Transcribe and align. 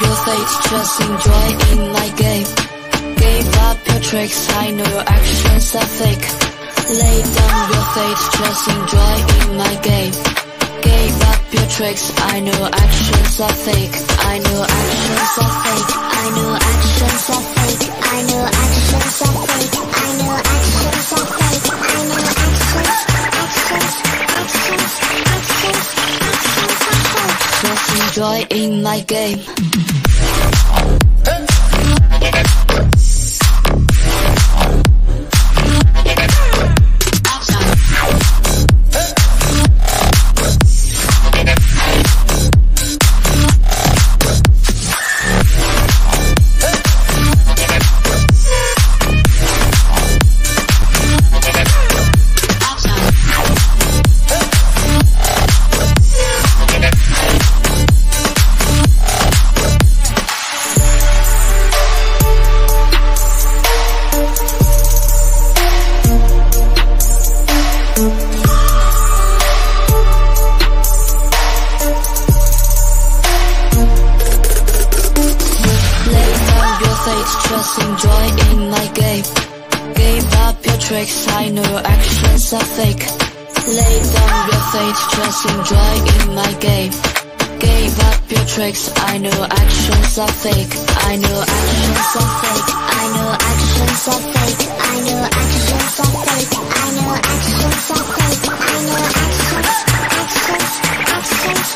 your 0.00 0.16
fate, 0.26 0.50
just 0.70 1.00
enjoy 1.00 1.46
in 1.72 1.80
my 1.92 2.08
game. 2.16 2.46
Give 3.16 3.54
up 3.68 3.78
your 3.88 4.00
tricks, 4.00 4.48
I 4.54 4.70
know 4.70 4.86
your 4.86 5.04
actions 5.06 5.74
are 5.74 5.90
fake. 6.00 6.26
Lay 6.88 7.18
down 7.36 7.60
your 7.72 7.86
fate, 7.94 8.20
just 8.38 8.68
enjoy 8.68 9.16
in 9.38 9.56
my 9.56 9.74
game. 9.82 10.12
Give 10.82 11.22
up 11.30 11.40
your 11.52 11.68
tricks, 11.68 12.12
I 12.16 12.40
know 12.40 12.60
actions 12.72 13.40
are 13.40 13.58
fake. 13.66 13.94
I 14.32 14.38
know 14.38 14.60
actions 14.62 15.34
are 15.44 15.54
fake. 15.64 15.92
I 16.18 16.30
know 16.36 16.50
actions 16.54 17.30
are 17.34 17.46
fake. 17.54 17.84
I 17.98 18.22
know 18.28 18.42
actions 18.44 19.22
are 19.22 19.36
fake. 19.48 19.74
I 19.78 20.10
know 20.18 20.32
actions 20.38 21.12
are 21.12 21.28
fake. 21.38 21.66
I 21.68 22.04
know 22.08 22.22
actions, 22.28 22.98
actions, 23.38 23.94
actions, 24.38 24.97
Enjoy 28.18 28.44
in 28.50 28.82
my 28.82 28.98
game. 29.02 29.38
Tricks, 88.68 88.92
I 88.96 89.18
know 89.18 89.46
actions 89.50 90.18
are 90.18 90.28
fake. 90.28 90.74
I 91.08 91.16
know 91.16 91.40
actions 91.40 92.16
are 92.20 92.32
fake. 92.42 92.68
I 92.68 93.08
know 93.14 93.30
actions 93.50 94.08
are 94.12 94.22
fake. 94.34 94.62
I 94.78 94.96
know 95.06 95.20
actions 95.24 96.00
are 96.04 96.12
fake. 96.26 96.52
I 96.52 96.88
know 96.96 97.12
actions 97.16 97.90
are 97.96 98.06
fake. 98.16 98.44
I 98.48 98.78
know 98.86 99.00
actions, 99.24 99.76
actions, 100.18 100.72
actions, 101.16 101.68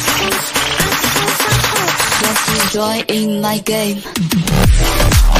actions, 0.00 0.46
actions 0.88 1.40
are 1.48 1.62
fake. 1.76 2.00
Just 2.22 2.44
enjoy 2.64 2.96
in 3.08 3.28
my 3.40 3.58
game. 3.58 5.37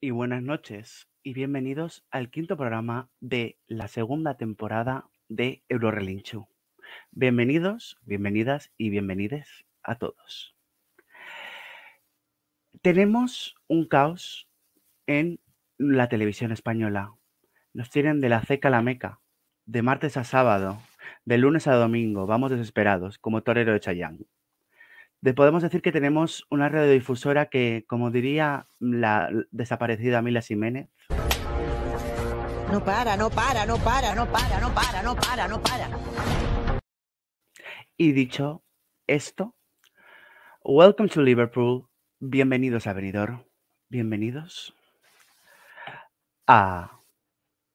Y 0.00 0.10
buenas 0.10 0.42
noches 0.42 1.08
y 1.22 1.32
bienvenidos 1.32 2.04
al 2.10 2.30
quinto 2.30 2.56
programa 2.56 3.10
de 3.20 3.58
la 3.66 3.88
segunda 3.88 4.36
temporada 4.36 5.08
de 5.28 5.64
Eurorelinchu. 5.68 6.46
Bienvenidos, 7.12 7.98
bienvenidas 8.02 8.70
y 8.76 8.90
bienvenides 8.90 9.48
a 9.82 9.96
todos. 9.96 10.54
Tenemos 12.82 13.54
un 13.68 13.88
caos 13.88 14.48
en 15.06 15.40
la 15.78 16.08
televisión 16.08 16.52
española. 16.52 17.14
Nos 17.72 17.88
tienen 17.88 18.20
de 18.20 18.28
la 18.28 18.42
ceca 18.42 18.68
a 18.68 18.72
la 18.72 18.82
meca, 18.82 19.20
de 19.64 19.82
martes 19.82 20.16
a 20.18 20.24
sábado, 20.24 20.78
de 21.24 21.38
lunes 21.38 21.66
a 21.66 21.74
domingo, 21.74 22.26
vamos 22.26 22.50
desesperados, 22.50 23.18
como 23.18 23.42
torero 23.42 23.72
de 23.72 23.80
Chayán. 23.80 24.26
De- 25.26 25.34
podemos 25.34 25.60
decir 25.60 25.82
que 25.82 25.90
tenemos 25.90 26.46
una 26.50 26.68
radiodifusora 26.68 27.46
que, 27.46 27.84
como 27.88 28.12
diría 28.12 28.66
la 28.78 29.28
desaparecida 29.50 30.22
Mila 30.22 30.40
Jiménez, 30.40 30.88
No 32.70 32.84
para, 32.84 33.16
no 33.16 33.28
para, 33.28 33.66
no 33.66 33.76
para, 33.78 34.14
no 34.14 34.30
para, 34.30 34.60
no 34.60 34.72
para, 34.72 35.02
no 35.02 35.16
para, 35.16 35.48
no 35.48 35.60
para. 35.60 35.88
y 37.96 38.12
dicho 38.12 38.62
esto, 39.08 39.56
welcome 40.62 41.08
to 41.08 41.20
Liverpool, 41.22 41.88
bienvenidos 42.20 42.86
a 42.86 42.92
Benidorm, 42.92 43.44
bienvenidos 43.88 44.76
a 46.46 47.00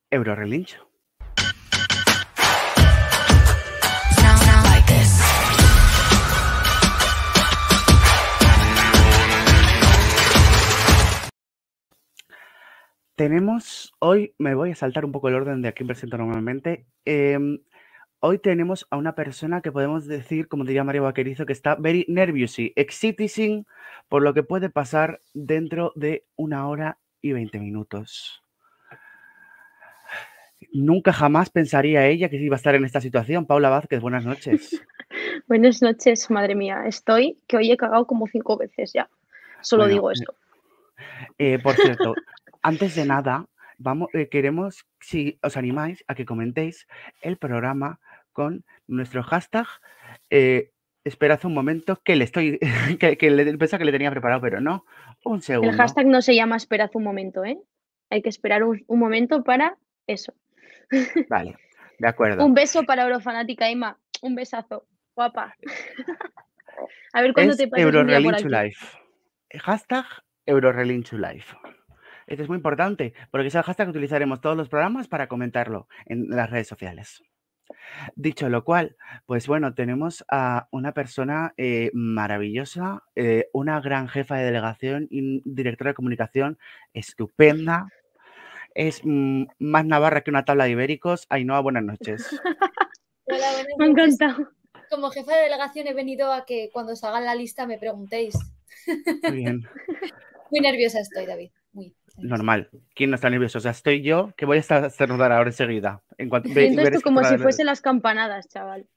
Eurorelincho. 0.10 0.91
Tenemos 13.22 13.94
hoy, 14.00 14.34
me 14.40 14.56
voy 14.56 14.72
a 14.72 14.76
saltar 14.76 15.06
un 15.06 15.12
poco 15.12 15.28
el 15.28 15.36
orden 15.36 15.62
de 15.62 15.68
aquí 15.68 15.84
presento 15.84 16.18
normalmente. 16.18 16.88
em, 17.06 17.60
hoy 18.20 18.40
tenemos 18.40 18.88
a 18.90 18.98
una 18.98 19.14
persona 19.14 19.62
que 19.62 19.72
podemos 19.72 20.08
decir, 20.08 20.48
como 20.48 20.66
diría 20.66 20.84
Mario 20.84 21.04
Vaquerizo, 21.04 21.46
que 21.46 21.54
está 21.54 21.76
very 21.76 22.04
nervousy, 22.10 22.74
exciting 22.76 23.68
por 24.10 24.24
lo 24.24 24.34
que 24.34 24.42
puede 24.42 24.72
pasar 24.72 25.22
dentro 25.36 25.92
de 25.94 26.26
una 26.36 26.68
hora 26.68 26.98
y 27.22 27.34
20 27.34 27.60
minutos. 27.60 28.42
Nunca 30.74 31.14
jamás 31.14 31.52
pensaría 31.52 32.08
ella 32.08 32.28
que 32.28 32.38
iba 32.38 32.56
a 32.56 32.58
estar 32.58 32.74
en 32.74 32.86
esta 32.86 33.02
situación. 33.02 33.46
Paula 33.46 33.70
Vázquez, 33.70 34.02
buenas 34.02 34.26
noches. 34.26 34.82
Buenas 35.48 35.80
noches, 35.84 36.32
madre 36.32 36.56
mía. 36.56 36.88
Estoy 36.88 37.38
que 37.46 37.58
hoy 37.58 37.72
he 37.72 37.78
cagado 37.78 38.08
como 38.08 38.26
cinco 38.26 38.58
veces 38.58 38.94
ya. 38.94 39.12
Solo 39.62 39.84
Bueno, 39.84 39.94
digo 39.94 40.10
eh, 40.10 40.14
esto. 40.14 40.36
Eh, 41.38 41.60
por 41.60 41.76
cierto, 41.76 42.16
antes 42.62 42.96
de 42.96 43.06
nada, 43.06 43.46
vamos, 43.78 44.10
eh, 44.14 44.30
queremos, 44.30 44.86
si 45.00 45.40
os 45.42 45.58
animáis, 45.58 46.04
a 46.08 46.16
que 46.16 46.26
comentéis 46.26 46.88
el 47.22 47.38
programa 47.38 48.00
con 48.32 48.64
nuestro 48.88 49.24
hashtag. 49.24 49.68
Eh, 50.30 50.72
esperad 51.04 51.44
un 51.46 51.54
momento, 51.54 52.02
que 52.04 52.16
le 52.16 52.24
estoy, 52.24 52.60
que, 53.00 53.18
que 53.18 53.32
le, 53.32 53.58
pensaba 53.58 53.80
que 53.80 53.86
le 53.86 53.92
tenía 53.92 54.12
preparado, 54.12 54.42
pero 54.42 54.62
no. 54.62 54.86
Un 55.24 55.42
segundo. 55.42 55.72
El 55.72 55.78
hashtag 55.78 56.06
no 56.06 56.22
se 56.22 56.36
llama 56.36 56.56
esperad 56.56 56.90
un 56.94 57.04
momento, 57.04 57.44
¿eh? 57.44 57.58
Hay 58.10 58.22
que 58.22 58.30
esperar 58.30 58.64
un, 58.64 58.84
un 58.88 59.00
momento 59.00 59.44
para 59.44 59.78
eso. 60.08 60.34
Vale, 61.30 61.56
de 61.98 62.08
acuerdo. 62.08 62.46
Un 62.46 62.54
beso 62.54 62.84
para 62.84 63.04
Eurofanática 63.04 63.70
Ima. 63.70 63.98
Un 64.22 64.36
besazo. 64.36 64.86
Guapa. 65.16 65.56
A 67.14 67.22
ver 67.22 67.34
cuándo 67.34 67.52
es 67.52 67.58
te 67.58 67.68
pasas 67.68 67.86
un 67.86 67.92
día 67.92 68.02
por 68.02 68.14
Eurorelinchu 68.16 68.56
aquí. 68.56 68.68
Life. 68.68 68.98
Hashtag 69.60 70.06
Eurorelinchu 70.46 71.18
Life. 71.18 71.56
Esto 72.32 72.44
es 72.44 72.50
muy 72.50 72.56
importante 72.56 73.14
porque 73.30 73.48
es 73.48 73.56
el 73.56 73.64
hashtag 73.64 73.88
que 73.88 73.92
utilizaremos 73.92 74.40
todos 74.40 74.56
los 74.56 74.70
programas 74.70 75.10
para 75.10 75.28
comentarlo 75.28 75.90
en 76.06 76.30
las 76.30 76.50
redes 76.50 76.66
sociales. 76.66 77.22
Dicho 78.16 78.48
lo 78.48 78.64
cual, 78.64 78.96
pues 79.26 79.48
bueno, 79.48 79.74
tenemos 79.74 80.24
a 80.30 80.70
una 80.72 80.94
persona 80.94 81.54
eh, 81.58 81.92
maravillosa, 81.94 83.04
eh, 83.18 83.50
una 83.52 83.82
gran 83.82 84.08
jefa 84.08 84.38
de 84.38 84.46
delegación 84.46 85.10
y 85.12 85.42
directora 85.44 85.90
de 85.90 85.96
comunicación 85.96 86.58
estupenda. 86.94 87.90
Es 88.76 89.02
mm, 89.04 89.48
más 89.60 89.86
navarra 89.86 90.22
que 90.22 90.32
una 90.32 90.46
tabla 90.46 90.64
de 90.64 90.72
ibéricos. 90.72 91.28
Ainhoa, 91.30 91.60
buenas 91.60 91.84
noches. 91.84 92.40
Hola, 93.26 93.52
buenas 93.56 93.78
Me 93.78 93.86
encantado. 93.88 94.52
Como 94.90 95.10
jefa 95.10 95.36
de 95.36 95.44
delegación 95.44 95.88
he 95.88 95.94
venido 95.94 96.32
a 96.32 96.46
que 96.46 96.70
cuando 96.72 96.94
os 96.94 97.04
hagan 97.04 97.26
la 97.26 97.36
lista 97.36 97.68
me 97.68 97.78
preguntéis. 97.78 98.36
Muy 99.24 99.36
bien. 99.36 99.64
Muy 100.50 100.62
nerviosa 100.62 101.02
estoy, 101.02 101.26
David. 101.26 101.52
Muy. 101.74 101.94
Normal. 102.18 102.70
¿Quién 102.96 103.10
no 103.10 103.16
está 103.16 103.30
nervioso? 103.30 103.58
O 103.58 103.62
sea, 103.62 103.72
estoy 103.72 104.02
yo 104.02 104.34
que 104.36 104.46
voy 104.46 104.58
a 104.58 104.60
estornudar 104.60 105.32
ahora 105.32 105.50
enseguida. 105.50 106.02
En 106.18 106.30
cuanto 106.30 106.50
que 106.54 107.02
como 107.04 107.24
si 107.24 107.38
fuesen 107.38 107.66
las 107.66 107.82
campanadas, 107.82 108.48
chaval. 108.48 108.88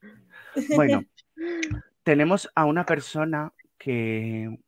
Bueno, 0.75 1.05
tenemos 2.03 2.51
a 2.55 2.65
una 2.65 2.85
persona 2.85 3.53
que 3.79 4.59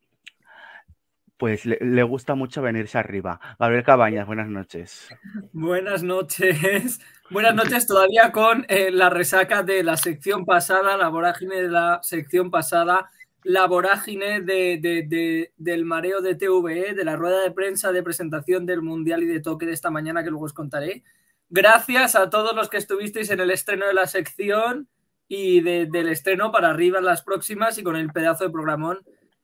pues 1.36 1.66
le, 1.66 1.78
le 1.80 2.02
gusta 2.02 2.34
mucho 2.34 2.62
venirse 2.62 2.98
arriba. 2.98 3.40
Gabriel 3.58 3.84
Cabañas, 3.84 4.26
buenas 4.26 4.48
noches. 4.48 5.08
Buenas 5.52 6.02
noches. 6.02 7.00
Buenas 7.30 7.54
noches 7.54 7.86
todavía 7.86 8.30
con 8.30 8.64
eh, 8.68 8.90
la 8.92 9.10
resaca 9.10 9.62
de 9.62 9.82
la 9.82 9.96
sección 9.96 10.46
pasada, 10.46 10.96
la 10.96 11.08
vorágine 11.08 11.56
de 11.60 11.68
la 11.68 12.00
sección 12.02 12.50
pasada, 12.50 13.10
la 13.48 13.66
vorágine 13.68 14.40
de, 14.40 14.78
de- 14.78 15.04
de- 15.06 15.52
del 15.56 15.84
mareo 15.84 16.20
de 16.20 16.34
TVE, 16.34 16.94
de 16.94 17.04
la 17.04 17.14
rueda 17.14 17.40
de 17.42 17.52
prensa 17.52 17.92
de 17.92 18.02
presentación 18.02 18.66
del 18.66 18.82
Mundial 18.82 19.22
y 19.22 19.26
de 19.26 19.38
toque 19.40 19.66
de 19.66 19.72
esta 19.72 19.88
mañana 19.90 20.24
que 20.24 20.30
luego 20.30 20.46
os 20.46 20.52
contaré. 20.52 21.04
Gracias 21.48 22.16
a 22.16 22.28
todos 22.28 22.56
los 22.56 22.68
que 22.68 22.76
estuvisteis 22.78 23.30
en 23.30 23.38
el 23.38 23.52
estreno 23.52 23.86
de 23.86 23.94
la 23.94 24.08
sección 24.08 24.88
y 25.28 25.60
de- 25.60 25.86
del 25.86 26.08
estreno 26.08 26.50
para 26.50 26.70
arriba 26.70 26.98
en 26.98 27.04
las 27.04 27.22
próximas 27.22 27.78
y 27.78 27.84
con 27.84 27.94
el 27.94 28.10
pedazo 28.12 28.42
de 28.44 28.50
programón 28.50 28.98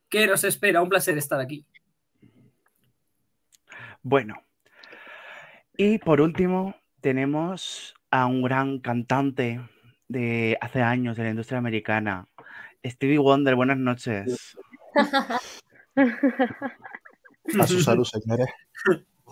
que 0.08 0.26
nos 0.26 0.42
espera. 0.42 0.82
Un 0.82 0.88
placer 0.88 1.16
estar 1.16 1.38
aquí. 1.40 1.64
Bueno, 4.02 4.42
y 5.76 5.98
por 5.98 6.20
último 6.20 6.74
tenemos 7.00 7.94
a 8.10 8.26
un 8.26 8.42
gran 8.42 8.80
cantante 8.80 9.60
de 10.08 10.58
hace 10.60 10.82
años 10.82 11.16
de 11.16 11.22
la 11.22 11.30
industria 11.30 11.58
americana, 11.58 12.26
Stevie 12.84 13.18
Wonder, 13.18 13.54
buenas 13.54 13.78
noches. 13.78 14.56
A 17.58 17.66
su 17.66 17.80
salud, 17.80 18.04
señores. 18.04 18.46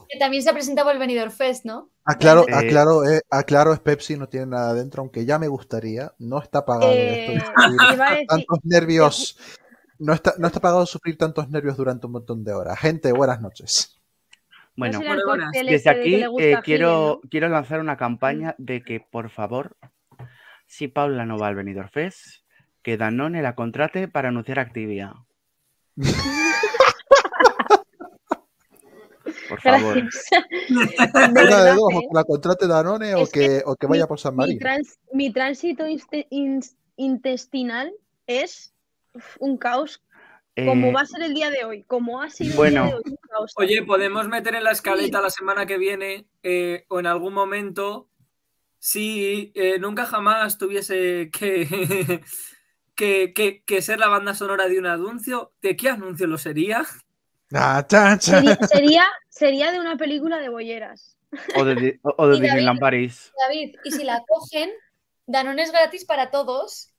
Que 0.08 0.18
también 0.18 0.42
se 0.42 0.50
ha 0.50 0.52
presentado 0.52 0.90
el 0.90 0.98
Benidorm 0.98 1.30
Fest, 1.30 1.64
¿no? 1.64 1.90
Aclaro, 2.04 2.44
Eh, 2.48 2.52
aclaro, 2.54 3.08
eh, 3.08 3.20
aclaro, 3.30 3.72
es 3.72 3.78
Pepsi, 3.80 4.16
no 4.16 4.28
tiene 4.28 4.46
nada 4.46 4.70
adentro, 4.70 5.02
aunque 5.02 5.24
ya 5.24 5.38
me 5.38 5.46
gustaría. 5.48 6.12
No 6.18 6.40
está 6.42 6.64
pagado 6.64 6.90
Eh, 6.92 7.36
esto 7.36 7.50
decir- 7.56 8.26
tantos 8.26 8.58
nervios. 8.64 9.38
No 9.98 10.12
está, 10.12 10.34
no 10.38 10.46
está 10.48 10.60
pagado 10.60 10.84
sufrir 10.86 11.16
tantos 11.16 11.48
nervios 11.50 11.76
durante 11.76 12.06
un 12.06 12.12
montón 12.12 12.42
de 12.42 12.52
horas. 12.54 12.78
Gente, 12.80 13.12
buenas 13.12 13.40
noches. 13.40 14.00
Bueno, 14.76 15.00
buenas. 15.26 15.50
desde 15.52 15.82
que 15.82 15.90
aquí 15.90 16.24
eh, 16.38 16.56
quiero, 16.64 17.20
quiero 17.30 17.48
lanzar 17.48 17.80
una 17.80 17.96
campaña 17.96 18.54
de 18.58 18.82
que, 18.82 19.00
por 19.00 19.28
favor, 19.30 19.76
si 20.66 20.88
Paula 20.88 21.26
no 21.26 21.38
va 21.38 21.48
al 21.48 21.54
Benidorm 21.54 21.90
Fest, 21.90 22.39
que 22.82 22.96
Danone 22.96 23.42
la 23.42 23.54
contrate 23.54 24.08
para 24.08 24.28
anunciar 24.28 24.58
Activia. 24.58 25.14
Por 29.48 29.60
favor. 29.60 29.96
Una 31.30 31.64
de 31.64 31.70
dos, 31.70 31.80
o 31.94 32.00
que 32.00 32.06
la 32.14 32.24
contrate 32.24 32.66
Danone 32.66 33.14
o 33.14 33.26
que 33.26 33.30
que, 33.32 33.62
o 33.66 33.74
que 33.76 33.86
vaya 33.86 34.04
mi- 34.04 34.08
por 34.08 34.18
San 34.20 34.36
mi, 34.36 34.58
trans- 34.58 34.98
mi 35.12 35.32
tránsito 35.32 35.84
intestinal 36.96 37.92
es 38.26 38.72
un 39.38 39.58
caos, 39.58 40.02
como 40.56 40.88
Eh, 40.88 40.92
va 40.92 41.00
a 41.02 41.06
ser 41.06 41.22
el 41.22 41.34
día 41.34 41.50
de 41.50 41.64
hoy, 41.64 41.82
como 41.84 42.22
ha 42.22 42.30
sido 42.30 42.54
bueno. 42.56 42.84
el 42.84 42.88
día 42.90 42.96
de 42.96 43.36
hoy. 43.36 43.46
Oye, 43.56 43.82
podemos 43.84 44.28
meter 44.28 44.54
en 44.54 44.64
la 44.64 44.70
escaleta 44.72 45.20
la 45.20 45.30
semana 45.30 45.66
que 45.66 45.78
viene 45.78 46.26
eh, 46.42 46.84
o 46.88 47.00
en 47.00 47.06
algún 47.06 47.34
momento 47.34 48.08
si 48.78 49.52
eh, 49.54 49.78
nunca 49.78 50.06
jamás 50.06 50.58
tuviese 50.58 51.30
que, 51.32 52.20
que, 53.00 53.32
que- 53.32 53.62
que 53.64 53.80
ser 53.80 53.98
la 53.98 54.08
banda 54.08 54.34
sonora 54.34 54.68
de 54.68 54.78
un 54.78 54.84
anuncio, 54.84 55.54
¿de 55.62 55.74
qué 55.74 55.88
anuncio 55.88 56.26
lo 56.26 56.36
sería? 56.36 56.84
Ah, 57.50 57.84
sería, 58.20 58.56
sería, 58.68 59.04
sería 59.30 59.72
de 59.72 59.80
una 59.80 59.96
película 59.96 60.38
de 60.38 60.50
bolleras. 60.50 61.16
o 61.56 61.64
de, 61.64 61.98
o 62.02 62.26
de 62.26 62.40
Disneyland 62.40 62.78
París. 62.78 63.32
David, 63.40 63.74
y 63.84 63.90
si 63.92 64.04
la 64.04 64.22
cogen, 64.28 64.68
Danone 65.26 65.62
es 65.62 65.72
gratis 65.72 66.04
para 66.04 66.30
todos. 66.30 66.92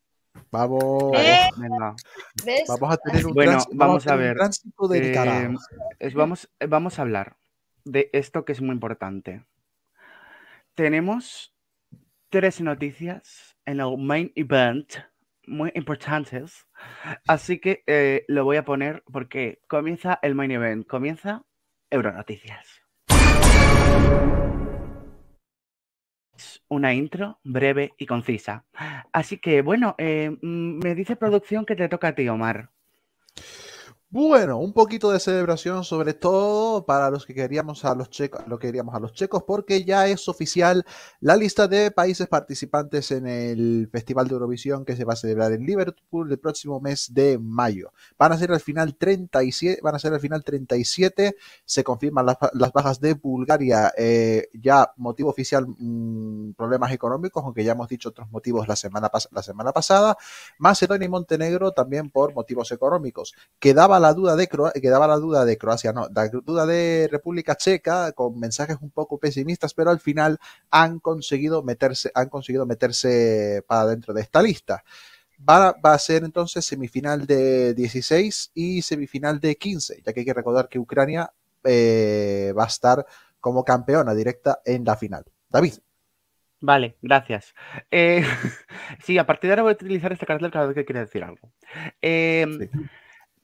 Vamos, 0.50 1.13
Eh, 1.19 1.38
Venga. 1.57 1.95
¿Ves? 2.44 2.63
vamos 2.68 2.94
a 2.94 2.98
tener 2.98 3.25
un, 3.27 3.33
Bueno, 3.36 3.51
trans- 3.51 3.68
vamos 3.74 4.07
a 4.07 4.09
tener 4.12 4.19
un 4.19 4.25
ver. 4.27 4.38
tránsito 4.38 4.88
del 4.88 5.03
Eh, 5.03 5.56
es- 6.00 6.13
vamos, 6.15 6.50
vamos 6.68 6.98
a 6.98 7.01
hablar 7.03 7.38
de 7.86 8.09
esto 8.12 8.44
que 8.44 8.53
es 8.53 8.62
muy 8.62 8.74
importante. 8.74 9.45
Tenemos 10.74 11.53
tres 12.30 12.59
noticias 12.59 13.56
en 13.65 13.80
el 13.81 13.98
main 14.00 14.31
event 14.36 14.95
muy 15.51 15.71
importantes. 15.75 16.65
Así 17.27 17.59
que 17.59 17.83
eh, 17.86 18.25
lo 18.27 18.45
voy 18.45 18.57
a 18.57 18.65
poner 18.65 19.03
porque 19.12 19.59
comienza 19.68 20.18
el 20.21 20.33
main 20.33 20.51
event, 20.51 20.88
comienza 20.88 21.44
Euronoticias. 21.89 22.81
Una 26.69 26.94
intro 26.94 27.39
breve 27.44 27.92
y 27.98 28.06
concisa. 28.06 28.65
Así 29.12 29.38
que 29.38 29.62
bueno, 29.62 29.94
eh, 29.98 30.31
mm, 30.42 30.80
me 30.80 30.95
dice 30.95 31.15
producción 31.15 31.65
que 31.65 31.75
te 31.75 31.89
toca 31.89 32.09
a 32.09 32.15
ti, 32.15 32.27
Omar. 32.30 32.71
Bueno, 34.13 34.58
un 34.58 34.74
poquito 34.74 35.10
de 35.10 35.22
celebración, 35.22 35.86
sobre 35.86 36.13
todo 36.13 36.86
para 36.86 37.10
los 37.10 37.25
que 37.25 37.34
queríamos 37.34 37.86
a 37.86 37.96
los 37.96 38.10
checos, 38.10 38.46
lo 38.46 38.60
que 38.60 38.68
queríamos 38.68 38.94
a 38.94 39.00
los 39.00 39.13
checos, 39.13 39.44
porque 39.48 39.86
ya 39.86 40.06
es 40.06 40.28
oficial 40.28 40.86
la 41.22 41.38
lista 41.38 41.69
de 41.69 41.92
países 41.92 42.28
participantes 42.28 43.12
en 43.12 43.25
el 43.25 43.88
Festival 43.90 44.28
de 44.28 44.34
Eurovisión 44.34 44.84
que 44.84 44.98
se 44.98 45.06
va 45.06 45.13
a 45.13 45.16
celebrar 45.16 45.54
en 45.54 45.66
Liverpool 45.66 46.30
el 46.30 46.40
próximo 46.40 46.81
mes 46.81 47.13
de 47.13 47.40
mayo. 47.40 47.94
Van 48.18 48.34
a 48.34 48.38
ser 48.38 48.52
al 48.52 48.60
final 48.60 48.98
37, 48.98 49.80
van 49.81 49.96
a 49.96 50.00
ser 50.00 50.12
al 50.12 50.19
final 50.19 50.44
37. 50.44 51.38
Se 51.63 51.84
confirman 51.86 52.25
las, 52.25 52.36
las 52.52 52.74
bajas 52.74 53.00
de 53.00 53.13
Bulgaria, 53.13 53.94
eh, 53.98 54.50
ya 54.54 54.92
motivo 54.98 55.30
oficial 55.30 55.66
mm, 55.66 56.52
problemas 56.58 56.92
económicos, 56.92 57.46
aunque 57.46 57.63
ya 57.63 57.72
hemos 57.72 57.88
dicho 57.88 58.10
otros 58.10 58.30
motivos 58.30 58.68
la 58.68 58.75
semana, 58.75 59.10
la 59.31 59.42
semana 59.42 59.72
pasada. 59.72 60.18
Macedonia 60.58 61.06
y 61.06 61.10
Montenegro 61.10 61.72
también 61.72 62.10
por 62.10 62.34
motivos 62.34 62.74
económicos 62.74 63.36
quedaba 63.58 64.00
la 64.01 64.13
duda 64.13 64.36
de 64.36 64.48
Croa- 64.50 64.74
quedaba 64.74 65.07
la 65.07 65.18
duda 65.18 65.45
de 65.45 65.57
Croacia, 65.57 65.94
no, 65.94 66.07
la 66.13 66.27
duda 66.30 66.65
de 66.65 67.07
República 67.12 67.56
Checa 67.56 68.12
con 68.13 68.39
mensajes 68.39 68.77
un 68.81 68.92
poco 68.92 69.18
pesimistas, 69.19 69.74
pero 69.74 69.92
al 69.92 70.00
final 70.01 70.39
han 70.71 71.00
conseguido 71.00 71.63
meterse, 71.63 72.12
han 72.13 72.30
conseguido 72.30 72.65
meterse 72.65 73.63
para 73.68 73.86
dentro 73.88 74.13
de 74.13 74.21
esta 74.21 74.42
lista. 74.42 74.83
Va, 75.50 75.74
va 75.83 75.94
a 75.94 76.00
ser 76.00 76.24
entonces 76.24 76.65
semifinal 76.65 77.25
de 77.25 77.74
16 77.74 78.51
y 78.53 78.81
semifinal 78.84 79.39
de 79.39 79.55
15, 79.55 80.01
ya 80.05 80.13
que 80.13 80.20
hay 80.22 80.25
que 80.25 80.34
recordar 80.34 80.70
que 80.70 80.77
Ucrania 80.79 81.31
eh, 81.63 82.53
va 82.58 82.65
a 82.65 82.67
estar 82.67 83.05
como 83.39 83.63
campeona 83.63 84.13
directa 84.13 84.62
en 84.65 84.84
la 84.86 84.96
final. 84.98 85.24
David. 85.50 85.74
Vale, 86.63 86.96
gracias. 87.01 87.55
Eh, 87.89 88.24
sí, 89.03 89.17
a 89.17 89.25
partir 89.25 89.48
de 89.48 89.53
ahora 89.53 89.63
voy 89.63 89.72
a 89.72 89.74
utilizar 89.74 90.12
este 90.13 90.27
cartel 90.27 90.51
cada 90.51 90.67
vez 90.67 90.75
que 90.75 90.86
quiera 90.86 91.01
decir 91.01 91.24
algo. 91.24 91.51
Em, 92.01 92.60
Sí. 92.60 92.70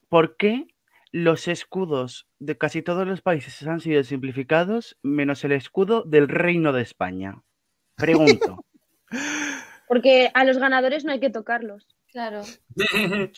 ¿Por 0.08 0.36
qué 0.36 0.66
los 1.12 1.48
escudos 1.48 2.28
de 2.38 2.56
casi 2.56 2.82
todos 2.82 3.06
los 3.06 3.22
países 3.22 3.66
han 3.66 3.80
sido 3.80 4.02
simplificados 4.04 4.98
menos 5.02 5.44
el 5.44 5.52
escudo 5.52 6.02
del 6.04 6.28
Reino 6.28 6.72
de 6.72 6.82
España? 6.82 7.42
Pregunto. 7.96 8.64
Porque 9.88 10.30
a 10.34 10.44
los 10.44 10.58
ganadores 10.58 11.04
no 11.04 11.12
hay 11.12 11.20
que 11.20 11.30
tocarlos. 11.30 11.86
Claro. 12.12 12.42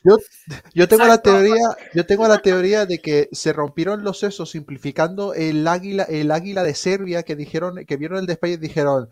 Yo 0.74 0.88
tengo 0.88 1.04
la 1.04 1.18
teoría, 1.18 1.64
yo 1.92 2.06
tengo 2.06 2.28
la 2.28 2.38
teoría 2.38 2.86
de 2.86 2.98
que 2.98 3.28
se 3.32 3.52
rompieron 3.52 4.04
los 4.04 4.20
sesos 4.20 4.50
simplificando 4.50 5.34
el 5.34 5.66
águila, 5.66 6.04
el 6.04 6.30
águila 6.30 6.62
de 6.62 6.74
Serbia 6.74 7.24
que 7.24 7.34
dijeron, 7.34 7.84
que 7.84 7.96
vieron 7.96 8.18
el 8.18 8.26
de 8.26 8.34
España 8.34 8.54
y 8.54 8.58
dijeron, 8.58 9.08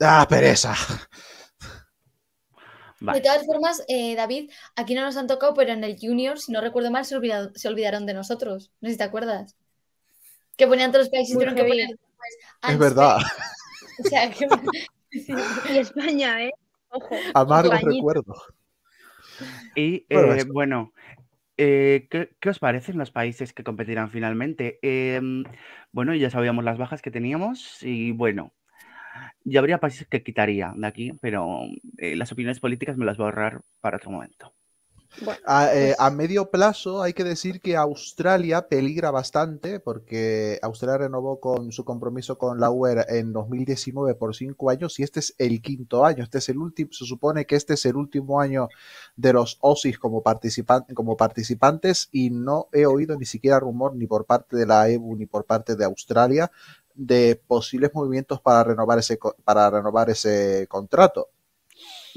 ah, 0.00 0.26
pereza. 0.28 0.74
Vale. 3.04 3.18
De 3.18 3.24
todas 3.24 3.44
formas, 3.46 3.84
eh, 3.88 4.14
David, 4.14 4.50
aquí 4.76 4.94
no 4.94 5.02
nos 5.02 5.16
han 5.16 5.26
tocado, 5.26 5.54
pero 5.54 5.72
en 5.72 5.82
el 5.84 5.96
Junior, 6.00 6.38
si 6.38 6.52
no 6.52 6.60
recuerdo 6.60 6.90
mal, 6.90 7.04
se, 7.04 7.16
olvidado- 7.16 7.50
se 7.54 7.68
olvidaron 7.68 8.06
de 8.06 8.14
nosotros. 8.14 8.70
No 8.80 8.88
sé 8.88 8.92
si 8.94 8.98
te 8.98 9.04
acuerdas. 9.04 9.56
Que 10.56 10.66
ponían 10.66 10.92
todos 10.92 11.06
los 11.06 11.10
países, 11.10 11.32
tuvieron 11.34 11.54
que 11.54 11.64
poner 11.64 11.88
después, 11.88 12.36
Es 12.38 12.46
"And 12.62 12.78
verdad, 12.78 13.18
Spain". 13.18 13.42
O 14.04 14.08
sea, 14.08 14.30
que... 14.30 14.46
Y 15.74 15.78
España, 15.78 16.42
¿eh? 16.44 16.50
Ojo. 16.90 17.14
Españita. 17.14 17.78
recuerdos. 17.90 18.38
Y 19.74 20.06
Bueno, 20.12 20.34
eh, 20.34 20.44
bueno, 20.44 20.92
eh, 21.56 22.06
¿qué, 22.10 22.34
qué 22.40 22.48
os 22.50 22.58
parecen 22.58 22.98
los 22.98 23.10
países 23.10 23.52
que 23.52 23.64
competirán 23.64 24.10
finalmente? 24.10 24.78
Bueno, 25.90 26.14
ya 26.14 26.30
sabíamos 26.30 26.64
las 26.64 26.78
bajas 26.78 27.02
que 27.02 27.10
teníamos 27.10 27.82
y 27.82 28.12
bueno, 28.12 28.52
ya 29.44 29.60
habría 29.60 29.78
países 29.80 30.06
que 30.08 30.22
quitaría 30.22 30.72
de 30.76 30.86
aquí, 30.86 31.12
pero 31.20 31.60
eh, 31.98 32.16
las 32.16 32.32
opiniones 32.32 32.60
políticas 32.60 32.96
me 32.96 33.04
las 33.04 33.16
voy 33.16 33.24
a 33.24 33.28
ahorrar 33.28 33.62
para 33.80 33.96
otro 33.98 34.10
momento. 34.10 34.52
Bueno, 35.20 35.40
A, 35.44 35.66
eh, 35.74 35.88
pues- 35.88 36.00
a 36.00 36.10
medio 36.10 36.50
plazo 36.50 37.02
hay 37.02 37.12
que 37.12 37.22
decir 37.22 37.60
que 37.60 37.76
Australia 37.76 38.66
peligra 38.68 39.10
bastante 39.10 39.78
porque 39.78 40.58
Australia 40.62 40.98
renovó 41.06 41.38
con 41.38 41.70
su 41.70 41.84
compromiso 41.84 42.38
con 42.38 42.58
la 42.58 42.70
UE 42.70 43.04
en 43.08 43.32
2019 43.34 44.14
por 44.14 44.34
cinco 44.34 44.70
años 44.70 44.98
y 44.98 45.02
este 45.02 45.20
es 45.20 45.34
el 45.38 45.60
quinto 45.60 46.06
año. 46.06 46.24
Este 46.24 46.38
es 46.38 46.48
el 46.48 46.56
último, 46.58 46.92
se 46.92 47.04
supone 47.04 47.44
que 47.44 47.56
este 47.56 47.74
es 47.74 47.84
el 47.84 47.96
último 47.96 48.40
año 48.40 48.68
de 49.16 49.32
los 49.34 49.58
Aussies 49.62 49.98
como, 49.98 50.22
participan- 50.22 50.86
como 50.94 51.16
participantes 51.16 52.08
y 52.10 52.30
no 52.30 52.68
he 52.72 52.86
oído 52.86 53.16
ni 53.18 53.26
siquiera 53.26 53.60
rumor 53.60 53.94
ni 53.94 54.06
por 54.06 54.24
parte 54.24 54.56
de 54.56 54.66
la 54.66 54.88
EBU 54.88 55.16
ni 55.16 55.26
por 55.26 55.44
parte 55.44 55.76
de 55.76 55.84
Australia 55.84 56.50
de 56.94 57.40
posibles 57.46 57.90
movimientos 57.94 58.40
para 58.40 58.64
renovar 58.64 58.98
ese, 58.98 59.18
para 59.44 59.70
renovar 59.70 60.10
ese 60.10 60.66
contrato. 60.68 61.28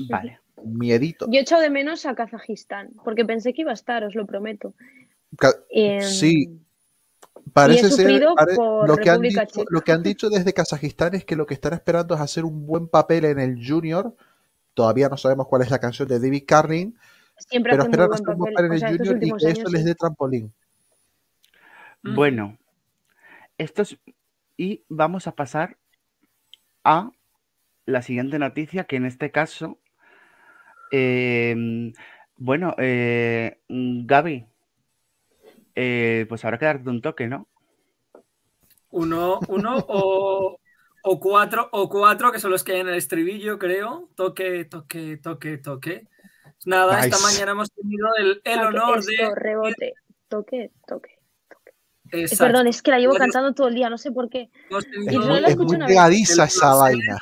Vale. 0.09 0.39
Miedito. 0.63 1.27
Yo 1.29 1.39
echo 1.39 1.59
de 1.59 1.69
menos 1.69 2.05
a 2.05 2.15
Kazajistán, 2.15 2.91
porque 3.03 3.25
pensé 3.25 3.53
que 3.53 3.61
iba 3.61 3.71
a 3.71 3.75
estar, 3.75 4.03
os 4.03 4.15
lo 4.15 4.25
prometo. 4.25 4.73
Ca- 5.37 5.53
Em, 5.69 6.01
Sí, 6.01 6.59
Parece 7.53 7.89
ser, 7.91 7.91
sufrido 7.91 8.33
pare- 8.35 8.55
por 8.55 8.87
lo, 8.87 8.97
que 8.97 9.09
han 9.09 9.21
dicho, 9.21 9.41
Checa. 9.45 9.65
lo 9.69 9.81
que 9.81 9.91
han 9.91 10.01
dicho 10.03 10.29
desde 10.29 10.53
Kazajistán 10.53 11.13
es 11.13 11.25
que 11.25 11.35
lo 11.35 11.45
que 11.45 11.53
están 11.53 11.73
esperando 11.73 12.15
es 12.15 12.21
hacer 12.21 12.43
un 12.43 12.65
buen 12.65 12.87
papel 12.87 13.25
en 13.25 13.39
el 13.39 13.65
Junior. 13.65 14.15
Todavía 14.73 15.07
no 15.09 15.15
sabemos 15.17 15.47
cuál 15.47 15.61
es 15.61 15.69
la 15.69 15.79
canción 15.79 16.07
de 16.07 16.19
David 16.19 16.43
Carlin, 16.47 16.97
Siempre 17.37 17.71
pero 17.73 17.83
esperan 17.83 18.11
hacer 18.13 18.29
un 18.29 18.37
buen 18.37 18.53
papel. 18.53 18.65
en 18.65 18.71
O 18.71 18.73
el 18.73 18.79
sea, 18.79 18.89
Junior 18.89 19.15
y 19.17 19.19
que 19.19 19.25
años 19.25 19.43
eso 19.59 19.69
les 19.69 19.85
dé 19.85 19.93
trampolín. 19.95 20.51
Bueno, 22.03 22.57
esto 23.57 23.81
es. 23.83 23.97
Y 24.57 24.83
vamos 24.89 25.27
a 25.27 25.35
pasar 25.35 25.77
a 26.85 27.11
la 27.85 28.01
siguiente 28.01 28.39
noticia, 28.39 28.85
que 28.85 28.97
en 28.97 29.05
este 29.05 29.31
caso. 29.31 29.79
em, 30.91 31.93
bueno, 32.37 32.75
eh, 32.77 33.59
Gaby, 33.69 34.45
eh, 35.75 36.25
pues 36.29 36.45
habrá 36.45 36.57
que 36.57 36.65
darte 36.65 36.89
un 36.89 37.01
toque, 37.01 37.27
¿no? 37.27 37.47
Uno, 38.91 39.39
uno 39.49 39.77
o, 39.89 40.59
o 41.03 41.19
cuatro, 41.19 41.69
o 41.71 41.89
cuatro, 41.89 42.31
que 42.31 42.39
son 42.39 42.51
los 42.51 42.63
que 42.63 42.73
hay 42.73 42.79
en 42.81 42.89
el 42.89 42.95
estribillo, 42.95 43.59
creo. 43.59 44.09
Toque, 44.15 44.65
toque, 44.65 45.17
toque, 45.17 45.57
toque. 45.57 46.07
Nada, 46.65 46.99
esta 47.01 47.19
mañana 47.19 47.51
hemos 47.51 47.71
tenido 47.71 48.07
el, 48.17 48.41
el 48.43 48.59
honor 48.59 49.03
de. 49.03 49.31
rebote, 49.35 49.93
toque, 50.29 50.71
toque. 50.87 51.14
Exacto. 52.11 52.45
perdón, 52.45 52.67
es 52.67 52.81
que 52.81 52.91
la 52.91 52.99
llevo 52.99 53.15
cantando 53.15 53.53
todo 53.53 53.67
el 53.67 53.75
día, 53.75 53.89
no 53.89 53.97
sé 53.97 54.11
por 54.11 54.29
qué. 54.29 54.49
Y 55.09 55.17
no 55.17 55.39
la 55.39 55.47
es 55.47 55.57
muy 55.57 55.75
una 55.75 55.87
vez. 55.87 56.29
esa 56.29 56.43
placer. 56.45 56.69
vaina. 56.79 57.17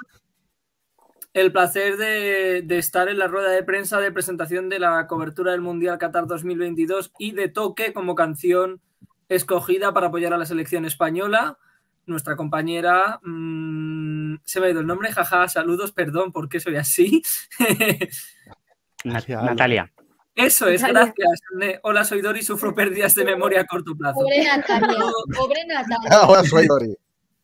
el 1.34 1.52
placer 1.52 1.98
de, 1.98 2.62
de 2.64 2.78
estar 2.78 3.10
en 3.10 3.18
la 3.18 3.28
rueda 3.28 3.50
de 3.50 3.64
prensa 3.64 4.00
de 4.00 4.12
presentación 4.12 4.70
de 4.70 4.80
la 4.80 5.08
cobertura 5.08 5.52
del 5.52 5.62
Mundial 5.62 5.98
Qatar 5.98 6.28
2022 6.28 7.12
y 7.18 7.32
de 7.32 7.48
Toque 7.48 7.94
como 7.94 8.14
canción 8.16 8.82
escogida 9.30 9.94
para 9.94 10.08
apoyar 10.08 10.34
a 10.34 10.38
la 10.38 10.46
selección 10.46 10.86
española. 10.86 11.58
Nuestra 12.06 12.36
compañera, 12.36 13.20
mm, 13.24 14.36
se 14.44 14.60
me 14.60 14.68
ha 14.68 14.70
ido 14.72 14.82
el 14.82 14.88
nombre, 14.88 15.12
jaja, 15.12 15.48
saludos, 15.48 15.92
perdón, 15.92 16.32
porque 16.32 16.60
soy 16.60 16.76
así. 16.76 17.24
Natalia. 19.06 19.92
Eso 20.36 20.68
es, 20.68 20.84
gracias. 20.84 21.42
Hola, 21.84 22.04
soy 22.04 22.22
Dori, 22.22 22.42
sufro 22.42 22.74
pérdidas 22.74 23.14
de 23.16 23.24
memoria 23.24 23.62
a 23.62 23.66
corto 23.66 23.96
plazo. 23.96 24.20
Pobre 24.20 24.44
Natalia, 24.44 24.98
pobre 25.36 25.66
Natalia. 25.68 26.10
Ahora 26.12 26.44
soy 26.44 26.66
Dori. 26.66 26.96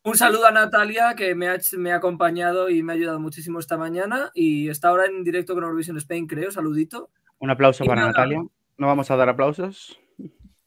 Un 0.02 0.18
saludo 0.18 0.48
a 0.48 0.52
Natalia, 0.52 1.14
que 1.16 1.36
me 1.36 1.50
ha, 1.50 1.58
me 1.78 1.92
ha 1.92 1.98
acompañado 1.98 2.70
y 2.70 2.82
me 2.82 2.94
ha 2.94 2.96
ayudado 2.96 3.20
muchísimo 3.20 3.60
esta 3.60 3.78
mañana 3.78 4.32
y 4.34 4.70
está 4.70 4.88
ahora 4.88 5.06
en 5.06 5.24
directo 5.24 5.54
con 5.54 5.64
Eurovision 5.64 5.98
Spain, 5.98 6.26
creo. 6.26 6.52
Saludito. 6.52 7.10
Un 7.40 7.50
aplauso 7.50 7.84
Y 7.84 7.88
para 7.88 8.02
nada. 8.02 8.14
Natalia. 8.14 8.44
No 8.78 8.88
vamos 8.88 9.12
a 9.12 9.18
dar 9.18 9.30
aplausos. 9.30 10.00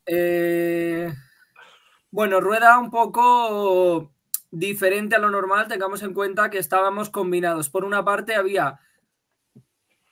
Eh, 0.06 1.12
bueno, 2.10 2.40
rueda 2.40 2.78
un 2.78 2.90
poco 2.90 4.12
diferente 4.50 5.16
a 5.16 5.18
lo 5.18 5.30
normal. 5.30 5.66
Tengamos 5.66 6.02
en 6.02 6.12
cuenta 6.12 6.50
que 6.50 6.58
estábamos 6.58 7.08
combinados. 7.08 7.70
Por 7.70 7.84
una 7.84 8.04
parte 8.04 8.34
había 8.34 8.78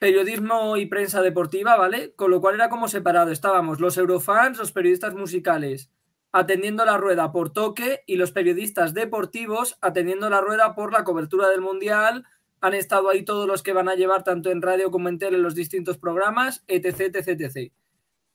periodismo 0.01 0.79
y 0.79 0.87
prensa 0.87 1.23
deportiva, 1.23 1.77
¿vale? 1.77 2.13
Con 2.17 2.33
lo 2.33 2.41
cual 2.41 2.57
era 2.57 2.71
como 2.71 2.89
separado. 2.89 3.31
Estábamos 3.31 3.79
los 3.79 3.97
eurofans, 3.97 4.59
los 4.59 4.73
periodistas 4.73 5.15
musicales 5.15 5.93
atendiendo 6.33 6.85
la 6.85 6.97
rueda 6.97 7.33
por 7.33 7.53
toque 7.53 8.03
y 8.07 8.17
los 8.17 8.33
periodistas 8.33 8.95
deportivos 8.95 9.77
atendiendo 9.81 10.31
la 10.31 10.41
rueda 10.41 10.75
por 10.75 10.93
la 10.93 11.05
cobertura 11.05 11.49
del 11.49 11.61
Mundial. 11.61 12.25
Han 12.61 12.75
estado 12.75 13.09
ahí 13.09 13.25
todos 13.25 13.47
los 13.47 13.63
que 13.63 13.73
van 13.73 13.89
a 13.89 13.95
llevar 13.95 14.23
tanto 14.23 14.51
en 14.51 14.63
radio 14.63 14.91
como 14.91 15.09
en 15.09 15.19
tele 15.19 15.39
los 15.39 15.55
distintos 15.55 15.99
programas, 15.99 16.65
etc, 16.69 17.15
etc, 17.15 17.29
etc. 17.29 17.73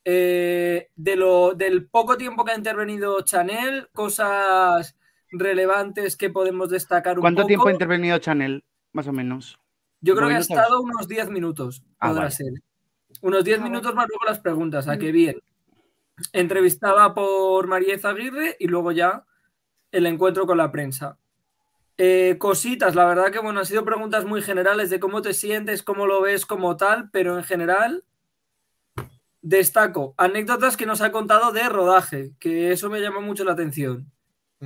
Eh, 0.03 0.89
de 0.95 1.15
lo, 1.15 1.53
del 1.53 1.87
poco 1.87 2.17
tiempo 2.17 2.43
que 2.43 2.51
ha 2.51 2.57
intervenido 2.57 3.21
Chanel, 3.21 3.87
cosas 3.93 4.97
relevantes 5.31 6.15
que 6.15 6.29
podemos 6.29 6.69
destacar 6.69 7.17
un 7.17 7.21
¿Cuánto 7.21 7.41
poco. 7.41 7.47
tiempo 7.47 7.67
ha 7.69 7.71
intervenido 7.71 8.17
Chanel? 8.19 8.63
Más 8.91 9.07
o 9.07 9.13
menos. 9.13 9.59
Yo 10.05 10.15
creo 10.15 10.27
que 10.29 10.35
ha 10.35 10.39
estado 10.39 10.81
unos 10.81 11.07
10 11.07 11.29
minutos, 11.31 11.83
Ah, 11.99 12.09
podrá 12.09 12.23
vale. 12.25 12.35
ser. 12.35 12.53
Unos 13.21 13.43
10 13.43 13.59
Ah, 13.59 13.63
minutos 13.63 13.95
más 13.95 14.07
luego 14.07 14.23
las 14.25 14.39
preguntas, 14.39 14.87
a 14.87 14.97
que 14.99 15.11
bien. 15.11 15.39
Entrevistada 16.31 17.13
por 17.15 17.65
María 17.67 17.95
Aguirre 18.03 18.55
y 18.59 18.67
luego 18.67 18.91
ya 18.91 19.25
el 19.91 20.05
encuentro 20.05 20.45
con 20.45 20.57
la 20.59 20.71
prensa. 20.71 21.17
Eh, 21.97 22.35
cositas, 22.37 22.93
la 22.93 23.05
verdad 23.05 23.31
que 23.31 23.39
bueno, 23.39 23.61
han 23.61 23.65
sido 23.65 23.83
preguntas 23.83 24.25
muy 24.25 24.41
generales 24.43 24.91
de 24.91 24.99
cómo 24.99 25.23
te 25.23 25.33
sientes, 25.33 25.81
cómo 25.81 26.05
lo 26.05 26.21
ves 26.21 26.45
como 26.45 26.77
tal, 26.77 27.09
pero 27.09 27.37
en 27.37 27.43
general 27.43 28.03
destaco 29.41 30.13
anécdotas 30.17 30.77
que 30.77 30.85
nos 30.85 31.01
ha 31.01 31.11
contado 31.11 31.51
de 31.51 31.67
rodaje, 31.69 32.31
que 32.39 32.71
eso 32.71 32.89
me 32.89 32.99
llama 33.01 33.21
mucho 33.21 33.43
la 33.43 33.53
atención. 33.53 34.11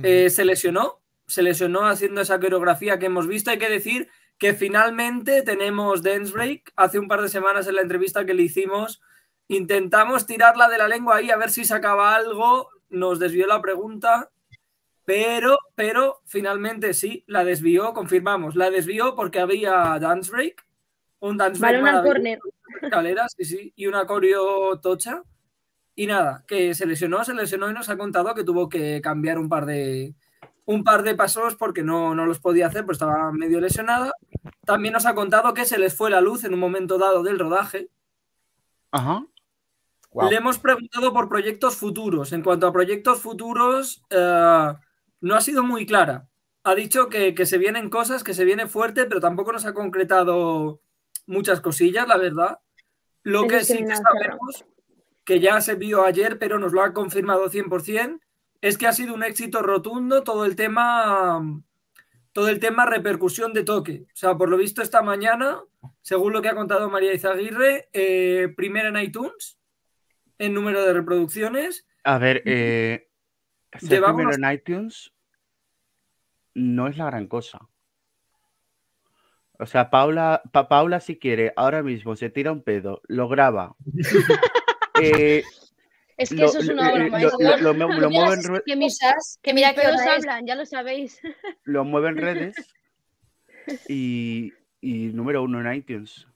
Eh, 0.02 0.28
se 0.28 0.44
lesionó, 0.44 1.00
se 1.26 1.42
lesionó 1.42 1.86
haciendo 1.86 2.20
esa 2.20 2.38
coreografía 2.40 2.98
que 2.98 3.06
hemos 3.06 3.26
visto. 3.26 3.50
Hay 3.50 3.58
que 3.58 3.68
decir 3.70 4.08
que 4.40 4.54
finalmente 4.54 5.42
tenemos 5.42 6.02
Dance 6.02 6.32
Break. 6.32 6.72
Hace 6.74 6.98
un 6.98 7.06
par 7.06 7.20
de 7.20 7.28
semanas 7.28 7.68
en 7.68 7.74
la 7.74 7.82
entrevista 7.82 8.24
que 8.24 8.32
le 8.32 8.42
hicimos, 8.42 9.02
intentamos 9.48 10.26
tirarla 10.26 10.68
de 10.68 10.78
la 10.78 10.88
lengua 10.88 11.16
ahí 11.16 11.30
a 11.30 11.36
ver 11.36 11.50
si 11.50 11.64
sacaba 11.64 12.16
algo. 12.16 12.70
Nos 12.88 13.20
desvió 13.20 13.46
la 13.46 13.60
pregunta, 13.60 14.30
pero, 15.04 15.58
pero 15.74 16.22
finalmente 16.24 16.94
sí, 16.94 17.22
la 17.26 17.44
desvió, 17.44 17.92
confirmamos. 17.92 18.56
La 18.56 18.70
desvió 18.70 19.14
porque 19.14 19.40
había 19.40 19.98
Dance 20.00 20.32
Break, 20.32 20.66
un 21.20 21.36
Dance 21.36 21.60
Break 21.60 22.40
escaleras, 22.82 23.34
sí, 23.36 23.44
sí, 23.44 23.72
y 23.76 23.86
una 23.88 24.06
coreo 24.06 24.80
tocha. 24.80 25.22
Y 25.94 26.06
nada, 26.06 26.44
que 26.48 26.74
se 26.74 26.86
lesionó, 26.86 27.22
se 27.24 27.34
lesionó 27.34 27.68
y 27.68 27.74
nos 27.74 27.90
ha 27.90 27.98
contado 27.98 28.34
que 28.34 28.44
tuvo 28.44 28.70
que 28.70 29.02
cambiar 29.02 29.38
un 29.38 29.50
par 29.50 29.66
de, 29.66 30.14
un 30.70 30.84
par 30.84 31.02
de 31.02 31.16
pasos 31.16 31.56
porque 31.56 31.82
no, 31.82 32.14
no 32.14 32.26
los 32.26 32.38
podía 32.38 32.68
hacer, 32.68 32.84
pues 32.84 32.96
estaba 32.96 33.32
medio 33.32 33.60
lesionada. 33.60 34.12
También 34.64 34.94
nos 34.94 35.04
ha 35.04 35.16
contado 35.16 35.52
que 35.52 35.64
se 35.64 35.78
les 35.78 35.96
fue 35.96 36.10
la 36.10 36.20
luz 36.20 36.44
en 36.44 36.54
un 36.54 36.60
momento 36.60 36.96
dado 36.96 37.24
del 37.24 37.40
rodaje. 37.40 37.88
Ajá. 38.92 39.26
Le 40.28 40.36
hemos 40.36 40.58
preguntado 40.58 41.12
por 41.12 41.28
proyectos 41.28 41.76
futuros. 41.76 42.32
En 42.32 42.42
cuanto 42.42 42.68
a 42.68 42.72
proyectos 42.72 43.20
futuros, 43.20 44.04
eh, 44.10 44.72
no 45.20 45.34
ha 45.34 45.40
sido 45.40 45.64
muy 45.64 45.86
clara. 45.86 46.28
Ha 46.62 46.76
dicho 46.76 47.08
que, 47.08 47.34
que 47.34 47.46
se 47.46 47.58
vienen 47.58 47.90
cosas, 47.90 48.22
que 48.22 48.34
se 48.34 48.44
viene 48.44 48.68
fuerte, 48.68 49.06
pero 49.06 49.20
tampoco 49.20 49.50
nos 49.50 49.66
ha 49.66 49.74
concretado 49.74 50.82
muchas 51.26 51.60
cosillas, 51.60 52.06
la 52.06 52.16
verdad. 52.16 52.60
Lo 53.24 53.48
que 53.48 53.58
es 53.58 53.68
que 53.68 53.78
sí 53.78 53.84
que 53.84 53.96
sabemos, 53.96 54.64
que 55.24 55.40
ya 55.40 55.60
se 55.60 55.74
vio 55.74 56.04
ayer, 56.04 56.38
pero 56.38 56.60
nos 56.60 56.72
lo 56.72 56.82
ha 56.82 56.92
confirmado 56.92 57.50
100%, 57.50 58.20
es 58.60 58.78
que 58.78 58.86
ha 58.86 58.92
sido 58.92 59.14
un 59.14 59.22
éxito 59.24 59.62
rotundo 59.62 60.22
todo 60.22 60.44
el 60.44 60.56
tema, 60.56 61.40
todo 62.32 62.48
el 62.48 62.60
tema 62.60 62.86
repercusión 62.86 63.52
de 63.52 63.64
toque. 63.64 64.04
O 64.06 64.16
sea, 64.16 64.36
por 64.36 64.48
lo 64.48 64.56
visto 64.56 64.82
esta 64.82 65.02
mañana, 65.02 65.60
según 66.02 66.32
lo 66.32 66.42
que 66.42 66.48
ha 66.48 66.54
contado 66.54 66.90
María 66.90 67.14
Izaguirre, 67.14 67.88
eh, 67.92 68.52
primera 68.56 68.88
en 68.88 68.98
iTunes, 68.98 69.58
en 70.38 70.54
número 70.54 70.84
de 70.84 70.92
reproducciones. 70.92 71.86
A 72.04 72.18
ver, 72.18 72.42
eh, 72.44 73.08
ser 73.78 74.02
primero 74.02 74.32
en 74.32 74.52
iTunes 74.52 75.12
no 76.54 76.88
es 76.88 76.96
la 76.96 77.06
gran 77.06 77.26
cosa. 77.26 77.60
O 79.58 79.66
sea, 79.66 79.90
Paula, 79.90 80.42
Pa- 80.52 80.68
Paula 80.68 81.00
si 81.00 81.18
quiere, 81.18 81.52
ahora 81.56 81.82
mismo 81.82 82.16
se 82.16 82.30
tira 82.30 82.50
un 82.50 82.62
pedo, 82.62 83.02
lo 83.08 83.28
graba. 83.28 83.76
eh, 85.02 85.44
Es 86.22 86.28
que 86.30 86.36
lo, 86.36 86.46
eso 86.46 86.58
es 86.58 86.68
una 86.68 86.92
obra 86.92 87.08
maestra. 87.08 87.56
lo- 87.58 87.72
lo 87.74 87.88
lo 88.00 88.10
mueve 88.10 88.34
en 88.34 88.42
re- 88.44 88.62
Que 88.66 88.76
mis, 88.76 88.98
que 89.42 89.54
Mira 89.54 89.74
que 89.74 89.80
es. 89.82 90.06
hablan, 90.06 90.46
ya 90.46 90.54
lo 90.54 90.66
sabéis. 90.66 91.20
lo 91.64 91.84
mueve 91.84 92.08
en 92.10 92.16
redes 92.16 92.56
y, 93.88 94.52
y 94.80 95.06
número 95.12 95.42
uno 95.42 95.60
en 95.60 95.74
iTunes. 95.74 96.26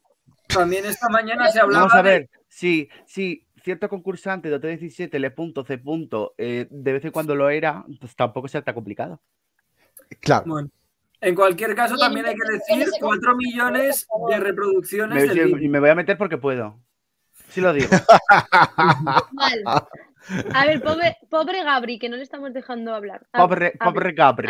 También 0.49 0.85
esta 0.85 1.09
mañana 1.09 1.51
se 1.51 1.61
hablaba 1.61 1.87
Vamos 1.87 1.95
a 1.95 2.03
de- 2.03 2.11
ver, 2.11 2.31
si, 2.49 2.89
si 3.07 3.47
cierto 3.63 3.89
concursante 3.89 4.49
de 4.51 4.61
OT17 4.61 5.19
le 5.19 5.31
punto 5.31 5.65
C 5.65 5.79
punto, 5.79 6.35
eh, 6.39 6.67
de 6.71 6.93
vez 6.93 7.05
en 7.05 7.11
cuando 7.13 7.35
lo 7.35 7.49
era, 7.51 7.85
pues 8.01 8.15
tampoco 8.15 8.49
sea 8.49 8.63
tan 8.63 8.75
complicado. 8.75 9.21
Claro. 10.21 10.45
Bueno, 10.47 10.69
en 11.21 11.35
cualquier 11.35 11.75
caso, 11.75 11.97
también 11.97 12.27
hay 12.27 12.35
que 12.35 12.53
decir 12.53 12.83
ese 12.83 13.01
4 13.01 13.33
concepto, 13.33 13.37
millones 13.37 14.07
de 14.29 14.41
reproducciones 14.41 15.27
Me, 15.29 15.35
del 15.35 15.63
y 15.63 15.69
me 15.69 15.81
voy 15.81 15.89
a 15.91 15.95
meter 15.95 16.19
porque 16.19 16.37
puedo. 16.39 16.79
Sí 17.55 17.61
lo 17.61 17.73
digo. 17.73 17.89
Mal. 19.33 19.63
A 20.55 20.67
ver, 20.67 20.81
pobre, 20.83 21.19
pobre 21.31 21.63
Gabri, 21.63 21.99
que 21.99 22.09
no 22.09 22.17
le 22.17 22.23
estamos 22.23 22.53
dejando 22.53 22.95
hablar. 22.95 23.27
A- 23.33 23.39
Pobre, 23.47 23.75
Gabri. 23.79 23.89
pobre 23.93 24.13
Gabri. 24.13 24.49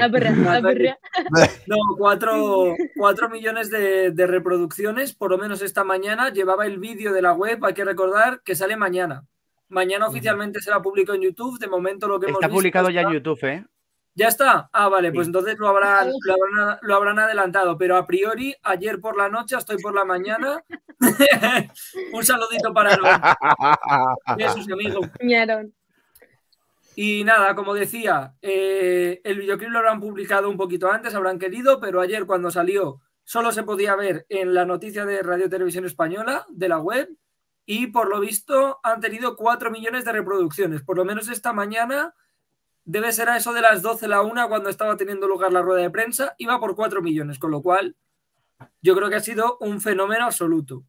No, 1.67 1.77
cuatro, 1.99 2.75
cuatro 2.97 3.29
millones 3.29 3.71
de, 3.71 4.11
de 4.13 4.27
reproducciones, 4.27 5.13
por 5.15 5.31
lo 5.33 5.39
menos 5.39 5.63
esta 5.63 5.83
mañana. 5.85 6.31
Llevaba 6.31 6.65
el 6.67 6.79
vídeo 6.79 7.13
de 7.13 7.21
la 7.23 7.33
web, 7.33 7.63
hay 7.65 7.75
que 7.75 7.85
recordar 7.85 8.41
que 8.43 8.55
sale 8.55 8.77
mañana. 8.77 9.25
Mañana 9.69 10.07
oficialmente 10.07 10.61
será 10.61 10.81
público 10.81 11.13
en 11.13 11.23
YouTube. 11.23 11.59
De 11.59 11.67
momento 11.67 12.07
lo 12.07 12.21
que 12.21 12.27
hemos 12.27 12.37
Está 12.39 12.47
visto 12.47 12.59
publicado 12.61 12.91
ya 12.91 13.01
en 13.01 13.07
está- 13.09 13.15
YouTube, 13.15 13.45
¿eh? 13.45 13.65
¿Ya 14.17 14.29
está? 14.29 14.71
Ah, 14.73 14.89
vale, 14.89 15.11
pues 15.13 15.27
entonces 15.27 15.59
lo 15.59 15.69
habrán, 15.69 16.11
lo, 16.25 16.35
habrán, 16.35 16.79
lo 16.83 16.95
habrán 16.95 17.19
adelantado. 17.19 17.77
Pero 17.77 17.97
a 17.97 18.07
priori, 18.07 18.55
ayer 18.63 19.01
por 19.01 19.17
la 19.17 19.29
noche, 19.29 19.57
estoy 19.57 19.79
por 19.79 19.95
la 19.95 20.05
mañana. 20.05 20.63
Un 22.13 22.25
saludito 22.25 22.73
para 22.73 22.95
el 22.95 23.01
y 24.39 24.43
a 24.43 24.53
sus 24.53 24.71
amigos. 24.71 25.09
Ñaron. 25.21 25.75
Y 26.97 27.25
nada, 27.25 27.57
como 27.57 27.75
decía, 27.75 28.35
eh, 28.41 29.21
el 29.25 29.41
videoclip 29.41 29.71
lo 29.71 29.79
habrán 29.79 30.01
publicado 30.01 30.49
un 30.49 30.57
poquito 30.57 30.91
antes, 30.91 31.15
habrán 31.15 31.41
querido, 31.41 31.81
pero 31.81 32.01
ayer 32.01 32.25
cuando 32.25 32.53
salió 32.53 33.01
solo 33.25 33.53
se 33.53 33.63
podía 33.63 33.97
ver 33.97 34.27
en 34.29 34.55
la 34.55 34.65
noticia 34.65 35.05
de 35.05 35.23
Radio 35.23 35.49
Televisión 35.49 35.87
Española 35.87 36.47
de 36.51 36.69
la 36.69 36.79
web 36.79 37.09
y 37.67 37.89
por 37.89 38.09
lo 38.09 38.21
visto 38.21 38.79
han 38.83 39.01
tenido 39.01 39.35
4 39.35 39.71
millones 39.71 40.05
de 40.05 40.13
reproducciones. 40.13 40.83
Por 40.83 40.97
lo 40.97 41.05
menos 41.05 41.29
esta 41.29 41.53
mañana 41.53 42.15
debe 42.85 43.13
ser 43.13 43.29
a 43.29 43.37
eso 43.37 43.53
de 43.53 43.61
las 43.63 43.83
12 43.83 44.09
la 44.09 44.23
una 44.23 44.47
cuando 44.49 44.69
estaba 44.71 44.97
teniendo 44.97 45.27
lugar 45.29 45.53
la 45.53 45.63
rueda 45.63 45.83
de 45.83 45.91
prensa, 45.91 46.35
iba 46.39 46.59
por 46.61 46.75
4 46.77 47.03
millones, 47.03 47.39
con 47.39 47.51
lo 47.51 47.63
cual 47.63 47.97
yo 48.83 48.95
creo 48.97 49.09
que 49.11 49.17
ha 49.17 49.21
sido 49.21 49.57
un 49.61 49.81
fenómeno 49.81 50.25
absoluto. 50.27 50.85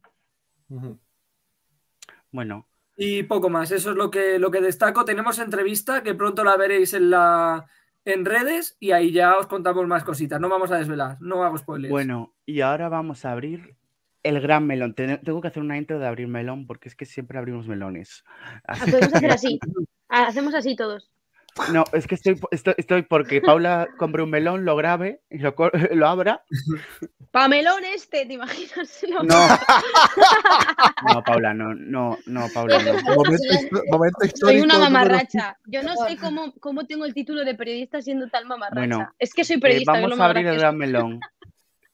Bueno, 2.30 2.68
Y 2.96 3.22
poco 3.24 3.48
más, 3.50 3.70
eso 3.70 3.90
es 3.90 3.96
lo 3.96 4.10
que, 4.10 4.38
lo 4.38 4.50
que 4.50 4.60
destaco. 4.60 5.04
Tenemos 5.04 5.38
entrevista 5.38 6.02
que 6.02 6.14
pronto 6.14 6.44
la 6.44 6.56
veréis 6.56 6.94
en, 6.94 7.10
la, 7.10 7.66
en 8.04 8.24
redes 8.24 8.76
y 8.80 8.92
ahí 8.92 9.12
ya 9.12 9.36
os 9.36 9.46
contamos 9.46 9.86
más 9.86 10.04
cositas. 10.04 10.40
No 10.40 10.48
vamos 10.48 10.70
a 10.70 10.76
desvelar, 10.78 11.16
no 11.20 11.42
hago 11.44 11.56
spoilers. 11.58 11.90
bueno, 11.90 12.34
y 12.46 12.60
ahora 12.62 12.88
vamos 12.88 13.24
a 13.24 13.32
abrir 13.32 13.76
el 14.22 14.40
gran 14.40 14.66
melón. 14.66 14.94
Ten- 14.94 15.20
Tengo 15.22 15.40
que 15.40 15.48
hacer 15.48 15.62
una 15.62 15.78
intro 15.78 15.98
de 15.98 16.06
abrir 16.06 16.26
melón 16.28 16.66
porque 16.66 16.88
es 16.88 16.96
que 16.96 17.04
siempre 17.06 17.38
abrimos 17.38 17.68
melones. 17.68 18.24
Así- 18.64 18.90
Podemos 18.90 19.14
hacer 19.14 19.30
así. 19.30 19.60
Hacemos 20.08 20.54
así 20.54 20.76
todos. 20.76 21.10
No, 21.72 21.84
es 21.92 22.06
que 22.06 22.14
estoy, 22.16 22.38
estoy, 22.50 22.74
estoy 22.76 23.02
porque 23.02 23.40
Paula 23.40 23.88
compre 23.96 24.22
un 24.22 24.30
melón, 24.30 24.64
lo 24.64 24.76
grabe 24.76 25.22
y 25.30 25.38
lo, 25.38 25.54
lo 25.92 26.06
abra. 26.06 26.44
Pamelón 27.30 27.84
este, 27.84 28.26
¿te 28.26 28.34
imaginas? 28.34 29.04
No. 29.10 29.22
No. 29.22 29.48
No, 31.12 31.22
Paula, 31.22 31.54
no, 31.54 31.74
no, 31.74 32.18
no, 32.26 32.46
Paula, 32.52 32.82
no. 32.82 32.92
Momento, 33.14 33.82
momento 33.90 34.18
Soy 34.34 34.60
una 34.60 34.78
mamarracha. 34.78 35.58
Yo 35.66 35.82
no 35.82 35.94
sé 35.96 36.16
cómo, 36.16 36.52
cómo 36.60 36.86
tengo 36.86 37.04
el 37.04 37.14
título 37.14 37.44
de 37.44 37.54
periodista 37.54 38.02
siendo 38.02 38.28
tal 38.28 38.46
mamarracha. 38.46 38.78
Bueno, 38.78 39.14
es 39.18 39.32
que 39.32 39.44
soy 39.44 39.56
Eh, 39.56 39.60
periodista. 39.60 39.92
que 39.92 39.98
es 39.98 40.02
vamos 40.02 40.18
lo 40.18 40.22
a 40.22 40.26
abrir 40.26 40.46
el 40.46 40.58
gran 40.58 40.76
melón. 40.76 41.20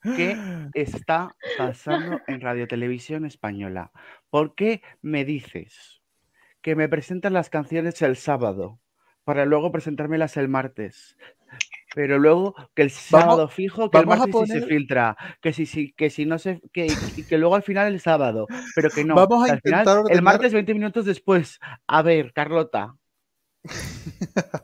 ¿Qué 0.01 0.37
está 0.73 1.35
pasando 1.57 2.19
en 2.27 2.41
Radio 2.41 2.67
Televisión 2.67 3.25
Española? 3.25 3.91
¿Por 4.29 4.55
qué 4.55 4.81
me 5.01 5.23
dices 5.23 6.01
que 6.61 6.75
me 6.75 6.89
presentas 6.89 7.31
las 7.31 7.49
canciones 7.49 8.01
el 8.01 8.15
sábado 8.17 8.79
para 9.23 9.45
luego 9.45 9.71
presentármelas 9.71 10.37
el 10.37 10.49
martes? 10.49 11.17
Pero 11.95 12.17
luego 12.17 12.55
que 12.73 12.81
el 12.81 12.89
sábado 12.89 13.47
fijo, 13.47 13.91
que 13.91 13.99
el 13.99 14.07
martes 14.07 14.35
sí 14.35 14.47
se 14.47 14.53
poner- 14.61 14.67
filtra, 14.67 15.15
que 15.41 15.53
si, 15.53 15.65
si- 15.67 15.93
que 15.93 16.09
si 16.09 16.25
no 16.25 16.39
se, 16.39 16.59
que, 16.71 16.87
y 16.87 17.23
que 17.23 17.37
luego 17.37 17.55
al 17.55 17.61
final 17.61 17.91
el 17.93 17.99
sábado, 17.99 18.47
pero 18.75 18.89
que 18.89 19.03
no. 19.03 19.13
Vamos 19.15 19.47
a 19.47 19.53
al 19.53 19.61
final, 19.61 19.81
intentar 19.81 19.97
el 19.99 20.03
ordenar- 20.05 20.23
martes 20.23 20.53
20 20.53 20.73
minutos 20.73 21.05
después. 21.05 21.59
A 21.85 22.01
ver, 22.01 22.33
Carlota, 22.33 22.95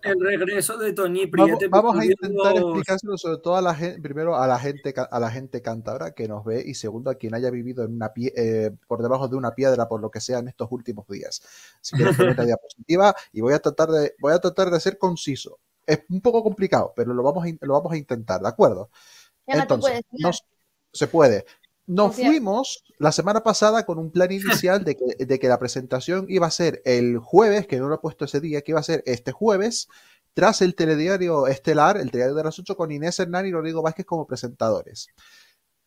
El 0.04 0.20
regreso 0.20 0.78
de 0.78 0.92
Toñi 0.94 1.26
Vamos, 1.28 1.58
Priete. 1.58 1.68
vamos 1.70 1.98
a 1.98 2.06
intentar 2.06 2.58
explicárselo 2.58 3.18
sobre 3.18 3.38
todo 3.38 3.56
a 3.56 3.62
la 3.62 3.74
gente, 3.74 4.02
primero 4.02 4.36
a 4.36 4.46
la 4.48 4.60
gente 4.60 4.94
a 5.10 5.20
la 5.20 5.32
gente 5.32 5.62
cántabra 5.62 6.12
que 6.12 6.28
nos 6.28 6.44
ve 6.44 6.62
y 6.66 6.74
segundo 6.74 7.10
a 7.10 7.16
quien 7.16 7.34
haya 7.34 7.50
vivido 7.50 7.84
en 7.86 7.94
una 7.96 8.14
pie- 8.14 8.34
eh, 8.36 8.72
por 8.88 9.02
debajo 9.02 9.28
de 9.28 9.36
una 9.38 9.52
piedra 9.52 9.88
por 9.88 10.02
lo 10.02 10.12
que 10.12 10.20
sea 10.20 10.40
en 10.40 10.50
estos 10.50 10.68
últimos 10.72 11.08
días. 11.08 11.42
Si 11.82 11.96
quieres 11.96 12.18
poner 12.18 12.38
la 12.38 12.46
diapositiva 12.46 13.16
y 13.32 13.42
voy 13.42 13.54
a 13.54 13.60
tratar 13.60 13.90
de 13.90 14.16
voy 14.20 14.34
a 14.34 14.40
tratar 14.40 14.70
de 14.70 14.80
ser 14.80 14.98
conciso. 14.98 15.60
Es 15.86 16.02
un 16.10 16.22
poco 16.22 16.44
complicado, 16.44 16.94
pero 16.96 17.14
lo 17.14 17.24
vamos 17.24 17.46
a, 17.46 17.66
lo 17.66 17.74
vamos 17.74 17.94
a 17.94 17.98
intentar, 17.98 18.42
¿de 18.42 18.50
acuerdo? 18.50 18.90
Entonces, 19.48 20.02
nos- 20.12 20.44
se 20.92 21.08
puede. 21.08 21.46
Nos 21.90 22.16
fuimos 22.16 22.84
la 23.00 23.12
semana 23.12 23.42
pasada 23.42 23.84
con 23.84 23.98
un 23.98 24.12
plan 24.12 24.32
inicial 24.32 24.84
de 24.84 24.96
que, 24.96 25.26
de 25.26 25.40
que 25.40 25.48
la 25.48 25.58
presentación 25.58 26.28
iba 26.30 26.46
a 26.46 26.52
ser 26.52 26.84
el 26.86 27.18
jueves, 27.18 27.66
que 27.66 27.80
no 27.80 27.90
lo 27.90 27.96
he 27.96 27.98
puesto 27.98 28.26
ese 28.26 28.40
día, 28.40 28.62
que 28.62 28.74
iba 28.74 28.80
a 28.80 28.84
ser 28.84 29.02
este 29.08 29.32
jueves, 29.32 29.88
tras 30.36 30.62
el 30.62 30.76
telediario 30.76 31.48
estelar, 31.48 31.98
el 31.98 32.12
telediario 32.12 32.36
de 32.36 32.44
las 32.44 32.60
8, 32.60 32.78
con 32.78 32.92
Inés 32.92 33.20
Hernán 33.20 33.48
y 33.48 33.52
Rodrigo 33.52 33.82
Vázquez 33.82 34.06
como 34.06 34.28
presentadores. 34.28 35.08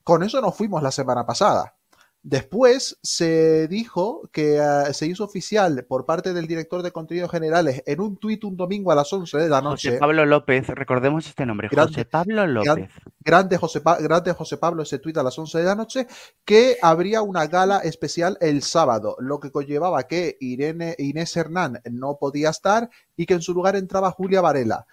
Con 0.02 0.24
eso 0.24 0.40
nos 0.40 0.56
fuimos 0.56 0.82
la 0.82 0.90
semana 0.90 1.24
pasada. 1.24 1.76
Después 2.24 2.98
se 3.02 3.66
dijo 3.66 4.28
que 4.30 4.60
ah, 4.60 4.92
se 4.92 5.06
hizo 5.06 5.24
oficial 5.24 5.84
por 5.88 6.06
parte 6.06 6.32
del 6.32 6.46
director 6.46 6.80
de 6.82 6.92
contenidos 6.92 7.32
generales 7.32 7.82
en 7.84 8.00
un 8.00 8.16
tuit 8.16 8.44
un 8.44 8.56
domingo 8.56 8.92
a 8.92 8.94
las 8.94 9.12
11 9.12 9.38
de 9.38 9.48
la 9.48 9.60
noche. 9.60 9.88
José 9.88 9.98
Pablo 9.98 10.24
López, 10.24 10.68
recordemos 10.68 11.26
este 11.26 11.44
nombre, 11.44 11.68
Grande, 11.68 11.92
José 11.94 12.04
Pablo 12.04 12.46
López. 12.46 12.90
grande 13.18 13.56
José, 13.56 13.80
Pa- 13.80 13.98
grande 13.98 14.32
José 14.34 14.56
Pablo 14.56 14.84
ese 14.84 15.00
tuit 15.00 15.16
a 15.18 15.24
las 15.24 15.36
11 15.36 15.58
de 15.58 15.64
la 15.64 15.74
noche, 15.74 16.06
que 16.44 16.76
habría 16.80 17.22
una 17.22 17.48
gala 17.48 17.78
especial 17.78 18.38
el 18.40 18.62
sábado, 18.62 19.16
lo 19.18 19.40
que 19.40 19.50
conllevaba 19.50 20.04
que 20.04 20.36
Irene, 20.38 20.94
Inés 20.98 21.36
Hernán 21.36 21.80
no 21.90 22.18
podía 22.20 22.50
estar 22.50 22.88
y 23.16 23.26
que 23.26 23.34
en 23.34 23.42
su 23.42 23.52
lugar 23.52 23.74
entraba 23.74 24.12
Julia 24.12 24.40
Varela. 24.40 24.86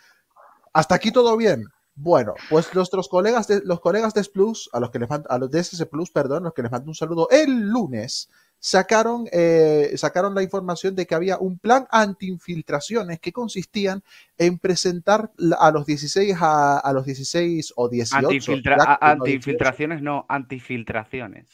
Hasta 0.73 0.95
aquí 0.95 1.11
todo 1.11 1.37
bien. 1.37 1.65
Bueno, 2.01 2.33
pues 2.49 2.73
nuestros 2.73 3.09
colegas 3.09 3.47
de 3.47 3.61
los 3.65 3.81
colegas 3.81 4.13
de 4.13 4.21
S 4.21 4.29
Plus, 4.31 4.69
a 4.71 4.79
los 4.79 4.89
que 4.89 4.99
les 4.99 5.09
mando, 5.09 5.29
a 5.29 5.37
los 5.37 5.51
de 5.51 5.59
SS 5.59 5.85
Plus, 5.87 6.09
perdón, 6.11 6.43
los 6.43 6.53
que 6.53 6.61
les 6.61 6.71
mando 6.71 6.87
un 6.89 6.95
saludo 6.95 7.27
el 7.29 7.67
lunes, 7.67 8.29
sacaron, 8.57 9.25
eh, 9.33 9.91
sacaron 9.97 10.33
la 10.33 10.41
información 10.41 10.95
de 10.95 11.05
que 11.05 11.15
había 11.15 11.37
un 11.37 11.59
plan 11.59 11.87
anti-infiltraciones 11.91 13.19
que 13.19 13.33
consistían 13.33 14.01
en 14.37 14.59
presentar 14.59 15.31
a 15.59 15.71
los 15.71 15.85
16 15.85 16.37
a, 16.39 16.77
a 16.79 16.93
los 16.93 17.05
16 17.05 17.73
o 17.75 17.89
18 17.89 18.27
Antifiltra- 18.29 18.77
ya 18.77 18.83
a- 19.01 19.15
no 19.15 19.23
antiinfiltraciones, 19.23 20.01
no, 20.01 20.25
antifiltraciones. 20.29 21.49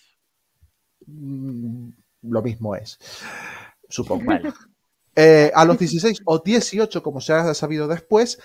18, 0.99 1.08
mm, 1.08 1.89
lo 2.31 2.41
mismo 2.43 2.75
es, 2.75 2.99
supongo. 3.89 4.25
Vale. 4.43 4.53
Eh, 5.17 5.49
a 5.56 5.63
los 5.63 5.78
16 5.80 6.21
o 6.25 6.39
18, 6.39 7.01
como 7.01 7.21
se 7.21 7.32
ha 7.34 7.54
sabido 7.54 7.88
después, 7.88 8.38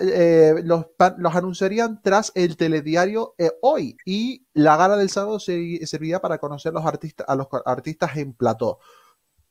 eh, 0.00 0.54
los, 0.64 0.86
los 1.18 1.34
anunciarían 1.36 2.00
tras 2.02 2.32
el 2.34 2.56
telediario 2.56 3.34
eh, 3.38 3.52
hoy 3.62 3.96
y 4.04 4.46
la 4.52 4.76
gala 4.76 4.96
del 4.96 5.10
sábado 5.10 5.38
se- 5.38 5.86
serviría 5.86 6.20
para 6.20 6.38
conocer 6.38 6.72
los 6.72 6.84
artistas, 6.84 7.26
a 7.28 7.36
los 7.36 7.46
artistas 7.64 8.16
en 8.16 8.32
plató. 8.32 8.80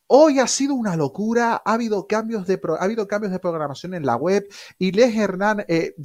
Hoy 0.10 0.40
ha 0.40 0.48
sido 0.48 0.74
una 0.74 0.96
locura, 0.96 1.62
ha 1.66 1.74
habido 1.74 2.08
cambios 2.08 2.48
de, 2.48 2.58
pro- 2.58 2.76
ha 2.80 2.84
habido 2.84 3.08
cambios 3.08 3.32
de 3.34 3.40
programación 3.40 3.94
en 3.94 4.06
la 4.06 4.16
web 4.16 4.48
y 4.80 4.94
Les 4.94 5.14
Hernán 5.16 5.66
eh, 5.68 5.96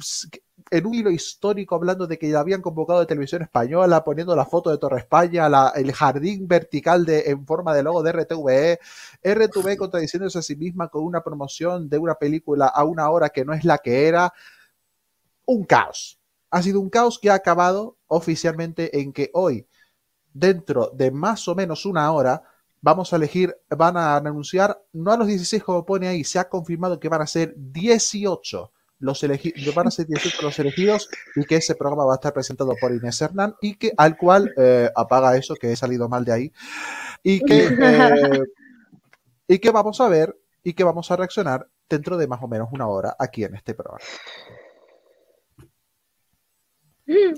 en 0.71 0.85
un 0.85 0.93
hilo 0.93 1.09
histórico 1.09 1.75
hablando 1.75 2.05
de 2.05 2.17
que 2.17 2.27
la 2.29 2.41
habían 2.41 2.61
convocado 2.61 2.99
de 2.99 3.05
televisión 3.05 3.43
española, 3.43 4.03
poniendo 4.03 4.35
la 4.35 4.45
foto 4.45 4.69
de 4.71 4.77
Torre 4.77 4.99
España, 4.99 5.47
la- 5.47 5.71
el 5.75 5.93
jardín 5.93 6.47
vertical 6.49 7.05
de, 7.05 7.21
en 7.27 7.45
forma 7.45 7.73
de 7.73 7.83
logo 7.83 8.03
de 8.03 8.09
RTVE, 8.09 8.79
RTV 9.21 9.77
contradiciéndose 9.77 10.39
a 10.39 10.41
sí 10.41 10.55
misma 10.57 10.89
con 10.89 11.03
una 11.05 11.23
promoción 11.23 11.87
de 11.89 11.97
una 11.97 12.15
película 12.15 12.67
a 12.67 12.83
una 12.83 13.09
hora 13.09 13.29
que 13.29 13.45
no 13.45 13.53
es 13.53 13.63
la 13.63 13.77
que 13.77 14.07
era. 14.07 14.33
Un 15.45 15.63
caos. 15.65 16.19
Ha 16.51 16.61
sido 16.61 16.79
un 16.79 16.89
caos 16.89 17.19
que 17.19 17.29
ha 17.29 17.33
acabado 17.35 17.97
oficialmente 18.07 18.99
en 18.99 19.11
que 19.13 19.29
hoy, 19.33 19.67
dentro 20.33 20.91
de 20.93 21.11
más 21.11 21.47
o 21.49 21.55
menos 21.55 21.85
una 21.85 22.11
hora, 22.11 22.43
vamos 22.83 23.13
a 23.13 23.15
elegir, 23.15 23.55
van 23.69 23.95
a 23.95 24.17
anunciar, 24.17 24.77
no 24.91 25.13
a 25.13 25.17
los 25.17 25.27
16 25.27 25.63
como 25.63 25.85
pone 25.85 26.09
ahí, 26.09 26.25
se 26.25 26.37
ha 26.37 26.49
confirmado 26.49 26.99
que 26.99 27.07
van 27.07 27.21
a 27.21 27.27
ser 27.27 27.53
18 27.55 28.71
los 28.99 29.23
elegidos, 29.23 29.73
van 29.73 29.87
a 29.87 29.91
ser 29.91 30.05
18 30.05 30.41
los 30.41 30.59
elegidos 30.59 31.09
y 31.35 31.45
que 31.45 31.55
ese 31.55 31.75
programa 31.75 32.05
va 32.05 32.13
a 32.13 32.15
estar 32.15 32.33
presentado 32.33 32.73
por 32.79 32.91
Inés 32.91 33.21
Hernán 33.21 33.55
y 33.61 33.75
que 33.75 33.93
al 33.97 34.17
cual 34.17 34.53
eh, 34.57 34.89
apaga 34.95 35.35
eso 35.37 35.55
que 35.55 35.71
he 35.71 35.75
salido 35.77 36.09
mal 36.09 36.25
de 36.25 36.33
ahí 36.33 36.51
y 37.23 37.39
que 37.39 37.67
eh, 37.81 38.43
y 39.47 39.59
que 39.59 39.71
vamos 39.71 40.01
a 40.01 40.09
ver 40.09 40.37
y 40.61 40.73
que 40.73 40.83
vamos 40.83 41.09
a 41.09 41.15
reaccionar 41.15 41.67
dentro 41.89 42.17
de 42.17 42.27
más 42.27 42.41
o 42.43 42.47
menos 42.49 42.67
una 42.71 42.87
hora 42.87 43.15
aquí 43.17 43.45
en 43.45 43.55
este 43.55 43.73
programa. 43.73 44.03
¿Qué 47.05 47.33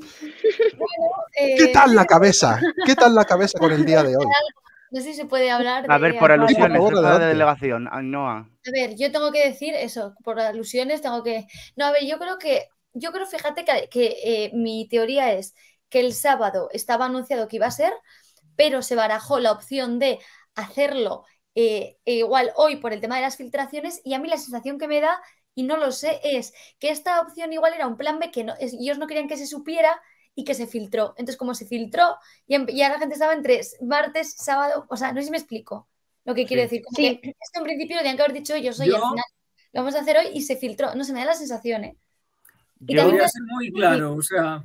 Eh, 1.38 1.72
tal 1.72 1.96
la 1.96 2.06
cabeza? 2.06 2.60
¿Qué 2.86 2.96
tal 2.96 3.14
la 3.14 3.26
cabeza 3.26 3.60
con 3.60 3.72
el 3.72 3.86
día 3.86 4.02
de 4.04 4.18
hoy? 4.18 4.26
No 4.92 5.00
sé 5.02 5.10
si 5.10 5.14
se 5.16 5.26
puede 5.26 5.52
hablar. 5.52 5.90
A 5.94 5.98
de 5.98 6.02
ver, 6.08 6.16
por 6.20 6.32
alusiones, 6.32 6.82
favor, 6.82 6.94
jefa 6.94 7.18
de 7.20 7.26
delegación, 7.32 7.82
Ainhoa. 7.92 8.38
A 8.68 8.72
ver, 8.72 8.96
yo 8.98 9.12
tengo 9.12 9.32
que 9.32 9.46
decir 9.48 9.76
eso, 9.76 10.16
por 10.24 10.40
alusiones 10.40 11.02
tengo 11.02 11.22
que... 11.24 11.46
No, 11.76 11.86
a 11.86 11.92
ver, 11.92 12.06
yo 12.06 12.18
creo 12.18 12.40
que, 12.40 12.68
yo 12.94 13.12
creo, 13.12 13.28
fíjate 13.28 13.64
que, 13.64 13.90
que, 13.90 14.18
eh, 14.46 14.52
mi 14.56 14.88
teoría 14.90 15.34
es 15.34 15.54
que 15.90 16.00
el 16.00 16.14
sábado 16.14 16.70
estaba 16.74 17.06
anunciado 17.06 17.48
que 17.48 17.58
iba 17.58 17.68
a 17.68 17.72
ser, 17.72 17.94
pero 18.56 18.82
se 18.82 18.96
barajó 18.96 19.40
la 19.40 19.52
opción 19.52 20.00
de 20.00 20.20
hacerlo 20.56 21.26
eh, 21.56 21.98
e 22.06 22.16
igual 22.16 22.54
hoy 22.56 22.78
por 22.78 22.94
el 22.94 23.02
tema 23.02 23.18
de 23.18 23.22
las 23.24 23.38
filtraciones 23.38 24.02
y 24.04 24.14
a 24.16 24.20
mí 24.20 24.30
la 24.30 24.38
sensación 24.38 24.80
que 24.80 24.88
me 24.88 25.02
da, 25.02 25.22
y 25.56 25.64
no 25.64 25.78
lo 25.78 25.92
sé, 25.92 26.20
es 26.24 26.54
que 26.80 26.90
esta 26.90 27.22
opción 27.22 27.54
igual 27.54 27.74
era 27.76 27.88
un 27.88 27.98
plan 27.98 28.20
B 28.20 28.32
que 28.32 28.44
no, 28.44 28.56
es- 28.60 28.74
ellos 28.74 28.98
no 29.00 29.08
querían 29.08 29.28
que 29.28 29.38
se 29.38 29.48
supiera 29.48 30.02
y 30.36 30.44
que 30.44 30.54
se 30.54 30.68
filtró. 30.68 31.14
Entonces, 31.18 31.38
como 31.38 31.54
se 31.56 31.66
filtró, 31.66 32.18
y, 32.48 32.58
ya 32.76 32.90
la 32.90 33.00
gente 33.00 33.14
estaba 33.16 33.34
entre 33.34 33.62
martes, 33.82 34.36
sábado, 34.38 34.86
o 34.90 34.98
sea, 34.98 35.12
no 35.14 35.20
sé 35.22 35.26
si 35.26 35.32
me 35.32 35.38
explico 35.38 35.88
lo 36.26 36.36
que 36.36 36.46
quiero 36.46 36.62
Sí. 36.64 36.68
decir. 36.68 36.84
Como 36.84 36.96
Sí. 36.96 37.20
que 37.22 37.30
esto 37.30 37.60
en 37.60 37.64
principio 37.64 37.96
lo 37.96 38.02
tenían 38.02 38.18
que 38.18 38.24
haber 38.24 38.36
dicho 38.36 38.54
ellos, 38.56 38.80
oye, 38.80 38.90
Yo- 38.90 38.98
al 38.98 39.02
final 39.10 39.26
lo 39.74 39.82
vamos 39.82 39.96
a 39.96 40.00
hacer 40.02 40.18
hoy 40.18 40.28
y 40.34 40.42
se 40.42 40.56
filtró. 40.58 40.94
No 40.96 41.04
se 41.04 41.14
me 41.14 41.20
da 41.20 41.26
la 41.28 41.34
sensación, 41.34 41.84
¿eh? 41.86 41.98
Y 42.86 42.94
Yo, 42.96 43.02
también 43.02 43.18
Voy 43.18 43.20
a 43.20 43.24
me- 43.24 43.30
ser 43.30 43.42
muy 43.44 43.72
claro, 43.72 44.14
o 44.16 44.22
sea, 44.22 44.64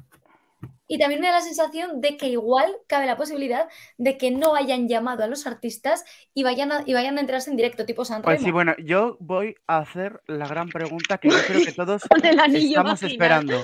Y 0.92 0.98
también 0.98 1.20
me 1.20 1.28
da 1.28 1.34
la 1.34 1.40
sensación 1.40 2.00
de 2.00 2.16
que 2.16 2.26
igual 2.26 2.74
cabe 2.88 3.06
la 3.06 3.16
posibilidad 3.16 3.68
de 3.96 4.18
que 4.18 4.32
no 4.32 4.56
hayan 4.56 4.88
llamado 4.88 5.22
a 5.22 5.28
los 5.28 5.46
artistas 5.46 6.04
y 6.34 6.42
vayan 6.42 6.72
a, 6.72 6.82
y 6.84 6.94
vayan 6.94 7.16
a 7.16 7.20
enterarse 7.20 7.48
en 7.48 7.56
directo, 7.56 7.86
tipo 7.86 8.04
San 8.04 8.22
pues 8.22 8.42
sí, 8.42 8.50
bueno, 8.50 8.74
yo 8.84 9.16
voy 9.20 9.54
a 9.68 9.78
hacer 9.78 10.20
la 10.26 10.48
gran 10.48 10.68
pregunta 10.68 11.18
que 11.18 11.28
yo 11.30 11.36
creo 11.46 11.64
que 11.64 11.72
todos 11.76 12.02
estamos 12.02 13.02
esperando. 13.04 13.62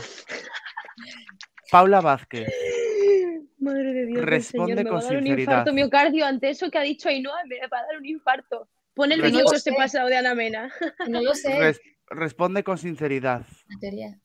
Paula 1.70 2.00
Vázquez, 2.00 2.48
Madre 3.58 3.92
de 3.92 4.06
Dios, 4.06 4.24
Responde 4.24 4.72
señor, 4.74 4.84
me 4.84 4.90
con 4.90 4.98
va 4.98 5.00
a 5.00 5.04
dar 5.04 5.12
un 5.16 5.22
sinceridad. 5.24 5.52
infarto 5.52 5.72
miocardio 5.72 6.26
ante 6.26 6.50
eso 6.50 6.70
que 6.70 6.78
ha 6.78 6.82
dicho 6.82 7.08
Ainhoa, 7.08 7.44
me 7.46 7.58
va 7.68 7.78
a 7.78 7.86
dar 7.86 7.96
un 7.98 8.06
infarto. 8.06 8.68
Pon 8.94 9.12
el 9.12 9.22
minuto 9.22 9.44
No 9.44 9.52
ese 9.52 9.70
sé. 9.70 9.76
pasado 9.76 10.08
de 10.08 10.16
Ana 10.16 10.34
Mena. 10.34 10.72
No 11.08 11.22
lo 11.22 11.34
sé, 11.34 11.58
res- 11.58 11.80
responde 12.08 12.64
con 12.64 12.78
sinceridad. 12.78 13.44
teoría. 13.80 14.18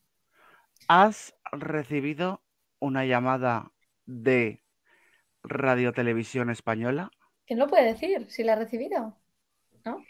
¿Has 0.88 1.34
recibido 1.52 2.42
una 2.78 3.04
llamada 3.04 3.70
de 4.06 4.62
Radio 5.42 5.92
Televisión 5.92 6.50
Española? 6.50 7.10
Que 7.46 7.54
no 7.54 7.64
lo 7.64 7.70
puede 7.70 7.84
decir 7.86 8.26
si 8.30 8.44
la 8.44 8.52
ha 8.54 8.56
recibido. 8.56 9.16
No. 9.84 10.04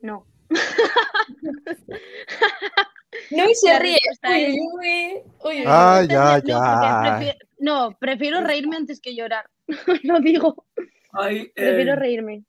No, 0.00 0.26
y 3.30 3.54
se 3.54 3.68
La 3.72 3.78
ríe. 3.78 3.98
Uy, 4.24 4.30
uy, 4.32 4.58
uy, 4.60 5.22
uy, 5.44 5.60
uy. 5.60 5.64
Ay, 5.66 6.08
No, 6.08 6.22
ay, 6.22 6.40
porque 6.40 6.52
ay. 6.54 7.10
prefi- 7.26 7.38
no, 7.58 7.96
prefiero 7.98 8.40
reírme 8.40 8.76
antes 8.76 9.00
que 9.00 9.14
llorar. 9.14 9.48
Lo 10.02 10.20
digo, 10.20 10.66
hay, 11.12 11.42
eh, 11.42 11.52
prefiero 11.54 11.96
reírme. 11.96 12.44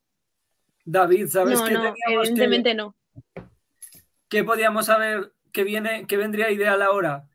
David, 0.86 1.28
¿sabes 1.28 1.60
No, 1.60 1.65
qué 1.65 1.73
no, 1.73 1.80
teníamos 1.80 1.99
que- 2.06 2.13
evidentemente 2.13 2.73
no. 2.73 2.95
¿Qué 4.30 4.43
podíamos 4.43 4.88
saber 4.88 5.32
que 5.52 5.63
viene, 5.63 6.08
que 6.08 6.17
vendría 6.17 6.49
ideal 6.52 6.82
ahora? 6.82 7.28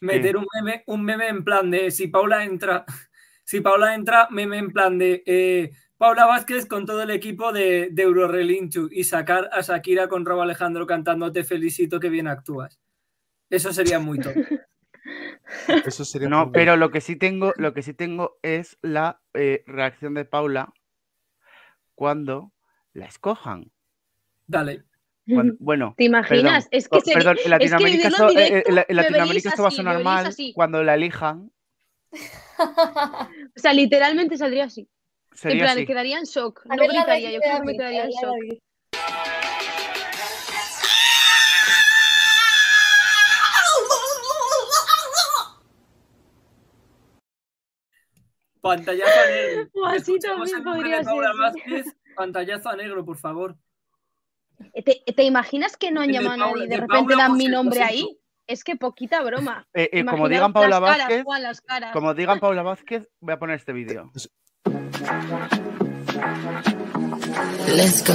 Meter 0.00 0.36
un 0.36 0.46
meme, 0.54 0.84
un 0.86 1.02
meme 1.04 1.28
en 1.28 1.42
plan 1.44 1.70
de 1.70 1.90
si 1.90 2.06
Paula 2.08 2.44
entra, 2.44 2.84
si 3.44 3.60
Paula 3.60 3.94
entra, 3.94 4.28
meme 4.30 4.58
en 4.58 4.70
plan 4.70 4.98
de 4.98 5.22
eh, 5.26 5.70
Paula 5.98 6.26
Vázquez 6.26 6.66
con 6.66 6.84
todo 6.84 7.02
el 7.02 7.10
equipo 7.10 7.52
de, 7.52 7.88
de 7.90 8.02
Eurorelinchu 8.02 8.88
y 8.90 9.04
sacar 9.04 9.48
a 9.52 9.62
Shakira 9.62 10.08
con 10.08 10.26
Robo 10.26 10.42
Alejandro 10.42 10.86
cantando 10.86 11.32
Te 11.32 11.42
felicito 11.44 11.98
que 12.00 12.10
bien 12.10 12.28
actúas. 12.28 12.78
Eso 13.48 13.72
sería 13.72 13.98
muy 13.98 14.18
top. 14.18 14.34
Eso 15.86 16.04
sería 16.04 16.28
No, 16.28 16.46
muy 16.46 16.52
pero 16.52 16.76
lo 16.76 16.90
que 16.90 17.00
sí 17.00 17.16
tengo, 17.16 17.52
lo 17.56 17.72
que 17.72 17.82
sí 17.82 17.94
tengo 17.94 18.38
es 18.42 18.76
la 18.82 19.20
eh, 19.34 19.62
reacción 19.66 20.14
de 20.14 20.24
Paula 20.24 20.72
cuando 21.94 22.52
la 22.92 23.06
escojan. 23.06 23.70
Dale. 24.46 24.82
Cuando- 25.28 25.54
bueno, 25.58 25.94
¿Te 25.96 26.04
imaginas? 26.04 26.64
perdón, 26.64 26.68
es 26.72 26.88
que 26.88 26.96
oh, 26.96 27.00
sería- 27.00 27.14
perdón, 27.14 27.32
en 27.32 27.38
es 27.38 27.42
que 27.44 27.48
Latinoamérica, 27.50 28.08
esto, 28.08 28.30
en 28.30 28.38
eh, 28.38 28.44
directo, 28.44 28.68
en 28.68 28.74
la- 28.74 28.80
en 28.82 28.96
me 28.96 29.02
Latinoamérica 29.02 29.48
esto 29.48 29.62
va 29.62 29.68
a 29.68 29.72
sonar 29.72 30.02
mal 30.02 30.26
así. 30.26 30.52
cuando 30.54 30.82
la 30.82 30.94
elijan. 30.94 31.50
O 33.56 33.58
sea, 33.58 33.72
literalmente 33.72 34.36
saldría 34.36 34.64
así. 34.64 34.88
En 35.36 35.40
Sería 35.50 35.64
plan, 35.64 35.76
así. 35.76 35.86
quedaría 35.86 36.18
en 36.18 36.24
shock. 36.24 36.62
A 36.66 36.76
No 36.76 36.80
ver 36.80 36.90
gritaría, 36.92 37.30
yo 37.30 37.40
creo 37.40 37.58
que 37.58 37.64
me 37.66 37.72
quedaría 37.76 38.04
en 38.04 38.10
shock. 38.10 38.58
Pantallazo 48.60 49.20
a 49.20 49.26
negro. 49.30 49.70
O 49.74 49.86
así 49.86 50.18
también 50.18 50.64
podría 50.64 51.04
ser, 51.04 51.14
Vázquez. 51.40 51.96
Pantallazo 52.16 52.68
a 52.70 52.76
negro, 52.76 53.04
por 53.04 53.16
favor. 53.16 53.56
¿Te, 54.84 55.02
te 55.14 55.22
imaginas 55.22 55.76
que 55.76 55.90
no 55.90 56.00
han 56.00 56.10
llamado 56.10 56.44
a 56.44 56.48
nadie 56.48 56.64
y 56.64 56.68
de 56.68 56.74
de 56.76 56.80
repente 56.80 57.14
Paula, 57.14 57.16
dan 57.28 57.36
mi 57.36 57.44
si 57.44 57.50
nombre 57.50 57.82
ahí? 57.82 58.18
Es 58.46 58.64
que 58.64 58.76
poquita 58.76 59.22
broma. 59.22 59.66
Eh, 59.74 59.90
eh, 59.92 60.04
como 60.04 60.28
digan 60.28 60.52
Paula 60.52 60.80
las 60.80 60.80
caras, 60.80 60.98
Vázquez, 61.08 61.24
Juan, 61.24 61.42
las 61.42 61.60
caras. 61.60 61.92
como 61.92 62.14
digan 62.14 62.40
Paula 62.40 62.62
Vázquez, 62.62 63.08
voy 63.20 63.34
a 63.34 63.38
poner 63.38 63.56
este 63.56 63.72
vídeo. 63.72 64.10
Let's 67.68 68.02
go. 68.04 68.14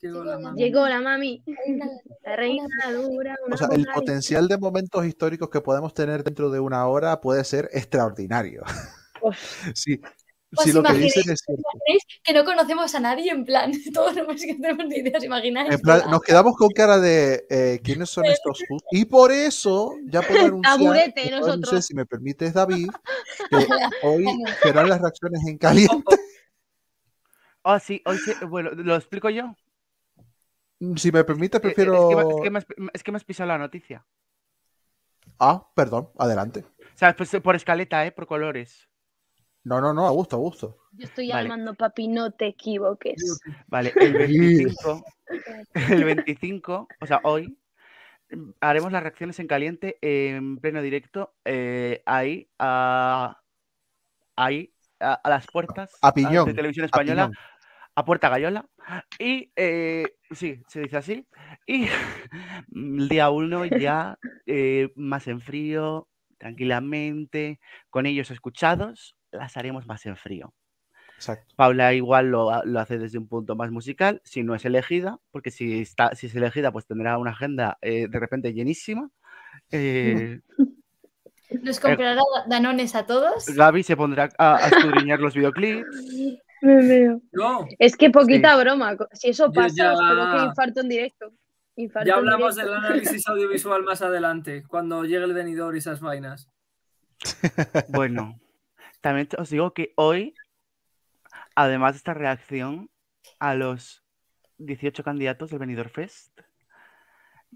Llegó 0.00 0.24
la 0.24 0.38
mami. 0.38 0.58
Llegó 0.62 0.88
la 0.88 1.00
mami, 1.00 1.42
Una- 1.66 1.86
la 2.24 2.36
reina 2.36 2.66
dura, 2.92 3.34
una 3.44 3.54
O 3.54 3.58
sea, 3.58 3.68
el 3.72 3.80
mujer. 3.80 3.94
potencial 3.94 4.48
de 4.48 4.56
momentos 4.58 5.04
históricos 5.04 5.50
que 5.50 5.60
podemos 5.60 5.92
tener 5.92 6.22
dentro 6.24 6.48
de 6.50 6.60
una 6.60 6.86
hora 6.86 7.20
puede 7.20 7.44
ser 7.44 7.68
extraordinario. 7.72 8.62
Uf. 9.20 9.66
Sí, 10.56 10.60
¿Os 10.60 10.64
si 10.64 10.72
lo 10.72 10.82
que 10.82 10.92
dicen 10.94 11.30
es 11.32 11.40
cierto. 11.44 11.62
¿Imagináis 11.74 12.02
que 12.22 12.32
no 12.32 12.44
conocemos 12.44 12.94
a 12.94 13.00
nadie 13.00 13.30
en 13.30 13.44
plan? 13.44 13.72
Todos 13.94 14.14
no 14.16 14.26
tenemos 14.26 14.86
ni 14.86 14.96
idea, 14.96 15.18
¿os 15.18 15.24
imagináis? 15.24 15.72
En 15.72 15.80
plan, 15.80 16.02
nos 16.10 16.20
quedamos 16.22 16.56
con 16.56 16.68
cara 16.70 16.98
de 16.98 17.46
eh, 17.50 17.80
¿quiénes 17.82 18.10
son 18.10 18.24
estos? 18.26 18.58
Y 18.90 19.04
por 19.04 19.32
eso 19.32 19.94
ya 20.06 20.22
puedo 20.22 20.46
anunciar, 20.46 20.78
Taburete, 20.78 21.20
anunciar, 21.20 21.58
nosotros. 21.58 21.86
si 21.86 21.94
me 21.94 22.06
permites, 22.06 22.52
David, 22.54 22.88
que 23.50 23.66
hoy 24.02 24.26
serán 24.62 24.88
las 24.88 25.00
reacciones 25.00 25.46
en 25.46 25.58
caliente. 25.58 26.16
Ah, 27.64 27.80
sí, 27.80 28.00
hoy 28.06 28.18
sí, 28.18 28.32
bueno, 28.48 28.70
¿lo 28.72 28.94
explico 28.94 29.28
yo? 29.28 29.54
Si 30.96 31.10
me 31.10 31.24
permites, 31.24 31.58
Eh, 31.58 31.66
eh, 31.68 31.74
prefiero. 31.74 32.08
Es 32.08 32.08
que, 32.08 32.16
me- 32.16 32.28
es, 32.28 32.40
que 32.42 32.50
me 32.50 32.58
has, 32.58 32.66
es 32.94 33.02
que 33.02 33.12
me 33.12 33.16
has 33.16 33.24
pisado 33.24 33.48
la 33.48 33.58
noticia. 33.58 34.06
Ah, 35.38 35.66
perdón, 35.74 36.10
adelante. 36.18 36.64
O 36.94 36.98
sea, 36.98 37.14
pues, 37.16 37.30
por 37.42 37.56
escaleta, 37.56 38.06
¿eh? 38.06 38.12
Por 38.12 38.26
colores. 38.26 38.88
No, 39.66 39.80
no, 39.80 39.92
no, 39.92 40.06
a 40.06 40.10
gusto, 40.12 40.36
a 40.36 40.38
gusto. 40.38 40.78
Yo 40.92 41.06
estoy 41.06 41.28
Vale. 41.28 41.42
llamando 41.42 41.74
papi, 41.74 42.06
no 42.06 42.30
te 42.30 42.46
equivoques. 42.46 43.40
Vale, 43.66 43.92
el 43.96 44.12
25, 44.14 45.04
el 45.90 46.04
25, 46.04 46.86
o 47.00 47.06
sea, 47.06 47.20
hoy 47.24 47.58
haremos 48.60 48.92
las 48.92 49.02
reacciones 49.02 49.40
en 49.40 49.48
caliente 49.48 49.98
en 50.00 50.58
pleno 50.58 50.80
directo, 50.82 51.34
eh, 51.44 52.00
ahí, 52.06 52.48
a, 52.60 53.40
ahí, 54.36 54.72
a, 55.00 55.14
a 55.14 55.30
las 55.30 55.48
puertas 55.48 55.92
A 56.00 56.14
piñón, 56.14 56.46
de 56.46 56.54
Televisión 56.54 56.84
a 56.84 56.86
Española, 56.86 57.26
piñón. 57.26 57.38
a 57.96 58.04
Puerta 58.04 58.28
Gallola. 58.28 58.68
Y 59.18 59.50
eh, 59.56 60.04
sí, 60.30 60.62
se 60.68 60.82
dice 60.82 60.96
así. 60.96 61.26
Y 61.66 61.88
el 62.72 63.08
día 63.08 63.30
uno 63.30 63.64
ya 63.64 64.16
eh, 64.46 64.92
más 64.94 65.26
en 65.26 65.40
frío, 65.40 66.06
tranquilamente, 66.38 67.58
con 67.90 68.06
ellos 68.06 68.30
escuchados, 68.30 69.15
las 69.32 69.56
haremos 69.56 69.86
más 69.86 70.04
en 70.06 70.16
frío. 70.16 70.54
Exacto. 71.16 71.54
Paula 71.56 71.94
igual 71.94 72.30
lo, 72.30 72.62
lo 72.64 72.78
hace 72.80 72.98
desde 72.98 73.16
un 73.18 73.26
punto 73.26 73.56
más 73.56 73.70
musical, 73.70 74.20
si 74.24 74.42
no 74.42 74.54
es 74.54 74.64
elegida, 74.66 75.18
porque 75.30 75.50
si, 75.50 75.80
está, 75.80 76.14
si 76.14 76.26
es 76.26 76.34
elegida, 76.34 76.70
pues 76.72 76.86
tendrá 76.86 77.16
una 77.18 77.30
agenda 77.30 77.78
eh, 77.80 78.06
de 78.08 78.18
repente 78.20 78.52
llenísima. 78.52 79.08
Eh, 79.70 80.40
Nos 81.62 81.78
comprará 81.80 82.20
Danones 82.48 82.94
a 82.96 83.06
todos. 83.06 83.46
Gaby 83.46 83.82
se 83.84 83.96
pondrá 83.96 84.28
a, 84.36 84.56
a 84.56 84.68
escudriñar 84.68 85.20
los 85.20 85.34
videoclips. 85.34 85.86
Me 86.62 86.76
veo. 86.86 87.20
No, 87.32 87.66
Es 87.78 87.96
que 87.96 88.10
poquita 88.10 88.56
broma. 88.56 88.96
Si 89.12 89.28
eso 89.28 89.52
pasa, 89.52 89.74
ya- 89.76 89.92
os 89.92 90.00
provoca 90.00 90.44
infarto 90.46 90.80
en 90.80 90.88
directo. 90.88 91.32
Infarto 91.76 92.06
ya 92.08 92.14
en 92.14 92.18
hablamos 92.18 92.56
del 92.56 92.66
directo. 92.66 92.86
análisis 92.86 93.28
audiovisual 93.28 93.82
más 93.84 94.00
adelante, 94.02 94.64
cuando 94.66 95.04
llegue 95.04 95.24
el 95.24 95.34
venidor 95.34 95.74
y 95.74 95.78
esas 95.78 96.00
vainas. 96.00 96.48
Bueno, 97.88 98.38
también 99.06 99.28
os 99.38 99.50
digo 99.50 99.72
que 99.72 99.92
hoy, 99.94 100.34
además 101.54 101.92
de 101.92 101.98
esta 101.98 102.12
reacción 102.12 102.90
a 103.38 103.54
los 103.54 104.02
18 104.58 105.04
candidatos 105.04 105.50
del 105.50 105.60
Benidorm 105.60 105.90
Fest, 105.90 106.40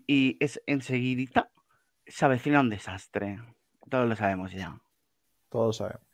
y 0.06 0.36
es 0.38 0.62
enseguidita, 0.66 1.50
se 2.06 2.24
avecina 2.24 2.60
un 2.60 2.70
desastre. 2.70 3.42
Todos 3.88 4.08
lo 4.08 4.14
sabemos 4.14 4.52
ya. 4.52 4.80
Todos 5.48 5.78
sabemos. 5.78 6.06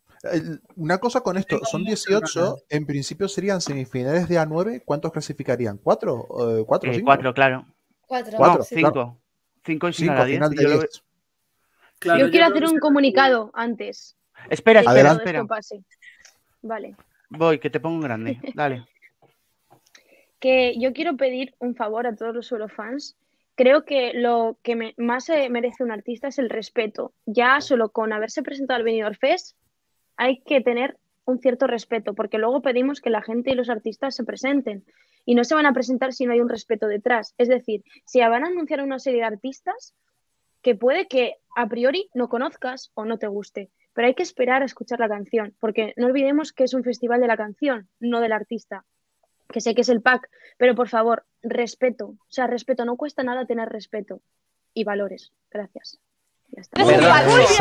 Una 0.74 0.96
cosa 0.96 1.20
con 1.20 1.36
esto, 1.36 1.60
son 1.66 1.82
muchas 1.82 2.06
18, 2.06 2.40
ganas. 2.40 2.64
en 2.70 2.86
principio 2.86 3.28
serían 3.28 3.60
semifinales 3.60 4.30
de 4.30 4.38
A9, 4.40 4.84
¿cuántos 4.86 5.12
clasificarían? 5.12 5.76
¿Cuatro? 5.76 6.26
Eh, 6.48 6.64
¿Cuatro? 6.66 6.90
Eh, 6.90 6.94
cinco? 6.94 7.04
cuatro, 7.04 7.34
claro. 7.34 7.66
Cuatro. 8.06 8.38
Cuatro, 8.38 8.58
no, 8.60 8.64
sí. 8.64 8.76
claro. 8.76 8.94
cinco. 8.94 9.20
Cinco 9.66 9.88
y 9.90 9.92
Cinco, 9.92 10.12
a 10.14 10.24
final 10.24 10.50
de 10.50 10.62
yo 10.62 10.68
lo 10.70 10.78
10. 10.78 11.04
Claro, 11.98 12.24
Yo 12.24 12.30
quiero 12.30 12.46
hacer 12.46 12.64
un 12.64 12.78
comunicado 12.78 13.50
antes. 13.52 14.16
Espera, 14.50 14.80
espera, 14.80 15.12
espera. 15.12 15.38
esto 15.40 15.48
pase. 15.48 15.84
Vale. 16.62 16.96
Voy, 17.30 17.58
que 17.58 17.70
te 17.70 17.80
pongo 17.80 17.96
en 17.96 18.02
grande. 18.02 18.38
Dale. 18.54 18.84
Que 20.40 20.74
yo 20.78 20.92
quiero 20.92 21.16
pedir 21.16 21.54
un 21.58 21.74
favor 21.74 22.06
a 22.06 22.14
todos 22.14 22.34
los 22.34 22.50
eurofans. 22.52 23.16
Creo 23.54 23.84
que 23.84 24.12
lo 24.14 24.58
que 24.62 24.76
me- 24.76 24.94
más 24.98 25.24
se 25.24 25.48
merece 25.48 25.82
un 25.82 25.90
artista 25.90 26.28
es 26.28 26.38
el 26.38 26.50
respeto. 26.50 27.12
Ya 27.24 27.60
solo 27.60 27.88
con 27.90 28.12
haberse 28.12 28.42
presentado 28.42 28.76
al 28.78 28.84
Benidorm 28.84 29.14
Fest 29.14 29.56
hay 30.16 30.40
que 30.42 30.60
tener 30.60 30.96
un 31.24 31.40
cierto 31.40 31.66
respeto, 31.66 32.14
porque 32.14 32.38
luego 32.38 32.62
pedimos 32.62 33.00
que 33.00 33.10
la 33.10 33.22
gente 33.22 33.50
y 33.50 33.54
los 33.54 33.68
artistas 33.70 34.14
se 34.14 34.24
presenten 34.24 34.84
y 35.24 35.34
no 35.34 35.42
se 35.42 35.54
van 35.56 35.66
a 35.66 35.72
presentar 35.72 36.12
si 36.12 36.24
no 36.24 36.32
hay 36.32 36.40
un 36.40 36.48
respeto 36.48 36.86
detrás. 36.86 37.34
Es 37.38 37.48
decir, 37.48 37.82
si 38.04 38.20
van 38.20 38.44
a 38.44 38.48
anunciar 38.48 38.80
una 38.82 38.98
serie 39.00 39.20
de 39.20 39.26
artistas, 39.26 39.94
que 40.62 40.74
puede 40.76 41.08
que 41.08 41.36
a 41.56 41.66
priori 41.66 42.08
no 42.14 42.28
conozcas 42.28 42.90
o 42.94 43.04
no 43.04 43.18
te 43.18 43.26
guste, 43.26 43.70
pero 43.96 44.08
hay 44.08 44.14
que 44.14 44.22
esperar 44.22 44.60
a 44.60 44.66
escuchar 44.66 45.00
la 45.00 45.08
canción, 45.08 45.56
porque 45.58 45.94
no 45.96 46.04
olvidemos 46.08 46.52
que 46.52 46.64
es 46.64 46.74
un 46.74 46.84
festival 46.84 47.18
de 47.18 47.28
la 47.28 47.36
canción, 47.38 47.88
no 47.98 48.20
del 48.20 48.32
artista, 48.32 48.84
que 49.48 49.62
sé 49.62 49.74
que 49.74 49.80
es 49.80 49.88
el 49.88 50.02
pack, 50.02 50.28
pero 50.58 50.74
por 50.74 50.90
favor, 50.90 51.24
respeto, 51.42 52.08
o 52.08 52.18
sea, 52.28 52.46
respeto, 52.46 52.84
no 52.84 52.98
cuesta 52.98 53.22
nada 53.22 53.46
tener 53.46 53.70
respeto 53.70 54.20
y 54.74 54.84
valores. 54.84 55.32
Gracias. 55.50 55.98
Ya 56.48 56.60
está. 56.60 56.84
Gracias. 56.84 57.56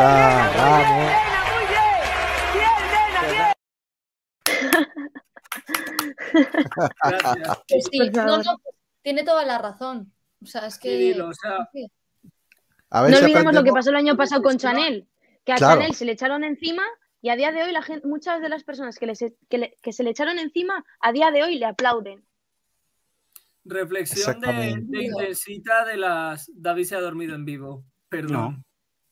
Que 7.66 7.80
sí, 7.80 8.10
no, 8.10 8.42
tiene 9.00 9.24
toda 9.24 9.46
la 9.46 9.56
razón. 9.56 10.12
O 10.42 10.46
sea, 10.46 10.66
es 10.66 10.78
que. 10.78 10.90
Sí, 10.90 10.96
dilo, 10.98 11.28
o 11.28 11.34
sea, 11.34 11.66
sí. 11.72 11.90
A 12.90 13.02
ver 13.02 13.12
No 13.12 13.18
olvidemos 13.20 13.54
lo 13.54 13.64
que 13.64 13.72
pasó 13.72 13.88
el 13.88 13.96
año 13.96 14.16
pasado 14.18 14.42
con 14.42 14.58
Chanel, 14.58 15.08
que 15.46 15.52
a 15.52 15.56
Claro. 15.56 15.80
Chanel 15.80 15.94
se 15.94 16.04
le 16.04 16.12
echaron 16.12 16.44
encima 16.44 16.82
y 17.22 17.30
a 17.30 17.36
día 17.36 17.52
de 17.52 17.62
hoy 17.62 17.72
la 17.72 17.80
gente, 17.82 18.06
muchas 18.06 18.42
de 18.42 18.48
las 18.50 18.62
personas 18.64 18.98
que, 18.98 19.06
les- 19.06 19.34
que, 19.48 19.58
le- 19.58 19.76
que 19.80 19.92
se 19.94 20.02
le 20.02 20.10
echaron 20.10 20.38
encima, 20.38 20.84
a 21.00 21.12
día 21.12 21.30
de 21.30 21.42
hoy 21.44 21.58
le 21.58 21.64
aplauden. 21.66 22.22
reflexión 23.64 24.40
de, 24.40 24.76
de 24.80 25.04
intensita 25.04 25.84
de 25.86 25.96
las. 25.96 26.50
David 26.54 26.84
se 26.84 26.94
ha 26.96 27.00
dormido 27.00 27.34
en 27.34 27.44
vivo. 27.44 27.84
Perdón. 28.08 28.32
No. 28.58 28.64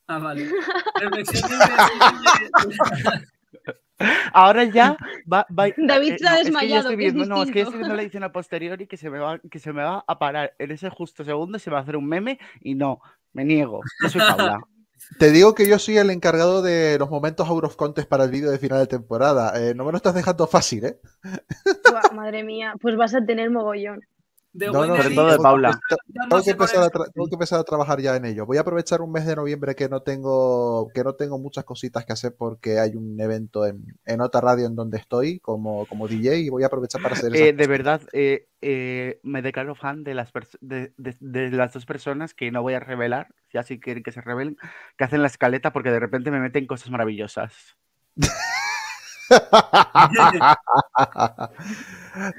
Ah, 0.07 0.19
vale. 0.19 0.49
Reflexión 1.01 1.49
de 1.49 3.25
Ahora 4.33 4.65
ya 4.65 4.97
va, 5.31 5.45
va- 5.57 5.67
David 5.77 6.13
eh, 6.13 6.17
se 6.19 6.27
ha 6.27 6.33
es 6.33 6.37
que 6.39 6.43
desmayado, 6.45 6.89
estoy 6.89 6.97
que 6.97 7.07
es 7.07 7.13
viendo, 7.13 7.33
no, 7.35 7.43
es 7.43 7.51
que 7.51 7.61
estoy 7.61 7.77
viendo 7.77 7.95
la 7.95 8.01
edición 8.01 8.23
a 8.23 8.31
posteriori 8.31 8.87
que 8.87 8.97
se 8.97 9.09
me 9.09 9.19
va, 9.19 9.39
que 9.39 9.59
se 9.59 9.71
me 9.73 9.83
va 9.83 10.03
a 10.05 10.19
parar 10.19 10.53
en 10.59 10.71
ese 10.71 10.89
justo 10.89 11.23
segundo, 11.23 11.57
se 11.59 11.71
va 11.71 11.79
a 11.79 11.81
hacer 11.81 11.95
un 11.95 12.05
meme 12.07 12.37
y 12.61 12.75
no, 12.75 12.99
me 13.33 13.45
niego. 13.45 13.81
Yo 14.03 14.09
soy 14.09 14.21
Paula. 14.21 14.59
Te 15.19 15.31
digo 15.31 15.55
que 15.55 15.67
yo 15.67 15.79
soy 15.79 15.97
el 15.97 16.09
encargado 16.09 16.61
de 16.61 16.97
los 16.99 17.09
momentos 17.09 17.47
out 17.47 17.63
of 17.63 17.75
para 18.07 18.23
el 18.23 18.31
vídeo 18.31 18.51
de 18.51 18.57
final 18.57 18.79
de 18.79 18.87
temporada. 18.87 19.53
Eh, 19.55 19.73
no 19.75 19.85
me 19.85 19.91
lo 19.91 19.97
estás 19.97 20.15
dejando 20.15 20.47
fácil, 20.47 20.85
¿eh? 20.85 20.99
Madre 22.13 22.43
mía, 22.43 22.73
pues 22.81 22.95
vas 22.95 23.15
a 23.15 23.25
tener 23.25 23.49
mogollón. 23.49 24.01
De 24.57 24.67
No, 24.67 24.85
no, 24.85 24.95
sobre 24.95 25.13
todo 25.15 25.25
de 25.25 25.31
tengo 25.31 25.37
que 25.37 25.43
Paula. 25.43 25.69
empezar- 25.69 25.97
Tengo 26.29 26.43
que, 26.43 26.51
empezar 26.51 26.81
a 26.81 26.85
el- 26.85 26.91
tra- 26.91 27.11
tengo 27.13 27.27
que 27.27 27.35
empezar 27.35 27.59
a 27.59 27.63
trabajar 27.63 27.99
ya 27.99 28.15
en 28.15 28.23
ello. 28.25 28.45
Voy 28.45 28.57
a 28.57 28.61
aprovechar 28.61 29.01
un 29.01 29.11
mes 29.11 29.25
de 29.25 29.35
noviembre 29.35 29.75
que 29.75 29.89
no 29.89 30.01
tengo, 30.01 30.87
que 30.93 31.03
no 31.03 31.13
tengo 31.15 31.37
muchas 31.37 31.65
cositas 31.65 32.05
que 32.05 32.13
hacer 32.13 32.33
porque 32.37 32.79
hay 32.79 32.95
un 32.95 33.19
evento 33.19 33.65
en, 33.65 33.83
en 34.05 34.21
otra 34.21 34.39
radio 34.41 34.65
en 34.67 34.75
donde 34.75 34.97
estoy 34.97 35.39
como, 35.39 35.85
como 35.87 36.07
DJ 36.07 36.37
y 36.37 36.49
voy 36.49 36.63
a 36.63 36.67
aprovechar 36.67 37.01
para 37.01 37.15
hacer 37.15 37.35
esas 37.35 37.47
Eh, 37.49 37.53
de 37.53 37.67
verdad, 37.67 38.01
eh, 38.13 38.47
eh, 38.61 39.19
me 39.23 39.41
declaro 39.41 39.75
fan 39.75 40.03
de 40.05 40.13
las, 40.13 40.31
de- 40.61 40.93
de 40.97 41.49
las 41.51 41.73
dos 41.73 41.85
personas 41.85 42.33
que 42.33 42.49
no 42.51 42.61
voy 42.61 42.75
a 42.75 42.79
revelar, 42.79 43.27
ya 43.53 43.63
si 43.63 43.79
quieren 43.79 44.03
que 44.03 44.11
se 44.13 44.21
revelen, 44.21 44.57
que 44.97 45.03
hacen 45.03 45.21
la 45.21 45.27
escaleta 45.27 45.73
porque 45.73 45.91
de 45.91 45.99
repente 45.99 46.31
me 46.31 46.39
meten 46.39 46.65
cosas 46.65 46.89
maravillosas. 46.89 47.75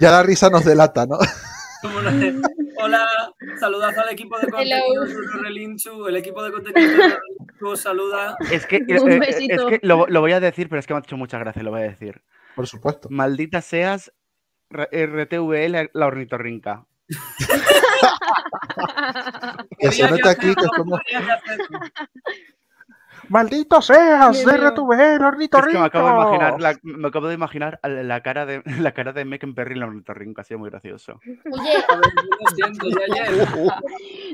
ya 0.00 0.10
la 0.10 0.22
risa 0.22 0.50
nos 0.50 0.64
delata, 0.64 1.06
¿no? 1.06 1.18
Hola, 2.78 3.08
saludad 3.58 3.98
al 3.98 4.12
equipo 4.12 4.38
de 4.38 4.48
contenido 4.48 5.04
de 5.04 5.42
Relinchu. 5.42 6.06
El 6.06 6.16
equipo 6.16 6.42
de 6.42 6.52
contenido 6.52 6.90
de 6.90 6.96
Relinchu 6.96 7.76
saluda. 7.76 8.36
Es 8.50 8.66
que, 8.66 8.76
eh, 8.76 8.84
eh, 8.88 9.20
es 9.48 9.64
que 9.64 9.80
lo, 9.82 10.06
lo 10.06 10.20
voy 10.20 10.32
a 10.32 10.40
decir, 10.40 10.68
pero 10.68 10.80
es 10.80 10.86
que 10.86 10.94
me 10.94 10.98
ha 10.98 11.02
hecho 11.02 11.16
mucha 11.16 11.38
gracia, 11.38 11.62
lo 11.62 11.70
voy 11.70 11.80
a 11.80 11.84
decir. 11.84 12.22
Por 12.54 12.66
supuesto. 12.66 13.08
Maldita 13.10 13.60
seas 13.60 14.12
R- 14.70 14.88
RTV, 15.06 15.88
la, 15.92 16.06
ornitorrinca. 16.06 16.84
Que 19.78 19.92
se 19.92 20.08
note 20.10 20.28
aquí 20.28 20.54
que 20.54 20.64
somos-. 20.76 21.00
¡Maldito 23.28 23.82
seas! 23.82 24.36
Mío. 24.36 24.48
¡RTV, 24.48 24.92
el 24.92 25.12
Es 25.12 25.18
que 25.18 25.24
ornitorrinco! 25.24 25.80
me 25.80 25.86
acabo 25.86 26.06
de 26.08 26.14
imaginar, 26.14 26.60
la, 26.60 26.78
me 26.82 27.08
acabo 27.08 27.28
de 27.28 27.34
imaginar 27.34 27.80
a 27.82 27.88
la, 27.88 28.02
la 28.02 28.22
cara 28.22 28.46
de 28.46 28.62
la 28.90 28.92
cara 28.92 29.12
de 29.12 29.24
Megan 29.24 29.54
Perry 29.54 29.74
en 29.74 29.80
la 29.80 29.86
ornitorrinca, 29.86 30.42
ha 30.42 30.44
sido 30.44 30.58
muy 30.60 30.70
gracioso. 30.70 31.20
Oye, 31.24 31.76
A 31.88 31.96
ver, 31.96 32.12
yo 32.14 32.22
lo 32.40 32.54
siento, 32.54 32.88
yo 32.88 32.98
ayer, 33.14 33.48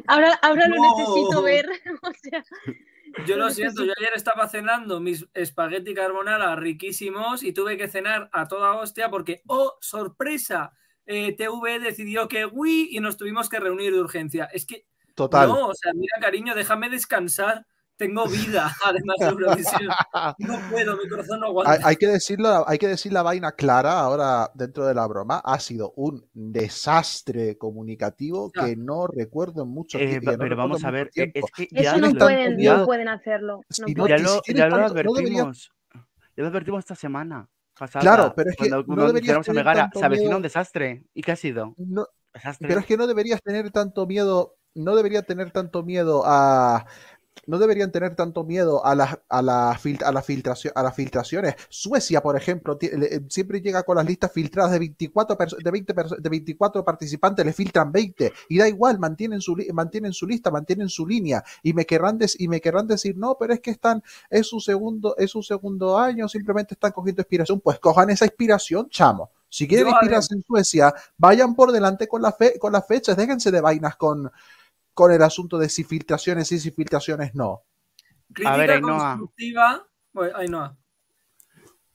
Ahora, 0.07 0.33
ahora 0.43 0.69
lo 0.69 0.77
No. 0.77 0.83
necesito 0.97 1.43
ver. 1.43 1.67
O 2.03 2.13
sea, 2.15 2.45
yo 3.27 3.37
lo 3.37 3.51
siento, 3.51 3.85
yo 3.85 3.93
ayer 3.99 4.13
estaba 4.15 4.49
cenando 4.49 4.99
mis 5.01 5.27
espagueti 5.35 5.93
carbonara 5.93 6.57
riquísimos 6.57 7.43
y 7.43 7.53
tuve 7.53 7.77
que 7.77 7.89
cenar 7.89 8.31
a 8.33 8.49
toda 8.49 8.73
hostia 8.75 9.11
porque, 9.11 9.43
oh, 9.49 9.77
sorpresa, 9.81 10.73
eh, 11.05 11.35
TV 11.37 11.79
decidió 11.79 12.27
que 12.29 12.47
Wii 12.47 12.89
y 12.93 13.01
nos 13.01 13.17
tuvimos 13.19 13.49
que 13.51 13.61
reunir 13.61 13.93
de 13.93 14.01
urgencia. 14.01 14.49
Es 14.53 14.65
que 14.65 14.87
Total. 15.15 15.47
No, 15.47 15.69
o 15.69 15.75
sea, 15.75 15.93
mira, 15.95 16.17
cariño, 16.23 16.55
déjame 16.55 16.89
descansar. 16.89 17.67
Tengo 18.03 18.27
vida, 18.27 18.71
además 18.85 19.17
de 19.21 19.27
Eurovisión. 19.27 19.83
No 20.39 20.59
puedo, 20.71 20.97
mi 20.97 21.09
corazón 21.09 21.41
no 21.41 21.47
aguanta. 21.47 21.87
hay 21.87 21.97
que 21.97 22.07
decirlo, 22.09 22.65
hay 22.69 22.79
que 22.79 22.89
decir 22.89 23.13
la 23.13 23.23
vaina 23.23 23.53
clara 23.53 24.01
ahora 24.01 24.51
dentro 24.55 24.87
de 24.87 24.95
la 24.95 25.07
broma. 25.07 25.41
Ha 25.45 25.61
sido 25.61 25.93
un 25.97 26.27
desastre 26.33 27.57
comunicativo 27.59 28.51
Ya. 28.55 28.65
que 28.67 28.77
no 28.77 29.07
recuerdo 29.07 29.63
en 29.63 29.69
mucho 29.69 29.99
Eh, 29.99 30.09
tiempo. 30.21 30.33
pero 30.39 30.57
vamos 30.57 30.85
a 30.85 30.91
ver, 30.91 31.11
eh, 31.15 31.31
es 31.35 31.45
que 31.55 31.69
ya 31.71 31.93
eso 31.93 31.99
no 31.99 32.13
pueden, 32.13 32.57
miedo. 32.57 32.79
no 32.79 32.87
pueden 32.87 33.09
hacerlo. 33.09 33.57
no 33.59 33.87
Si 33.87 33.95
no 33.95 34.03
pueden. 34.03 34.19
ya 34.19 34.25
lo, 34.25 34.43
ya 34.47 34.65
advertimos. 34.87 35.71
Ya 36.37 36.43
lo 36.43 36.47
advertimos 36.49 36.79
esta 36.81 36.95
semana 36.95 37.49
pasada. 37.79 38.01
Claro, 38.03 38.33
pero 38.35 38.51
es 38.51 38.57
que 38.57 38.69
cuando, 38.69 38.95
no 38.97 39.07
deberías 39.07 39.39
a 39.39 39.41
tener 39.43 39.65
tanto 39.65 39.99
se 39.99 40.05
avecina 40.05 40.27
miedo. 40.29 40.37
un 40.39 40.43
desastre. 40.43 41.05
¿Y 41.15 41.23
qué 41.23 41.33
ha 41.33 41.37
sido? 41.37 41.75
no- 41.79 42.07
Desastre. 42.35 42.67
pero 42.69 42.81
es 42.81 42.87
que 42.87 42.97
no 42.97 43.07
deberías 43.07 43.43
tener 43.43 43.71
tanto 43.71 44.07
miedo, 44.07 44.57
no 44.75 44.97
debería 44.97 45.21
tener 45.23 45.51
tanto 45.51 45.83
miedo 45.83 46.23
a 46.25 46.87
no 47.47 47.59
deberían 47.59 47.91
tener 47.91 48.15
tanto 48.15 48.45
miedo 48.45 48.85
a 48.85 48.95
las 48.95 49.19
a 49.29 49.43
la 49.43 49.77
fil- 49.83 50.03
a 50.05 50.13
la 50.13 50.23
filtración 50.23 50.73
a 50.77 50.83
las 50.83 50.95
filtraciones. 50.95 51.55
Suecia, 51.69 52.23
por 52.23 52.37
ejemplo, 52.37 52.79
siempre 53.29 53.61
llega 53.61 53.83
con 53.83 53.97
las 53.97 54.07
listas 54.07 54.31
filtradas 54.33 54.71
de 54.73 54.79
24 54.79 55.37
perso- 55.37 55.57
de 55.57 55.71
20 55.71 55.95
perso- 55.95 56.17
de 56.17 56.29
24 56.29 56.85
participantes, 56.85 57.45
le 57.45 57.53
filtran 57.53 57.91
20 57.91 58.33
y 58.49 58.59
da 58.59 58.69
igual, 58.69 58.99
mantienen 58.99 59.41
su 59.41 59.57
mantienen 59.73 60.13
su 60.13 60.27
lista, 60.27 60.51
mantienen 60.51 60.89
su 60.89 61.07
línea 61.07 61.43
y 61.63 61.73
me 61.73 61.85
querrán 61.85 62.19
y 62.39 62.49
me 62.49 62.61
querrán 62.61 62.87
decir, 62.87 63.17
"No, 63.17 63.37
pero 63.39 63.55
es 63.55 63.61
que 63.61 63.71
están 63.73 64.03
es 64.31 64.47
su 64.47 64.61
segundo 64.61 65.17
es 65.19 65.31
su 65.31 65.43
segundo 65.43 65.99
año, 65.99 66.29
simplemente 66.29 66.75
están 66.75 66.93
cogiendo 66.93 67.23
inspiración." 67.23 67.61
Pues 67.61 67.79
cojan 67.81 68.11
esa 68.11 68.25
inspiración, 68.27 68.89
chamo. 68.89 69.31
Si 69.49 69.67
quieren 69.69 69.87
Yo, 69.89 69.91
inspirarse 69.91 70.35
en 70.35 70.43
Suecia, 70.43 70.95
vayan 71.19 71.55
por 71.55 71.73
delante 71.73 72.09
con, 72.09 72.23
la 72.23 72.33
fe, 72.33 72.59
con 72.59 72.73
las 72.73 72.87
fechas, 72.87 73.17
déjense 73.17 73.51
de 73.51 73.61
vainas 73.61 73.97
con, 73.97 74.31
con 74.95 75.13
el 75.13 75.23
asunto 75.23 75.59
de 75.59 75.69
si 75.69 75.85
filtraciones 75.85 76.49
sí, 76.49 76.59
si 76.59 76.71
filtraciones 76.71 77.35
no. 77.35 77.63
Crítica 78.33 78.55
A 78.55 78.57
ver, 78.57 78.71
Ainhoa. 78.73 78.99
constructiva. 79.19 79.87
Bueno, 80.13 80.37
Ainhoa. 80.37 80.77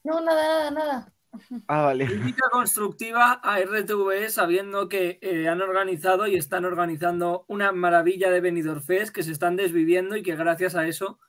no, 0.04 0.22
nada, 0.22 0.72
nada, 0.72 0.72
nada. 0.72 1.14
Ah, 1.68 1.84
vale. 1.84 2.06
Crítica 2.06 2.50
constructiva 2.52 3.34
a 3.44 3.60
RTV 3.60 4.30
sabiendo 4.30 4.90
que 4.90 5.20
eh, 5.22 5.48
han 5.48 5.62
organizado 5.62 6.26
y 6.26 6.36
están 6.36 6.66
organizando 6.66 7.46
una 7.48 7.72
maravilla 7.72 8.32
de 8.32 8.42
Benidorm 8.42 8.82
Fest 8.82 9.14
que 9.14 9.22
se 9.24 9.32
están 9.34 9.56
desviviendo 9.56 10.16
y 10.16 10.24
que 10.24 10.36
gracias 10.36 10.74
a 10.76 10.88
eso 10.88 11.20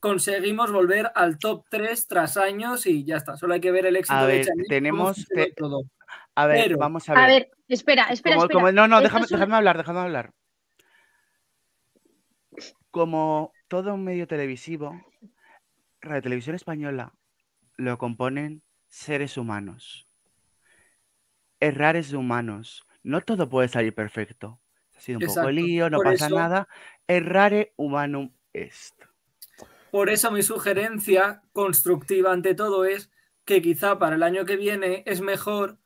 conseguimos 0.00 0.72
volver 0.72 1.10
al 1.14 1.38
top 1.38 1.64
3 1.70 2.06
tras 2.08 2.36
años 2.36 2.86
y 2.86 3.04
ya 3.04 3.16
está. 3.18 3.36
Solo 3.36 3.54
hay 3.54 3.60
que 3.60 3.70
ver 3.72 3.84
el 3.86 3.96
éxito 3.96 4.16
A 4.18 4.26
de 4.26 4.36
ver, 4.38 4.46
Chanel, 4.46 4.66
tenemos 4.68 5.26
todo. 5.56 5.82
A 6.34 6.46
ver, 6.46 6.64
Pero- 6.64 6.78
vamos 6.78 7.08
a 7.08 7.14
ver. 7.14 7.22
A 7.22 7.26
ver, 7.26 7.50
espera, 7.68 8.04
espera, 8.04 8.36
Como- 8.36 8.44
espera. 8.46 8.60
como- 8.60 8.72
no, 8.72 8.88
no, 8.88 9.00
déjame, 9.02 9.26
es 9.26 9.30
un- 9.32 9.36
déjame 9.38 9.56
hablar, 9.56 9.76
déjame 9.76 10.00
hablar. 10.00 10.32
Como 12.92 13.54
todo 13.68 13.94
un 13.94 14.04
medio 14.04 14.26
televisivo, 14.26 15.00
Radio 16.02 16.20
Televisión 16.22 16.54
Española 16.54 17.14
lo 17.78 17.96
componen 17.96 18.62
seres 18.86 19.38
humanos. 19.38 20.06
Errar 21.58 21.96
es 21.96 22.10
de 22.10 22.18
humanos. 22.18 22.84
No 23.02 23.22
todo 23.22 23.48
puede 23.48 23.68
salir 23.68 23.94
perfecto. 23.94 24.60
Ha 24.94 25.00
sido 25.00 25.18
un 25.20 25.22
poco 25.22 25.32
Exacto. 25.32 25.50
lío, 25.52 25.88
no 25.88 25.96
Por 25.96 26.04
pasa 26.06 26.26
eso- 26.26 26.36
nada. 26.36 26.68
Errare 27.08 27.72
humanum 27.76 28.30
est. 28.52 28.94
Por 29.90 30.10
eso 30.10 30.30
mi 30.30 30.42
sugerencia 30.42 31.42
constructiva 31.54 32.30
ante 32.30 32.54
todo 32.54 32.84
es 32.84 33.10
que 33.46 33.62
quizá 33.62 33.98
para 33.98 34.16
el 34.16 34.22
año 34.22 34.44
que 34.44 34.56
viene 34.56 35.02
es 35.06 35.22
mejor 35.22 35.78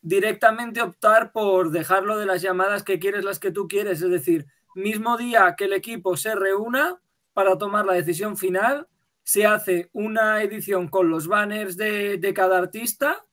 directamente 0.00 0.82
optar 0.82 1.30
por 1.30 1.70
dejarlo 1.70 2.18
de 2.18 2.26
las 2.26 2.42
llamadas 2.42 2.82
que 2.82 2.98
quieres, 2.98 3.24
las 3.24 3.38
que 3.38 3.52
tú 3.52 3.68
quieres. 3.68 4.02
Es 4.02 4.10
decir, 4.10 4.46
mismo 4.74 5.16
día 5.16 5.54
que 5.56 5.64
el 5.64 5.72
equipo 5.72 6.16
se 6.16 6.34
reúna 6.34 7.00
para 7.32 7.58
tomar 7.58 7.86
la 7.86 7.94
decisión 7.94 8.36
final, 8.36 8.88
se 9.22 9.46
hace 9.46 9.88
una 9.92 10.42
edición 10.42 10.88
con 10.88 11.10
los 11.10 11.28
banners 11.28 11.76
de, 11.76 12.18
de 12.18 12.34
cada 12.34 12.58
artista, 12.58 13.24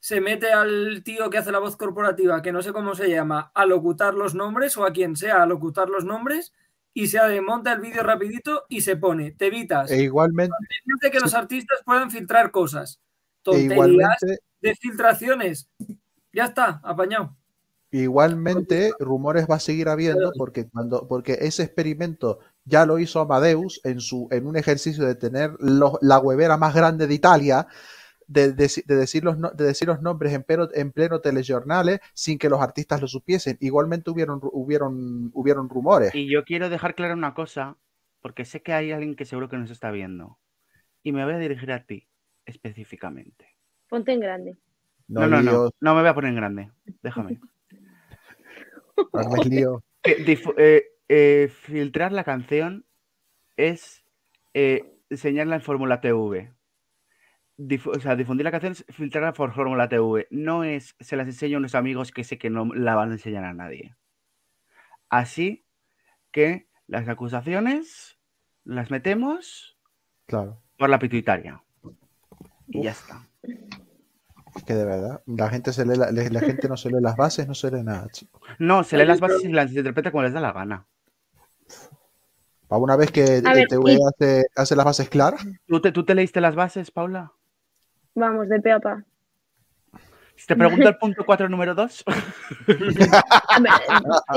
se 0.00 0.20
mete 0.20 0.52
al 0.52 1.02
tío 1.04 1.28
que 1.28 1.38
hace 1.38 1.52
la 1.52 1.58
voz 1.58 1.76
corporativa, 1.76 2.40
que 2.40 2.52
no 2.52 2.62
sé 2.62 2.72
cómo 2.72 2.94
se 2.94 3.10
llama, 3.10 3.50
a 3.54 3.66
locutar 3.66 4.14
los 4.14 4.34
nombres 4.34 4.76
o 4.76 4.84
a 4.84 4.92
quien 4.92 5.16
sea 5.16 5.42
a 5.42 5.46
locutar 5.46 5.88
los 5.88 6.04
nombres 6.04 6.52
y 6.94 7.06
se 7.06 7.40
monta 7.40 7.72
el 7.72 7.80
vídeo 7.80 8.02
rapidito 8.02 8.64
y 8.68 8.80
se 8.80 8.96
pone, 8.96 9.32
te 9.32 9.46
evitas 9.46 9.90
E 9.90 10.02
igualmente, 10.02 10.54
de 11.00 11.10
que 11.10 11.20
los 11.20 11.34
artistas 11.34 11.80
puedan 11.84 12.10
filtrar 12.10 12.50
cosas. 12.50 13.00
tonterías 13.42 13.72
igualmente, 13.72 14.38
de 14.60 14.74
filtraciones. 14.74 15.70
Ya 16.32 16.46
está, 16.46 16.80
apañado. 16.82 17.36
Igualmente, 17.90 18.92
rumores 18.98 19.46
va 19.50 19.56
a 19.56 19.60
seguir 19.60 19.88
habiendo 19.88 20.32
porque 20.36 20.68
cuando, 20.68 21.06
porque 21.08 21.38
ese 21.40 21.62
experimento 21.64 22.40
ya 22.64 22.84
lo 22.86 22.98
hizo 22.98 23.20
Amadeus 23.20 23.80
en 23.84 24.00
su, 24.00 24.28
en 24.30 24.46
un 24.46 24.56
ejercicio 24.56 25.06
de 25.06 25.14
tener 25.14 25.52
los- 25.58 25.98
la 26.02 26.18
huevera 26.18 26.56
más 26.56 26.74
grande 26.74 27.06
de 27.06 27.14
Italia, 27.14 27.66
de, 28.26 28.52
de- 28.52 28.70
de 28.86 28.96
decir, 28.96 29.24
los, 29.24 29.38
no- 29.38 29.50
de 29.50 29.64
decir 29.64 29.88
los 29.88 30.02
nombres 30.02 30.34
en 30.34 30.42
pleno, 30.42 30.68
en 30.74 30.92
pleno 30.92 31.20
telejornales 31.20 32.00
sin 32.14 32.38
que 32.38 32.50
los 32.50 32.60
artistas 32.60 33.00
lo 33.00 33.08
supiesen. 33.08 33.56
Igualmente 33.60 34.10
hubieron, 34.10 34.40
hubieron, 34.52 35.30
hubieron 35.34 35.68
rumores. 35.68 36.14
Y 36.14 36.30
yo 36.30 36.44
quiero 36.44 36.68
dejar 36.68 36.94
clara 36.94 37.14
una 37.14 37.34
cosa, 37.34 37.76
porque 38.20 38.44
sé 38.44 38.62
que 38.62 38.74
hay 38.74 38.92
alguien 38.92 39.16
que 39.16 39.24
seguro 39.24 39.48
que 39.48 39.56
nos 39.56 39.70
está 39.70 39.90
viendo. 39.90 40.38
Y 41.02 41.12
me 41.12 41.24
voy 41.24 41.34
a 41.34 41.38
dirigir 41.38 41.72
a 41.72 41.84
ti 41.84 42.06
específicamente. 42.44 43.46
Ponte 43.88 44.12
en 44.12 44.20
grande. 44.20 44.58
No, 45.08 45.22
no, 45.22 45.28
no. 45.28 45.40
líos, 45.40 45.72
No 45.80 45.94
me 45.94 46.00
voy 46.02 46.10
a 46.10 46.14
poner 46.14 46.30
en 46.30 46.36
grande. 46.36 46.70
Déjame. 47.02 47.40
lío. 49.48 49.82
Eh, 50.04 50.84
eh, 51.08 51.48
filtrar 51.48 52.12
la 52.12 52.24
canción 52.24 52.84
es 53.56 54.04
eh, 54.54 54.84
enseñarla 55.10 55.56
en 55.56 55.62
Fórmula 55.62 56.00
TV. 56.00 56.52
Difu- 57.56 57.96
o 57.96 58.00
sea, 58.00 58.14
difundir 58.14 58.44
la 58.44 58.50
canción 58.52 58.72
es 58.72 58.84
filtrarla 58.90 59.32
por 59.32 59.52
Fórmula 59.52 59.88
TV. 59.88 60.28
No 60.30 60.64
es 60.64 60.94
se 61.00 61.16
las 61.16 61.26
enseño 61.26 61.56
a 61.56 61.60
unos 61.60 61.74
amigos 61.74 62.12
que 62.12 62.24
sé 62.24 62.38
que 62.38 62.50
no 62.50 62.66
la 62.74 62.94
van 62.94 63.10
a 63.10 63.14
enseñar 63.14 63.44
a 63.44 63.54
nadie. 63.54 63.96
Así 65.08 65.64
que 66.30 66.68
las 66.86 67.08
acusaciones 67.08 68.18
las 68.64 68.90
metemos 68.90 69.78
Claro. 70.26 70.62
por 70.76 70.88
la 70.90 70.98
pituitaria. 70.98 71.62
Y 72.68 72.82
ya 72.84 72.90
está. 72.92 73.26
Es 74.58 74.64
que 74.64 74.74
de 74.74 74.84
verdad, 74.84 75.22
la 75.26 75.48
gente, 75.50 75.72
se 75.72 75.86
lee 75.86 75.94
la, 75.96 76.40
gente 76.40 76.68
no 76.68 76.76
se 76.76 76.90
lee 76.90 77.00
las 77.00 77.14
bases, 77.16 77.46
no 77.46 77.54
se 77.54 77.70
lee 77.70 77.84
nada, 77.84 78.08
chico. 78.10 78.40
No, 78.58 78.82
se 78.82 78.98
lee 78.98 79.06
las 79.06 79.20
bases 79.20 79.44
y 79.44 79.52
las 79.52 79.72
interpreta 79.72 80.10
como 80.10 80.24
les 80.24 80.32
da 80.32 80.40
la 80.40 80.52
gana. 80.52 80.84
Para 82.66 82.82
una 82.82 82.96
vez 82.96 83.12
que 83.12 83.40
A 83.44 83.52
ver, 83.52 83.68
TV 83.68 83.92
y- 83.92 83.98
hace, 84.04 84.46
hace 84.56 84.74
las 84.74 84.84
bases 84.84 85.08
claras, 85.08 85.46
¿Tú 85.68 85.80
te, 85.80 85.92
¿Tú 85.92 86.04
te 86.04 86.16
leíste 86.16 86.40
las 86.40 86.56
bases, 86.56 86.90
Paula? 86.90 87.30
Vamos, 88.16 88.48
de 88.48 88.60
pe 88.60 88.72
a 88.72 88.80
pa. 88.80 89.04
Si 90.34 90.46
te 90.48 90.56
pregunto 90.56 90.88
el 90.88 90.96
punto 90.98 91.24
4, 91.24 91.48
número 91.48 91.76
2. 91.76 92.04
Hombre, 93.56 93.72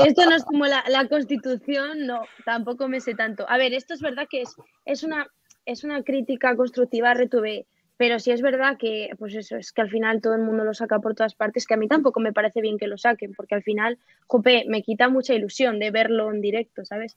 Esto 0.06 0.24
no 0.26 0.36
es 0.36 0.44
como 0.44 0.66
la, 0.66 0.84
la 0.88 1.08
constitución, 1.08 2.06
no, 2.06 2.22
tampoco 2.44 2.86
me 2.88 3.00
sé 3.00 3.16
tanto. 3.16 3.44
A 3.48 3.58
ver, 3.58 3.74
esto 3.74 3.92
es 3.94 4.00
verdad 4.00 4.28
que 4.30 4.42
es, 4.42 4.54
es, 4.84 5.02
una, 5.02 5.26
es 5.66 5.82
una 5.82 6.04
crítica 6.04 6.54
constructiva 6.54 7.10
a 7.10 7.14
RTV, 7.14 7.66
pero 8.02 8.18
sí 8.18 8.32
es 8.32 8.42
verdad 8.42 8.78
que, 8.78 9.10
pues 9.16 9.32
eso, 9.36 9.56
es 9.56 9.70
que 9.70 9.80
al 9.80 9.88
final 9.88 10.20
todo 10.20 10.34
el 10.34 10.40
mundo 10.42 10.64
lo 10.64 10.74
saca 10.74 10.98
por 10.98 11.14
todas 11.14 11.36
partes, 11.36 11.68
que 11.68 11.74
a 11.74 11.76
mí 11.76 11.86
tampoco 11.86 12.18
me 12.18 12.32
parece 12.32 12.60
bien 12.60 12.76
que 12.76 12.88
lo 12.88 12.98
saquen, 12.98 13.32
porque 13.32 13.54
al 13.54 13.62
final, 13.62 13.96
jope, 14.26 14.64
me 14.66 14.82
quita 14.82 15.08
mucha 15.08 15.34
ilusión 15.34 15.78
de 15.78 15.92
verlo 15.92 16.32
en 16.32 16.40
directo, 16.40 16.84
¿sabes? 16.84 17.16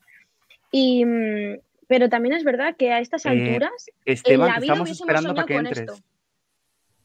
Y, 0.69 1.03
mm, 1.03 1.57
pero 1.87 2.07
también 2.07 2.35
es 2.35 2.43
verdad 2.43 2.75
que 2.77 2.91
a 2.91 2.99
estas 2.99 3.25
Eh, 3.25 3.29
alturas, 3.29 3.89
Esteban, 4.05 4.47
en 4.49 4.53
la 4.53 4.59
vida 4.59 4.73
estamos 4.73 4.91
esperando 4.91 5.33
para 5.33 5.47
que 5.47 5.53
con 5.55 5.65
entres. 5.65 5.89
esto. 5.89 6.03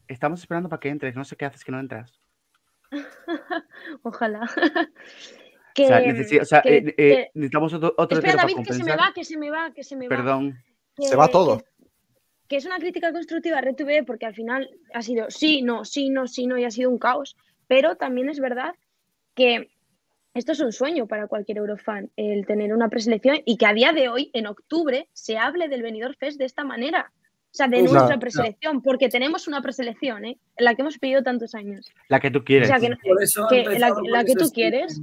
Estamos 0.09 0.41
esperando 0.41 0.69
para 0.69 0.81
que 0.81 0.89
entres. 0.91 1.17
No 1.17 1.25
sé 1.25 1.37
qué 1.37 1.47
haces 1.47 1.65
que 1.65 1.73
no 1.73 1.81
entras. 1.81 2.21
Ojalá. 4.03 4.41
o 5.79 5.87
sea, 5.87 6.01
necesi- 6.03 6.41
o 6.43 6.45
sea, 6.45 6.61
que- 6.61 6.77
eh, 6.77 6.85
eh, 6.89 6.95
que- 6.97 7.31
necesitamos 7.33 7.73
otro, 7.73 7.95
otro 7.97 8.19
Espera, 8.19 8.33
tiro 8.35 8.43
para 8.43 8.53
David, 8.53 8.67
que 8.67 8.75
se 8.75 8.85
me 8.85 8.97
va, 8.97 9.13
que 9.15 9.25
se 9.25 9.39
me 9.39 9.51
va, 9.51 9.73
que 9.73 9.83
se 9.85 9.97
me 9.97 10.07
va. 10.07 10.17
Perdón. 10.17 10.59
que- 10.97 11.07
Se 11.07 11.17
va 11.17 11.29
todo. 11.29 11.63
Que, 12.51 12.57
es 12.57 12.67
una 12.67 12.79
crítica 12.79 13.13
constructiva 13.13 13.59
a 13.61 14.05
porque 14.05 14.27
al 14.27 14.35
final 14.35 14.69
ha 14.93 15.03
sido 15.03 15.31
sí, 15.31 15.63
no, 15.63 15.85
sí, 15.85 16.11
no, 16.11 16.27
sí, 16.27 16.47
no 16.47 16.59
y 16.59 16.65
ha 16.65 16.71
sido 16.71 16.91
un 16.91 16.99
caos. 16.99 17.37
Pero 17.69 17.95
también 17.97 18.29
es 18.29 18.41
verdad 18.41 18.75
que 19.37 19.71
esto 20.35 20.53
es 20.53 20.61
un 20.61 20.73
sueño 20.73 21.07
para 21.07 21.29
cualquier 21.29 21.59
Eurofan, 21.59 22.11
el 22.17 22.47
tener 22.47 22.75
una 22.75 22.89
preselección 22.89 23.39
y 23.45 23.57
que 23.57 23.67
a 23.67 23.73
día 23.73 23.93
de 23.93 24.09
hoy, 24.09 24.31
en 24.33 24.47
octubre, 24.49 25.09
se 25.13 25.39
hable 25.39 25.69
del 25.69 25.83
Benidorm 25.83 26.15
Fest 26.15 26.39
de 26.39 26.45
esta 26.45 26.65
manera. 26.65 27.13
O 27.53 27.53
sea, 27.53 27.67
de 27.67 27.83
nuestra 27.83 28.19
preselección, 28.19 28.81
porque 28.83 29.09
tenemos 29.09 29.49
una 29.49 29.61
preselección, 29.63 30.25
¿eh? 30.25 30.39
La 30.57 30.75
que 30.75 30.83
hemos 30.83 30.99
pedido 30.99 31.23
tantos 31.23 31.55
años. 31.55 31.87
La 32.09 32.21
que 32.21 32.31
tú 32.31 32.45
quieres. 32.45 32.69
O 32.69 32.73
sea, 32.73 32.81
que, 32.81 32.97
Por 32.97 33.23
eso 33.23 33.47
que 33.49 33.61
empezamos 33.63 33.81
la, 33.81 33.95
por 33.95 34.11
la 34.11 34.25
que 34.25 34.35
tú 34.35 34.51
quieres. 34.53 35.01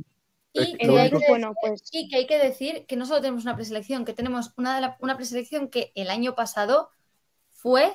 Y, 0.54 0.62
Eh, 0.62 0.78
que 0.80 0.88
hay 0.88 1.10
que 1.10 1.16
decir- 1.16 1.30
Bueno, 1.30 1.54
pues 1.62 1.84
y 1.92 2.08
que 2.10 2.16
hay 2.16 2.26
que 2.28 2.40
decir 2.40 2.86
que 2.88 2.96
no 2.96 3.06
solo 3.06 3.20
tenemos 3.22 3.44
una 3.44 3.56
preselección, 3.56 4.06
que 4.06 4.14
tenemos 4.14 4.54
una, 4.58 4.76
de 4.76 4.82
la- 4.82 4.98
una 5.02 5.18
preselección 5.18 5.70
que 5.70 5.92
el 5.96 6.10
año 6.10 6.36
pasado 6.36 6.90
fue 7.58 7.92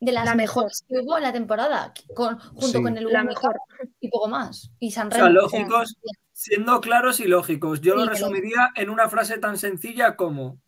de 0.00 0.10
las 0.12 0.24
La 0.24 0.34
mejor. 0.34 0.64
mejores 0.64 0.84
que 0.88 0.98
hubo 0.98 1.16
en 1.16 1.22
la 1.22 1.32
temporada, 1.32 1.94
con, 2.16 2.36
junto 2.38 2.66
Sí. 2.78 2.82
con 2.82 2.96
el 2.98 3.04
la 3.12 3.22
mejor. 3.22 3.56
Y 4.00 4.08
poco 4.08 4.28
más. 4.28 4.70
Y 4.80 4.90
San 4.90 5.08
O 5.08 5.10
sea, 5.12 5.26
Remo. 5.26 5.40
lógicos, 5.42 5.96
siendo 6.32 6.80
claros 6.80 7.20
y 7.20 7.28
lógicos. 7.28 7.80
Yo 7.82 7.94
lo 7.94 8.00
pero- 8.02 8.14
resumiría 8.14 8.70
en 8.74 8.90
una 8.90 9.08
frase 9.08 9.38
tan 9.38 9.56
sencilla 9.58 10.16
como 10.16 10.58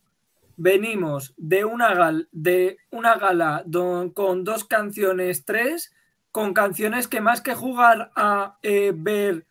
venimos 0.57 1.33
de 1.35 1.65
una, 1.65 1.93
gal 1.95 2.29
de 2.31 2.77
una 2.91 3.15
gala 3.17 3.61
don- 3.65 4.11
con 4.11 4.45
dos 4.45 4.63
canciones, 4.63 5.43
tres, 5.43 5.91
con 6.31 6.53
canciones 6.53 7.09
que 7.09 7.19
más 7.19 7.41
que 7.41 7.55
jugar 7.55 8.11
a 8.15 8.57
eh, 8.63 8.93
ver 8.95 9.45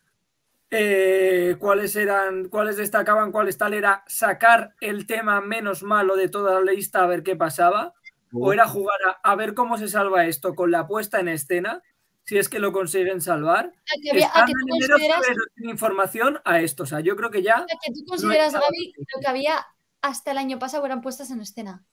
eh, 0.70 1.57
cuáles 1.59 1.94
eran, 1.94 2.48
cuáles 2.48 2.76
destacaban, 2.76 3.30
cuáles 3.33 3.59
tal, 3.59 3.74
era 3.74 4.02
sacar 4.07 4.74
el 4.80 5.07
tema 5.07 5.40
menos 5.40 5.83
malo 5.83 6.16
de 6.16 6.28
toda 6.28 6.61
la 6.61 6.72
lista 6.72 7.02
a 7.02 7.07
ver 7.07 7.22
qué 7.22 7.37
pasaba, 7.37 7.92
o 8.35 8.53
era 8.53 8.66
jugar 8.66 8.99
a, 9.07 9.31
a 9.33 9.37
ver 9.37 9.55
cómo 9.55 9.79
se 9.79 9.88
salva 9.88 10.27
esto 10.27 10.55
con 10.55 10.70
la 10.70 10.87
puesta 10.87 11.20
en 11.20 11.29
escena, 11.29 11.83
si 12.25 12.38
es 12.38 12.49
que 12.49 12.59
lo 12.59 12.73
consiguen 12.73 13.20
salvar. 13.20 13.66
A 13.66 14.01
que, 14.03 14.11
había- 14.11 14.27
a 14.27 14.29
Están 14.29 14.47
que 14.47 14.53
tú 14.53 14.66
consideras, 14.68 15.23
información 15.59 16.40
a 16.44 16.61
esto. 16.61 16.85
O 16.85 16.87
sea, 16.87 17.01
yo 17.01 17.16
creo 17.16 17.31
que 17.31 17.42
ya. 17.42 17.59
a 17.59 17.66
que 17.66 17.92
tú 17.92 18.05
consideras, 18.07 18.53
No 18.53 18.61
Gaby, 18.61 18.92
lo 19.14 19.20
que 19.20 19.27
había 19.27 19.66
hasta 20.03 20.31
el 20.33 20.38
año 20.38 20.59
pasado 20.59 20.85
eran 20.87 21.01
puestas 21.03 21.31
en 21.31 21.40
escena. 21.40 21.85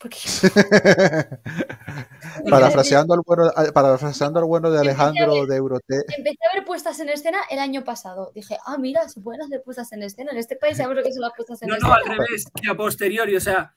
Porque 0.00 0.16
parafraseando 2.50 3.14
al 3.14 3.20
bueno, 3.26 3.50
parafraseando 3.74 4.38
al 4.38 4.44
bueno 4.46 4.70
de 4.70 4.80
Alejandro 4.80 5.32
ver- 5.34 5.46
de 5.48 5.56
Eurote, 5.56 5.94
empecé 6.16 6.38
a 6.52 6.56
ver 6.56 6.64
puestas 6.64 6.98
en 7.00 7.08
escena 7.08 7.38
el 7.50 7.58
año 7.58 7.84
pasado. 7.84 8.32
Dije, 8.34 8.56
ah, 8.66 8.76
mira, 8.78 9.08
se 9.08 9.20
pueden 9.20 9.42
hacer 9.42 9.62
puestas 9.64 9.92
en 9.92 10.02
escena. 10.02 10.32
En 10.32 10.38
este 10.38 10.56
país 10.56 10.76
sabemos 10.76 10.96
lo 10.98 11.02
que 11.02 11.12
son 11.12 11.22
las 11.22 11.32
puestas 11.34 11.62
en 11.62 11.68
No, 11.68 11.76
no, 11.78 11.94
escena. 11.96 11.96
al 11.96 12.18
revés, 12.18 12.44
y 12.62 12.70
a 12.70 12.76
posteriori. 12.76 13.36
O 13.36 13.40
sea, 13.40 13.74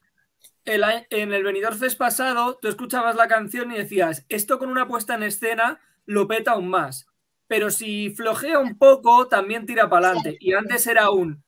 el 0.65 0.83
en 1.09 1.33
el 1.33 1.43
Benidorm 1.43 1.77
Fest 1.77 1.97
pasado, 1.97 2.57
tú 2.61 2.67
escuchabas 2.67 3.15
la 3.15 3.27
canción 3.27 3.71
y 3.71 3.77
decías, 3.77 4.25
esto 4.29 4.59
con 4.59 4.69
una 4.69 4.87
puesta 4.87 5.15
en 5.15 5.23
escena 5.23 5.79
lo 6.05 6.27
peta 6.27 6.51
aún 6.51 6.69
más. 6.69 7.07
Pero 7.47 7.69
si 7.69 8.11
flojea 8.11 8.59
un 8.59 8.77
poco, 8.77 9.27
también 9.27 9.65
tira 9.65 9.89
para 9.89 10.09
adelante. 10.09 10.37
Y 10.39 10.53
antes 10.53 10.87
era 10.87 11.09
un, 11.09 11.43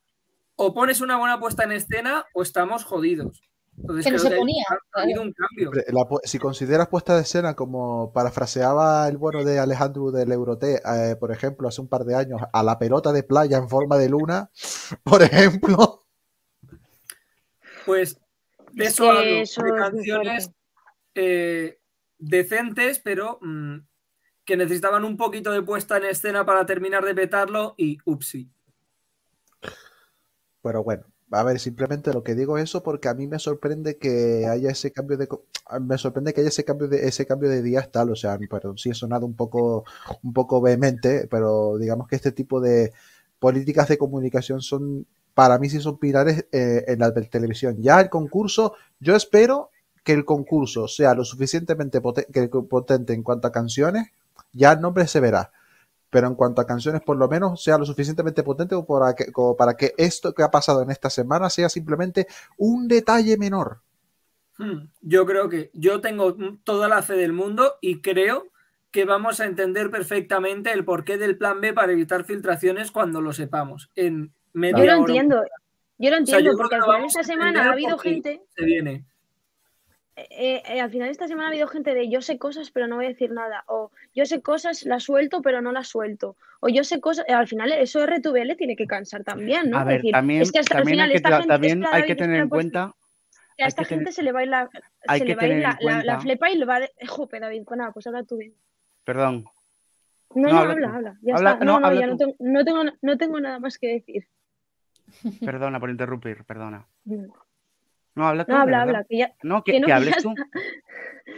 o 0.55 0.73
pones 0.73 1.01
una 1.01 1.17
buena 1.17 1.39
puesta 1.39 1.63
en 1.63 1.71
escena 1.71 2.25
o 2.33 2.41
estamos 2.41 2.83
jodidos. 2.83 3.41
Entonces, 3.77 4.05
creo 4.05 4.19
se 4.19 4.29
que 4.29 4.35
ponía, 4.35 4.65
ha 4.93 5.01
habido 5.01 5.21
un 5.23 5.33
cambio. 5.33 5.71
La 5.87 6.05
si 6.23 6.37
consideras 6.37 6.89
puesta 6.89 7.15
de 7.15 7.23
escena 7.23 7.55
como 7.55 8.13
parafraseaba 8.13 9.07
el 9.07 9.17
bueno 9.17 9.43
de 9.43 9.59
Alejandro 9.59 10.11
del 10.11 10.31
Eurote, 10.31 10.81
eh, 10.85 11.15
por 11.15 11.31
ejemplo, 11.31 11.67
hace 11.67 11.81
un 11.81 11.87
par 11.87 12.03
de 12.03 12.15
años, 12.15 12.41
a 12.51 12.63
la 12.63 12.77
pelota 12.77 13.11
de 13.11 13.23
playa 13.23 13.57
en 13.57 13.69
forma 13.69 13.97
de 13.97 14.09
luna, 14.09 14.51
por 15.03 15.23
ejemplo, 15.23 16.05
Pues 17.85 18.17
de 18.73 18.85
Es 18.85 18.93
eso 18.93 19.11
hablo, 19.11 19.21
eso 19.21 19.63
de 19.63 19.71
canciones 19.71 20.51
eh, 21.15 21.79
decentes, 22.17 22.99
pero 22.99 23.39
mm, 23.41 23.77
que 24.45 24.57
necesitaban 24.57 25.05
un 25.05 25.15
poquito 25.17 25.51
de 25.51 25.61
puesta 25.61 25.97
en 25.97 26.05
escena 26.05 26.45
para 26.45 26.65
terminar 26.65 27.05
de 27.05 27.15
petarlo 27.15 27.75
y 27.77 27.97
upsi. 28.05 28.49
pero 30.61 30.83
bueno, 30.83 31.05
a 31.31 31.43
ver, 31.43 31.59
simplemente 31.59 32.13
lo 32.13 32.23
que 32.23 32.35
digo 32.35 32.57
es 32.57 32.65
eso 32.65 32.83
porque 32.83 33.09
a 33.09 33.13
mí 33.13 33.27
me 33.27 33.39
sorprende 33.39 33.97
que 33.97 34.45
haya 34.47 34.71
ese 34.71 34.91
cambio 34.91 35.17
de 35.17 35.27
me 35.81 35.97
sorprende 35.97 36.33
que 36.33 36.41
haya 36.41 36.49
ese 36.49 36.63
cambio 36.65 36.87
de 36.87 37.07
ese 37.07 37.25
cambio 37.25 37.49
de 37.49 37.61
días 37.61 37.91
tal, 37.91 38.11
o 38.11 38.15
sea, 38.15 38.37
perdón, 38.49 38.77
sí 38.77 38.89
he 38.89 38.93
sonado 38.93 39.25
un 39.25 39.35
poco 39.35 39.85
un 40.23 40.33
poco 40.33 40.61
vehemente, 40.61 41.27
pero 41.29 41.77
digamos 41.77 42.07
que 42.07 42.15
este 42.15 42.31
tipo 42.31 42.61
de 42.61 42.91
políticas 43.39 43.87
de 43.87 43.97
comunicación 43.97 44.61
son 44.61 45.05
para 45.33 45.57
mí 45.59 45.69
sí 45.69 45.79
son 45.81 45.97
pilares 45.99 46.45
eh, 46.51 46.85
en 46.87 46.99
la 46.99 47.13
te- 47.13 47.23
televisión. 47.23 47.77
Ya 47.81 47.99
el 48.01 48.09
concurso, 48.09 48.75
yo 48.99 49.15
espero 49.15 49.69
que 50.03 50.13
el 50.13 50.25
concurso 50.25 50.87
sea 50.87 51.13
lo 51.15 51.23
suficientemente 51.25 52.01
potente 52.01 53.13
en 53.13 53.23
cuanto 53.23 53.47
a 53.47 53.51
canciones, 53.51 54.09
ya 54.51 54.73
el 54.73 54.81
nombre 54.81 55.07
se 55.07 55.19
verá. 55.19 55.51
Pero 56.09 56.27
en 56.27 56.35
cuanto 56.35 56.61
a 56.61 56.67
canciones, 56.67 57.01
por 57.01 57.17
lo 57.17 57.27
menos 57.27 57.63
sea 57.63 57.77
lo 57.77 57.85
suficientemente 57.85 58.43
potente 58.43 58.75
para 58.87 59.15
que, 59.15 59.31
para 59.57 59.75
que 59.77 59.93
esto 59.97 60.33
que 60.33 60.43
ha 60.43 60.51
pasado 60.51 60.81
en 60.83 60.91
esta 60.91 61.09
semana 61.09 61.49
sea 61.49 61.69
simplemente 61.69 62.27
un 62.57 62.87
detalle 62.87 63.37
menor. 63.37 63.81
Hmm, 64.57 64.89
Yo 65.01 65.25
creo 65.25 65.49
que 65.49 65.71
yo 65.73 65.99
tengo 66.01 66.35
toda 66.63 66.87
la 66.87 67.01
fe 67.01 67.13
del 67.15 67.33
mundo 67.33 67.75
y 67.81 68.01
creo 68.01 68.51
que 68.91 69.05
vamos 69.05 69.39
a 69.39 69.45
entender 69.45 69.89
perfectamente 69.89 70.71
el 70.71 70.85
porqué 70.85 71.17
del 71.17 71.37
plan 71.37 71.59
B 71.61 71.73
para 71.73 71.91
evitar 71.93 72.23
filtraciones 72.25 72.91
cuando 72.91 73.21
lo 73.21 73.33
sepamos. 73.33 73.89
En 73.95 74.33
media 74.53 74.77
Yo 74.77 74.85
lo 74.85 74.93
hora. 74.93 74.99
entiendo, 75.01 75.43
yo 75.97 76.09
lo 76.09 76.15
O 76.17 76.25
sea, 76.25 76.37
entiendo, 76.39 76.51
yo 76.51 76.57
porque 76.57 76.69
que 76.69 76.75
al 76.75 76.81
final 76.83 76.97
vamos 76.97 77.15
esta 77.15 77.23
semana 77.23 77.67
ha 77.69 77.71
habido 77.71 77.97
gente, 77.97 78.41
Se 78.55 78.65
viene. 78.65 79.05
eh, 80.15 80.61
eh, 80.67 80.79
al 80.81 80.91
final 80.91 81.09
esta 81.09 81.27
semana 81.27 81.47
ha 81.47 81.51
habido 81.51 81.67
gente 81.67 81.93
de 81.95 82.07
yo 82.09 82.21
sé 82.21 82.37
cosas 82.37 82.69
pero 82.69 82.87
no 82.87 82.97
voy 82.97 83.05
a 83.05 83.09
decir 83.09 83.31
nada, 83.31 83.63
o 83.67 83.91
yo 84.13 84.25
sé 84.25 84.41
cosas, 84.41 84.83
las 84.85 85.03
suelto 85.03 85.41
pero 85.41 85.61
no 85.61 85.71
las 85.71 85.87
suelto, 85.87 86.37
o 86.59 86.69
yo 86.69 86.83
sé 86.83 87.01
cosas, 87.01 87.25
eh, 87.27 87.33
al 87.33 87.47
final 87.47 87.71
eso 87.71 88.03
RTVL 88.05 88.55
tiene 88.55 88.75
que 88.75 88.85
cansar 88.85 89.23
también, 89.23 89.69
¿no? 89.71 89.77
A 89.77 89.81
Es 89.81 89.87
ver, 89.87 89.95
decir, 89.97 90.11
también, 90.11 90.41
es 90.43 90.51
que 90.51 90.59
hasta 90.59 90.75
al 90.77 90.79
también 90.83 90.93
final 90.97 91.05
hay 91.09 91.11
que, 91.13 91.17
esta 91.17 91.29
ta- 91.29 91.35
gente, 91.37 91.47
también 91.53 91.85
hay 91.91 92.03
que 92.05 92.15
tener 92.15 92.39
en 92.41 92.49
cuenta, 92.49 92.93
que 93.57 93.63
a 93.63 93.67
esta 93.67 93.81
que 93.83 93.89
tener- 93.89 93.99
gente 94.05 94.11
se 94.11 94.23
le 94.23 94.31
va 94.31 94.39
a 94.39 94.43
ir 94.43 94.49
la, 94.49 94.69
hay 95.07 95.19
se 95.19 95.25
que 95.25 95.29
le 95.29 95.35
va 95.35 95.41
a 95.43 95.47
ir 95.47 95.61
la, 95.61 95.77
la- 95.81 96.03
la 96.03 96.19
flepa 96.19 96.49
y 96.51 96.57
le 96.57 96.65
va 96.65 96.75
a... 96.75 96.79
de- 96.81 96.91
Jope, 97.07 97.39
David, 97.39 97.63
pues 97.65 97.77
nada, 97.77 97.91
pues 97.91 98.05
habla 98.07 98.23
tú 98.23 98.37
bien. 98.37 98.53
perdón, 99.03 99.45
No, 100.35 100.47
No, 100.47 100.49
no, 100.53 100.57
habla 100.59 100.73
habla, 100.73 100.95
habla, 100.95 101.17
ya 101.21 101.35
Habla- 101.35 101.51
está. 101.53 101.65
no, 101.65 101.73
No, 101.73 101.79
no, 101.79 101.85
habla 101.87 102.01
ya 102.01 102.07
no 102.07 102.17
tengo, 102.17 102.35
no, 102.39 102.63
tengo, 102.65 102.83
no 103.01 103.17
tengo 103.17 103.39
nada 103.39 103.59
más 103.59 103.77
que 103.79 103.87
decir. 103.87 104.27
Perdona 105.45 105.79
por 105.79 105.89
interrumpir, 105.89 106.43
perdona. 106.45 106.87
No, 108.15 108.27
habla 108.27 108.45
tú, 108.45 108.51
no 108.51 108.59
habla, 108.59 108.81
habla, 108.83 109.03
que 109.05 109.17
ya... 109.17 109.33
No, 109.41 109.63
que, 109.63 109.73
que 109.73 109.79
no, 109.79 109.85
que 109.85 109.89
que 109.89 109.93
hables 109.93 110.17
tú. 110.23 110.33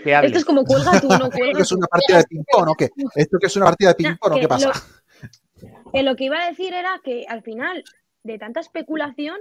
Que 0.04 0.16
hables. 0.16 0.32
Esto 0.32 0.40
es 0.40 0.46
como 0.46 0.66
cuelga 0.66 1.00
tú, 1.00 1.08
no 1.08 1.16
¿Esto 1.16 1.30
cuelga 1.30 1.58
que 1.58 1.62
es 1.62 1.72
una 1.72 1.88
partida 1.88 2.18
de 2.18 2.24
ping-pong 2.26 2.70
o 2.70 2.76
qué? 2.76 2.90
¿Esto 3.16 3.38
que 3.40 3.48
es 3.48 3.56
una 3.56 3.66
partida 3.66 3.90
de 3.90 3.96
ping-pong 3.96 4.34
o 4.34 4.40
qué 4.40 4.48
pasa? 4.48 4.72
Que 5.94 6.04
lo 6.04 6.16
que 6.16 6.26
iba 6.26 6.42
a 6.42 6.50
decir 6.50 6.74
era 6.74 7.00
que 7.04 7.26
al 7.28 7.44
final 7.44 7.84
de 8.24 8.38
tanta 8.38 8.60
especulación 8.60 9.40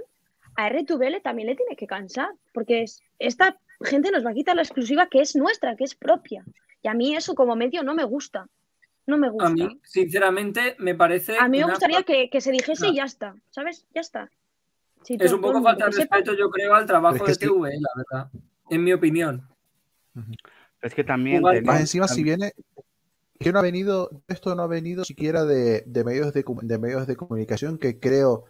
a 0.55 0.69
RTVL 0.69 1.21
también 1.21 1.47
le 1.47 1.55
tiene 1.55 1.75
que 1.75 1.87
cansar, 1.87 2.29
porque 2.53 2.83
es, 2.83 3.01
esta 3.19 3.57
gente 3.81 4.11
nos 4.11 4.25
va 4.25 4.31
a 4.31 4.33
quitar 4.33 4.55
la 4.55 4.61
exclusiva 4.61 5.07
que 5.07 5.21
es 5.21 5.35
nuestra, 5.35 5.75
que 5.75 5.83
es 5.83 5.95
propia. 5.95 6.45
Y 6.81 6.87
a 6.87 6.93
mí 6.93 7.15
eso 7.15 7.35
como 7.35 7.55
medio 7.55 7.83
no 7.83 7.93
me 7.93 8.03
gusta. 8.03 8.47
No 9.07 9.17
me 9.17 9.29
gusta. 9.29 9.47
A 9.47 9.49
mí, 9.51 9.79
sinceramente, 9.83 10.75
me 10.79 10.95
parece. 10.95 11.37
A 11.37 11.47
mí 11.47 11.59
me 11.59 11.65
gustaría 11.65 12.03
que, 12.03 12.29
que 12.29 12.41
se 12.41 12.51
dijese 12.51 12.87
No. 12.87 12.93
y 12.93 12.95
ya 12.97 13.05
está, 13.05 13.35
¿sabes? 13.51 13.85
Ya 13.93 14.01
está. 14.01 14.29
Es 15.07 15.31
un 15.31 15.41
poco 15.41 15.61
falta 15.61 15.85
de 15.85 15.91
sepa. 15.93 16.17
respeto, 16.17 16.35
yo 16.37 16.49
creo, 16.49 16.73
al 16.73 16.85
trabajo 16.85 17.13
Pero 17.15 17.27
es 17.31 17.37
que 17.37 17.45
de 17.45 17.51
sí. 17.51 17.53
TV, 17.53 17.79
la 17.79 17.89
verdad. 17.95 18.31
En 18.69 18.83
mi 18.83 18.93
opinión. 18.93 19.47
Es 20.81 20.93
que 20.95 21.03
también 21.03 21.41
Más 21.41 21.79
encima, 21.79 22.07
si 22.07 22.23
viene, 22.23 22.53
que 23.39 23.51
no 23.51 23.59
ha 23.59 23.61
venido, 23.61 24.09
esto 24.27 24.55
no 24.55 24.63
ha 24.63 24.67
venido 24.67 25.03
siquiera 25.05 25.45
de, 25.45 25.83
de 25.85 26.03
medios 26.03 26.33
de, 26.33 26.43
de 26.63 26.79
medios 26.79 27.05
de 27.07 27.15
comunicación 27.15 27.77
que 27.77 27.99
creo, 27.99 28.45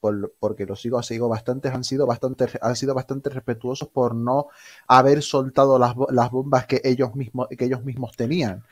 por- 0.00 0.34
porque 0.40 0.66
los 0.66 0.80
sigo, 0.80 1.02
sigo 1.02 1.28
bastantes, 1.28 1.72
han 1.72 1.84
sido 1.84 2.06
bastante, 2.06 2.46
han 2.60 2.76
sido 2.76 2.94
bastante 2.94 3.30
respetuosos 3.30 3.88
por 3.88 4.14
no 4.14 4.48
haber 4.88 5.22
soltado 5.22 5.78
las, 5.78 5.94
bo- 5.94 6.08
las 6.10 6.30
bombas 6.30 6.66
que 6.66 6.80
ellos 6.84 7.14
mismos, 7.14 7.48
que 7.56 7.64
ellos 7.64 7.84
mismos 7.84 8.16
tenían. 8.16 8.64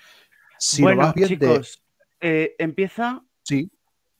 Bueno, 0.81 1.03
más 1.03 1.15
bien 1.15 1.29
de, 1.29 1.39
chicos, 1.39 1.83
eh, 2.21 2.55
empieza 2.59 3.23
sí, 3.45 3.71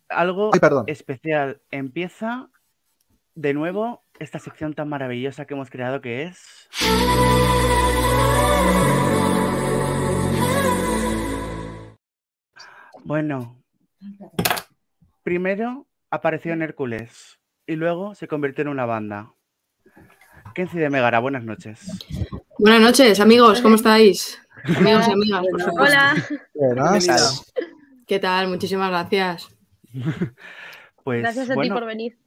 algo 0.09 0.51
Ay, 0.53 0.61
perdón. 0.61 0.84
especial. 0.86 1.61
Empieza 1.70 2.49
de 3.34 3.55
nuevo 3.55 4.05
esta 4.18 4.38
sección 4.38 4.74
tan 4.74 4.88
maravillosa 4.88 5.45
que 5.45 5.55
hemos 5.55 5.70
creado 5.70 6.01
que 6.01 6.24
es. 6.24 6.68
Bueno, 13.05 13.62
primero 15.22 15.86
apareció 16.11 16.53
en 16.53 16.62
Hércules 16.62 17.38
y 17.66 17.76
luego 17.76 18.14
se 18.14 18.28
convirtió 18.28 18.62
en 18.62 18.68
una 18.68 18.86
banda. 18.86 19.34
Kenzie 20.55 20.80
de 20.80 20.91
Megara, 20.91 21.18
buenas 21.18 21.45
noches. 21.45 21.86
Buenas 22.59 22.80
noches, 22.80 23.20
amigos, 23.20 23.61
¿cómo 23.61 23.76
estáis? 23.76 24.41
Amigos 24.64 25.08
y 25.08 25.12
amigas, 25.12 25.42
por 25.50 25.61
supuesto. 25.62 25.82
Hola. 25.82 26.14
Buenas. 26.54 27.52
¿Qué 28.06 28.18
tal? 28.18 28.48
Muchísimas 28.48 28.90
gracias. 28.90 29.48
Pues 31.02 31.22
Gracias 31.22 31.48
a 31.50 31.54
ti 31.54 31.70
por 31.70 31.86
venir. 31.86 32.18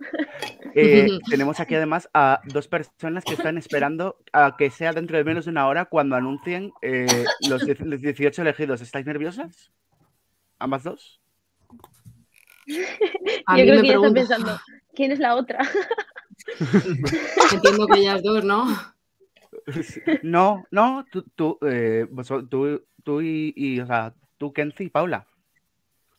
eh, 0.73 1.07
tenemos 1.29 1.59
aquí 1.59 1.75
además 1.75 2.09
a 2.11 2.41
dos 2.45 2.67
personas 2.67 3.23
que 3.23 3.34
están 3.34 3.55
esperando 3.59 4.17
a 4.34 4.55
que 4.57 4.71
sea 4.71 4.91
dentro 4.93 5.15
de 5.15 5.23
menos 5.23 5.45
de 5.45 5.51
una 5.51 5.67
hora 5.67 5.86
cuando 5.86 6.15
anuncien 6.15 6.73
eh, 6.81 7.05
los, 7.47 7.61
diez- 7.67 7.79
los 7.86 8.01
18 8.01 8.41
elegidos. 8.41 8.81
¿Estáis 8.81 9.05
nerviosas? 9.05 9.71
¿Ambas 10.57 10.84
dos? 10.84 11.21
A 13.45 13.57
Yo 13.59 13.63
creo 13.63 13.81
que 13.84 13.88
ya 13.89 13.93
está 13.93 14.11
pensando, 14.11 14.59
¿quién 14.95 15.11
es 15.11 15.19
la 15.19 15.36
otra? 15.36 15.59
entiendo 17.53 17.88
que 17.88 17.99
ellas 17.99 18.23
dos, 18.23 18.43
¿no? 18.43 18.65
No, 20.24 20.66
no, 20.72 21.05
tú, 21.11 21.24
tú, 21.36 21.57
eh, 21.61 22.05
vosot- 22.11 22.47
tú, 22.49 22.84
tú 23.03 23.22
y, 23.22 23.53
y, 23.55 23.80
o 23.80 23.86
sea, 23.88 24.14
tú, 24.38 24.51
Kenzie 24.53 24.88
y 24.88 24.89
Paula, 24.89 25.28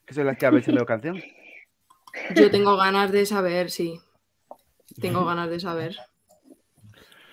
que 0.07 0.15
son 0.15 0.27
las 0.27 0.37
que 0.37 0.47
habéis 0.47 0.67
enviado 0.69 0.87
canción. 0.87 1.23
Yo 2.35 2.51
tengo 2.51 2.77
ganas 2.77 3.13
de 3.13 3.27
saber, 3.27 3.71
sí. 3.71 4.01
Tengo 5.01 5.25
ganas 5.25 5.51
de 5.51 5.61
saber. 5.61 5.97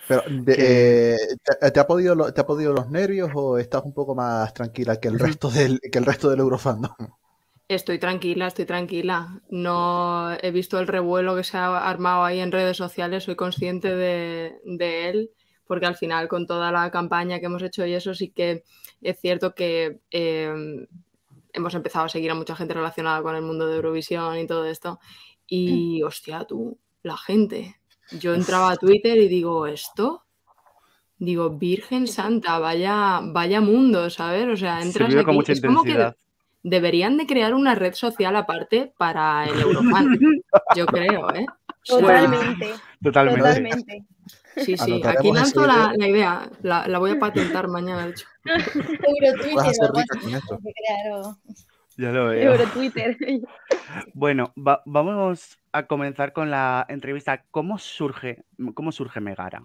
Pero, 0.08 0.24
de- 0.30 0.56
eh, 1.14 1.18
¿te, 1.62 1.72
te 1.72 1.80
ha 1.80 1.88
podido, 1.88 2.16
lo- 2.16 2.34
¿te 2.34 2.42
ha 2.42 2.46
podido 2.46 2.74
los 2.74 2.90
nervios 2.90 3.32
o 3.34 3.58
estás 3.58 3.84
un 3.86 3.94
poco 3.94 4.16
más 4.16 4.54
tranquila 4.54 5.00
que 5.00 5.08
el 5.08 5.20
resto 5.20 5.50
del, 5.50 5.80
que 5.80 6.00
el 6.00 6.06
resto 6.06 6.30
del 6.30 6.40
Eurofandom? 6.40 6.92
Estoy 7.68 8.00
tranquila, 8.00 8.48
estoy 8.48 8.66
tranquila. 8.66 9.42
No 9.50 10.32
he 10.42 10.52
visto 10.52 10.80
el 10.80 10.88
revuelo 10.88 11.36
que 11.36 11.44
se 11.46 11.58
ha 11.58 11.78
armado 11.90 12.26
ahí 12.26 12.40
en 12.40 12.52
redes 12.52 12.76
sociales, 12.76 13.24
soy 13.24 13.36
consciente 13.36 13.96
de, 13.96 14.60
de 14.66 15.10
él, 15.10 15.32
porque 15.72 15.86
al 15.86 15.96
final 15.96 16.28
con 16.28 16.46
toda 16.46 16.70
la 16.70 16.92
campaña 16.92 17.40
que 17.40 17.46
hemos 17.46 17.64
hecho 17.64 17.86
y 17.86 17.94
eso 17.94 18.14
sí 18.14 18.28
que 18.28 18.66
es 19.02 19.18
cierto 19.22 19.56
que 19.56 20.02
eh, 20.12 20.86
hemos 21.54 21.74
empezado 21.76 22.04
a 22.04 22.10
seguir 22.10 22.30
a 22.30 22.36
mucha 22.36 22.58
gente 22.58 22.74
relacionada 22.74 23.22
con 23.22 23.38
el 23.38 23.42
mundo 23.42 23.68
de 23.68 23.78
Eurovisión 23.78 24.38
y 24.38 24.46
todo 24.46 24.66
esto. 24.66 25.00
Y 25.48 26.04
hostia, 26.04 26.44
tú, 26.44 26.78
la 27.04 27.16
gente. 27.16 27.78
Yo 28.20 28.34
entraba 28.34 28.74
a 28.74 28.76
Twitter 28.76 29.18
y 29.18 29.30
digo, 29.30 29.66
¿esto? 29.66 30.26
Digo, 31.18 31.52
Virgen 31.52 32.06
Santa, 32.06 32.60
vaya, 32.60 33.22
vaya 33.24 33.62
mundo, 33.62 34.10
¿sabes? 34.10 34.50
O 34.50 34.58
sea, 34.58 34.82
Se 34.82 34.88
entras 34.88 35.10
con 35.14 35.22
aquí, 35.22 35.32
mucha 35.32 35.54
es 35.54 35.62
como 35.62 35.84
que 35.84 35.92
intensidad. 35.92 36.18
deberían 36.64 37.16
de 37.16 37.28
crear 37.28 37.54
una 37.54 37.76
red 37.76 37.94
social 37.94 38.36
aparte 38.36 38.92
para 38.98 39.46
el 39.46 39.58
Eurofan. 39.62 40.20
Yo 40.76 40.86
creo, 40.86 41.34
¿eh? 41.34 41.46
O 41.90 42.00
sea, 42.00 42.00
Totalmente, 42.02 42.74
Totalmente. 43.02 43.40
totalmente. 43.42 44.06
Sí, 44.58 44.76
sí. 44.78 45.02
Aquí 45.06 45.32
lanzo 45.32 45.66
la, 45.66 45.74
idea. 45.74 45.94
la 45.98 46.08
idea. 46.08 46.50
La, 46.62 46.88
la 46.88 47.00
voy 47.00 47.12
a 47.12 47.20
patentar 47.20 47.68
mañana, 47.68 48.06
de 48.06 48.12
hecho. 48.12 48.28
Eurotwitter. 48.46 49.92
Claro. 50.52 51.38
Ya 51.98 52.12
lo 52.12 52.28
veo. 52.28 52.52
Eurotwitter. 52.54 53.18
Bueno, 54.14 54.54
va- 54.58 54.82
vamos 54.86 55.58
a 55.74 55.86
comenzar 55.88 56.32
con 56.34 56.50
la 56.50 56.86
entrevista. 56.90 57.44
¿Cómo 57.52 57.78
surge, 57.78 58.44
cómo 58.74 58.92
surge 58.92 59.20
Megara? 59.20 59.64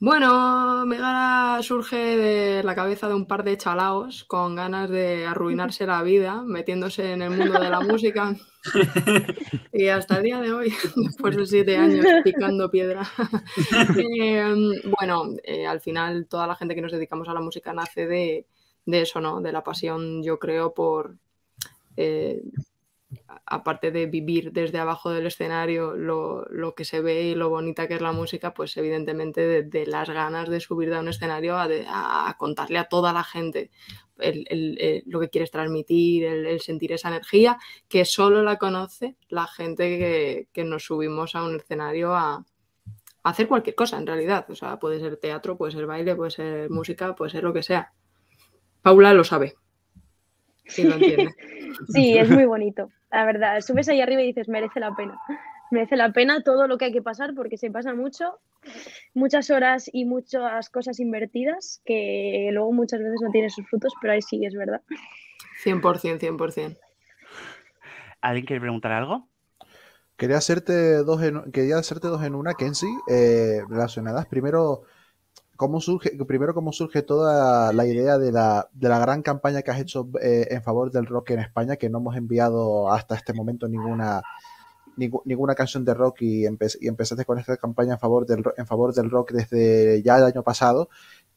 Bueno, 0.00 0.84
Megara 0.86 1.62
surge 1.62 1.96
de 1.96 2.62
la 2.62 2.74
cabeza 2.74 3.08
de 3.08 3.14
un 3.14 3.26
par 3.26 3.44
de 3.44 3.56
chalaos 3.56 4.24
con 4.24 4.54
ganas 4.54 4.90
de 4.90 5.26
arruinarse 5.26 5.86
la 5.86 6.02
vida, 6.02 6.42
metiéndose 6.42 7.12
en 7.12 7.22
el 7.22 7.30
mundo 7.30 7.58
de 7.60 7.70
la 7.70 7.80
música. 7.80 8.34
Y 9.72 9.88
hasta 9.88 10.16
el 10.16 10.22
día 10.22 10.40
de 10.40 10.52
hoy, 10.52 10.72
después 10.96 11.36
de 11.36 11.46
siete 11.46 11.76
años 11.76 12.04
picando 12.22 12.70
piedra. 12.70 13.02
Eh, 13.96 14.44
bueno, 14.98 15.34
eh, 15.44 15.66
al 15.66 15.80
final 15.80 16.26
toda 16.26 16.46
la 16.46 16.56
gente 16.56 16.74
que 16.74 16.80
nos 16.82 16.92
dedicamos 16.92 17.28
a 17.28 17.34
la 17.34 17.40
música 17.40 17.72
nace 17.72 18.06
de, 18.06 18.46
de 18.86 19.00
eso, 19.02 19.20
¿no? 19.20 19.40
De 19.40 19.52
la 19.52 19.62
pasión, 19.62 20.22
yo 20.22 20.38
creo, 20.38 20.74
por, 20.74 21.16
eh, 21.96 22.42
aparte 23.46 23.90
de 23.90 24.06
vivir 24.06 24.52
desde 24.52 24.78
abajo 24.78 25.10
del 25.10 25.26
escenario 25.26 25.94
lo, 25.94 26.44
lo 26.46 26.74
que 26.74 26.84
se 26.84 27.00
ve 27.00 27.22
y 27.24 27.34
lo 27.34 27.48
bonita 27.50 27.86
que 27.88 27.94
es 27.94 28.00
la 28.00 28.12
música, 28.12 28.54
pues 28.54 28.76
evidentemente 28.76 29.40
de, 29.46 29.62
de 29.62 29.86
las 29.86 30.08
ganas 30.10 30.48
de 30.48 30.60
subir 30.60 30.92
a 30.94 31.00
un 31.00 31.08
escenario 31.08 31.56
a, 31.58 31.68
de- 31.68 31.86
a 31.88 32.34
contarle 32.38 32.78
a 32.78 32.84
toda 32.88 33.12
la 33.12 33.24
gente 33.24 33.70
el- 34.18 34.46
el- 34.48 35.02
lo 35.06 35.20
que 35.20 35.28
quieres 35.28 35.50
transmitir, 35.50 36.24
el, 36.24 36.60
sentir 36.60 36.92
esa 36.92 37.08
energía, 37.08 37.58
que 37.88 38.04
solo 38.04 38.42
la 38.42 38.56
conoce 38.56 39.16
la 39.28 39.46
gente 39.46 39.98
que, 39.98 40.48
que 40.52 40.64
nos 40.64 40.84
subimos 40.84 41.34
a 41.34 41.44
un 41.44 41.56
escenario 41.56 42.14
a, 42.14 42.44
hacer 43.24 43.48
cualquier 43.48 43.74
cosa 43.74 43.96
en 43.96 44.06
realidad. 44.06 44.46
O 44.50 44.54
sea, 44.54 44.78
puede 44.78 45.00
ser 45.00 45.16
teatro, 45.16 45.56
puede 45.56 45.72
ser 45.72 45.86
baile, 45.86 46.14
puede 46.14 46.30
ser 46.30 46.70
música, 46.70 47.14
puede 47.14 47.30
ser 47.30 47.42
lo 47.42 47.52
que 47.52 47.62
sea. 47.62 47.92
Paula 48.82 49.12
lo 49.12 49.24
sabe. 49.24 49.54
Lo 50.78 50.94
entiende. 50.94 51.34
Sí, 51.88 52.16
es 52.16 52.30
muy 52.30 52.44
bonito, 52.44 52.90
la 53.10 53.24
verdad. 53.24 53.60
Subes 53.60 53.88
ahí 53.88 54.00
arriba 54.00 54.22
y 54.22 54.26
dices, 54.26 54.48
merece 54.48 54.78
la 54.78 54.94
pena. 54.94 55.20
Merece 55.70 55.96
la 55.96 56.12
pena 56.12 56.42
todo 56.42 56.66
lo 56.68 56.78
que 56.78 56.86
hay 56.86 56.92
que 56.92 57.02
pasar 57.02 57.34
porque 57.34 57.56
se 57.56 57.70
pasa 57.70 57.94
mucho, 57.94 58.38
muchas 59.14 59.50
horas 59.50 59.90
y 59.92 60.04
muchas 60.04 60.70
cosas 60.70 61.00
invertidas 61.00 61.80
que 61.84 62.50
luego 62.52 62.72
muchas 62.72 63.00
veces 63.00 63.20
no 63.22 63.30
tienen 63.30 63.50
sus 63.50 63.66
frutos, 63.68 63.92
pero 64.00 64.12
ahí 64.12 64.22
sí, 64.22 64.44
es 64.44 64.54
verdad. 64.54 64.82
100%, 65.64 66.18
100%. 66.18 66.78
¿Alguien 68.20 68.46
quiere 68.46 68.60
preguntar 68.60 68.92
algo? 68.92 69.28
Quería 70.16 70.36
hacerte 70.36 70.98
dos 70.98 71.22
en, 71.22 71.50
quería 71.50 71.76
hacerte 71.76 72.08
dos 72.08 72.22
en 72.22 72.34
una, 72.34 72.54
Kenzie, 72.54 72.88
eh, 73.08 73.62
relacionadas. 73.68 74.26
Primero, 74.26 74.82
¿cómo 75.56 75.80
surge, 75.80 76.10
primero, 76.26 76.54
cómo 76.54 76.72
surge 76.72 77.02
toda 77.02 77.72
la 77.72 77.86
idea 77.86 78.16
de 78.18 78.30
la, 78.30 78.68
de 78.72 78.88
la 78.88 78.98
gran 79.00 79.22
campaña 79.22 79.62
que 79.62 79.72
has 79.72 79.80
hecho 79.80 80.08
eh, 80.22 80.46
en 80.50 80.62
favor 80.62 80.92
del 80.92 81.06
rock 81.06 81.30
en 81.30 81.40
España, 81.40 81.76
que 81.76 81.90
no 81.90 81.98
hemos 81.98 82.16
enviado 82.16 82.92
hasta 82.92 83.16
este 83.16 83.32
momento 83.32 83.66
ninguna, 83.66 84.22
ningú- 84.96 85.22
ninguna 85.24 85.54
canción 85.54 85.84
de 85.84 85.94
rock 85.94 86.22
y, 86.22 86.42
empe- 86.44 86.76
y 86.80 86.88
empezaste 86.88 87.24
con 87.24 87.38
esta 87.38 87.56
campaña 87.56 87.94
en 87.94 87.98
favor, 87.98 88.26
del, 88.26 88.42
en 88.56 88.66
favor 88.66 88.92
del 88.94 89.10
rock 89.10 89.32
desde 89.32 90.02
ya 90.02 90.18
el 90.18 90.24
año 90.24 90.42
pasado 90.42 90.88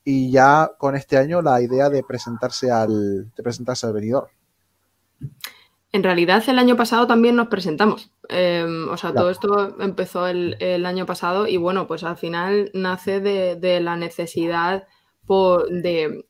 y 0.03 0.31
ya 0.31 0.71
con 0.77 0.95
este 0.95 1.17
año 1.17 1.41
la 1.41 1.61
idea 1.61 1.89
de 1.89 2.03
presentarse 2.03 2.71
al, 2.71 3.31
de 3.35 3.43
presentarse 3.43 3.85
al 3.87 3.93
venidor. 3.93 4.29
En 5.91 6.03
realidad, 6.03 6.43
el 6.47 6.59
año 6.59 6.75
pasado 6.75 7.07
también 7.07 7.35
nos 7.35 7.47
presentamos. 7.47 8.11
Eh, 8.29 8.63
o 8.89 8.97
sea, 8.97 9.11
Claro. 9.11 9.21
todo 9.21 9.29
esto 9.31 9.81
empezó 9.81 10.27
el, 10.27 10.57
el 10.59 10.85
año 10.85 11.05
pasado 11.05 11.47
y 11.47 11.57
bueno, 11.57 11.87
pues 11.87 12.03
al 12.03 12.17
final 12.17 12.69
nace 12.73 13.19
de, 13.21 13.55
de 13.55 13.79
la 13.79 13.95
necesidad 13.95 14.85
po- 15.25 15.63
de, 15.65 16.25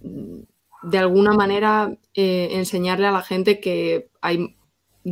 de 0.00 0.98
alguna 0.98 1.32
manera, 1.34 1.94
eh, 2.14 2.48
enseñarle 2.52 3.06
a 3.06 3.12
la 3.12 3.22
gente 3.22 3.60
que 3.60 4.08
hay 4.22 4.55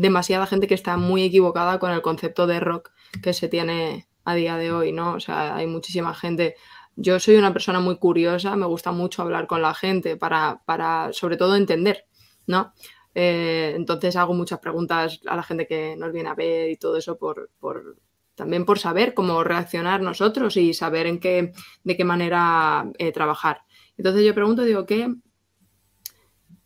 demasiada 0.01 0.47
gente 0.47 0.67
que 0.67 0.75
está 0.75 0.97
muy 0.97 1.23
equivocada 1.25 1.79
con 1.79 1.93
el 1.93 2.03
concepto 2.03 2.47
de 2.47 2.61
rock 2.61 2.91
que 3.23 3.33
se 3.33 3.49
tiene 3.49 4.09
a 4.25 4.35
día 4.35 4.57
de 4.57 4.73
hoy, 4.73 4.93
¿no? 4.93 5.15
O 5.15 5.21
sea, 5.21 5.55
hay 5.57 5.67
muchísima 5.67 6.15
gente. 6.15 6.57
Yo 6.97 7.21
soy 7.21 7.37
una 7.37 7.53
persona 7.53 7.81
muy 7.81 7.97
curiosa, 7.99 8.57
me 8.57 8.67
gusta 8.67 8.93
mucho 8.93 9.23
hablar 9.23 9.47
con 9.47 9.63
la 9.63 9.75
gente 9.75 10.17
para, 10.17 10.63
para 10.67 11.13
sobre 11.13 11.37
todo, 11.37 11.57
entender, 11.57 12.07
¿no? 12.47 12.73
Eh, 13.15 13.73
entonces 13.77 14.17
hago 14.17 14.35
muchas 14.35 14.59
preguntas 14.59 15.21
a 15.27 15.37
la 15.37 15.43
gente 15.45 15.67
que 15.67 15.95
nos 15.97 16.13
viene 16.13 16.31
a 16.31 16.35
ver 16.35 16.71
y 16.71 16.77
todo 16.77 16.97
eso 16.97 17.17
por, 17.17 17.51
por- 17.61 17.97
también 18.35 18.65
por 18.65 18.81
saber 18.81 19.15
cómo 19.15 19.45
reaccionar 19.45 20.03
nosotros 20.03 20.57
y 20.57 20.75
saber 20.75 21.07
en 21.07 21.21
qué, 21.21 21.53
de 21.85 21.97
qué 21.97 22.05
manera 22.05 22.91
eh, 22.99 23.13
trabajar. 23.13 23.61
Entonces 23.97 24.25
yo 24.25 24.35
pregunto, 24.35 24.63
digo, 24.63 24.87
¿qué, 24.87 25.15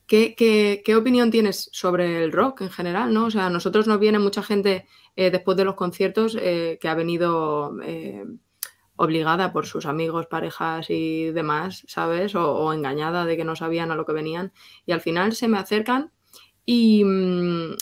qué, 0.08 0.96
opinión 0.96 1.30
tienes 1.30 1.68
sobre 1.72 2.24
el 2.24 2.32
rock 2.32 2.62
en 2.62 2.70
general? 2.70 3.12
¿no? 3.12 3.26
O 3.26 3.30
sea, 3.30 3.46
a 3.46 3.50
nosotros 3.50 3.86
nos 3.86 4.00
viene 4.00 4.18
mucha 4.18 4.42
gente 4.42 4.86
eh, 5.16 5.30
después 5.30 5.56
de 5.56 5.64
los 5.64 5.74
conciertos 5.74 6.36
eh, 6.40 6.78
que 6.80 6.88
ha 6.88 6.94
venido 6.94 7.78
eh, 7.82 8.24
obligada 8.96 9.52
por 9.52 9.66
sus 9.66 9.86
amigos, 9.86 10.26
parejas 10.26 10.86
y 10.88 11.30
demás, 11.30 11.84
¿sabes? 11.86 12.34
O, 12.34 12.52
o 12.52 12.72
engañada 12.72 13.26
de 13.26 13.36
que 13.36 13.44
no 13.44 13.54
sabían 13.54 13.90
a 13.90 13.96
lo 13.96 14.06
que 14.06 14.12
venían. 14.12 14.52
Y 14.86 14.92
al 14.92 15.00
final 15.00 15.34
se 15.34 15.46
me 15.46 15.58
acercan 15.58 16.10
y, 16.64 17.04
mm, 17.04 17.76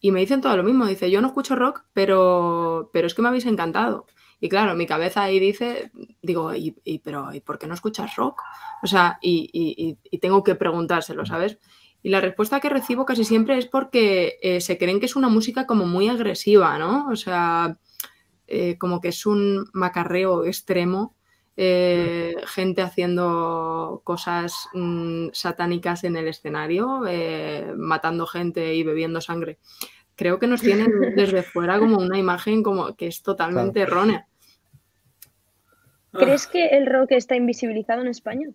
y 0.00 0.12
me 0.12 0.20
dicen 0.20 0.40
todo 0.40 0.56
lo 0.56 0.62
mismo. 0.62 0.86
Dice, 0.86 1.10
yo 1.10 1.20
no 1.20 1.28
escucho 1.28 1.56
rock, 1.56 1.84
pero, 1.92 2.90
pero 2.92 3.06
es 3.06 3.14
que 3.14 3.22
me 3.22 3.28
habéis 3.28 3.46
encantado. 3.46 4.06
Y 4.40 4.48
claro, 4.48 4.74
mi 4.74 4.86
cabeza 4.86 5.22
ahí 5.22 5.40
dice, 5.40 5.90
digo, 6.22 6.54
¿y, 6.54 6.76
y- 6.84 6.98
pero 7.00 7.32
¿y 7.32 7.40
por 7.40 7.58
qué 7.58 7.66
no 7.66 7.74
escuchas 7.74 8.16
rock? 8.16 8.42
O 8.82 8.86
sea, 8.86 9.18
y, 9.22 9.50
y- 10.10 10.18
tengo 10.18 10.42
que 10.44 10.54
preguntárselo, 10.54 11.24
¿sabes? 11.26 11.58
Y 12.02 12.10
la 12.10 12.20
respuesta 12.20 12.60
que 12.60 12.68
recibo 12.68 13.04
casi 13.06 13.24
siempre 13.24 13.58
es 13.58 13.66
porque 13.66 14.38
eh, 14.42 14.60
se 14.60 14.78
creen 14.78 15.00
que 15.00 15.06
es 15.06 15.16
una 15.16 15.28
música 15.28 15.66
como 15.66 15.86
muy 15.86 16.08
agresiva, 16.08 16.78
¿no? 16.78 17.08
O 17.08 17.16
sea, 17.16 17.78
eh, 18.46 18.78
como 18.78 19.00
que 19.00 19.08
es 19.08 19.26
un 19.26 19.68
macarreo 19.72 20.44
extremo, 20.44 21.16
eh, 21.56 22.36
gente 22.46 22.82
haciendo 22.82 24.02
cosas 24.04 24.68
mm, 24.74 25.28
satánicas 25.32 26.04
en 26.04 26.16
el 26.16 26.28
escenario, 26.28 27.00
matando 27.76 28.26
gente 28.26 28.74
y 28.74 28.82
bebiendo 28.82 29.20
sangre. 29.20 29.58
Creo 30.16 30.38
que 30.38 30.46
nos 30.46 30.62
tienen 30.62 30.90
desde 31.14 31.42
fuera 31.42 31.78
como 31.78 31.98
una 31.98 32.18
imagen 32.18 32.62
como 32.62 32.96
que 32.96 33.06
es 33.06 33.22
totalmente 33.22 33.80
errónea. 33.80 34.26
¿Crees 36.12 36.46
que 36.46 36.68
el 36.68 36.86
rock 36.86 37.12
está 37.12 37.36
invisibilizado 37.36 38.00
en 38.00 38.08
España? 38.08 38.48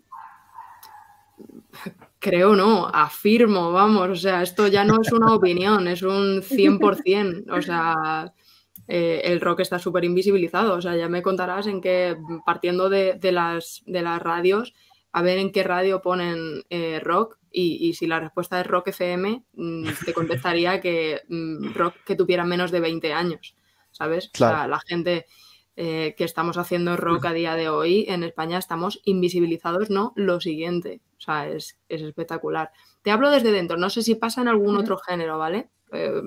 Creo 2.19 2.55
no, 2.55 2.87
afirmo, 2.87 3.71
vamos, 3.71 4.09
o 4.09 4.15
sea, 4.15 4.41
esto 4.41 4.67
ya 4.67 4.83
no 4.83 5.01
es 5.01 5.11
una 5.11 5.33
opinión, 5.33 5.87
es 5.87 6.03
un 6.03 6.41
100%, 6.41 7.51
o 7.51 7.61
sea, 7.61 8.33
eh, 8.87 9.21
el 9.23 9.41
rock 9.41 9.61
está 9.61 9.79
súper 9.79 10.03
invisibilizado, 10.03 10.75
o 10.75 10.81
sea, 10.81 10.95
ya 10.95 11.09
me 11.09 11.23
contarás 11.23 11.65
en 11.65 11.81
qué, 11.81 12.17
partiendo 12.45 12.89
de, 12.89 13.15
de 13.15 13.31
las, 13.31 13.81
de 13.85 14.01
las 14.01 14.21
radios, 14.21 14.73
a 15.13 15.21
ver 15.21 15.37
en 15.39 15.51
qué 15.51 15.63
radio 15.63 16.01
ponen 16.01 16.63
eh, 16.69 16.99
rock 17.01 17.37
y, 17.51 17.77
y 17.87 17.93
si 17.93 18.07
la 18.07 18.19
respuesta 18.19 18.59
es 18.61 18.67
rock 18.67 18.89
FM, 18.89 19.43
mm, 19.53 19.83
te 20.05 20.13
contestaría 20.13 20.79
que 20.81 21.21
mm, 21.27 21.73
rock 21.73 21.95
que 22.05 22.15
tuviera 22.15 22.45
menos 22.45 22.71
de 22.71 22.79
20 22.79 23.13
años, 23.13 23.55
¿sabes? 23.91 24.31
O 24.33 24.37
sea, 24.37 24.49
Claro. 24.51 24.69
la 24.69 24.79
gente 24.79 25.25
eh, 25.75 26.15
que 26.17 26.23
estamos 26.25 26.57
haciendo 26.57 26.95
rock 26.97 27.25
a 27.25 27.33
día 27.33 27.55
de 27.55 27.69
hoy 27.69 28.05
en 28.09 28.23
España 28.23 28.57
estamos 28.57 29.01
invisibilizados, 29.05 29.89
¿no? 29.89 30.13
Lo 30.15 30.39
siguiente, 30.41 31.01
o 31.17 31.21
sea, 31.21 31.47
es, 31.49 31.79
es 31.89 32.01
espectacular. 32.01 32.71
Te 33.01 33.11
hablo 33.11 33.29
desde 33.31 33.51
dentro, 33.51 33.77
no 33.77 33.89
sé 33.89 34.01
si 34.03 34.15
pasa 34.15 34.41
en 34.41 34.47
algún 34.49 34.75
otro 34.77 34.97
género, 34.97 35.37
¿vale? 35.37 35.69
Eh, 35.93 36.21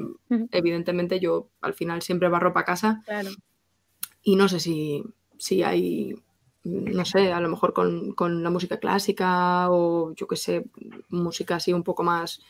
evidentemente 0.51 1.21
yo 1.21 1.49
al 1.63 1.73
final 1.75 2.03
siempre 2.03 2.29
barro 2.29 2.53
para 2.53 2.67
casa 2.67 3.03
Claro. 3.07 3.31
y 4.23 4.37
no 4.37 4.49
sé 4.49 4.61
si, 4.61 5.03
si 5.39 5.63
hay, 5.63 6.15
no 6.65 7.05
sé, 7.05 7.33
a 7.33 7.41
lo 7.41 7.49
mejor 7.49 7.73
con, 7.73 8.13
con 8.13 8.43
la 8.43 8.51
música 8.51 8.79
clásica 8.79 9.71
o 9.71 10.15
yo 10.15 10.27
qué 10.29 10.37
sé, 10.37 10.65
música 11.11 11.57
así 11.57 11.73
un 11.73 11.83
poco 11.85 12.03
más, 12.03 12.43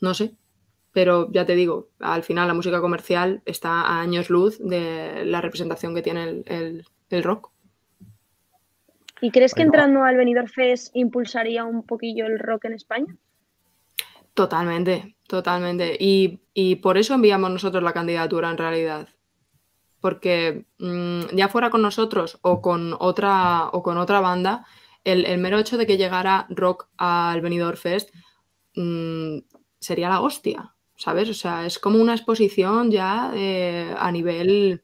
no 0.00 0.14
sé. 0.14 0.34
Pero 0.92 1.30
ya 1.32 1.46
te 1.46 1.54
digo, 1.56 1.88
al 2.00 2.22
final 2.24 2.48
la 2.48 2.54
música 2.54 2.80
comercial 2.80 3.42
está 3.46 3.82
a 3.82 4.00
años 4.00 4.30
luz 4.30 4.58
de 4.60 5.24
la 5.26 5.40
representación 5.40 5.94
que 5.94 6.02
tiene 6.02 6.24
el, 6.24 6.44
el- 6.46 6.86
el 7.10 7.22
rock. 7.24 7.50
¿Y 9.20 9.32
crees 9.32 9.54
que 9.54 9.62
entrando 9.62 10.04
al 10.04 10.16
Benidorm 10.16 10.46
Fest 10.46 10.94
impulsaría 10.94 11.64
un 11.64 11.84
poquillo 11.84 12.26
el 12.26 12.38
rock 12.38 12.66
en 12.66 12.74
España? 12.74 13.16
Totalmente, 14.34 15.16
totalmente. 15.28 15.96
Y, 15.98 16.40
y 16.54 16.76
por 16.76 16.98
eso 16.98 17.14
enviamos 17.14 17.50
nosotros 17.50 17.82
la 17.82 17.92
candidatura 17.92 18.50
en 18.50 18.58
realidad. 18.58 19.08
Porque 20.04 20.66
mm, 20.80 21.34
ya 21.34 21.48
fuera 21.48 21.70
con 21.70 21.80
nosotros 21.80 22.38
o 22.42 22.60
con 22.60 22.94
otra, 23.00 23.70
o 23.72 23.82
con 23.82 23.96
otra 23.96 24.20
banda, 24.20 24.66
el, 25.02 25.38
mero 25.38 25.58
hecho 25.58 25.78
de 25.78 25.86
que 25.86 25.96
llegara 25.96 26.46
rock 26.50 26.88
al 26.98 27.40
Benidorm 27.40 27.78
Fest 27.78 28.10
mm, 28.76 29.38
sería 29.80 30.10
la 30.10 30.20
hostia, 30.20 30.74
¿sabes? 30.94 31.30
O 31.30 31.32
sea, 31.32 31.64
es 31.64 31.78
como 31.78 31.98
una 31.98 32.12
exposición 32.12 32.90
ya 32.90 33.32
eh, 33.34 33.94
a 33.96 34.12
nivel, 34.12 34.82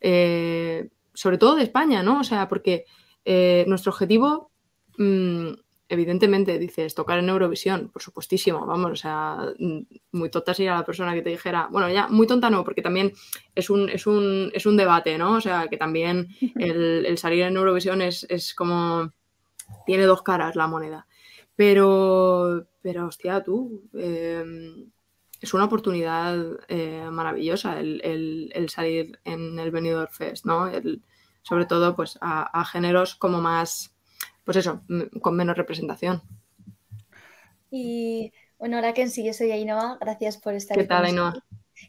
eh, 0.00 0.88
sobre 1.12 1.36
todo 1.36 1.56
de 1.56 1.64
España, 1.64 2.02
¿no? 2.02 2.20
O 2.20 2.24
sea, 2.24 2.48
porque 2.48 2.86
eh, 3.26 3.66
nuestro 3.68 3.92
objetivo, 3.92 4.52
mm, 4.96 5.48
evidentemente, 5.94 6.58
dices, 6.58 6.94
tocar 6.94 7.18
en 7.18 7.28
Eurovisión, 7.28 7.90
por 7.90 8.02
supuestísimo, 8.02 8.66
vamos, 8.66 8.90
o 8.92 8.96
sea, 8.96 9.36
mm, 9.58 9.80
muy 10.12 10.30
tonta 10.30 10.54
sería 10.54 10.74
la 10.74 10.84
persona 10.84 11.14
que 11.14 11.22
te 11.22 11.30
dijera, 11.30 11.68
bueno, 11.70 11.88
ya, 11.90 12.08
muy 12.08 12.26
tonta 12.26 12.50
no, 12.50 12.64
porque 12.64 12.82
también 12.82 13.12
es 13.54 13.70
un, 13.70 13.88
es 13.88 14.06
un, 14.06 14.50
es 14.54 14.66
un 14.66 14.76
debate, 14.76 15.18
¿no? 15.18 15.32
O 15.36 15.40
sea, 15.40 15.68
que 15.68 15.76
también 15.76 16.28
el, 16.58 17.06
el 17.06 17.18
salir 17.18 17.42
en 17.44 17.56
Eurovisión 17.56 18.02
es, 18.02 18.26
es 18.28 18.54
como, 18.54 19.10
tiene 19.86 20.04
dos 20.04 20.22
caras 20.22 20.56
la 20.56 20.66
moneda. 20.68 21.06
Pero, 21.56 22.66
pero 22.82 23.06
hostia, 23.06 23.42
tú, 23.42 23.82
eh, 23.94 24.44
es 25.40 25.54
una 25.54 25.64
oportunidad 25.64 26.36
eh, 26.68 27.08
maravillosa 27.10 27.78
el, 27.80 28.00
el- 28.04 28.52
el 28.54 28.68
salir 28.70 29.18
en 29.24 29.58
el 29.58 29.70
Benidorm 29.70 30.10
Fest, 30.10 30.44
¿no? 30.46 30.70
Sobre 31.42 31.66
todo, 31.66 31.96
pues, 31.96 32.18
a, 32.20 32.42
a 32.60 32.64
géneros 32.64 33.16
como 33.16 33.40
más, 33.40 33.91
pues 34.44 34.56
eso, 34.56 34.82
con 35.20 35.36
menos 35.36 35.56
representación. 35.56 36.22
Y 37.70 38.32
bueno, 38.58 38.76
ahora 38.76 38.92
que 38.94 39.08
sí, 39.08 39.24
yo 39.24 39.32
soy 39.32 39.50
Ainhoa, 39.50 39.98
gracias 40.00 40.36
por 40.36 40.54
estar 40.54 40.76
¿Qué 40.76 40.82
aquí 40.82 40.88
con 40.88 40.96
tal, 40.98 41.06
Ainhoa? 41.06 41.34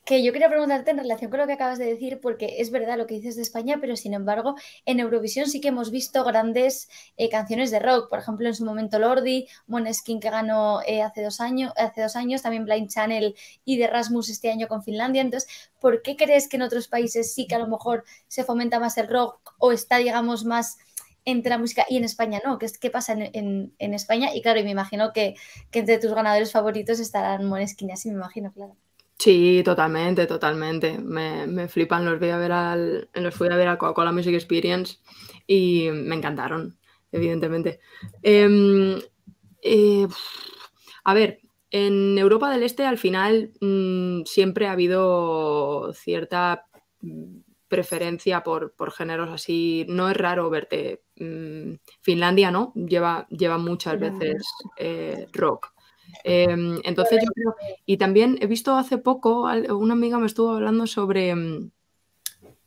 Que 0.06 0.24
yo 0.24 0.34
quería 0.34 0.50
preguntarte 0.50 0.90
en 0.92 0.98
relación 0.98 1.30
con 1.30 1.40
lo 1.40 1.46
que 1.46 1.54
acabas 1.54 1.78
de 1.78 1.86
decir, 1.86 2.20
porque 2.20 2.56
es 2.60 2.72
verdad 2.72 2.98
lo 2.98 3.06
que 3.06 3.14
dices 3.14 3.36
de 3.36 3.44
España, 3.44 3.78
pero 3.80 3.96
sin 3.96 4.14
embargo, 4.14 4.56
en 4.86 5.00
Eurovisión 5.00 5.48
sí 5.48 5.62
que 5.62 5.68
hemos 5.68 5.92
visto 5.92 6.24
grandes 6.24 6.90
eh, 7.16 7.30
canciones 7.30 7.70
de 7.70 7.80
rock. 7.80 8.10
Por 8.10 8.18
ejemplo, 8.18 8.48
en 8.48 8.56
su 8.56 8.66
momento 8.66 8.98
Lordi, 8.98 9.48
Måneskin 9.68 10.20
que 10.20 10.32
ganó 10.32 10.82
eh, 10.88 11.04
hace, 11.04 11.22
dos 11.22 11.40
años, 11.42 11.72
hace 11.78 12.02
dos 12.02 12.16
años, 12.16 12.42
también 12.42 12.66
Blind 12.66 12.90
Channel 12.90 13.36
y 13.66 13.78
de 13.78 13.88
Rasmus 13.88 14.30
este 14.30 14.50
año 14.50 14.68
con 14.68 14.84
Finlandia. 14.84 15.22
Entonces, 15.22 15.50
¿por 15.80 16.02
qué 16.02 16.16
crees 16.16 16.48
que 16.48 16.56
en 16.56 16.64
otros 16.64 16.88
países 16.88 17.34
sí 17.34 17.46
que 17.46 17.56
a 17.56 17.60
lo 17.60 17.68
mejor 17.68 18.04
se 18.28 18.44
fomenta 18.44 18.80
más 18.80 18.98
el 18.98 19.08
rock 19.08 19.54
o 19.60 19.72
está, 19.72 19.98
digamos, 19.98 20.44
más 20.44 20.78
entre 21.26 21.50
la 21.52 21.58
música 21.58 21.86
y 21.90 21.98
en 21.98 22.04
España 22.06 22.42
no? 22.46 22.58
¿Qué, 22.60 22.68
qué 22.80 22.90
pasa 22.92 23.14
en, 23.14 23.74
en- 23.80 23.94
España? 23.94 24.34
Y 24.36 24.42
claro, 24.42 24.60
y 24.60 24.64
me 24.64 24.72
imagino 24.72 25.14
que, 25.14 25.36
que 25.72 25.80
entre 25.80 26.00
tus 26.00 26.14
ganadores 26.14 26.52
favoritos 26.52 27.00
estarán 27.00 27.46
Måneskin, 27.46 27.92
así 27.92 28.10
me 28.10 28.16
imagino, 28.16 28.52
claro. 28.54 28.76
Sí, 29.18 29.62
totalmente, 29.64 30.28
totalmente. 30.28 30.98
Me, 31.00 31.48
me 31.48 31.68
flipan, 31.70 32.04
los, 32.04 32.20
voy 32.20 32.30
a 32.30 32.38
ver 32.38 32.52
al, 32.52 33.10
los 33.14 33.34
fui 33.34 33.48
a 33.50 33.56
ver 33.56 33.68
al 33.70 33.78
Coca-Cola 33.78 34.12
Music 34.12 34.34
Experience 34.34 34.98
y 35.48 35.90
me 35.92 36.16
encantaron, 36.16 36.78
evidentemente. 37.12 37.80
Em, 38.22 39.00
eh, 39.62 40.08
a 41.06 41.14
ver, 41.14 41.40
en 41.72 42.18
Europa 42.18 42.52
del 42.52 42.64
Este 42.64 42.86
al 42.86 42.98
final 42.98 43.54
mm, 43.62 44.24
siempre 44.26 44.68
ha 44.68 44.74
habido 44.74 45.94
cierta 45.94 46.68
preferencia 47.68 48.44
por, 48.44 48.74
por 48.76 48.92
géneros 48.92 49.30
así. 49.30 49.86
No 49.90 50.10
es 50.10 50.18
raro 50.18 50.50
verte. 50.50 51.02
Mm, 51.18 51.74
Finlandia, 52.02 52.52
¿no? 52.52 52.72
Lleva, 52.76 53.28
lleva 53.30 53.58
muchas 53.58 54.00
veces 54.00 54.44
eh, 54.78 55.28
rock. 55.34 55.74
Em, 56.24 56.80
entonces 56.84 57.20
yo 57.24 57.32
creo, 57.34 57.56
y 57.86 57.98
también 57.98 58.38
he 58.42 58.48
visto 58.48 58.76
hace 58.76 58.98
poco, 58.98 59.44
una 59.78 59.94
amiga 59.94 60.20
me 60.20 60.28
estuvo 60.28 60.52
hablando 60.52 60.86
sobre 60.88 61.34
mm, 61.36 61.72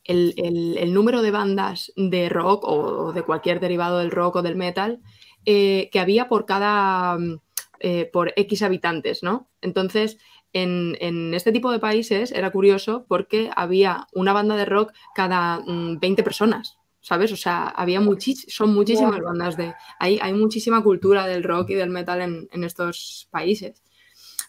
el, 0.05 0.35
el- 0.37 0.79
el 0.79 0.95
número 0.95 1.23
de 1.23 1.31
bandas 1.31 1.93
de 1.97 2.29
rock 2.29 2.65
o, 2.65 3.13
de 3.13 3.23
cualquier 3.23 3.61
derivado 3.61 3.99
del 3.99 4.11
rock 4.11 4.37
o 4.37 4.43
del 4.43 4.57
metal 4.57 5.01
eh, 5.45 5.89
que 5.93 6.01
había 6.01 6.29
por 6.29 6.47
cada, 6.47 7.19
mm, 7.19 7.41
eh, 7.81 8.11
por 8.13 8.33
X 8.37 8.63
habitantes, 8.63 9.23
¿no? 9.23 9.49
Entonces, 9.61 10.19
en, 10.53 10.97
en 11.01 11.35
este 11.35 11.53
tipo 11.53 11.71
de 11.71 11.79
países 11.81 12.33
era 12.33 12.51
curioso 12.51 13.05
porque 13.09 13.51
había 13.55 14.07
una 14.15 14.33
banda 14.33 14.57
de 14.57 14.65
rock 14.65 14.93
cada 15.15 15.61
mm, 15.61 15.99
20 16.01 16.23
personas, 16.23 16.79
¿sabes? 17.09 17.31
O 17.31 17.37
sea, 17.37 17.69
había 17.69 18.01
muchis- 18.01 18.47
son 18.49 18.75
muchísimas 18.75 19.21
bandas 19.21 19.57
de... 19.57 19.73
Hay, 20.01 20.19
hay 20.21 20.33
muchísima 20.33 20.83
cultura 20.83 21.25
del 21.29 21.45
rock 21.45 21.71
y 21.71 21.75
del 21.75 21.89
metal 21.91 22.21
en, 22.21 22.49
en 22.51 22.65
estos 22.65 23.29
países. 23.31 23.81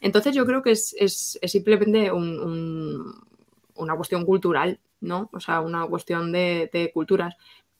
Entonces 0.01 0.33
yo 0.33 0.43
creo 0.43 0.63
que 0.63 0.71
es, 0.71 0.95
es- 0.97 1.37
es 1.39 1.51
simplemente 1.51 2.11
un- 2.11 2.39
un- 2.39 3.13
una 3.75 3.95
cuestión 3.95 4.25
cultural, 4.25 4.79
¿no? 5.01 5.29
O 5.33 5.39
sea, 5.39 5.61
una 5.61 5.85
cuestión 5.85 6.31
de, 6.31 6.67
de 6.73 6.91
culturas. 6.91 7.35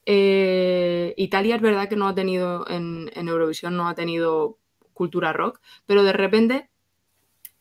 Eh, 0.06 1.16
Italia 1.18 1.56
es 1.56 1.62
verdad 1.64 1.90
que 1.90 1.96
no 1.96 2.08
ha 2.08 2.14
tenido, 2.14 2.64
en, 2.70 3.10
en 3.16 3.28
Eurovisión 3.30 3.76
no 3.76 3.88
ha 3.90 3.96
tenido 3.96 4.60
cultura 4.94 5.34
rock, 5.34 5.60
pero 5.88 6.04
de 6.04 6.14
repente 6.14 6.70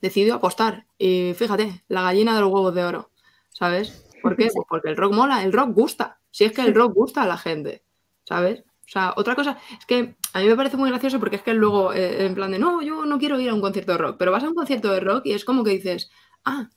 decidió 0.03 0.35
apostar. 0.35 0.85
Y 0.99 1.33
fíjate, 1.35 1.83
la 1.89 2.03
gallina 2.03 2.35
de 2.35 2.43
los 2.43 2.53
huevos 2.53 2.75
de 2.75 2.85
oro, 2.85 3.11
¿sabes? 3.49 4.05
¿Por 4.23 4.37
qué? 4.37 4.49
Pues 4.55 4.67
porque 4.69 4.91
el 4.91 4.97
rock 4.99 5.15
mola, 5.15 5.43
el 5.45 5.53
rock 5.55 5.71
gusta. 5.73 6.19
Si 6.37 6.45
es 6.45 6.53
que 6.53 6.61
el 6.61 6.75
rock 6.75 6.93
gusta 6.93 7.23
a 7.23 7.27
la 7.27 7.39
gente, 7.39 7.83
¿sabes? 8.25 8.61
O 8.61 8.89
sea, 8.91 9.15
otra 9.17 9.35
cosa 9.35 9.57
es 9.81 9.87
que 9.87 10.17
a 10.35 10.41
mí 10.41 10.47
me 10.47 10.55
parece 10.55 10.77
muy 10.77 10.91
gracioso 10.91 11.19
porque 11.19 11.37
es 11.37 11.43
que 11.43 11.55
luego, 11.55 11.95
eh, 11.95 12.27
en 12.27 12.35
plan 12.35 12.51
de, 12.51 12.59
no, 12.59 12.83
yo 12.83 13.07
no 13.07 13.19
quiero 13.19 13.41
ir 13.41 13.49
a 13.49 13.55
un 13.55 13.63
concierto 13.63 13.93
de 13.93 13.99
rock, 13.99 14.17
pero 14.19 14.33
vas 14.33 14.45
a 14.45 14.49
un 14.49 14.55
concierto 14.55 14.93
de 14.93 15.01
rock 15.01 15.25
y 15.25 15.33
es 15.33 15.47
como 15.47 15.65
que 15.65 15.71
dices, 15.71 16.11
ah, 16.45 16.69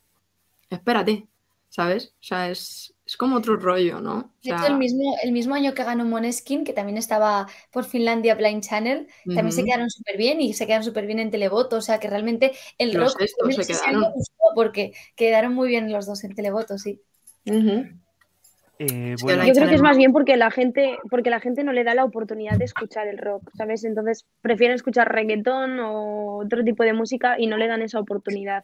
espérate, 0.70 1.28
¿sabes? 1.68 2.14
O 2.22 2.24
sea, 2.24 2.50
es, 2.50 2.96
es 3.06 3.18
como 3.18 3.36
otro 3.36 3.58
rollo, 3.58 4.00
¿no? 4.00 4.18
O 4.18 4.32
De 4.42 4.52
hecho, 4.52 4.68
el 4.68 4.78
mismo, 4.78 5.18
el 5.22 5.34
mismo 5.34 5.56
año 5.56 5.74
que 5.74 5.84
ganó 5.84 6.06
Måneskin, 6.06 6.64
que 6.64 6.72
también 6.72 6.98
estaba 6.98 7.46
por 7.74 7.84
Finlandia 7.84 8.36
Blind 8.36 8.64
Channel, 8.64 9.10
también 9.26 9.52
se 9.52 9.66
quedaron 9.66 9.90
súper 9.90 10.16
bien 10.16 10.40
y 10.40 10.54
se 10.54 10.68
quedaron 10.68 10.86
súper 10.86 11.06
bien 11.06 11.20
en 11.20 11.32
Televoto. 11.32 11.76
O 11.76 11.82
sea 11.82 12.00
que 12.00 12.10
realmente 12.10 12.54
el 12.78 12.94
Los 12.94 13.14
rock 13.14 13.28
se 13.52 13.74
quedaron. 13.74 14.06
gustó 14.14 14.44
porque 14.56 14.94
quedaron 15.18 15.54
muy 15.54 15.68
bien 15.68 15.92
los 15.92 16.06
dos 16.06 16.24
en 16.24 16.34
Televoto, 16.34 16.78
sí. 16.78 17.02
Que 18.80 19.16
bueno, 19.22 19.40
la 19.40 19.48
Yo 19.48 19.54
creo 19.54 19.68
que 19.68 19.76
es 19.76 19.82
más 19.82 19.98
bien 19.98 20.14
porque 20.14 20.38
la 20.38 20.52
gente, 20.52 20.98
porque 21.10 21.30
la 21.30 21.40
gente 21.42 21.64
no 21.66 21.74
le 21.74 21.84
da 21.84 21.94
la 21.94 22.06
oportunidad 22.06 22.58
de 22.58 22.64
escuchar 22.66 23.08
el 23.08 23.18
rock, 23.18 23.52
¿sabes? 23.56 23.84
Entonces 23.84 24.26
prefieren 24.42 24.76
escuchar 24.76 25.12
reggaetón 25.14 25.80
o 25.82 26.38
otro 26.38 26.64
tipo 26.64 26.84
de 26.84 26.94
música 26.94 27.36
y 27.38 27.48
no 27.48 27.58
le 27.58 27.68
dan 27.68 27.82
esa 27.82 28.00
oportunidad. 28.00 28.64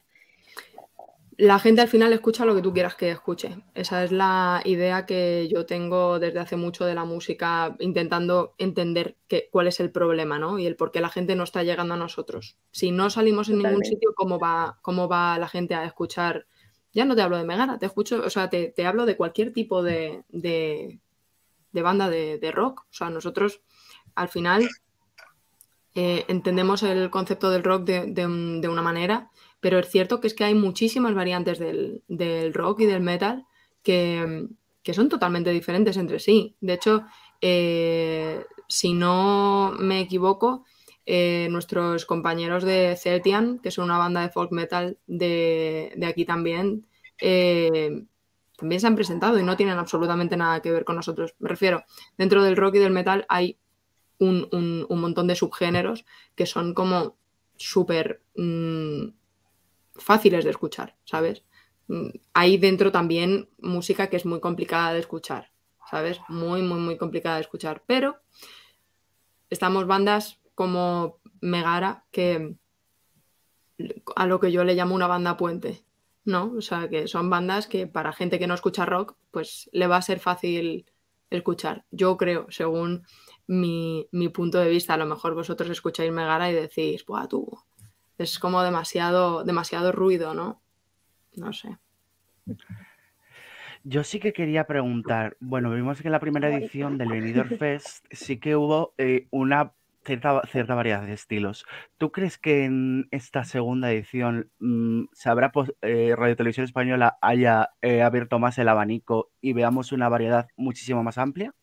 La 1.38 1.58
gente 1.58 1.82
al 1.82 1.88
final 1.88 2.14
escucha 2.14 2.46
lo 2.46 2.54
que 2.54 2.62
tú 2.62 2.72
quieras 2.72 2.94
que 2.94 3.10
escuche. 3.10 3.58
Esa 3.74 4.02
es 4.02 4.10
la 4.10 4.62
idea 4.64 5.04
que 5.04 5.48
yo 5.52 5.66
tengo 5.66 6.18
desde 6.18 6.38
hace 6.38 6.56
mucho 6.56 6.86
de 6.86 6.94
la 6.94 7.04
música, 7.04 7.76
intentando 7.78 8.54
entender 8.56 9.16
qué- 9.28 9.50
cuál 9.52 9.66
es 9.66 9.78
el 9.80 9.90
problema, 9.90 10.38
¿no? 10.38 10.58
Y 10.58 10.64
el 10.64 10.76
por 10.76 10.92
qué 10.92 11.02
la 11.02 11.10
gente 11.10 11.36
no 11.36 11.44
está 11.44 11.62
llegando 11.62 11.92
a 11.92 11.98
nosotros. 11.98 12.56
Si 12.70 12.90
no 12.90 13.10
salimos 13.10 13.50
en 13.50 13.58
ningún 13.58 13.84
sitio, 13.84 14.14
¿cómo 14.14 14.38
va, 14.38 14.78
cómo 14.80 15.08
va 15.08 15.38
la 15.38 15.48
gente 15.48 15.74
a 15.74 15.84
escuchar? 15.84 16.46
Ya 16.96 17.04
no 17.04 17.14
te 17.16 17.22
hablo 17.22 17.36
de 17.38 17.44
Megara, 17.44 17.78
te 17.78 17.86
escucho, 17.86 18.22
o 18.24 18.30
sea, 18.30 18.50
te, 18.50 18.68
te 18.76 18.86
hablo 18.86 19.06
de 19.06 19.16
cualquier 19.16 19.52
tipo 19.52 19.82
de, 19.82 20.24
de- 20.30 21.00
de 21.72 21.82
banda 21.82 22.10
de, 22.10 22.38
de 22.38 22.52
rock. 22.52 22.82
O 22.90 22.94
sea, 22.94 23.10
nosotros 23.10 23.62
al 24.16 24.28
final 24.30 24.68
eh, 25.94 26.24
entendemos 26.28 26.82
el 26.82 27.10
concepto 27.10 27.50
del 27.50 27.64
rock 27.64 27.84
de, 27.84 28.06
de 28.06 28.26
un- 28.26 28.60
de 28.60 28.68
una 28.68 28.82
manera, 28.82 29.30
pero 29.60 29.78
es 29.78 29.88
cierto 29.90 30.20
que 30.20 30.26
es 30.26 30.34
que 30.34 30.44
hay 30.44 30.54
muchísimas 30.54 31.14
variantes 31.14 31.58
del, 31.58 32.02
del 32.08 32.52
rock 32.54 32.80
y 32.80 32.86
del 32.86 33.00
metal 33.02 33.46
que, 33.82 34.46
que 34.82 34.94
son 34.94 35.08
totalmente 35.08 35.50
diferentes 35.50 35.96
entre 35.96 36.18
sí. 36.18 36.56
De 36.60 36.74
hecho, 36.74 37.04
eh, 37.40 38.44
si 38.68 38.92
no 38.94 39.74
me 39.78 40.00
equivoco, 40.00 40.64
eh, 41.06 41.48
nuestros 41.50 42.04
compañeros 42.06 42.64
de 42.64 42.96
Celtian, 42.96 43.58
que 43.60 43.70
son 43.70 43.86
una 43.86 43.98
banda 43.98 44.22
de 44.22 44.30
folk 44.30 44.52
metal 44.52 44.98
de, 45.06 45.92
de 45.96 46.06
aquí 46.06 46.24
también, 46.24 46.86
eh, 47.20 48.04
también 48.56 48.80
se 48.80 48.86
han 48.86 48.96
presentado 48.96 49.38
y 49.38 49.42
no 49.44 49.56
tienen 49.56 49.78
absolutamente 49.78 50.36
nada 50.36 50.60
que 50.62 50.72
ver 50.72 50.84
con 50.84 50.96
nosotros. 50.96 51.34
Me 51.38 51.48
refiero, 51.48 51.84
dentro 52.18 52.42
del 52.42 52.56
rock 52.56 52.76
y 52.76 52.78
del 52.78 52.92
metal 52.92 53.26
hay 53.28 53.58
un, 54.18 54.48
un- 54.52 55.00
montón 55.00 55.26
de 55.28 55.36
subgéneros 55.36 56.04
que 56.36 56.46
son 56.46 56.74
como 56.74 57.16
súper 57.56 58.22
mm, 58.36 59.08
fáciles 59.96 60.44
de 60.44 60.50
escuchar, 60.50 60.96
¿sabes? 61.04 61.44
Mm, 61.88 62.08
Hay 62.34 62.58
dentro 62.58 62.92
también 62.92 63.48
música 63.58 64.08
que 64.08 64.16
es 64.16 64.26
muy 64.26 64.40
complicada 64.40 64.92
de 64.92 65.00
escuchar, 65.00 65.50
¿sabes? 65.90 66.20
Muy, 66.28 66.62
muy, 66.62 66.78
muy 66.80 66.96
complicada 66.96 67.36
de 67.36 67.42
escuchar. 67.42 67.82
Pero 67.86 68.18
estamos 69.50 69.86
bandas 69.86 70.38
como 70.56 71.20
Megara, 71.40 72.04
que 72.10 72.56
a 74.16 74.26
lo 74.26 74.40
que 74.40 74.50
yo 74.50 74.64
le 74.64 74.74
llamo 74.74 74.94
una 74.94 75.06
banda 75.06 75.36
puente, 75.36 75.84
¿no? 76.24 76.52
O 76.56 76.62
sea, 76.62 76.88
que 76.88 77.06
son 77.06 77.30
bandas 77.30 77.68
que 77.68 77.86
para 77.86 78.12
gente 78.12 78.38
que 78.40 78.48
no 78.48 78.54
escucha 78.54 78.86
rock, 78.86 79.16
pues 79.30 79.68
le 79.72 79.86
va 79.86 79.98
a 79.98 80.02
ser 80.02 80.18
fácil 80.18 80.86
escuchar. 81.30 81.84
Yo 81.90 82.16
creo, 82.16 82.46
según 82.48 83.04
mi, 83.46 84.08
mi 84.12 84.30
punto 84.30 84.58
de 84.58 84.70
vista, 84.70 84.94
a 84.94 84.96
lo 84.96 85.06
mejor 85.06 85.34
vosotros 85.34 85.68
escucháis 85.68 86.10
Megara 86.10 86.50
y 86.50 86.54
decís, 86.54 87.04
Buah, 87.04 87.28
tú, 87.28 87.58
es 88.16 88.38
como 88.38 88.62
demasiado, 88.62 89.44
demasiado 89.44 89.92
ruido, 89.92 90.32
¿no? 90.32 90.62
No 91.34 91.52
sé. 91.52 91.76
yo 93.84 94.04
sí 94.04 94.20
que 94.20 94.32
quería 94.32 94.66
preguntar, 94.66 95.36
bueno, 95.38 95.70
vimos 95.70 96.00
que 96.00 96.08
en 96.08 96.12
la 96.12 96.20
primera 96.20 96.48
edición 96.48 96.96
del 96.96 97.10
Benidorm 97.10 97.58
Fest 97.58 98.06
sí 98.10 98.38
que 98.38 98.56
hubo 98.56 98.94
eh, 98.96 99.28
una 99.30 99.74
cierta, 100.06 100.74
variedad 100.74 101.02
de 101.02 101.12
estilos. 101.12 101.66
¿Tú 101.98 102.12
crees 102.12 102.38
que 102.38 102.64
en 102.64 103.08
esta 103.10 103.44
segunda 103.44 103.92
edición 103.92 104.50
mm, 104.58 105.04
se 105.12 105.28
habrá 105.28 105.52
pos- 105.52 105.74
eh, 105.82 106.14
Radio 106.16 106.36
Televisión 106.36 106.64
Española 106.64 107.18
haya 107.20 107.70
eh, 107.82 108.02
abierto 108.02 108.38
más 108.38 108.58
el 108.58 108.68
abanico 108.68 109.30
y 109.40 109.52
veamos 109.52 109.92
una 109.92 110.08
variedad 110.08 110.48
muchísimo 110.56 111.02
más 111.02 111.18
amplia? 111.18 111.54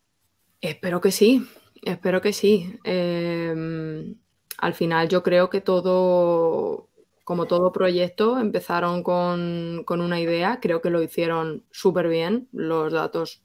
Espero 0.60 1.00
que 1.00 1.10
sí, 1.10 1.46
espero 1.82 2.20
que 2.20 2.32
sí. 2.32 2.78
Eh, 2.84 4.14
al 4.58 4.74
final 4.74 5.08
yo 5.08 5.22
creo 5.22 5.50
que 5.50 5.60
todo, 5.60 6.88
como 7.24 7.46
todo 7.46 7.72
proyecto, 7.72 8.38
empezaron 8.38 9.02
con 9.02 9.84
una 10.00 10.20
idea, 10.20 10.60
creo 10.60 10.80
que 10.80 10.90
lo 10.90 11.02
hicieron 11.02 11.64
súper 11.70 12.08
bien, 12.08 12.48
los 12.52 12.92
datos 12.92 13.42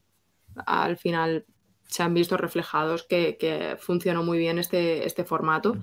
al 0.66 0.98
final 0.98 1.46
se 1.90 2.04
han 2.04 2.14
visto 2.14 2.38
reflejados 2.38 3.04
que, 3.04 3.36
que 3.38 3.76
funcionó 3.80 4.24
muy 4.24 4.38
bien 4.38 4.60
este, 4.60 5.06
este 5.06 5.26
formato. 5.26 5.78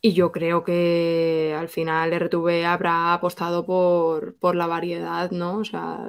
Y 0.00 0.12
yo 0.12 0.30
creo 0.30 0.62
que 0.62 1.56
al 1.58 1.68
final 1.68 2.12
RTV 2.12 2.66
habrá 2.66 3.14
apostado 3.14 3.66
por, 3.66 4.36
por 4.36 4.54
la 4.54 4.66
variedad, 4.66 5.30
¿no? 5.32 5.56
O 5.56 5.64
sea, 5.64 6.08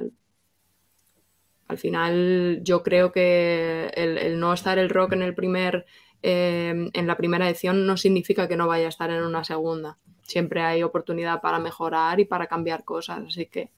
al 1.66 1.78
final 1.78 2.60
yo 2.62 2.82
creo 2.82 3.10
que 3.12 3.90
el, 3.94 4.18
el 4.18 4.38
no 4.38 4.52
estar 4.52 4.78
el 4.78 4.90
rock 4.90 5.14
en 5.14 5.22
el 5.22 5.34
primer, 5.34 5.86
eh, 6.22 6.90
en 6.92 7.06
la 7.06 7.16
primera 7.16 7.48
edición 7.48 7.86
no 7.86 7.96
significa 7.96 8.46
que 8.46 8.56
no 8.56 8.68
vaya 8.68 8.86
a 8.86 8.90
estar 8.90 9.10
en 9.10 9.24
una 9.24 9.42
segunda. 9.42 9.98
Siempre 10.22 10.60
hay 10.62 10.82
oportunidad 10.82 11.40
para 11.40 11.58
mejorar 11.58 12.20
y 12.20 12.26
para 12.26 12.46
cambiar 12.46 12.84
cosas, 12.84 13.22
así 13.26 13.46
que, 13.46 13.72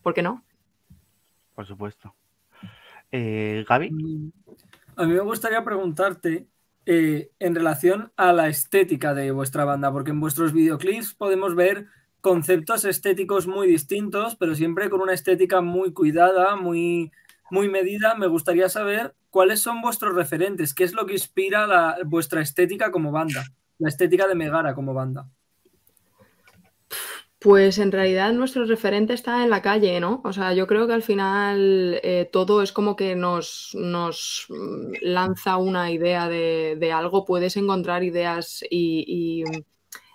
¿por 0.00 0.14
qué 0.14 0.22
no? 0.22 0.44
Por 1.54 1.66
supuesto. 1.66 2.14
Eh, 3.12 3.64
Gaby, 3.68 3.90
Mm, 3.90 4.30
A 4.96 5.04
mí 5.06 5.12
me 5.14 5.20
gustaría 5.20 5.64
preguntarte 5.64 6.48
eh, 6.86 7.30
en 7.38 7.54
relación 7.54 8.12
a 8.16 8.32
la 8.32 8.48
estética 8.48 9.14
de 9.14 9.30
vuestra 9.30 9.64
banda, 9.64 9.92
porque 9.92 10.10
en 10.10 10.20
vuestros 10.20 10.52
videoclips 10.52 11.14
podemos 11.14 11.54
ver 11.54 11.86
conceptos 12.20 12.84
estéticos 12.84 13.46
muy 13.46 13.68
distintos, 13.68 14.36
pero 14.36 14.54
siempre 14.54 14.90
con 14.90 15.00
una 15.00 15.12
estética 15.14 15.60
muy 15.60 15.92
cuidada, 15.92 16.56
muy, 16.56 17.12
muy 17.50 17.68
medida. 17.68 18.14
Me 18.16 18.26
gustaría 18.26 18.68
saber 18.68 19.14
cuáles 19.30 19.60
son 19.60 19.80
vuestros 19.82 20.14
referentes, 20.14 20.74
qué 20.74 20.84
es 20.84 20.94
lo 20.94 21.06
que 21.06 21.12
inspira 21.14 21.96
vuestra 22.06 22.40
estética 22.42 22.90
como 22.90 23.12
banda, 23.12 23.44
la 23.78 23.88
estética 23.88 24.26
de 24.26 24.34
Megara 24.34 24.74
como 24.74 24.94
banda. 24.94 25.28
Pues 27.40 27.78
en 27.78 27.92
realidad 27.92 28.32
nuestro 28.32 28.64
referente 28.64 29.14
está 29.14 29.44
en 29.44 29.50
la 29.50 29.62
calle, 29.62 30.00
¿no? 30.00 30.20
O 30.24 30.32
sea, 30.32 30.54
yo 30.54 30.66
creo 30.66 30.88
que 30.88 30.92
al 30.94 31.04
final 31.04 32.00
eh, 32.02 32.28
todo 32.32 32.62
es 32.62 32.72
como 32.72 32.96
que 32.96 33.14
nos, 33.14 33.70
nos 33.74 34.46
mm, 34.48 34.94
lanza 35.02 35.56
una 35.56 35.92
idea 35.92 36.28
de, 36.28 36.76
de 36.80 36.92
algo, 36.92 37.24
puedes 37.24 37.56
encontrar 37.56 38.02
ideas 38.02 38.64
y, 38.68 39.44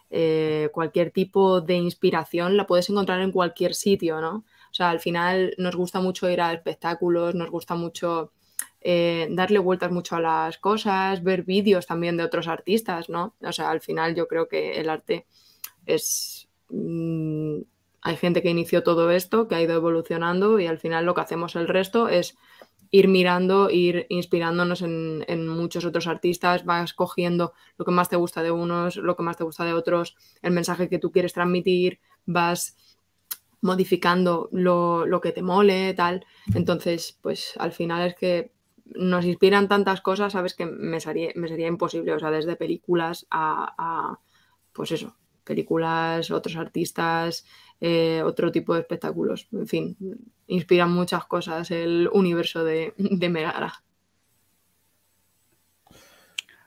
eh, 0.09 0.69
cualquier 0.73 1.11
tipo 1.11 1.61
de 1.61 1.75
inspiración 1.75 2.57
la 2.57 2.67
puedes 2.67 2.89
encontrar 2.89 3.21
en 3.21 3.31
cualquier 3.31 3.73
sitio, 3.73 4.19
¿no? 4.21 4.45
O 4.71 4.73
sea, 4.73 4.89
al 4.89 4.99
final 4.99 5.55
nos 5.57 5.75
gusta 5.75 6.01
mucho 6.01 6.29
ir 6.29 6.41
a 6.41 6.53
espectáculos, 6.53 7.35
nos 7.35 7.49
gusta 7.49 7.75
mucho 7.75 8.33
eh, 8.81 9.27
darle 9.31 9.59
vueltas 9.59 9.91
mucho 9.91 10.17
a 10.17 10.21
las 10.21 10.57
cosas, 10.57 11.23
ver 11.23 11.43
vídeos 11.43 11.87
también 11.87 12.17
de 12.17 12.23
otros 12.23 12.47
artistas, 12.49 13.09
¿no? 13.09 13.35
O 13.41 13.51
sea, 13.53 13.69
al 13.71 13.81
final 13.81 14.13
yo 14.15 14.27
creo 14.27 14.47
que 14.49 14.79
el 14.81 14.89
arte 14.89 15.25
es... 15.85 16.42
mm, 16.73 17.61
hay 18.01 18.17
gente 18.17 18.41
que 18.41 18.49
inició 18.49 18.83
todo 18.83 19.11
esto, 19.11 19.47
que 19.47 19.55
ha 19.55 19.61
ido 19.61 19.75
evolucionando 19.75 20.59
y 20.59 20.67
al 20.67 20.77
final 20.77 21.05
lo 21.05 21.13
que 21.13 21.21
hacemos 21.21 21.55
el 21.55 21.67
resto 21.67 22.09
es 22.09 22.35
ir 22.91 23.07
mirando, 23.07 23.71
ir 23.71 24.05
inspirándonos 24.09 24.83
en, 24.83 25.47
muchos 25.47 25.83
otros 25.83 26.05
artistas, 26.05 26.63
vas 26.63 26.93
cogiendo 26.93 27.53
lo 27.77 27.85
que 27.85 27.91
más 27.91 28.07
te 28.07 28.17
gusta 28.17 28.43
de 28.43 28.51
unos, 28.51 28.97
lo 28.97 29.15
que 29.15 29.23
más 29.23 29.35
te 29.35 29.43
gusta 29.43 29.65
de 29.65 29.73
otros, 29.73 30.15
el 30.43 30.51
mensaje 30.51 30.89
que 30.89 30.99
tú 30.99 31.11
quieres 31.11 31.33
transmitir, 31.33 31.99
vas 32.27 32.75
modificando 33.61 34.47
lo, 34.51 35.07
lo 35.07 35.21
que 35.21 35.31
te 35.31 35.41
mole, 35.41 35.95
tal. 35.95 36.25
Entonces, 36.53 37.17
pues 37.21 37.55
al 37.57 37.71
final 37.71 38.05
es 38.05 38.15
que 38.15 38.51
nos 38.85 39.25
inspiran 39.25 39.67
tantas 39.67 40.01
cosas, 40.01 40.33
sabes 40.33 40.53
que 40.53 40.67
me 40.67 40.99
sería, 40.99 41.31
me 41.33 41.47
sería 41.47 41.67
imposible, 41.67 42.13
o 42.13 42.19
sea, 42.19 42.29
desde 42.29 42.57
películas 42.57 43.25
a, 43.31 43.73
a, 43.77 44.19
pues 44.71 44.91
eso, 44.91 45.15
películas, 45.43 46.31
otros 46.31 46.55
artistas, 46.55 47.45
eh, 47.81 48.21
otro 48.23 48.51
tipo 48.51 48.73
de 48.73 48.81
espectáculos, 48.81 49.47
en 49.51 49.67
fin, 49.67 49.97
inspiran 50.47 50.91
muchas 50.91 51.25
cosas 51.25 51.69
el 51.71 52.09
universo 52.13 52.63
de, 52.63 52.93
de 52.97 53.29
Megara. 53.29 53.83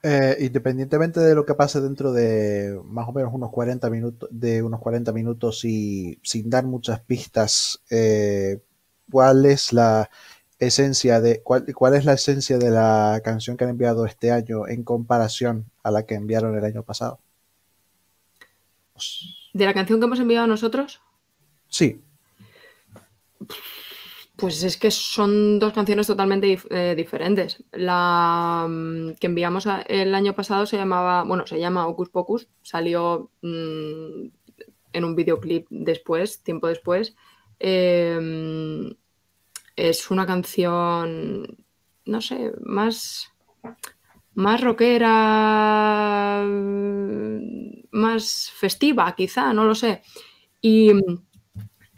Eh, 0.09 0.37
independientemente 0.41 1.18
de 1.18 1.35
lo 1.35 1.45
que 1.45 1.55
pase 1.55 1.81
dentro 1.81 2.12
de 2.12 2.81
más 2.85 3.09
o 3.09 3.12
menos 3.12 3.33
unos 3.35 3.51
40 3.51 3.91
minutos, 3.91 4.29
de 4.31 4.62
unos 4.62 4.81
40 4.81 5.12
minutos 5.12 5.64
y 5.64 6.20
sin 6.22 6.49
dar 6.49 6.64
muchas 6.64 7.01
pistas, 7.01 7.83
eh, 7.91 8.61
¿cuál 9.11 9.47
es 9.47 9.72
la 9.72 10.09
esencia 10.61 11.20
de 11.20 11.43
cuál, 11.43 11.66
cuál 11.74 11.95
es 11.95 12.05
la 12.05 12.12
esencia 12.12 12.57
de 12.59 12.70
la 12.70 13.20
canción 13.24 13.57
que 13.57 13.64
han 13.64 13.70
enviado 13.70 14.07
este 14.07 14.31
año 14.31 14.68
en 14.68 14.85
comparación 14.85 15.70
a 15.83 15.91
la 15.91 16.05
que 16.05 16.14
enviaron 16.14 16.57
el 16.57 16.64
año 16.64 16.85
pasado? 16.85 17.18
¿De 19.53 19.64
la 19.64 19.74
canción 19.74 19.99
que 20.01 20.07
hemos 20.07 20.20
enviado 20.20 20.47
nosotros? 20.47 21.01
Sí, 21.68 22.01
Pues 24.36 24.62
es 24.64 24.76
que 24.76 24.90
son 24.90 25.59
dos 25.59 25.72
canciones 25.72 26.07
totalmente 26.07 26.47
dif- 26.47 26.66
eh, 26.70 26.94
diferentes. 26.94 27.64
La 27.72 28.66
mm, 28.68 29.14
que 29.18 29.26
enviamos 29.28 29.66
a- 29.66 29.80
el 29.82 30.14
año 30.14 30.34
pasado 30.34 30.66
se 30.66 30.76
llamaba, 30.76 31.22
bueno, 31.24 31.47
se 31.47 31.59
llama 31.59 31.86
Ocus 31.86 32.11
Pocus, 32.11 32.47
salió 32.61 33.30
mm, 33.40 34.26
en 34.92 35.05
un 35.05 35.16
videoclip 35.16 35.66
después, 35.70 36.42
tiempo 36.42 36.66
después. 36.68 37.16
Eh, 37.61 38.94
es 39.76 40.11
una 40.11 40.26
canción, 40.26 41.57
no 42.05 42.20
sé, 42.20 42.53
más, 42.62 43.32
más 44.34 44.61
rockera, 44.61 46.42
más 47.97 48.51
festiva, 48.55 49.14
quizá, 49.16 49.53
no 49.53 49.64
lo 49.64 49.74
sé. 49.74 50.03
Y 50.61 50.92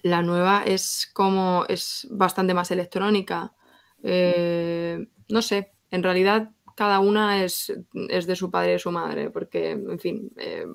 la 0.03 0.23
nueva 0.23 0.63
es 0.65 1.11
como, 1.13 1.65
es 1.69 2.07
bastante 2.11 2.55
más 2.55 2.71
electrónica. 2.71 3.55
Eh, 4.03 5.07
no 5.29 5.43
sé, 5.43 5.73
en 5.91 6.03
realidad 6.03 6.51
cada 6.77 7.01
una 7.01 7.45
es, 7.45 7.73
es 8.09 8.27
de 8.27 8.37
su 8.37 8.51
padre 8.51 8.77
y 8.77 8.79
su 8.79 8.93
madre, 8.93 9.31
porque, 9.31 9.71
en 9.73 9.99
fin, 9.99 10.31
eh, 10.37 10.67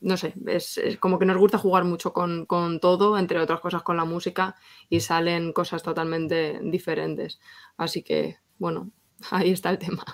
no 0.00 0.16
sé, 0.16 0.34
es, 0.46 0.78
es 0.78 0.98
como 0.98 1.18
que 1.18 1.26
nos 1.26 1.36
gusta 1.36 1.58
jugar 1.58 1.84
mucho 1.84 2.12
con, 2.12 2.46
con 2.46 2.80
todo, 2.80 3.18
entre 3.18 3.38
otras 3.40 3.60
cosas 3.60 3.82
con 3.82 3.96
la 3.96 4.04
música, 4.04 4.56
y 4.88 5.00
salen 5.00 5.52
cosas 5.52 5.82
totalmente 5.82 6.60
diferentes. 6.62 7.40
Así 7.76 8.02
que, 8.02 8.38
bueno, 8.58 8.90
ahí 9.30 9.50
está 9.50 9.70
el 9.70 9.78
tema. 9.78 10.04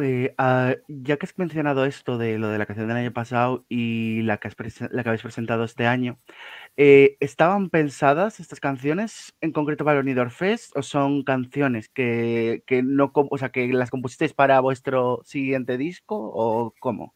Eh, 0.00 0.34
ah, 0.38 0.76
ya 0.86 1.16
que 1.16 1.26
has 1.26 1.36
mencionado 1.36 1.84
esto 1.84 2.16
de 2.16 2.38
lo 2.38 2.48
de 2.48 2.58
la 2.58 2.66
canción 2.66 2.86
del 2.86 2.96
año 2.96 3.12
pasado 3.12 3.64
y 3.68 4.22
la 4.22 4.38
que, 4.38 4.48
has 4.48 4.54
la 4.92 5.02
que 5.02 5.08
habéis 5.08 5.22
presentado 5.22 5.64
este 5.64 5.86
año, 5.86 6.18
eh, 6.76 7.16
¿estaban 7.18 7.68
pensadas 7.68 8.38
estas 8.38 8.60
canciones 8.60 9.34
en 9.40 9.52
concreto 9.52 9.84
para 9.84 9.98
el 9.98 10.04
Unidor 10.04 10.30
Fest 10.30 10.76
o 10.76 10.82
son 10.82 11.24
canciones 11.24 11.88
que, 11.88 12.62
que 12.66 12.84
no, 12.84 13.10
o 13.12 13.38
sea, 13.38 13.50
que 13.50 13.66
las 13.72 13.90
compusisteis 13.90 14.32
para 14.32 14.60
vuestro 14.60 15.22
siguiente 15.24 15.76
disco 15.76 16.16
o 16.16 16.72
cómo? 16.78 17.14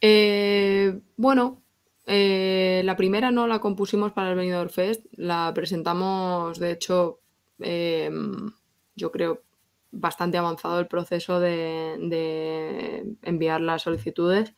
Eh, 0.00 1.00
bueno, 1.16 1.60
la 2.06 2.96
primera 2.96 3.32
no 3.32 3.48
la 3.48 3.58
compusimos 3.58 4.12
para 4.12 4.30
el 4.30 4.36
Benidorm 4.36 4.70
Fest, 4.70 5.06
la 5.16 5.50
presentamos, 5.54 6.60
de 6.60 6.70
hecho, 6.70 7.18
eh, 7.58 8.10
yo 8.94 9.10
creo, 9.10 9.42
bastante 9.94 10.38
avanzado 10.38 10.80
el 10.80 10.86
proceso 10.86 11.40
de, 11.40 11.96
de 12.00 13.16
enviar 13.22 13.60
las 13.60 13.82
solicitudes, 13.82 14.54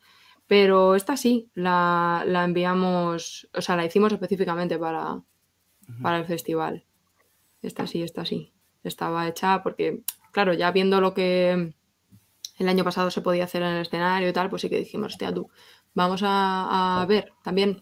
pero 0.47 0.95
esta 0.95 1.17
sí, 1.17 1.49
la, 1.53 2.23
la 2.25 2.43
enviamos, 2.45 3.49
o 3.53 3.61
sea, 3.61 3.75
la 3.75 3.85
hicimos 3.85 4.13
específicamente 4.13 4.79
para, 4.79 5.21
para 6.01 6.19
el 6.19 6.25
festival. 6.25 6.85
Esta 7.61 7.85
sí, 7.85 8.01
esta 8.01 8.25
sí. 8.25 8.53
Estaba 8.83 9.27
hecha 9.27 9.61
porque, 9.61 10.03
claro, 10.31 10.53
ya 10.53 10.71
viendo 10.71 11.01
lo 11.01 11.13
que 11.13 11.73
el 12.57 12.69
año 12.69 12.83
pasado 12.83 13.11
se 13.11 13.21
podía 13.21 13.43
hacer 13.43 13.61
en 13.61 13.69
el 13.69 13.81
escenario 13.81 14.29
y 14.29 14.33
tal, 14.33 14.49
pues 14.49 14.61
sí 14.61 14.69
que 14.69 14.79
dijimos, 14.79 15.13
hostia, 15.13 15.33
tú, 15.33 15.49
vamos 15.93 16.21
a, 16.23 17.01
a 17.01 17.05
ver 17.05 17.33
también 17.43 17.81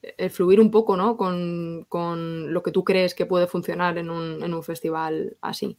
el 0.00 0.30
fluir 0.30 0.60
un 0.60 0.70
poco, 0.70 0.96
¿no? 0.96 1.16
Con, 1.16 1.84
con 1.88 2.52
lo 2.52 2.62
que 2.62 2.70
tú 2.70 2.84
crees 2.84 3.14
que 3.14 3.26
puede 3.26 3.48
funcionar 3.48 3.98
en 3.98 4.10
un, 4.10 4.42
en 4.42 4.54
un 4.54 4.62
festival 4.62 5.36
así. 5.40 5.76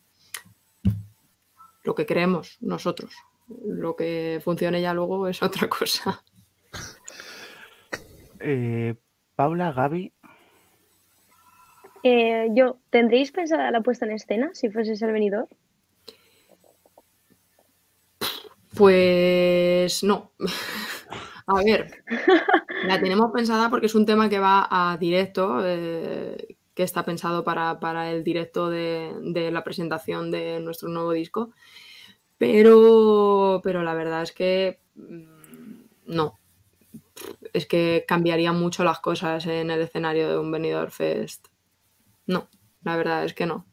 Lo 1.84 1.95
que 1.95 2.05
creemos 2.05 2.57
nosotros. 2.61 3.13
Lo 3.65 3.95
que 3.95 4.39
funcione 4.43 4.82
ya 4.82 4.93
luego 4.93 5.27
es 5.27 5.41
otra 5.41 5.67
cosa. 5.69 6.23
Eh, 8.39 8.95
Paula, 9.36 9.71
Gaby, 9.71 10.13
Eh, 12.03 12.47
yo, 12.53 12.77
¿tendréis 12.89 13.32
pensada 13.32 13.71
la 13.71 13.82
puesta 13.82 14.05
en 14.05 14.13
escena 14.13 14.51
si 14.53 14.69
fueses 14.69 15.01
el 15.01 15.11
venidor? 15.11 15.49
Pues 18.75 20.03
no. 20.03 20.32
A 21.47 21.63
ver, 21.63 22.03
la 22.86 22.99
tenemos 22.99 23.32
pensada 23.32 23.71
porque 23.71 23.88
es 23.88 23.95
un 23.95 24.05
tema 24.05 24.30
que 24.30 24.38
va 24.38 24.67
a 24.69 24.97
directo, 24.97 25.61
eh, 25.65 26.59
que 26.80 26.84
está 26.84 27.03
pensado 27.03 27.43
para, 27.43 27.82
para 27.82 28.09
el 28.09 28.23
directo 28.23 28.69
de, 28.69 29.11
de 29.21 29.51
la 29.51 29.65
presentación 29.65 30.32
de 30.32 30.61
nuestro 30.61 30.88
nuevo 30.88 31.11
disco. 31.11 31.51
Pero, 32.38 33.59
pero 33.61 33.84
la 33.84 33.93
verdad 33.93 34.23
es 34.23 34.32
que 34.32 34.80
mm, 34.95 35.82
no. 36.05 36.39
Es 37.51 37.65
que 37.65 38.05
cambiaría 38.07 38.53
mucho 38.53 38.86
las 38.86 39.01
cosas 39.01 39.45
en 39.45 39.71
el 39.71 39.82
escenario 39.82 40.30
de 40.30 40.39
un 40.39 40.49
Benidorm 40.53 40.89
Fest. 40.89 41.49
No, 42.27 42.47
la 42.84 42.95
verdad 42.95 43.25
es 43.25 43.34
que 43.34 43.45
no. 43.45 43.65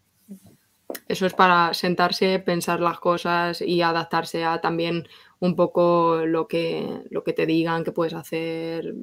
Eso 1.06 1.26
es 1.26 1.34
para 1.34 1.74
sentarse, 1.74 2.40
pensar 2.40 2.80
las 2.80 2.98
cosas 2.98 3.62
y 3.62 3.82
adaptarse 3.82 4.44
a 4.44 4.60
también 4.60 5.06
un 5.38 5.54
poco 5.54 6.26
lo 6.26 6.48
que, 6.48 7.04
lo 7.10 7.22
que 7.22 7.34
te 7.34 7.46
digan 7.46 7.84
que 7.84 7.92
puedes 7.92 8.14
hacer. 8.14 8.96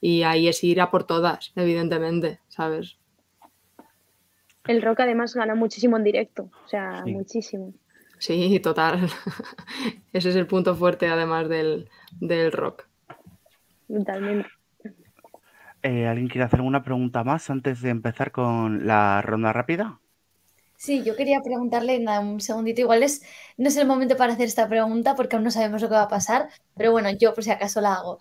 Y 0.00 0.22
ahí 0.22 0.48
es 0.48 0.64
ir 0.64 0.80
a 0.80 0.90
por 0.90 1.04
todas, 1.04 1.52
evidentemente, 1.54 2.40
¿sabes? 2.48 2.96
El 4.70 4.82
rock 4.82 5.00
además 5.00 5.34
gana 5.34 5.54
muchísimo 5.56 5.96
en 5.96 6.04
directo, 6.04 6.48
o 6.64 6.68
sea, 6.68 7.02
Sí. 7.04 7.12
muchísimo. 7.12 7.74
Sí, 8.18 8.60
total. 8.60 9.00
Ese 10.12 10.28
es 10.30 10.36
el 10.36 10.46
punto 10.46 10.76
fuerte 10.76 11.08
además 11.08 11.48
del, 11.48 11.88
del 12.20 12.52
rock. 12.52 12.86
Totalmente. 13.88 14.48
eh, 15.82 16.06
¿alguien 16.06 16.28
quiere 16.28 16.44
hacer 16.44 16.60
alguna 16.60 16.82
pregunta 16.84 17.24
más 17.24 17.50
antes 17.50 17.80
de 17.82 17.90
empezar 17.90 18.30
con 18.30 18.86
la 18.86 19.22
ronda 19.22 19.52
rápida? 19.52 19.98
Sí, 20.76 21.02
yo 21.04 21.14
quería 21.16 21.40
preguntarle, 21.42 21.98
nada, 21.98 22.20
un 22.20 22.40
segundito, 22.40 22.80
igual 22.80 23.02
es, 23.02 23.22
no 23.58 23.68
es 23.68 23.76
el 23.76 23.86
momento 23.86 24.16
para 24.16 24.32
hacer 24.34 24.46
esta 24.46 24.68
pregunta 24.68 25.14
porque 25.14 25.36
aún 25.36 25.44
no 25.44 25.50
sabemos 25.50 25.82
lo 25.82 25.88
que 25.88 25.94
va 25.94 26.02
a 26.04 26.08
pasar, 26.08 26.48
pero 26.76 26.92
bueno, 26.92 27.10
yo 27.10 27.34
por 27.34 27.44
si 27.44 27.50
acaso 27.50 27.80
la 27.80 27.94
hago. 27.94 28.18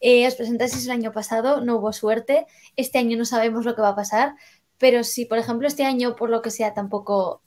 Eh, 0.00 0.26
os 0.26 0.34
presentasteis 0.34 0.84
el 0.86 0.90
año 0.92 1.12
pasado, 1.12 1.60
no 1.64 1.76
hubo 1.76 1.92
suerte, 1.92 2.46
este 2.76 2.98
año 2.98 3.16
no 3.16 3.24
sabemos 3.24 3.64
lo 3.64 3.74
que 3.74 3.82
va 3.82 3.90
a 3.90 3.96
pasar, 3.96 4.34
pero 4.82 5.04
si 5.04 5.26
por 5.26 5.38
ejemplo 5.38 5.68
este 5.68 5.84
año 5.84 6.16
por 6.16 6.28
lo 6.28 6.42
que 6.42 6.50
sea 6.50 6.74
tampoco 6.74 7.40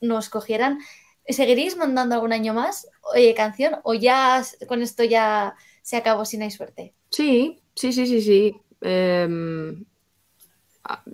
nos 0.00 0.30
cogieran, 0.30 0.78
¿seguiréis 1.28 1.76
mandando 1.76 2.14
algún 2.14 2.32
año 2.32 2.54
más 2.54 2.88
eh, 3.14 3.34
canción 3.34 3.74
o 3.84 3.92
ya 3.92 4.42
con 4.66 4.80
esto 4.80 5.04
ya 5.04 5.54
se 5.82 5.98
acabó 5.98 6.24
si 6.24 6.38
no 6.38 6.44
hay 6.44 6.50
suerte? 6.50 6.94
Sí, 7.10 7.60
sí, 7.74 7.92
sí, 7.92 8.06
sí, 8.06 8.22
sí. 8.22 8.56
Em, 8.80 9.84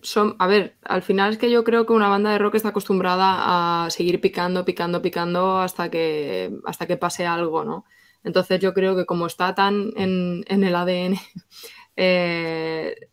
son, 0.01 0.37
a 0.39 0.47
ver, 0.47 0.77
al 0.85 1.03
final 1.03 1.33
es 1.33 1.39
que 1.39 1.51
yo 1.51 1.65
creo 1.65 1.87
que 1.87 1.93
una 1.93 2.09
banda 2.09 2.31
de 2.31 2.39
rock 2.39 2.55
está 2.55 2.69
acostumbrada 2.69 3.85
a 3.85 3.91
seguir 3.91 4.21
picando, 4.21 4.65
picando, 4.65 5.03
picando 5.03 5.59
hasta 5.59 5.91
que, 5.91 6.53
hasta 6.67 6.87
que 6.87 6.97
pase 6.97 7.27
algo, 7.27 7.65
¿no? 7.65 7.85
Entonces 8.23 8.61
yo 8.61 8.75
creo 8.75 8.95
que 8.95 9.07
como 9.07 9.27
está 9.27 9.57
tan 9.57 9.91
en, 9.97 10.45
en 10.47 10.63
el 10.63 10.77
ADN, 10.77 11.19
eh, 11.97 13.09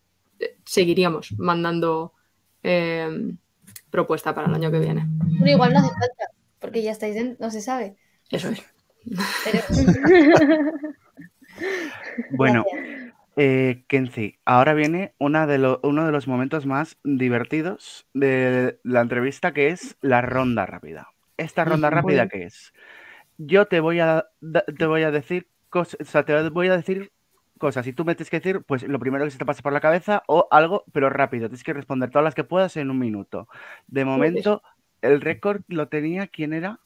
seguiríamos 0.64 1.34
mandando 1.40 2.15
em, 2.68 3.38
propuesta 3.92 4.34
para 4.34 4.48
el 4.48 4.56
año 4.56 4.72
que 4.72 4.80
viene. 4.80 5.06
Bueno, 5.08 5.52
igual 5.52 5.74
no 5.74 5.80
hace 5.80 5.90
falta, 5.90 6.26
porque 6.60 6.82
ya 6.82 6.92
estáis 6.92 7.16
dentro, 7.16 7.38
no 7.46 7.52
se 7.52 7.62
sabe. 7.62 7.96
Eso 8.32 8.50
es. 8.50 8.64
Pero 9.44 9.60
Bueno, 12.30 12.66
eh, 13.36 13.84
Kenzie, 13.88 14.40
ahora 14.46 14.74
viene 14.74 15.14
una 15.20 15.48
de 15.48 15.58
lo- 15.58 15.80
uno 15.84 16.06
de 16.06 16.12
los 16.12 16.28
momentos 16.28 16.66
más 16.66 16.98
divertidos 17.04 18.08
de 18.14 18.80
la 18.84 19.02
entrevista, 19.02 19.54
que 19.54 19.70
es 19.70 19.98
la 20.02 20.22
ronda 20.22 20.66
rápida. 20.66 21.08
Esta 21.38 21.64
ronda 21.66 21.90
rápida, 21.90 22.28
¿qué 22.28 22.44
es? 22.44 22.74
Yo 23.38 23.66
te 23.68 23.80
voy 23.80 24.00
a, 24.00 24.26
te 24.78 24.86
voy 24.86 25.04
a 25.04 25.12
decir 25.12 25.50
cosas, 25.70 25.98
o 26.00 26.06
sea, 26.06 26.24
te 26.26 26.50
voy 26.50 26.68
a 26.70 26.78
decir 26.78 27.12
cosas 27.58 27.88
y 27.88 27.94
tú 27.94 28.06
me 28.06 28.16
tienes 28.16 28.30
que 28.30 28.40
decir, 28.40 28.64
pues, 28.64 28.84
lo 28.84 29.00
primero 29.00 29.26
que 29.26 29.32
se 29.32 29.38
te 29.38 29.46
pase 29.46 29.62
por 29.62 29.74
la 29.74 29.82
cabeza 29.82 30.24
o 30.28 30.48
algo, 30.52 30.84
pero 30.92 31.10
rápido. 31.10 31.48
Tienes 31.48 31.64
que 31.64 31.74
responder 31.74 32.10
todas 32.10 32.24
las 32.24 32.36
que 32.36 32.44
puedas 32.44 32.78
en 32.78 32.90
un 32.90 33.00
minuto. 33.00 33.48
De 33.88 34.06
momento, 34.06 34.62
el 35.02 35.22
récord 35.22 35.62
lo 35.68 35.88
tenía, 35.88 36.28
¿quién 36.28 36.54
era? 36.54 36.80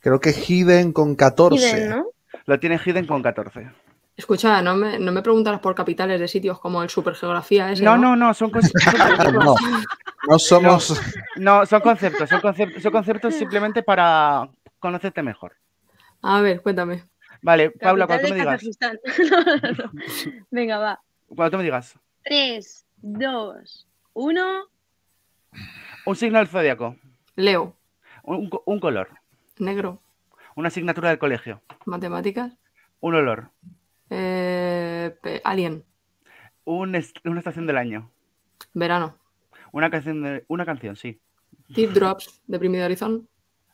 Creo 0.00 0.20
que 0.20 0.32
Hidden 0.32 0.92
con 0.92 1.14
14. 1.14 1.56
Hidden, 1.56 1.90
¿no? 1.90 2.06
Lo 2.46 2.58
tiene 2.58 2.78
Hidden 2.78 3.06
con 3.06 3.22
14. 3.22 3.70
Escucha, 4.16 4.60
no 4.60 4.76
me, 4.76 4.98
no 4.98 5.10
me 5.10 5.22
preguntarás 5.22 5.60
por 5.60 5.74
capitales 5.74 6.20
de 6.20 6.28
sitios 6.28 6.60
como 6.60 6.82
el 6.82 6.90
Supergeografía 6.90 7.72
ese, 7.72 7.82
No, 7.82 7.96
¿no? 7.96 8.14
no, 8.14 8.26
no, 8.26 8.34
son 8.34 8.50
cosas. 8.50 8.72
No, 9.32 9.54
no 10.28 10.38
somos. 10.38 11.00
No, 11.36 11.66
son 11.66 11.80
conceptos, 11.80 12.28
son 12.28 12.40
conceptos, 12.40 12.82
son 12.82 12.92
conceptos 12.92 13.34
simplemente 13.34 13.82
para 13.82 14.48
conocerte 14.78 15.22
mejor. 15.22 15.56
A 16.20 16.40
ver, 16.40 16.62
cuéntame. 16.62 17.04
Vale, 17.42 17.70
Paula, 17.72 18.06
cuando 18.06 18.28
tú 18.28 18.34
me 18.34 18.36
de 18.36 18.42
digas. 18.42 18.62
No, 19.30 19.44
no, 19.44 19.72
no. 19.72 19.92
Venga, 20.50 20.78
va. 20.78 21.00
Cuando 21.28 21.50
tú 21.50 21.56
me 21.58 21.64
digas. 21.64 21.98
3, 22.24 22.86
2, 23.02 23.88
1. 24.14 24.62
Un 26.06 26.16
signo 26.16 26.38
del 26.38 26.48
zodiaco. 26.48 26.96
Leo, 27.36 27.76
Un, 28.22 28.48
co- 28.48 28.62
un 28.66 28.78
color. 28.80 29.08
negro, 29.58 30.00
Una 30.54 30.68
asignatura 30.68 31.08
del 31.08 31.18
colegio. 31.18 31.62
matemáticas, 31.86 32.56
Un 33.00 33.14
olor. 33.16 33.50
eh, 34.10 35.16
alien, 35.44 35.84
un 36.64 36.94
est- 36.94 37.18
una 37.26 37.38
estación 37.38 37.66
del 37.66 37.76
año. 37.78 38.10
verano, 38.74 39.18
Una 39.72 39.90
canción, 39.90 40.22
de- 40.22 40.44
una 40.48 40.64
canción, 40.66 40.96
sí. 40.96 41.18
teardrops, 41.74 42.42
deprimido 42.46 42.84
horizon, 42.84 43.26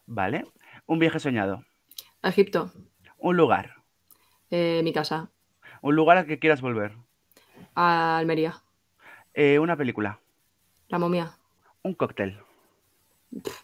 Vale. 0.06 0.46
Un 0.86 0.98
viaje 1.00 1.18
soñado. 1.18 1.64
Egipto, 2.22 2.72
Un 3.18 3.36
lugar. 3.36 3.74
eh, 4.50 4.80
mi 4.84 4.92
casa, 4.92 5.30
Un 5.82 5.94
lugar 5.96 6.16
al 6.18 6.26
que 6.26 6.38
quieras 6.38 6.60
volver. 6.60 6.96
Almería, 7.74 8.62
Eh, 9.34 9.58
una 9.58 9.76
película. 9.76 10.20
la 10.88 10.98
momia, 10.98 11.32
Un 11.82 11.94
cóctel. 11.94 12.38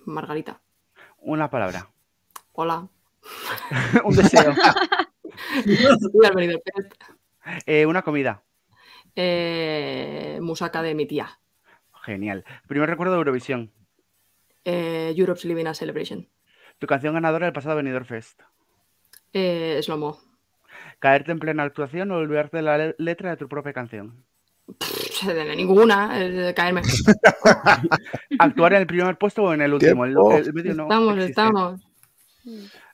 Margarita, 0.04 0.60
Una 1.18 1.48
palabra. 1.50 1.88
hola, 2.52 2.88
un 4.04 4.14
deseo. 4.16 4.54
Eh, 7.66 7.84
una 7.86 8.00
comida. 8.02 8.42
eh, 9.16 10.38
musaca 10.42 10.80
de 10.82 10.94
mi 10.94 11.06
tía, 11.06 11.38
Genial. 12.02 12.44
Primer 12.68 12.88
recuerdo 12.88 13.12
de 13.14 13.18
Eurovisión. 13.18 13.72
eh, 14.64 15.12
Europe's 15.16 15.44
Living 15.44 15.66
a 15.66 15.74
Celebration, 15.74 16.28
Tu 16.78 16.86
canción 16.86 17.14
ganadora 17.14 17.46
del 17.46 17.52
pasado 17.52 17.76
Benidorm 17.76 18.04
Fest. 18.06 18.40
Eh, 19.34 19.80
Slomo, 19.82 20.18
Caerte 20.98 21.32
en 21.32 21.38
plena 21.38 21.64
actuación 21.64 22.10
o 22.12 22.16
olvidarte 22.16 22.56
de 22.58 22.62
la 22.62 22.78
le- 22.78 22.94
letra 22.98 23.30
de 23.30 23.36
tu 23.36 23.48
propia 23.48 23.72
canción. 23.74 24.24
Pff, 24.78 25.24
de 25.26 25.56
ninguna, 25.56 26.08
caerme. 26.56 26.80
Actuar 28.38 28.72
en 28.74 28.80
el 28.80 28.86
primer 28.86 29.18
puesto 29.18 29.42
o 29.42 29.52
en 29.52 29.60
el 29.60 29.74
último. 29.74 30.04
El, 30.06 30.12
Tiempo. 30.14 30.32
el 30.36 30.52
medio 30.54 30.74
no 30.74 30.82
estamos, 30.84 31.12
existe. 31.16 31.30
estamos. 31.30 31.80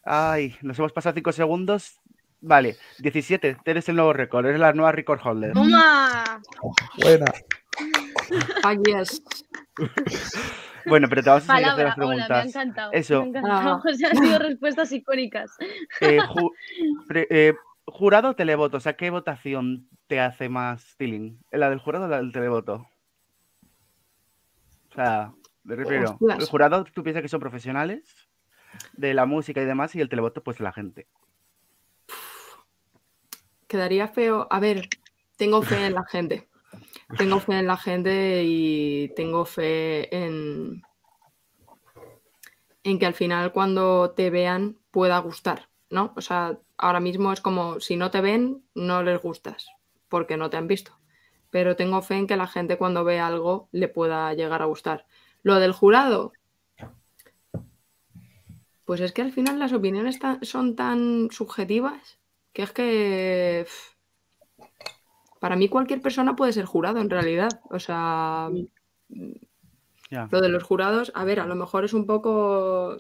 Ay, 0.05 0.57
nos 0.63 0.79
hemos 0.79 0.93
pasado 0.93 1.15
5 1.15 1.31
segundos. 1.33 2.01
Vale, 2.41 2.77
17. 2.99 3.59
Eres 3.65 3.89
el 3.89 3.97
nuevo 3.97 4.13
récord. 4.13 4.47
Eres 4.47 4.59
la 4.61 4.73
nueva 4.73 4.93
record 4.93 5.21
holder. 5.23 5.53
¡Toma! 5.53 6.41
Buena. 6.99 7.27
Yes. 8.85 9.23
Bueno, 10.87 11.09
pero 11.09 11.23
te 11.23 11.29
vamos 11.31 11.49
a 11.49 11.53
seguir 11.57 11.69
a 11.69 11.73
hacer 11.73 11.85
Palabra, 11.87 11.89
las 11.89 11.99
hola, 11.99 12.07
me 12.17 12.23
ha 12.23 12.27
preguntas. 12.27 12.47
encantado. 12.47 12.93
Eso. 12.93 13.21
Me 13.21 13.25
ha 13.25 13.29
encantado. 13.29 13.71
Ah. 13.71 13.83
O 13.91 13.95
sea, 13.95 14.11
han 14.11 14.17
sido 14.17 14.39
respuestas 14.39 14.93
icónicas. 14.93 15.51
Eh, 16.01 16.19
ju- 16.21 16.53
pre- 17.09 17.27
eh, 17.31 17.55
jurado 17.87 18.31
o 18.31 18.35
televoto. 18.35 18.77
O 18.79 18.81
sea, 18.81 18.95
¿qué 18.97 19.11
votación 19.11 19.89
te 20.07 20.21
hace 20.21 20.49
más 20.49 20.85
feeling? 20.97 21.37
¿La 21.51 21.69
del 21.71 21.79
jurado 21.81 22.07
o 22.07 22.09
la 22.09 22.17
del 22.19 22.33
televoto? 22.33 22.87
O 24.91 24.95
sea, 24.95 25.33
me 25.65 25.77
refiero. 25.77 26.13
Hostias. 26.13 26.39
El 26.41 26.47
jurado 26.47 26.85
tú 26.85 27.03
piensas 27.03 27.23
que 27.23 27.29
son 27.29 27.41
profesionales 27.41 28.29
de 28.95 29.15
la 29.15 29.27
música 29.27 29.61
y 29.61 29.65
demás, 29.67 29.95
y 29.95 30.01
el 30.01 30.09
televoto, 30.09 30.43
pues 30.43 30.61
la 30.61 30.73
gente. 30.73 31.07
Quedaría 33.69 34.09
feo. 34.09 34.47
A 34.51 34.59
ver, 34.61 34.89
tengo 35.37 35.63
fe 35.63 35.87
en 35.87 35.95
la 35.95 36.05
gente. 36.05 36.49
Tengo 37.17 37.41
fe 37.41 37.59
en 37.59 37.67
la 37.67 37.77
gente 37.77 38.43
y 38.45 39.13
tengo 39.17 39.45
fe 39.45 40.15
en, 40.15 40.83
en 42.85 42.99
que 42.99 43.07
al 43.07 43.15
final 43.15 43.53
cuando 43.53 44.13
te 44.13 44.31
vean 44.31 44.79
pueda 44.91 45.19
gustar, 45.19 45.69
¿no? 45.91 46.13
O 46.17 46.21
sea, 46.21 46.59
ahora 46.77 47.01
mismo 47.01 47.33
es 47.33 47.41
como 47.41 47.81
si 47.81 47.97
no 47.97 48.11
te 48.11 48.21
ven, 48.21 48.65
no 48.75 49.03
les 49.03 49.21
gustas, 49.21 49.69
porque 50.09 50.37
no 50.37 50.51
te 50.51 50.57
han 50.57 50.69
visto. 50.69 50.99
Pero 51.51 51.77
tengo 51.77 52.01
fe 52.03 52.15
en 52.15 52.27
que 52.27 52.37
la 52.37 52.47
gente 52.47 52.79
cuando 52.79 53.05
ve 53.05 53.19
algo 53.19 53.69
le 53.73 53.89
pueda 53.89 54.33
llegar 54.35 54.63
a 54.63 54.67
gustar. 54.67 55.07
Lo 55.43 55.57
del 55.57 55.73
jurado, 55.73 56.33
pues 58.85 59.01
es 59.01 59.13
que 59.13 59.23
al 59.23 59.33
final 59.33 59.59
las 59.59 59.73
opiniones 59.73 60.19
son 60.43 60.77
tan 60.77 61.29
subjetivas 61.31 62.21
que 62.53 62.63
es 62.63 62.73
que 62.73 63.67
para 65.41 65.57
mí 65.57 65.69
cualquier 65.69 66.01
persona 66.01 66.37
puede 66.37 66.53
ser 66.53 66.67
jurado 66.67 67.01
en 67.01 67.11
realidad. 67.11 67.61
O 67.71 67.81
sea, 67.81 68.49
Ya. 70.11 70.29
lo 70.31 70.41
de 70.41 70.49
los 70.49 70.63
jurados, 70.63 71.11
a 71.15 71.25
ver, 71.25 71.41
a 71.41 71.47
lo 71.47 71.57
mejor 71.57 71.85
es 71.85 71.95
un 71.95 72.07
poco 72.07 72.97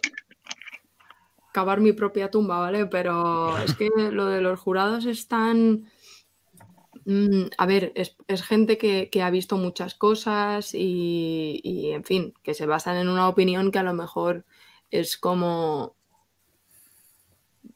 cavar 1.52 1.80
mi 1.80 1.92
propia 1.92 2.30
tumba, 2.30 2.58
¿vale? 2.58 2.86
Pero 2.86 3.56
es 3.58 3.74
que 3.74 3.88
lo 4.10 4.26
de 4.26 4.40
los 4.40 4.58
jurados 4.58 5.04
es 5.06 5.28
tan... 5.28 5.84
Mm, 7.04 7.46
a 7.56 7.66
ver, 7.66 7.92
es, 7.94 8.16
es 8.26 8.42
gente 8.42 8.78
que, 8.78 9.10
que 9.10 9.22
ha 9.22 9.30
visto 9.30 9.56
muchas 9.56 9.94
cosas 9.94 10.74
y, 10.74 11.60
y, 11.62 11.92
en 11.92 12.04
fin, 12.04 12.34
que 12.42 12.54
se 12.54 12.66
basan 12.66 12.96
en 12.96 13.08
una 13.08 13.28
opinión 13.28 13.70
que 13.70 13.78
a 13.78 13.82
lo 13.82 13.94
mejor 13.94 14.44
es 14.90 15.16
como, 15.16 15.96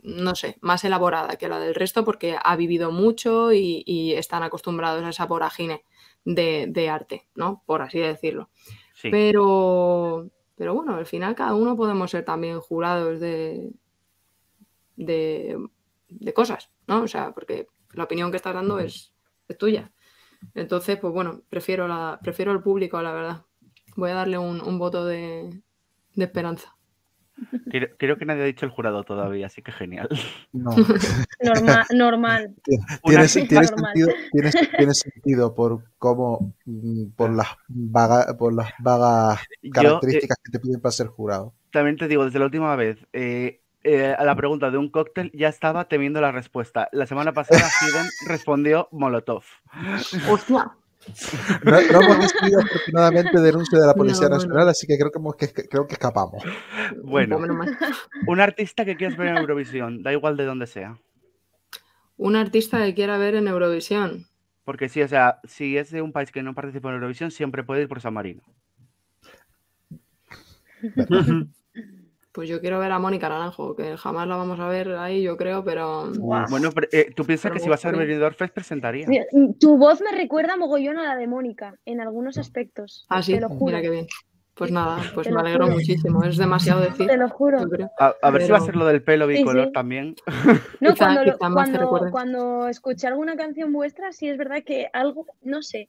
no 0.05 0.35
sé, 0.35 0.59
más 0.61 0.85
elaborada 0.85 1.37
que 1.37 1.49
la 1.49 1.59
del 1.59 1.75
resto 1.75 2.05
porque 2.05 2.37
ha 2.41 2.57
vivido 2.57 2.93
mucho 2.93 3.53
y, 3.53 3.83
y 3.87 4.13
están 4.13 4.43
acostumbrados 4.43 5.03
a 5.03 5.09
esa 5.09 5.25
vorágine 5.25 5.83
de, 6.27 6.67
de 6.69 6.91
arte, 6.91 7.27
¿no? 7.35 7.63
Por 7.65 7.81
así 7.81 7.99
decirlo. 7.99 8.51
Sí. 8.95 9.09
Pero, 9.11 10.29
pero 10.57 10.75
bueno, 10.75 10.95
al 10.95 11.07
final 11.07 11.35
cada 11.35 11.55
uno 11.55 11.75
podemos 11.75 12.11
ser 12.11 12.23
también 12.23 12.61
jurados 12.61 13.19
de, 13.19 13.73
de, 14.97 15.59
de 16.09 16.35
cosas, 16.35 16.71
¿no? 16.87 17.03
O 17.03 17.09
sea, 17.09 17.33
porque 17.33 17.67
la 17.95 18.05
opinión 18.05 18.31
que 18.31 18.37
estás 18.37 18.55
dando 18.55 18.79
es, 18.79 19.15
es 19.49 19.57
tuya. 19.57 19.91
Entonces, 20.55 20.99
pues 20.99 21.15
bueno, 21.15 21.41
prefiero, 21.49 21.89
la, 21.89 22.21
prefiero 22.23 22.53
el 22.53 22.63
público, 22.63 23.01
la 23.01 23.13
verdad. 23.13 23.47
Voy 23.97 24.11
a 24.11 24.15
darle 24.15 24.37
un, 24.37 24.61
un 24.61 24.79
voto 24.79 25.07
de, 25.07 25.63
de 26.15 26.25
esperanza. 26.25 26.74
Creo, 27.71 27.89
creo 27.99 28.17
que 28.17 28.25
nadie 28.25 28.43
ha 28.43 28.47
dicho 28.47 28.65
el 28.65 28.71
jurado 28.73 29.03
todavía, 29.05 29.47
así 29.47 29.61
que 29.63 29.73
genial. 29.73 30.09
No. 30.53 30.71
Normal, 31.41 31.85
normal. 31.95 32.55
Tiene, 32.65 32.85
artista 33.21 33.49
tiene 33.49 33.67
normal. 33.67 33.93
sentido, 33.95 34.09
tiene, 34.33 34.51
tiene 34.77 34.95
sentido 34.95 35.55
por 35.55 35.85
cómo, 35.99 36.55
mm, 36.65 37.07
por 37.17 37.31
las, 37.35 37.49
vaga- 37.69 38.37
por 38.39 38.55
las 38.55 38.73
vagas 38.79 39.41
Yo, 39.63 39.69
eh, 39.69 39.71
características 39.73 40.39
que 40.45 40.53
te 40.53 40.61
piden 40.61 40.81
para 40.81 40.93
ser 40.93 41.09
jurado. 41.09 41.55
También 41.71 41.97
te 41.97 42.07
digo, 42.09 42.25
desde 42.25 42.39
la 42.39 42.45
última 42.47 42.77
vez, 42.77 42.99
eh, 43.13 43.61
eh, 43.83 44.15
a 44.17 44.25
la 44.25 44.37
pregunta 44.37 44.71
de 44.71 44.79
un 44.79 44.89
cóctel 44.91 45.31
ya 45.35 45.49
estaba 45.49 45.89
temiendo 45.89 46.21
la 46.21 46.33
respuesta. 46.33 46.89
La 46.93 47.07
semana 47.07 47.33
pasada 47.33 47.59
Hidden 47.83 48.07
respondió 48.29 48.89
Molotov. 48.93 49.43
¡Hostia! 50.31 50.71
No, 51.65 51.71
no 51.73 52.01
hemos 52.03 52.17
recibido 52.19 52.61
afortunadamente 52.61 53.41
denuncia 53.41 53.79
de 53.79 53.87
la 53.87 53.95
Policía 53.95 54.29
No, 54.29 54.37
Nacional, 54.37 54.69
así 54.69 54.87
que 54.87 54.97
creo 54.99 55.11
que, 55.11 55.19
hemos- 55.19 55.37
que- 55.37 55.53
que- 55.53 55.69
creo 55.69 55.87
que 55.87 55.95
escapamos. 55.95 56.43
Bueno. 57.03 57.39
Un 58.27 58.41
artista 58.41 58.85
que 58.85 58.97
quieras 58.97 59.17
ver 59.19 59.29
en 59.29 59.37
Eurovisión, 59.39 60.03
da 60.03 60.13
igual 60.13 60.37
de 60.37 60.45
dónde 60.45 60.67
sea. 60.67 60.99
Un 62.17 62.37
artista 62.37 62.83
que 62.85 62.95
quiera 62.95 63.19
ver 63.19 63.35
en 63.35 63.49
Eurovisión. 63.49 64.27
Porque 64.65 64.89
sí, 64.89 65.03
o 65.03 65.09
sea, 65.09 65.41
si 65.45 65.77
es 65.77 65.91
de 65.91 66.01
un 66.01 66.13
país 66.13 66.31
que 66.33 66.43
no 66.43 66.55
participa 66.55 66.89
en 66.89 66.95
Eurovisión, 66.95 67.31
siempre 67.31 67.65
puede 67.65 67.83
ir 67.83 67.89
por 67.89 68.01
San 68.01 68.15
Marino. 68.15 68.43
Pues 72.35 72.49
yo 72.49 72.61
quiero 72.61 72.81
ver 72.81 72.91
a 72.91 72.99
Mónica 72.99 73.29
Naranjo, 73.29 73.77
que 73.77 73.97
jamás 73.97 74.27
la 74.27 74.35
vamos 74.35 74.59
a 74.59 74.67
ver 74.67 74.91
ahí, 74.97 75.23
yo 75.23 75.37
creo, 75.37 75.63
pero. 75.65 76.11
Bueno, 76.19 76.71
pero, 76.75 76.89
eh, 76.91 77.13
tú 77.15 77.25
piensas 77.25 77.45
Pero 77.51 77.55
que 77.55 77.61
si 77.61 77.69
vas 77.69 77.85
a. 77.85 77.93
Benidorm 77.93 78.35
Fest 78.35 78.53
presentaría. 78.53 79.07
Mira, 79.07 79.25
Tu 79.61 79.77
voz 79.79 80.01
me 80.01 80.11
recuerda 80.11 80.57
mogollón 80.57 80.99
a 80.99 81.05
la 81.05 81.15
de 81.15 81.29
Mónica 81.29 81.77
en 81.85 82.01
algunos 82.01 82.37
aspectos. 82.37 83.07
Ah, 83.09 83.23
sí, 83.23 83.35
Te 83.35 83.41
lo 83.41 83.51
juro. 83.51 83.67
mira 83.67 83.83
qué 83.83 83.91
bien. 83.91 84.07
Pues 84.55 84.73
nada, 84.73 85.01
pues 85.15 85.29
Te 85.29 85.33
me 85.33 85.41
alegro 85.41 85.67
juro. 85.67 85.77
muchísimo. 85.77 86.25
Es 86.25 86.37
demasiado 86.37 86.81
decir. 86.81 87.07
Te 87.07 87.17
lo 87.17 87.29
juro. 87.29 87.59
A, 88.01 88.15
a 88.21 88.31
ver 88.33 88.43
si 88.43 88.51
va 88.51 88.59
a 88.59 88.63
ser 88.63 88.75
lo 88.75 88.87
del 88.87 89.05
pelo 89.05 89.29
bicolor 89.29 89.67
sí. 89.67 89.73
también. 89.73 90.17
No, 90.81 90.91
Quizá- 90.93 91.05
cuando, 91.07 91.25
lo- 91.25 91.39
quizá 91.39 91.53
cuando, 91.53 92.11
cuando 92.11 92.69
escuché 92.69 93.07
alguna 93.07 93.37
canción 93.37 93.73
vuestra, 93.73 94.11
sí 94.13 94.29
es 94.29 94.37
verdad 94.37 94.65
que 94.67 94.89
algo, 94.93 95.27
no 95.43 95.63
sé, 95.63 95.89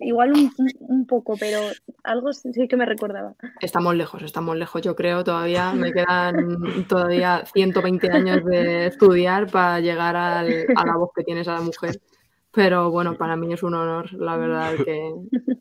igual 0.00 0.32
un, 0.32 0.52
un- 0.80 1.06
poco, 1.06 1.36
pero 1.38 1.60
algo 2.04 2.32
sí 2.32 2.68
que 2.68 2.76
me 2.76 2.86
recordaba. 2.86 3.34
Estamos 3.60 3.94
lejos, 3.94 4.22
estamos 4.22 4.56
lejos, 4.56 4.82
yo 4.82 4.94
creo. 4.96 5.24
Todavía 5.24 5.72
me 5.72 5.92
quedan 5.92 6.86
todavía 6.88 7.44
120 7.52 8.10
años 8.10 8.44
de 8.44 8.86
estudiar 8.86 9.50
para 9.50 9.80
llegar 9.80 10.16
al- 10.16 10.66
a 10.76 10.86
la 10.86 10.96
voz 10.96 11.10
que 11.14 11.24
tienes 11.24 11.48
a 11.48 11.54
la 11.54 11.60
mujer. 11.62 12.00
Pero 12.52 12.90
bueno, 12.90 13.16
para 13.16 13.36
mí 13.36 13.52
es 13.52 13.62
un 13.62 13.74
honor, 13.74 14.12
la 14.12 14.36
verdad, 14.36 14.74
el 14.74 14.84
que, 14.84 15.12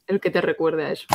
el 0.07 0.19
que 0.19 0.31
te 0.31 0.41
recuerde 0.41 0.85
a 0.85 0.91
eso. 0.91 1.05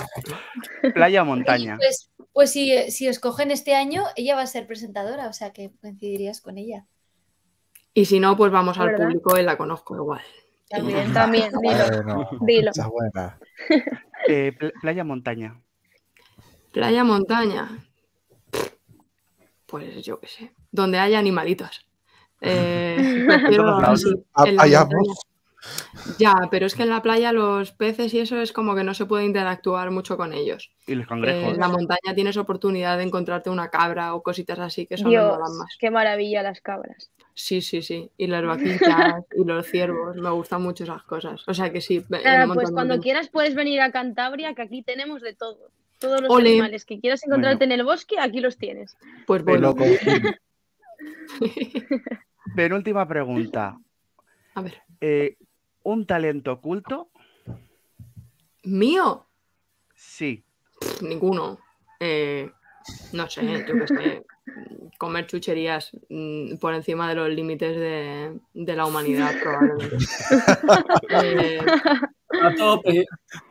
Playa 0.95 1.23
o 1.23 1.25
montaña. 1.25 1.77
Pues, 1.79 2.11
pues 2.33 2.53
si, 2.53 2.91
si 2.93 3.09
os 3.09 3.19
cogen 3.19 3.51
este 3.51 3.75
año, 3.75 4.05
ella 4.15 4.37
va 4.37 4.43
a 4.43 4.47
ser 4.47 4.67
presentadora, 4.69 5.29
o 5.29 5.33
sea 5.33 5.53
que 5.53 5.73
coincidirías 5.81 6.41
con 6.41 6.59
ella. 6.59 6.87
Y 7.93 8.05
si 8.07 8.21
no, 8.21 8.37
pues 8.37 8.53
vamos 8.53 8.79
al 8.79 8.91
¿Verdad? 8.91 9.07
público 9.07 9.39
y 9.39 9.43
la 9.43 9.57
conozco 9.57 9.97
igual. 9.97 10.23
También. 10.69 11.13
También, 11.15 11.51
dilo, 11.51 11.61
Bueno, 11.63 12.29
dilo. 12.47 12.71
esa 12.71 12.83
es 12.83 12.89
buena. 12.89 13.39
Eh, 14.27 14.53
pl- 14.59 14.73
playa 14.81 15.05
montaña. 15.05 15.61
Playa, 16.73 17.05
montaña. 17.05 17.85
Pues 19.67 20.03
yo 20.05 20.19
qué 20.21 20.29
sé. 20.29 20.53
Donde 20.71 20.99
haya 20.99 21.19
animalitos. 21.19 21.87
Eh, 22.41 23.25
prefiero 23.27 23.65
Ah, 23.77 24.45
en 24.47 24.57
la 24.57 24.63
montaña. 24.87 24.89
Ya, 26.19 26.35
pero 26.51 26.67
es 26.67 26.75
que 26.75 26.83
en 26.83 26.91
la 26.91 27.01
playa 27.03 27.33
los 27.33 27.73
peces 27.73 28.13
y 28.15 28.21
eso 28.21 28.37
es 28.41 28.53
como 28.53 28.75
que 28.75 28.85
no 28.85 28.93
se 28.95 29.07
puede 29.07 29.25
interactuar 29.25 29.91
mucho 29.91 30.17
con 30.17 30.33
ellos. 30.33 30.71
Y 30.87 30.95
los 30.95 31.05
Eh, 31.05 31.09
cangrejos. 31.09 31.55
en 31.55 31.61
la 31.61 31.69
montaña 31.69 32.15
tienes 32.15 32.37
oportunidad 32.37 32.99
de 32.99 33.05
encontrarte 33.05 33.51
una 33.51 33.69
cabra 33.71 34.15
o 34.15 34.23
cositas 34.23 34.59
así 34.59 34.87
que 34.87 34.97
son 34.99 35.11
Dios, 35.11 35.39
más. 35.39 35.77
qué 35.79 35.91
maravilla 35.91 36.43
las 36.43 36.61
cabras. 36.61 37.11
Sí, 37.35 37.61
sí, 37.61 37.83
sí. 37.83 38.11
Y 38.17 38.29
las 38.29 38.45
vaquitas 38.47 39.25
y 39.37 39.45
los 39.45 39.67
ciervos. 39.67 40.17
Me 40.17 40.31
gustan 40.31 40.63
mucho 40.63 40.85
esas 40.85 41.03
cosas. 41.03 41.43
O 41.47 41.55
sea 41.55 41.71
que 41.71 41.81
sí. 41.81 41.99
un 42.09 42.55
pues 42.55 42.71
cuando 42.71 43.01
quieras 43.01 43.29
puedes 43.29 43.55
venir 43.55 43.81
a 43.81 43.91
Cantabria, 43.91 44.55
que 44.55 44.63
aquí 44.63 44.83
tenemos 44.83 45.21
de 45.21 45.35
todo. 45.35 45.71
Todos 45.99 46.23
los 46.23 46.31
Ole. 46.31 46.51
animales 46.51 46.85
que 46.85 47.01
quieras 47.01 47.25
encontrarte 47.25 47.65
en 47.65 47.73
el 47.73 47.85
bosque, 47.85 48.19
aquí 48.19 48.41
los 48.41 48.57
tienes. 48.57 48.97
Pues 49.27 49.43
bueno. 49.45 49.75
Penúltima 52.57 53.07
pregunta. 53.09 53.79
A 54.55 54.63
ver. 54.63 54.83
Eh, 55.01 55.37
¿Un 55.83 56.07
talento 56.07 56.53
oculto? 56.53 57.11
¿Mío? 58.65 59.27
Sí. 59.95 60.45
Pff, 60.81 61.03
Ninguno. 61.03 61.59
Eh, 62.01 62.51
no 63.13 63.29
sé, 63.29 63.65
yo 63.67 63.75
qué 63.75 63.87
sé. 63.87 64.25
Comer 64.99 65.27
chucherías 65.27 65.93
mm, 66.09 66.57
por 66.57 66.75
encima 66.75 67.09
de 67.09 67.15
los 67.15 67.29
límites 67.31 67.77
de, 67.77 68.39
de 68.53 68.77
la 68.77 68.87
humanidad, 68.87 69.35
probablemente. 69.43 69.97
Eh, 71.11 71.59
A 72.43 72.55
tope. 72.55 73.05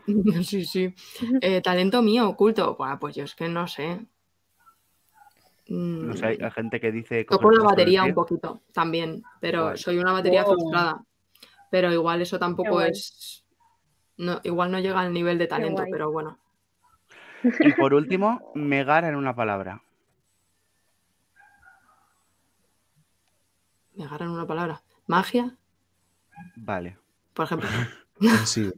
sí, 0.43 0.65
sí. 0.65 0.93
Eh, 1.41 1.61
talento 1.61 2.01
mío 2.01 2.29
oculto. 2.29 2.75
Buah, 2.75 2.99
pues 2.99 3.15
yo 3.15 3.23
es 3.23 3.35
que 3.35 3.47
no 3.47 3.67
sé. 3.67 3.99
No 5.67 6.15
sé, 6.15 6.25
hay 6.25 6.37
Mm, 6.37 6.51
gente 6.51 6.79
que 6.79 6.91
dice. 6.91 7.25
Toco 7.25 7.51
la 7.51 7.63
batería 7.63 8.03
un 8.03 8.13
poquito 8.13 8.61
también, 8.73 9.23
pero 9.39 9.63
Guay. 9.63 9.77
soy 9.77 9.97
una 9.97 10.11
batería 10.11 10.43
Wow. 10.43 10.53
frustrada. 10.55 11.03
Pero 11.71 11.91
igual 11.91 12.21
eso 12.21 12.37
tampoco 12.37 12.81
es. 12.81 13.43
No, 14.17 14.39
igual 14.43 14.71
no 14.71 14.79
llega 14.79 14.99
al 14.99 15.11
nivel 15.13 15.37
de 15.37 15.47
talento, 15.47 15.83
pero 15.89 16.11
bueno. 16.11 16.37
Y 17.59 17.71
por 17.73 17.93
último, 17.93 18.51
megar 18.55 19.05
en 19.05 19.15
una 19.15 19.35
palabra. 19.35 19.81
Me 23.95 24.05
agarran 24.05 24.29
una 24.29 24.47
palabra. 24.47 24.81
Magia, 25.07 25.55
Vale. 26.55 26.97
por 27.33 27.45
ejemplo. 27.45 27.69
Sí. 28.45 28.71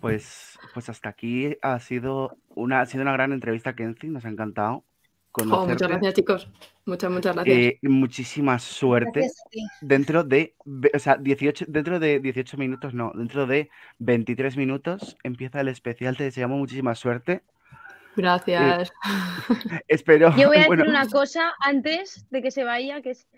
Pues, 0.00 0.58
pues 0.72 0.88
hasta 0.88 1.10
aquí 1.10 1.56
ha 1.60 1.78
sido 1.80 2.38
una, 2.54 2.80
ha 2.80 2.86
sido 2.86 3.02
una 3.02 3.12
gran 3.12 3.32
entrevista, 3.32 3.74
Kenzie. 3.74 4.08
Nos 4.08 4.24
ha 4.24 4.28
encantado 4.28 4.84
conocerte. 5.32 5.72
muchas 5.72 5.88
gracias, 5.88 6.14
chicos. 6.14 6.50
Muchas, 6.86 7.10
muchas 7.10 7.34
gracias. 7.34 7.56
Eh, 7.56 7.78
muchísima 7.82 8.58
suerte. 8.58 9.20
Gracias. 9.20 9.78
Dentro 9.82 10.24
de, 10.24 10.54
o 10.94 10.98
sea, 10.98 11.16
18, 11.16 11.66
dentro 11.68 12.00
de 12.00 12.20
18 12.20 12.56
minutos, 12.56 12.94
no, 12.94 13.12
dentro 13.14 13.46
de 13.46 13.68
23 13.98 14.56
minutos 14.56 15.18
empieza 15.22 15.60
el 15.60 15.68
especial. 15.68 16.16
Te 16.16 16.24
deseamos 16.24 16.58
muchísima 16.58 16.94
suerte. 16.94 17.42
Gracias. 18.16 18.92
Espero. 19.88 20.34
Yo 20.36 20.48
voy 20.48 20.56
a 20.56 20.60
decir 20.60 20.66
bueno, 20.68 20.84
una 20.88 21.06
cosa 21.08 21.52
antes 21.60 22.26
de 22.30 22.42
que 22.42 22.50
se 22.50 22.64
vaya, 22.64 23.02
que 23.02 23.10
es 23.10 23.28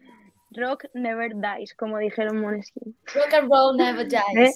Rock 0.55 0.85
Never 0.95 1.33
Dies, 1.35 1.75
como 1.75 1.99
dijeron 1.99 2.41
Måneskin. 2.41 2.97
Rock 3.15 3.35
and 3.35 3.49
roll 3.51 3.77
never 3.77 4.07
dies. 4.09 4.23
¿Eh? 4.37 4.53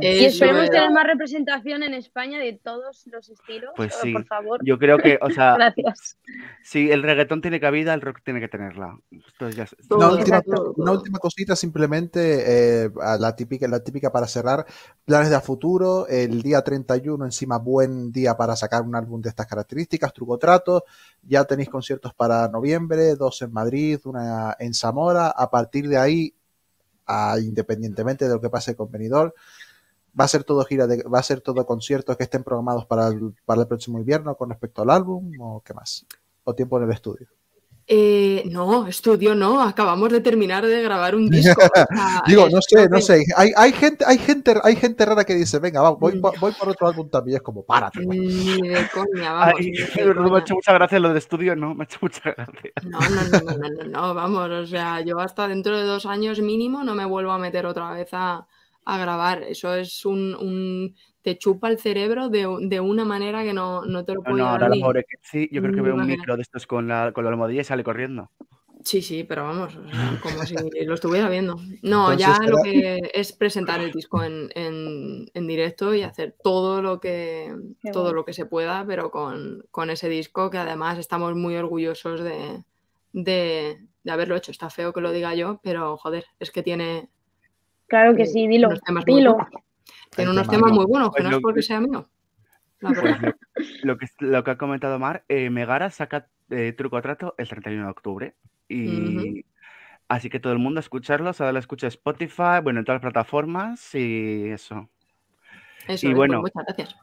Y 0.00 0.06
Eso 0.24 0.44
esperemos 0.44 0.70
tener 0.70 0.90
más 0.90 1.06
representación 1.06 1.82
en 1.82 1.94
España 1.94 2.38
de 2.38 2.60
todos 2.62 3.04
los 3.06 3.28
estilos. 3.28 3.70
Pues 3.76 3.94
sí. 4.00 4.12
Por 4.12 4.24
favor. 4.26 4.60
Yo 4.64 4.78
creo 4.78 4.98
que, 4.98 5.18
o 5.20 5.30
sea, 5.30 5.54
Gracias. 5.58 6.18
si 6.62 6.90
el 6.90 7.02
reggaetón 7.02 7.40
tiene 7.42 7.60
cabida, 7.60 7.94
el 7.94 8.00
rock 8.00 8.20
tiene 8.24 8.40
que 8.40 8.48
tenerla. 8.48 8.96
Esto 9.26 9.48
ya- 9.50 9.66
Una 9.90 10.10
última, 10.10 10.42
una 10.76 11.18
cosita, 11.18 11.56
simplemente 11.56 12.84
eh, 12.84 12.90
a 13.02 13.16
la 13.18 13.34
típica, 13.36 13.66
la 13.68 13.80
típica 13.82 14.10
para 14.10 14.26
cerrar. 14.26 14.66
Planes 15.04 15.30
de 15.30 15.36
a 15.36 15.40
futuro. 15.40 16.06
El 16.08 16.42
día 16.42 16.62
31, 16.62 17.24
encima, 17.24 17.58
buen 17.58 18.12
día 18.12 18.36
para 18.36 18.56
sacar 18.56 18.82
un 18.82 18.94
álbum 18.94 19.20
de 19.20 19.28
estas 19.30 19.46
características. 19.46 20.12
Truco 20.12 20.38
Trato. 20.38 20.84
Ya 21.22 21.44
tenéis 21.44 21.68
conciertos 21.68 22.14
para 22.14 22.48
noviembre, 22.48 23.14
dos 23.14 23.42
en 23.42 23.52
Madrid, 23.52 23.98
una 24.04 24.56
en 24.58 24.72
Zamora. 24.74 25.28
A 25.40 25.50
partir 25.50 25.88
de 25.88 25.96
ahí, 25.96 26.34
a- 27.06 27.38
independientemente 27.40 28.26
de 28.26 28.34
lo 28.34 28.40
que 28.40 28.50
pase 28.50 28.76
con 28.76 28.90
Benidorm, 28.90 29.32
va 30.18 30.24
a 30.24 30.28
ser 30.28 30.44
todo 30.44 30.64
gira, 30.64 30.86
de, 30.86 31.02
va 31.04 31.18
a 31.20 31.22
ser 31.22 31.40
todo 31.40 31.64
conciertos 31.64 32.16
que 32.16 32.24
estén 32.24 32.42
programados 32.44 32.84
para 32.86 33.08
el, 33.08 33.34
para 33.44 33.62
el 33.62 33.68
próximo 33.68 33.98
invierno 33.98 34.36
con 34.36 34.50
respecto 34.50 34.82
al 34.82 34.90
álbum 34.90 35.32
o 35.40 35.62
qué 35.64 35.72
más. 35.72 36.06
O 36.44 36.54
tiempo 36.54 36.78
en 36.78 36.84
el 36.84 36.92
estudio. 36.92 37.28
Eh, 37.92 38.44
no, 38.46 38.86
estudio 38.86 39.34
no. 39.34 39.60
Acabamos 39.60 40.12
de 40.12 40.20
terminar 40.20 40.64
de 40.64 40.80
grabar 40.80 41.16
un 41.16 41.28
disco. 41.30 41.60
o 41.60 41.68
sea, 41.74 42.22
Digo, 42.24 42.48
no 42.48 42.60
sé, 42.62 42.88
no 42.88 43.00
sé. 43.00 43.24
Hay, 43.36 43.50
hay 43.56 43.72
gente, 43.72 44.04
hay 44.06 44.16
gente, 44.16 44.54
hay 44.62 44.76
gente 44.76 45.04
rara 45.04 45.24
que 45.24 45.34
dice, 45.34 45.58
venga, 45.58 45.82
va, 45.82 45.90
voy, 45.90 46.14
Mm. 46.14 46.20
por- 46.20 46.38
voy 46.38 46.52
por 46.52 46.68
otro 46.68 46.86
álbum 46.86 47.10
también. 47.10 47.38
Es 47.38 47.42
como, 47.42 47.64
párate. 47.64 48.06
Ni 48.06 48.60
de 48.62 48.86
coña, 48.94 49.32
vamos. 49.32 49.54
Ay, 49.58 49.72
de 49.72 50.04
de 50.04 50.14
me 50.14 50.36
ha 50.36 50.40
hecho 50.40 50.54
mucha 50.54 50.72
gracia 50.72 51.00
lo 51.00 51.08
del 51.08 51.16
estudio, 51.18 51.56
no, 51.56 51.74
me 51.74 51.82
ha 51.82 51.84
hecho 51.86 51.98
mucha 52.00 52.30
gracia. 52.30 52.70
No, 52.84 53.00
no, 53.00 53.08
no, 53.08 53.40
no, 53.40 53.58
no, 53.58 53.68
no, 53.68 53.84
no, 53.90 54.14
vamos, 54.14 54.50
o 54.50 54.66
sea, 54.68 55.00
yo 55.00 55.18
hasta 55.18 55.48
dentro 55.48 55.76
de 55.76 55.82
dos 55.84 56.06
años 56.06 56.38
mínimo 56.40 56.84
no 56.84 56.94
me 56.94 57.04
vuelvo 57.04 57.32
a 57.32 57.38
meter 57.38 57.66
otra 57.66 57.90
vez 57.92 58.08
a, 58.12 58.46
a 58.94 58.98
grabar. 58.98 59.42
Eso 59.42 59.74
es 59.74 60.04
un, 60.04 60.34
un- 60.34 60.94
te 61.22 61.36
chupa 61.38 61.68
el 61.68 61.78
cerebro 61.78 62.28
de, 62.28 62.46
de 62.62 62.80
una 62.80 63.04
manera 63.04 63.42
que 63.44 63.52
no, 63.52 63.84
no 63.84 64.04
te 64.04 64.14
lo 64.14 64.22
puedo 64.22 64.36
no, 64.38 64.46
ahora 64.48 64.68
ni- 64.68 64.80
pobre 64.80 65.04
Kenzie, 65.04 65.48
yo 65.52 65.60
creo 65.60 65.74
que 65.74 65.80
ni 65.82 65.86
ve 65.88 65.92
un 65.92 66.06
micro 66.06 66.36
de 66.36 66.42
estos 66.42 66.66
con 66.66 66.88
la, 66.88 67.12
con 67.12 67.24
la 67.24 67.30
almohadilla 67.30 67.60
y 67.60 67.64
sale 67.64 67.84
corriendo. 67.84 68.30
Sí, 68.82 69.02
sí, 69.02 69.24
pero 69.24 69.44
vamos, 69.44 69.78
como 70.22 70.46
si 70.46 70.54
lo 70.86 70.94
estuviera 70.94 71.28
viendo. 71.28 71.60
No, 71.82 72.16
ya 72.16 72.38
lo 72.46 72.62
que 72.62 73.10
es 73.12 73.32
presentar 73.34 73.80
el 73.80 73.92
disco 73.92 74.24
en, 74.24 74.48
en- 74.54 75.30
en 75.34 75.46
directo 75.46 75.94
y 75.94 76.02
hacer 76.02 76.34
todo 76.42 76.80
lo 76.80 76.98
que 76.98 77.54
Qué 77.82 77.90
todo 77.92 78.14
lo 78.14 78.24
que 78.24 78.32
se 78.32 78.46
pueda, 78.46 78.84
pero 78.86 79.10
con, 79.10 79.64
con 79.70 79.90
ese 79.90 80.08
disco 80.08 80.48
que 80.48 80.56
además 80.56 80.98
estamos 80.98 81.34
muy 81.34 81.56
orgullosos 81.56 82.22
de, 82.22 82.64
de, 83.12 83.86
de 84.02 84.10
haberlo 84.10 84.34
hecho. 84.36 84.50
Está 84.50 84.70
feo 84.70 84.94
que 84.94 85.02
lo 85.02 85.12
diga 85.12 85.34
yo, 85.34 85.60
pero 85.62 85.98
joder, 85.98 86.24
es 86.38 86.50
que 86.50 86.62
tiene, 86.62 87.10
Claro 87.90 88.14
que 88.16 88.22
eh, 88.22 88.26
sí, 88.26 88.46
dilo. 88.48 88.68
unos 88.68 88.80
temas 88.80 89.04
Dilo. 89.04 89.36
Tiene 90.14 90.30
unos 90.30 90.48
temas, 90.48 90.72
muy 90.72 90.86
buenos, 90.86 91.10
que 91.10 91.20
Pues 91.22 91.30
no 91.30 91.36
es 91.36 91.42
porque 91.42 91.60
que- 91.60 91.66
sea 91.66 91.80
mío. 91.80 92.08
Pues 92.80 92.96
lo, 92.96 93.34
lo 93.82 93.98
que, 93.98 94.06
lo 94.20 94.42
que 94.44 94.50
ha 94.52 94.56
comentado 94.56 94.98
Mar, 94.98 95.24
eh, 95.28 95.50
Megara 95.50 95.90
saca 95.90 96.28
eh, 96.48 96.72
Truco 96.72 96.96
o 96.96 97.02
Trato 97.02 97.34
el 97.36 97.46
31 97.48 97.84
de 97.84 97.90
octubre. 97.90 98.34
Y 98.68 99.44
así 100.08 100.30
que 100.30 100.40
todo 100.40 100.52
el 100.54 100.58
mundo 100.60 100.78
a 100.78 100.80
escucharlo, 100.80 101.32
se 101.34 101.44
da 101.44 101.52
la 101.52 101.58
escucha 101.58 101.88
Spotify, 101.88 102.60
bueno, 102.62 102.78
en 102.78 102.84
todas 102.86 103.02
las 103.02 103.12
plataformas 103.12 103.94
y 103.94 104.48
eso. 104.48 104.88
Eso 105.88 106.06
y 106.06 106.10
es, 106.10 106.14
pues 106.14 106.14
bueno, 106.16 106.40
muchas 106.40 106.64
gracias. 106.66 106.96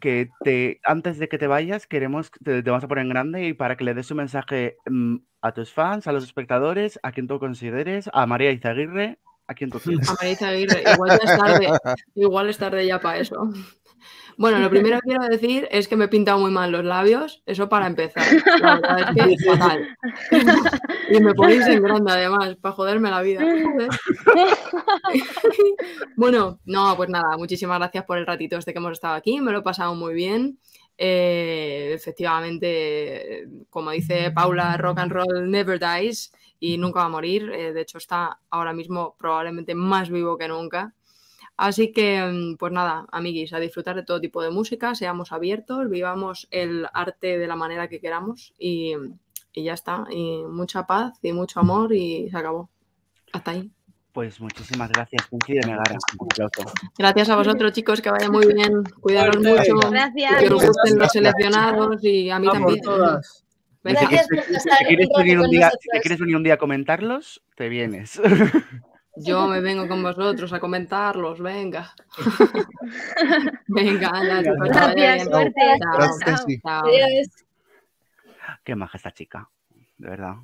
que 0.00 0.30
te, 0.44 0.80
antes 0.84 1.18
de 1.18 1.28
que 1.28 1.38
te 1.38 1.46
vayas, 1.46 1.86
queremos, 1.86 2.30
te, 2.30 2.62
te 2.62 2.70
vamos 2.70 2.84
a 2.84 2.88
poner 2.88 3.02
en 3.02 3.10
grande 3.10 3.44
y 3.48 3.52
para 3.52 3.76
que 3.76 3.84
le 3.84 3.94
des 3.94 4.10
un 4.10 4.18
mensaje 4.18 4.76
mm, 4.88 5.16
a 5.42 5.52
tus 5.52 5.72
fans, 5.72 6.06
a 6.06 6.12
los 6.12 6.24
espectadores, 6.24 6.98
a 7.02 7.12
quien 7.12 7.26
tú 7.28 7.38
consideres, 7.38 8.08
a 8.12 8.24
María 8.26 8.50
Izaguirre, 8.52 9.18
a 9.48 9.54
quien 9.54 9.70
tú 9.70 9.80
quieras. 9.80 10.08
A 10.10 10.14
Marisa 10.14 10.48
Aguirre, 10.48 10.84
igual 10.94 11.10
ya 11.10 11.32
es 11.32 11.38
tarde, 11.38 11.68
igual 12.14 12.48
es 12.48 12.58
tarde 12.58 12.86
ya 12.86 13.00
para 13.00 13.18
eso. 13.18 13.50
Bueno, 14.36 14.60
lo 14.60 14.70
primero 14.70 15.00
que 15.00 15.08
quiero 15.08 15.26
decir 15.26 15.66
es 15.72 15.88
que 15.88 15.96
me 15.96 16.04
he 16.04 16.08
pintado 16.08 16.38
muy 16.38 16.52
mal 16.52 16.70
los 16.70 16.84
labios, 16.84 17.42
eso 17.44 17.68
para 17.68 17.88
empezar. 17.88 18.24
La 18.60 18.76
verdad 18.76 19.28
es 19.28 19.42
que 19.42 19.50
fatal. 19.50 19.96
Y 21.10 21.20
me 21.20 21.34
ponéis 21.34 21.66
en 21.66 21.82
grande 21.82 22.12
además, 22.12 22.54
para 22.60 22.74
joderme 22.74 23.10
la 23.10 23.22
vida. 23.22 23.42
Bueno, 26.16 26.60
no, 26.64 26.96
pues 26.96 27.08
nada, 27.08 27.36
muchísimas 27.36 27.78
gracias 27.78 28.04
por 28.04 28.18
el 28.18 28.26
ratito 28.26 28.56
este 28.56 28.72
que 28.72 28.78
hemos 28.78 28.92
estado 28.92 29.14
aquí, 29.14 29.40
me 29.40 29.50
lo 29.50 29.58
he 29.58 29.62
pasado 29.62 29.94
muy 29.96 30.14
bien. 30.14 30.58
Eh, 30.98 31.92
efectivamente, 31.94 33.46
como 33.70 33.90
dice 33.92 34.30
Paula, 34.32 34.76
rock 34.76 34.98
and 35.00 35.12
roll 35.12 35.50
never 35.50 35.78
dies 35.80 36.32
y 36.60 36.78
nunca 36.78 37.00
va 37.00 37.06
a 37.06 37.08
morir. 37.10 37.50
eh, 37.54 37.72
de 37.72 37.80
hecho, 37.82 37.98
está 37.98 38.40
ahora 38.50 38.72
mismo 38.72 39.16
probablemente 39.18 39.74
más 39.74 40.10
vivo 40.10 40.36
que 40.38 40.48
nunca. 40.48 40.94
Así 41.56 41.92
que, 41.92 42.20
mm, 42.22 42.56
pues 42.58 42.72
nada, 42.72 43.06
amiguis, 43.12 43.52
a 43.52 43.60
disfrutar 43.60 43.96
de 43.96 44.04
todo 44.04 44.20
tipo 44.20 44.42
de 44.42 44.50
música, 44.50 44.94
seamos 44.94 45.32
abiertos, 45.32 45.88
vivamos 45.90 46.48
el 46.50 46.86
arte 46.92 47.38
de 47.38 47.46
la 47.48 47.56
manera 47.56 47.88
que 47.88 48.00
queramos 48.00 48.54
y, 48.58 48.94
y 49.52 49.64
ya 49.64 49.74
está. 49.74 50.06
Y 50.10 50.44
mucha 50.48 50.86
paz 50.86 51.18
y 51.22 51.32
mucho 51.32 51.60
amor 51.60 51.92
y 51.94 52.28
se 52.30 52.36
acabó. 52.38 52.70
Hasta 53.32 53.52
ahí. 53.52 53.72
Pues 54.18 54.40
muchísimas 54.40 54.90
gracias, 54.90 55.28
Pinky 55.28 55.54
de 55.54 55.64
Megara. 55.64 55.96
Gracias 56.98 57.28
a 57.28 57.36
vosotros, 57.36 57.70
chicos, 57.70 58.00
que 58.00 58.10
vaya 58.10 58.28
muy 58.28 58.52
bien. 58.52 58.82
Cuidaros 59.00 59.36
mucho. 59.36 59.78
Gracias. 59.92 60.42
Que 60.42 60.52
os 60.52 60.66
gusten 60.66 60.98
los 60.98 61.12
seleccionados 61.12 62.02
y 62.02 62.28
a 62.28 62.40
mí 62.40 62.48
por 62.48 62.54
también. 62.56 62.80
todas. 62.80 63.44
Si 63.84 63.92
Gracias 63.92 64.26
quieres, 64.26 64.26
por 64.26 64.44
si 64.44 64.54
estar 64.56 64.86
quieres 64.88 65.08
venir 65.16 65.38
un 65.38 65.50
día, 65.50 65.70
si 65.70 65.76
nosotros. 65.76 66.02
quieres 66.02 66.18
venir 66.18 66.34
un 66.36 66.42
día 66.42 66.54
a 66.54 66.56
comentarlos, 66.56 67.44
te 67.54 67.68
vienes. 67.68 68.20
Yo 69.18 69.46
me 69.46 69.60
vengo 69.60 69.86
con 69.86 70.02
vosotros 70.02 70.52
a 70.52 70.58
comentarlos, 70.58 71.38
venga. 71.38 71.94
venga, 73.68 74.10
vaya 74.10 74.42
Gracias, 74.42 75.28
suerte. 75.28 75.60
Chao. 75.80 75.96
Gracias, 75.96 76.24
Chao. 76.24 76.44
sí. 76.44 76.60
Chao. 76.60 76.86
Adiós. 76.86 77.28
Qué 78.64 78.74
maja 78.74 78.96
esta 78.96 79.12
chica, 79.12 79.48
de 79.96 80.10
verdad. 80.10 80.34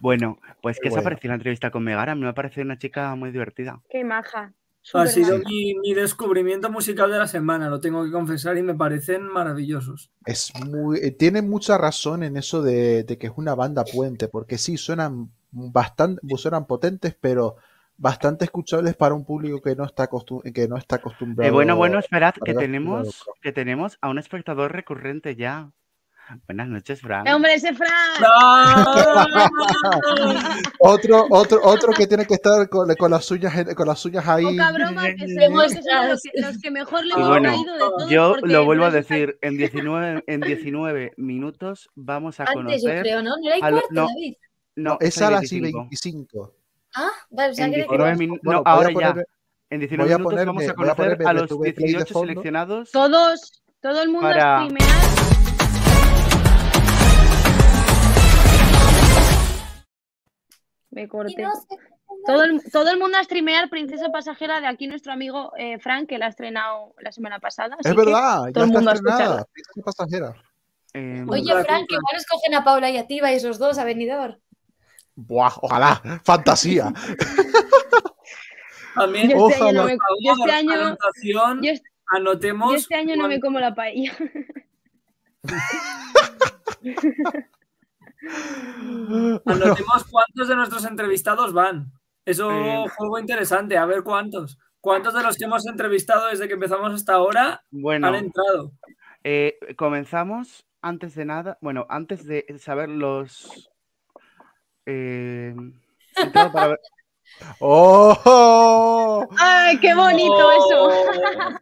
Bueno, 0.00 0.38
pues 0.60 0.76
Qué 0.76 0.82
¿qué 0.82 0.88
os 0.88 0.92
ha 0.92 0.96
bueno. 0.96 1.04
parecido 1.04 1.30
la 1.30 1.36
entrevista 1.36 1.70
con 1.70 1.84
Megara? 1.84 2.14
Me 2.14 2.28
ha 2.28 2.34
parecido 2.34 2.64
una 2.64 2.78
chica 2.78 3.14
muy 3.14 3.30
divertida. 3.30 3.80
Qué 3.90 4.04
maja. 4.04 4.52
Ha 4.94 5.06
sido 5.06 5.38
mi, 5.38 5.74
mi 5.76 5.94
descubrimiento 5.94 6.68
musical 6.68 7.10
de 7.10 7.18
la 7.18 7.28
semana, 7.28 7.70
lo 7.70 7.78
tengo 7.80 8.04
que 8.04 8.10
confesar, 8.10 8.58
y 8.58 8.62
me 8.62 8.74
parecen 8.74 9.22
maravillosos. 9.22 10.10
Es 10.26 10.52
muy, 10.66 10.98
eh, 10.98 11.10
tiene 11.12 11.40
mucha 11.42 11.78
razón 11.78 12.22
en 12.22 12.36
eso 12.36 12.62
de, 12.62 13.04
de 13.04 13.18
que 13.18 13.28
es 13.28 13.32
una 13.36 13.54
banda 13.54 13.84
puente, 13.84 14.28
porque 14.28 14.58
sí, 14.58 14.76
suenan 14.76 15.30
bastante, 15.50 16.20
suenan 16.36 16.66
potentes, 16.66 17.16
pero 17.20 17.56
bastante 17.96 18.44
escuchables 18.44 18.96
para 18.96 19.14
un 19.14 19.24
público 19.24 19.60
que 19.60 19.76
no 19.76 19.84
está, 19.84 20.08
acostum- 20.08 20.52
que 20.52 20.66
no 20.68 20.76
está 20.76 20.96
acostumbrado. 20.96 21.48
Eh, 21.48 21.52
bueno, 21.52 21.76
bueno, 21.76 21.98
esperad, 21.98 22.34
que 22.44 22.54
tenemos, 22.54 23.24
que 23.40 23.52
tenemos 23.52 23.98
a 24.00 24.08
un 24.08 24.18
espectador 24.18 24.72
recurrente 24.72 25.36
ya. 25.36 25.70
Buenas 26.46 26.68
noches, 26.68 27.00
Fran. 27.00 27.26
Eh, 27.26 27.34
Hombre, 27.34 27.54
ese 27.54 27.74
Fran. 27.74 27.90
Otro, 30.78 31.26
otro, 31.30 31.60
otro 31.62 31.92
que 31.92 32.06
tiene 32.06 32.26
que 32.26 32.34
estar 32.34 32.68
con, 32.68 32.92
con 32.96 33.10
las 33.10 33.30
uñas, 33.30 33.54
en- 33.56 33.74
con 33.74 33.86
las 33.86 34.04
uñas 34.04 34.26
ahí. 34.26 34.44
Poca 34.44 34.72
broma, 34.72 35.02
que, 35.14 35.28
se, 35.28 35.48
los 35.48 35.72
que, 36.22 36.30
los 36.40 36.58
que 36.60 36.70
mejor 36.70 37.04
le 37.04 37.14
hemos 37.14 37.28
bueno, 37.28 37.50
caído 37.50 37.72
de 37.74 37.78
todos. 37.78 38.10
Yo 38.10 38.36
lo 38.42 38.64
vuelvo 38.64 38.84
a 38.86 38.90
no 38.90 38.96
es- 38.96 39.08
decir, 39.08 39.38
en 39.42 39.56
19, 39.56 40.24
en 40.26 40.40
19 40.40 41.12
minutos 41.18 41.88
vamos 41.94 42.40
a 42.40 42.44
Antes, 42.44 42.56
yo 42.82 42.88
conocer... 42.88 43.02
creo, 43.02 43.22
¿no? 43.22 43.36
No 43.36 43.46
era 43.46 43.56
el 43.56 43.62
a 43.64 43.70
cuarto, 43.70 43.88
no. 43.90 44.06
David. 44.08 44.34
No, 44.74 44.96
es 45.00 45.14
soy 45.14 45.26
a 45.26 45.30
las 45.30 45.52
y 45.52 45.60
25. 45.60 45.78
25. 45.84 46.54
Ah, 46.94 47.10
vale, 47.30 47.52
o 47.52 47.54
sea 47.54 47.66
que 47.70 47.74
era 47.74 47.84
19 47.86 48.10
igual. 48.12 48.18
minu- 48.18 48.40
Bueno, 48.42 48.62
no, 48.64 48.70
a 48.70 48.72
ahora 48.72 48.88
ya. 48.88 48.94
ponerme- 48.94 49.24
En 49.70 49.80
19 49.80 50.04
voy 50.08 50.12
a 50.14 50.18
minutos 50.18 50.46
vamos 50.46 50.62
ponerme- 50.64 50.70
a 50.70 50.72
voy 50.74 50.88
a 50.88 50.94
conocer 50.94 51.26
a 51.26 51.30
el 51.30 51.36
los 51.36 51.44
RTV 51.50 51.60
Play 51.60 51.72
de 51.72 51.82
18 51.98 52.12
fondo. 52.14 52.28
seleccionados 52.28 52.90
Todos, 52.90 53.62
todo 53.80 54.02
el 54.02 54.08
mundo 54.08 54.28
Para- 54.28 54.58
a 54.60 54.64
streamear. 54.64 55.31
Me 60.92 61.02
Y 61.02 61.08
corté. 61.08 61.42
no 61.42 61.50
sé 61.54 61.76
Todo 62.26 62.44
el, 62.44 62.62
todo 62.70 62.90
el 62.90 62.98
mundo 62.98 63.18
a 63.18 63.24
streamear 63.24 63.68
Princesa 63.68 64.10
Pasajera 64.12 64.60
de 64.60 64.66
aquí 64.68 64.86
nuestro 64.86 65.12
amigo 65.12 65.52
eh, 65.58 65.78
Frank, 65.80 66.08
que 66.08 66.18
la 66.18 66.26
ha 66.26 66.28
estrenado 66.28 66.94
la 67.00 67.10
semana 67.10 67.40
pasada. 67.40 67.74
así 67.80 67.88
Es 67.88 67.94
que 67.94 67.98
verdad, 68.04 68.44
ya 68.46 68.52
todo 68.52 68.64
el 68.64 68.70
está 68.70 68.78
mundo 68.78 68.90
a 68.90 68.94
estrenada. 68.94 69.44
Princesa 69.52 69.82
pasajera. 69.84 70.34
Eh, 70.94 71.24
Oye, 71.26 71.52
Frank, 71.64 71.86
igual 71.90 72.16
escogen 72.16 72.54
a 72.54 72.62
Paula 72.62 72.90
y 72.90 72.98
a 72.98 73.06
ti, 73.06 73.20
vais 73.20 73.38
esos 73.42 73.58
dos 73.58 73.78
a 73.78 73.84
venidor. 73.84 74.38
Buah, 75.16 75.52
ojalá, 75.62 76.20
fantasía. 76.24 76.92
También, 78.94 79.30
Yo 79.30 79.48
este, 79.48 79.62
año 79.64 79.72
no 79.72 79.80
Ojalá. 79.80 79.84
me, 79.84 79.96
yo 80.22 80.32
este 80.38 80.52
año, 80.52 80.96
yo 81.62 81.70
este- 81.72 81.88
anotemos. 82.08 82.70
yo 82.72 82.76
este 82.76 82.94
año 82.94 83.16
no 83.16 83.26
me 83.26 83.40
como 83.40 83.58
la 83.58 83.74
paella. 83.74 84.12
Anotemos 89.46 90.04
cuántos 90.10 90.48
de 90.48 90.56
nuestros 90.56 90.84
entrevistados 90.84 91.52
van. 91.52 91.92
Eso 92.24 92.50
Eh. 92.52 92.84
juego 92.96 93.18
interesante, 93.18 93.76
a 93.76 93.84
ver 93.86 94.02
cuántos. 94.02 94.58
¿Cuántos 94.80 95.14
de 95.14 95.22
los 95.22 95.36
que 95.36 95.44
hemos 95.44 95.66
entrevistado 95.66 96.28
desde 96.28 96.48
que 96.48 96.54
empezamos 96.54 96.92
hasta 96.92 97.14
ahora 97.14 97.62
bueno, 97.70 98.08
han 98.08 98.14
entrado? 98.16 98.72
eh, 99.24 99.56
comenzamos 99.76 100.66
antes 100.80 101.14
de 101.14 101.24
nada, 101.24 101.58
bueno, 101.60 101.86
antes 101.88 102.24
de 102.26 102.44
saber 102.58 102.88
los... 102.88 103.70
eh, 104.86 105.54
para 106.52 106.68
ver- 106.68 106.80
¡Oh! 107.60 109.26
¡Ay, 109.38 109.78
qué 109.78 109.94
bonito 109.94 110.34
Oh. 110.34 110.90
eso! 110.90 110.90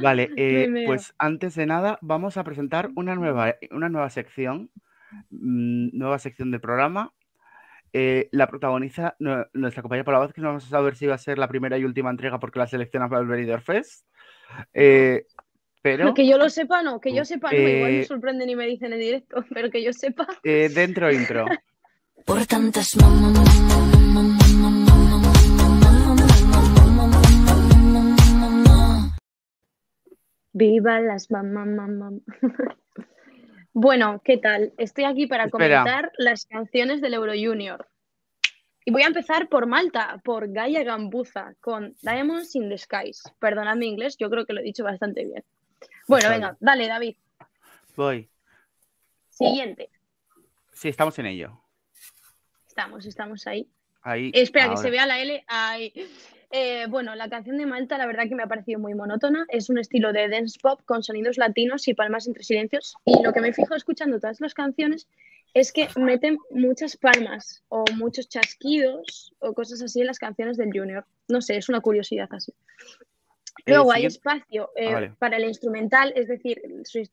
Vale, 0.00 0.30
eh, 0.36 0.84
pues 0.86 1.14
antes 1.18 1.54
de 1.54 1.66
nada 1.66 1.98
vamos 2.02 2.36
a 2.36 2.44
presentar 2.44 2.90
una 2.96 3.14
nueva, 3.14 3.54
una 3.70 3.88
nueva 3.88 4.10
sección, 4.10 4.70
mm, 5.30 5.90
nueva 5.96 6.18
sección 6.18 6.50
del 6.50 6.60
programa. 6.60 7.12
Eh, 7.94 8.28
la 8.32 8.46
protagoniza 8.46 9.16
nue- 9.18 9.48
nuestra 9.52 9.82
compañera 9.82 10.04
Paula 10.04 10.20
Vázquez, 10.20 10.42
no 10.42 10.48
vamos 10.48 10.64
a 10.66 10.70
saber 10.70 10.96
si 10.96 11.06
va 11.06 11.14
a 11.16 11.18
ser 11.18 11.36
la 11.38 11.48
primera 11.48 11.76
y 11.76 11.84
última 11.84 12.08
entrega 12.10 12.40
porque 12.40 12.58
la 12.58 12.66
selecciona 12.66 13.08
para 13.08 13.20
el 13.20 13.28
Benidorm 13.28 13.62
Fest. 13.62 14.06
Eh, 14.72 15.26
pero 15.82 16.14
Que 16.14 16.26
yo 16.26 16.38
lo 16.38 16.48
sepa, 16.48 16.82
no, 16.82 17.00
que 17.00 17.12
yo 17.14 17.24
sepa, 17.24 17.50
no, 17.50 17.58
igual 17.58 17.90
Eh, 17.90 17.98
me 17.98 18.04
sorprenden 18.04 18.48
y 18.48 18.56
me 18.56 18.66
dicen 18.66 18.92
en 18.94 19.00
directo, 19.00 19.44
pero 19.54 19.70
que 19.70 19.82
yo 19.82 19.92
sepa. 19.92 20.26
eh, 20.42 20.70
dentro 20.74 21.12
intro. 21.12 21.44
Por 22.24 22.46
tantas 22.46 22.96
mamá, 22.96 23.32
Viva 30.52 31.00
las 31.00 31.30
mamá, 31.30 31.64
mamá. 31.64 32.10
Bueno, 33.72 34.20
¿qué 34.22 34.36
tal? 34.36 34.74
Estoy 34.76 35.04
aquí 35.04 35.26
para 35.26 35.44
Espera. 35.44 35.82
comentar 35.82 36.12
las 36.18 36.44
canciones 36.44 37.00
del 37.00 37.14
Euro 37.14 37.32
Junior. 37.32 37.88
Y 38.84 38.90
voy 38.90 39.02
a 39.02 39.06
empezar 39.06 39.48
por 39.48 39.66
Malta, 39.66 40.20
por 40.24 40.52
Gaia 40.52 40.82
Gambuza, 40.82 41.54
con 41.60 41.94
Diamonds 42.02 42.54
in 42.54 42.68
the 42.68 42.76
Skies. 42.76 43.22
Perdonad 43.38 43.76
mi 43.76 43.86
inglés, 43.86 44.16
yo 44.18 44.28
creo 44.28 44.44
que 44.44 44.52
lo 44.52 44.60
he 44.60 44.64
dicho 44.64 44.84
bastante 44.84 45.24
bien. 45.24 45.44
Bueno, 46.06 46.28
Vale. 46.28 46.34
venga, 46.34 46.56
dale, 46.60 46.86
David. 46.88 47.16
Voy. 47.96 48.28
Siguiente. 49.30 49.88
Sí, 50.72 50.88
estamos 50.88 51.18
en 51.18 51.26
ello. 51.26 51.60
Estamos, 52.66 53.06
estamos 53.06 53.46
ahí. 53.46 53.68
Ahí. 54.02 54.30
Espera, 54.34 54.66
que 54.66 54.70
ahora. 54.70 54.82
se 54.82 54.90
vea 54.90 55.06
la 55.06 55.20
L. 55.20 55.44
Ahí. 55.46 55.92
Eh, 56.50 56.86
bueno, 56.88 57.14
la 57.14 57.30
canción 57.30 57.56
de 57.56 57.64
Malta, 57.64 57.96
la 57.96 58.06
verdad 58.06 58.28
que 58.28 58.34
me 58.34 58.42
ha 58.42 58.46
parecido 58.46 58.78
muy 58.78 58.94
monótona. 58.94 59.46
Es 59.48 59.70
un 59.70 59.78
estilo 59.78 60.12
de 60.12 60.28
dance 60.28 60.58
pop 60.60 60.80
con 60.84 61.02
sonidos 61.02 61.38
latinos 61.38 61.88
y 61.88 61.94
palmas 61.94 62.26
entre 62.26 62.44
silencios. 62.44 62.94
Y 63.06 63.22
lo 63.22 63.32
que 63.32 63.40
me 63.40 63.54
fijo 63.54 63.74
escuchando 63.74 64.20
todas 64.20 64.40
las 64.40 64.52
canciones 64.52 65.08
es 65.54 65.72
que 65.72 65.88
meten 65.96 66.38
muchas 66.50 66.96
palmas 66.96 67.62
o 67.68 67.84
muchos 67.96 68.28
chasquidos 68.28 69.34
o 69.38 69.54
cosas 69.54 69.82
así 69.82 70.00
en 70.00 70.06
las 70.06 70.18
canciones 70.18 70.56
del 70.56 70.70
Junior. 70.72 71.06
No 71.28 71.40
sé, 71.40 71.56
es 71.56 71.68
una 71.68 71.80
curiosidad 71.80 72.28
así. 72.32 72.52
Eh, 73.64 73.72
Luego 73.72 73.92
hay 73.92 74.06
espacio 74.06 74.70
eh, 74.76 74.88
Ah, 74.88 74.92
vale. 74.92 75.12
para 75.18 75.36
el 75.36 75.44
instrumental, 75.44 76.12
es 76.16 76.28
decir, 76.28 76.60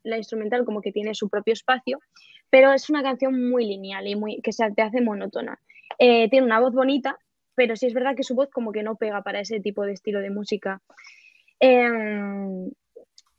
la 0.04 0.18
instrumental 0.18 0.66
como 0.66 0.82
que 0.82 0.92
tiene 0.92 1.14
su 1.14 1.30
propio 1.30 1.54
espacio, 1.54 2.00
pero 2.50 2.74
es 2.74 2.90
una 2.90 3.04
canción 3.04 3.50
muy 3.50 3.66
lineal 3.66 4.08
y 4.08 4.16
muy 4.16 4.42
que 4.42 4.52
se 4.54 4.70
te 4.72 4.82
hace 4.82 5.02
monótona. 5.02 5.60
Eh, 5.98 6.30
tiene 6.30 6.46
una 6.46 6.60
voz 6.60 6.74
bonita, 6.74 7.18
pero 7.56 7.76
sí 7.76 7.88
es 7.88 7.94
verdad 7.94 8.16
que 8.16 8.24
su 8.24 8.36
voz 8.36 8.50
como 8.52 8.72
que 8.72 8.84
no 8.84 8.96
pega 8.96 9.22
para 9.22 9.40
ese 9.42 9.60
tipo 9.60 9.84
de 9.86 9.94
estilo 9.94 10.20
de 10.22 10.30
música. 10.30 10.82
Em, 11.60 12.70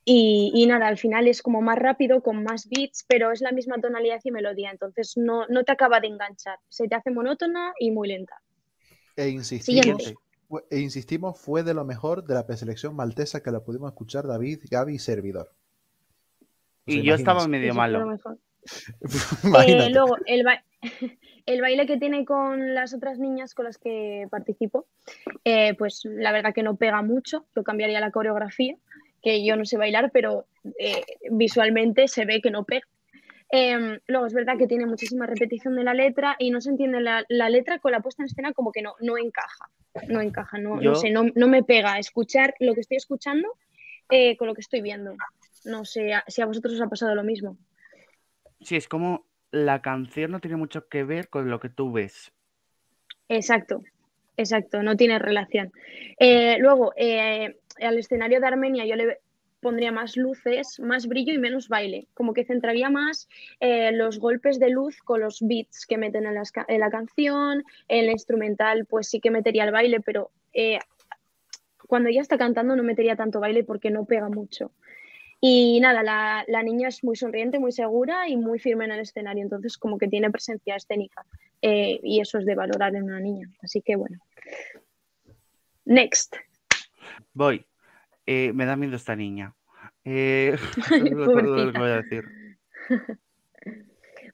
y, 0.04 0.50
y 0.54 0.66
nada, 0.66 0.88
al 0.88 0.98
final 0.98 1.28
es 1.28 1.40
como 1.42 1.62
más 1.62 1.78
rápido, 1.78 2.22
con 2.22 2.42
más 2.42 2.68
beats, 2.68 3.04
pero 3.06 3.32
es 3.32 3.40
la 3.40 3.52
misma 3.52 3.80
tonalidad 3.80 4.20
y 4.24 4.30
melodía, 4.30 4.70
entonces 4.70 5.12
no, 5.16 5.46
no 5.48 5.64
te 5.64 5.72
acaba 5.72 6.00
de 6.00 6.08
enganchar. 6.08 6.58
Se 6.68 6.88
te 6.88 6.94
hace 6.96 7.10
monótona 7.10 7.72
y 7.78 7.90
muy 7.90 8.08
lenta. 8.08 8.34
E 9.16 9.28
insistimos, 9.28 9.82
Siguiente. 9.82 10.14
fue- 10.48 10.64
e 10.70 10.78
insistimos, 10.80 11.40
fue 11.40 11.62
de 11.62 11.74
lo 11.74 11.84
mejor 11.84 12.24
de 12.24 12.34
la 12.34 12.46
preselección 12.46 12.96
maltesa 12.96 13.42
que 13.42 13.50
la 13.50 13.60
pudimos 13.60 13.90
escuchar 13.92 14.26
David, 14.26 14.60
Gaby 14.70 14.94
y 14.94 14.98
Servidor. 14.98 15.50
Y 16.86 17.02
yo 17.02 17.14
estaba 17.14 17.46
medio 17.46 17.74
malo. 17.74 18.04
Eh, 19.66 19.90
luego, 19.90 20.16
el, 20.26 20.44
ba- 20.44 20.62
el 21.46 21.60
baile 21.60 21.86
que 21.86 21.98
tiene 21.98 22.24
con 22.24 22.74
las 22.74 22.94
otras 22.94 23.18
niñas 23.18 23.54
con 23.54 23.64
las 23.64 23.78
que 23.78 24.26
participo, 24.30 24.86
eh, 25.44 25.74
pues 25.74 26.02
la 26.04 26.32
verdad 26.32 26.54
que 26.54 26.62
no 26.62 26.76
pega 26.76 27.02
mucho. 27.02 27.46
Yo 27.54 27.64
cambiaría 27.64 28.00
la 28.00 28.10
coreografía, 28.10 28.76
que 29.22 29.44
yo 29.44 29.56
no 29.56 29.64
sé 29.64 29.76
bailar, 29.76 30.10
pero 30.12 30.46
eh, 30.78 31.04
visualmente 31.30 32.08
se 32.08 32.24
ve 32.24 32.40
que 32.40 32.50
no 32.50 32.64
pega. 32.64 32.86
Em, 33.52 33.98
luego 34.06 34.26
es 34.26 34.32
verdad 34.32 34.56
que 34.56 34.68
tiene 34.68 34.86
muchísima 34.86 35.26
repetición 35.26 35.74
de 35.74 35.82
la 35.82 35.92
letra 35.92 36.36
y 36.38 36.50
no 36.50 36.60
se 36.60 36.70
entiende 36.70 37.00
la, 37.00 37.24
la 37.28 37.50
letra 37.50 37.80
con 37.80 37.90
la 37.90 38.00
puesta 38.00 38.22
en 38.22 38.26
escena 38.26 38.52
como 38.52 38.70
que 38.70 38.80
no, 38.80 38.94
no 39.00 39.18
encaja. 39.18 39.68
No 40.08 40.20
encaja, 40.20 40.58
no, 40.58 40.94
sé, 40.94 41.10
no, 41.10 41.24
no 41.34 41.48
me 41.48 41.64
pega 41.64 41.98
escuchar 41.98 42.54
lo 42.60 42.74
que 42.74 42.80
estoy 42.80 42.96
escuchando 42.96 43.48
eh, 44.08 44.36
con 44.36 44.46
lo 44.46 44.54
que 44.54 44.60
estoy 44.60 44.82
viendo. 44.82 45.16
No 45.64 45.84
sé 45.84 46.12
si 46.28 46.42
a 46.42 46.46
vosotros 46.46 46.74
os 46.74 46.80
ha 46.80 46.88
pasado 46.88 47.16
lo 47.16 47.24
mismo. 47.24 47.56
Sí, 48.60 48.76
es 48.76 48.86
como 48.86 49.26
la 49.52 49.82
canción 49.82 50.30
no 50.30 50.40
tiene 50.40 50.56
mucho 50.56 50.88
que 50.88 51.04
ver 51.04 51.28
con 51.28 51.50
lo 51.50 51.60
que 51.60 51.68
tú 51.68 51.92
ves. 51.92 52.32
Exacto, 53.28 53.82
exacto, 54.36 54.82
no 54.82 54.96
tiene 54.96 55.18
relación. 55.18 55.72
Eh, 56.18 56.56
luego, 56.58 56.92
eh, 56.96 57.56
al 57.80 57.98
escenario 57.98 58.40
de 58.40 58.46
Armenia 58.46 58.86
yo 58.86 58.96
le 58.96 59.18
pondría 59.60 59.92
más 59.92 60.16
luces, 60.16 60.80
más 60.80 61.06
brillo 61.06 61.32
y 61.32 61.38
menos 61.38 61.68
baile. 61.68 62.08
Como 62.14 62.32
que 62.32 62.44
centraría 62.44 62.90
más 62.90 63.28
eh, 63.60 63.92
los 63.92 64.18
golpes 64.18 64.58
de 64.58 64.70
luz 64.70 65.02
con 65.02 65.20
los 65.20 65.40
beats 65.42 65.86
que 65.86 65.98
meten 65.98 66.26
en, 66.26 66.34
las 66.34 66.50
ca- 66.50 66.64
en 66.66 66.80
la 66.80 66.90
canción. 66.90 67.64
El 67.88 68.10
instrumental, 68.10 68.86
pues 68.86 69.08
sí 69.08 69.20
que 69.20 69.30
metería 69.30 69.64
el 69.64 69.72
baile, 69.72 70.00
pero 70.00 70.30
eh, 70.54 70.78
cuando 71.86 72.08
ella 72.08 72.22
está 72.22 72.38
cantando 72.38 72.74
no 72.74 72.82
metería 72.82 73.16
tanto 73.16 73.40
baile 73.40 73.64
porque 73.64 73.90
no 73.90 74.04
pega 74.06 74.28
mucho. 74.28 74.72
Y 75.40 75.80
nada, 75.80 76.02
la, 76.02 76.44
la 76.48 76.62
niña 76.62 76.88
es 76.88 77.02
muy 77.02 77.16
sonriente, 77.16 77.58
muy 77.58 77.72
segura 77.72 78.28
y 78.28 78.36
muy 78.36 78.58
firme 78.58 78.84
en 78.84 78.92
el 78.92 79.00
escenario, 79.00 79.42
entonces 79.42 79.78
como 79.78 79.96
que 79.96 80.06
tiene 80.06 80.30
presencia 80.30 80.76
escénica 80.76 81.24
eh, 81.62 81.98
y 82.02 82.20
eso 82.20 82.38
es 82.38 82.44
de 82.44 82.54
valorar 82.54 82.94
en 82.94 83.04
una 83.04 83.20
niña. 83.20 83.48
Así 83.62 83.80
que 83.80 83.96
bueno. 83.96 84.18
Next. 85.86 86.36
Voy. 87.32 87.64
Eh, 88.26 88.52
me 88.52 88.66
da 88.66 88.76
miedo 88.76 88.96
esta 88.96 89.16
niña. 89.16 89.54
Eh, 90.04 90.56
es 90.76 90.88
todo 90.88 90.98
lo 90.98 91.26
que 91.26 91.42
Pobrecita. 91.42 91.78
voy 91.78 91.90
a 91.90 92.02
decir. 92.02 92.24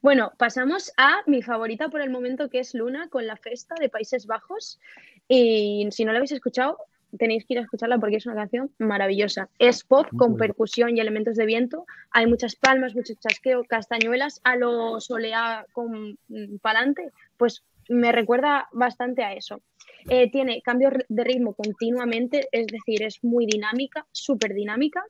Bueno, 0.03 0.31
pasamos 0.37 0.93
a 0.95 1.23
mi 1.25 1.41
favorita 1.41 1.89
por 1.89 2.01
el 2.01 2.11
momento, 2.11 2.49
que 2.49 2.59
es 2.59 2.75
Luna 2.75 3.09
con 3.09 3.25
la 3.25 3.35
festa 3.35 3.73
de 3.79 3.89
Países 3.89 4.27
Bajos. 4.27 4.79
Y 5.27 5.87
si 5.89 6.05
no 6.05 6.11
la 6.11 6.19
habéis 6.19 6.31
escuchado, 6.33 6.77
tenéis 7.17 7.45
que 7.45 7.53
ir 7.53 7.59
a 7.59 7.63
escucharla 7.63 7.97
porque 7.97 8.17
es 8.17 8.25
una 8.25 8.35
canción 8.35 8.71
maravillosa. 8.79 9.49
Es 9.59 9.83
pop 9.83 10.07
con 10.17 10.37
percusión 10.37 10.95
y 10.95 10.99
elementos 10.99 11.35
de 11.35 11.45
viento. 11.45 11.85
Hay 12.11 12.27
muchas 12.27 12.55
palmas, 12.55 12.95
mucho 12.95 13.13
chasqueo, 13.19 13.63
castañuelas 13.63 14.41
a 14.43 14.55
lo 14.55 14.99
solea 14.99 15.65
con 15.71 16.17
palante. 16.61 17.11
Pues 17.37 17.63
me 17.89 18.11
recuerda 18.11 18.67
bastante 18.71 19.23
a 19.23 19.33
eso. 19.33 19.61
Eh, 20.09 20.29
tiene 20.31 20.61
cambios 20.61 20.93
de 21.07 21.23
ritmo 21.23 21.53
continuamente, 21.53 22.47
es 22.51 22.67
decir, 22.67 23.03
es 23.03 23.23
muy 23.23 23.45
dinámica, 23.45 24.05
súper 24.11 24.53
dinámica. 24.53 25.03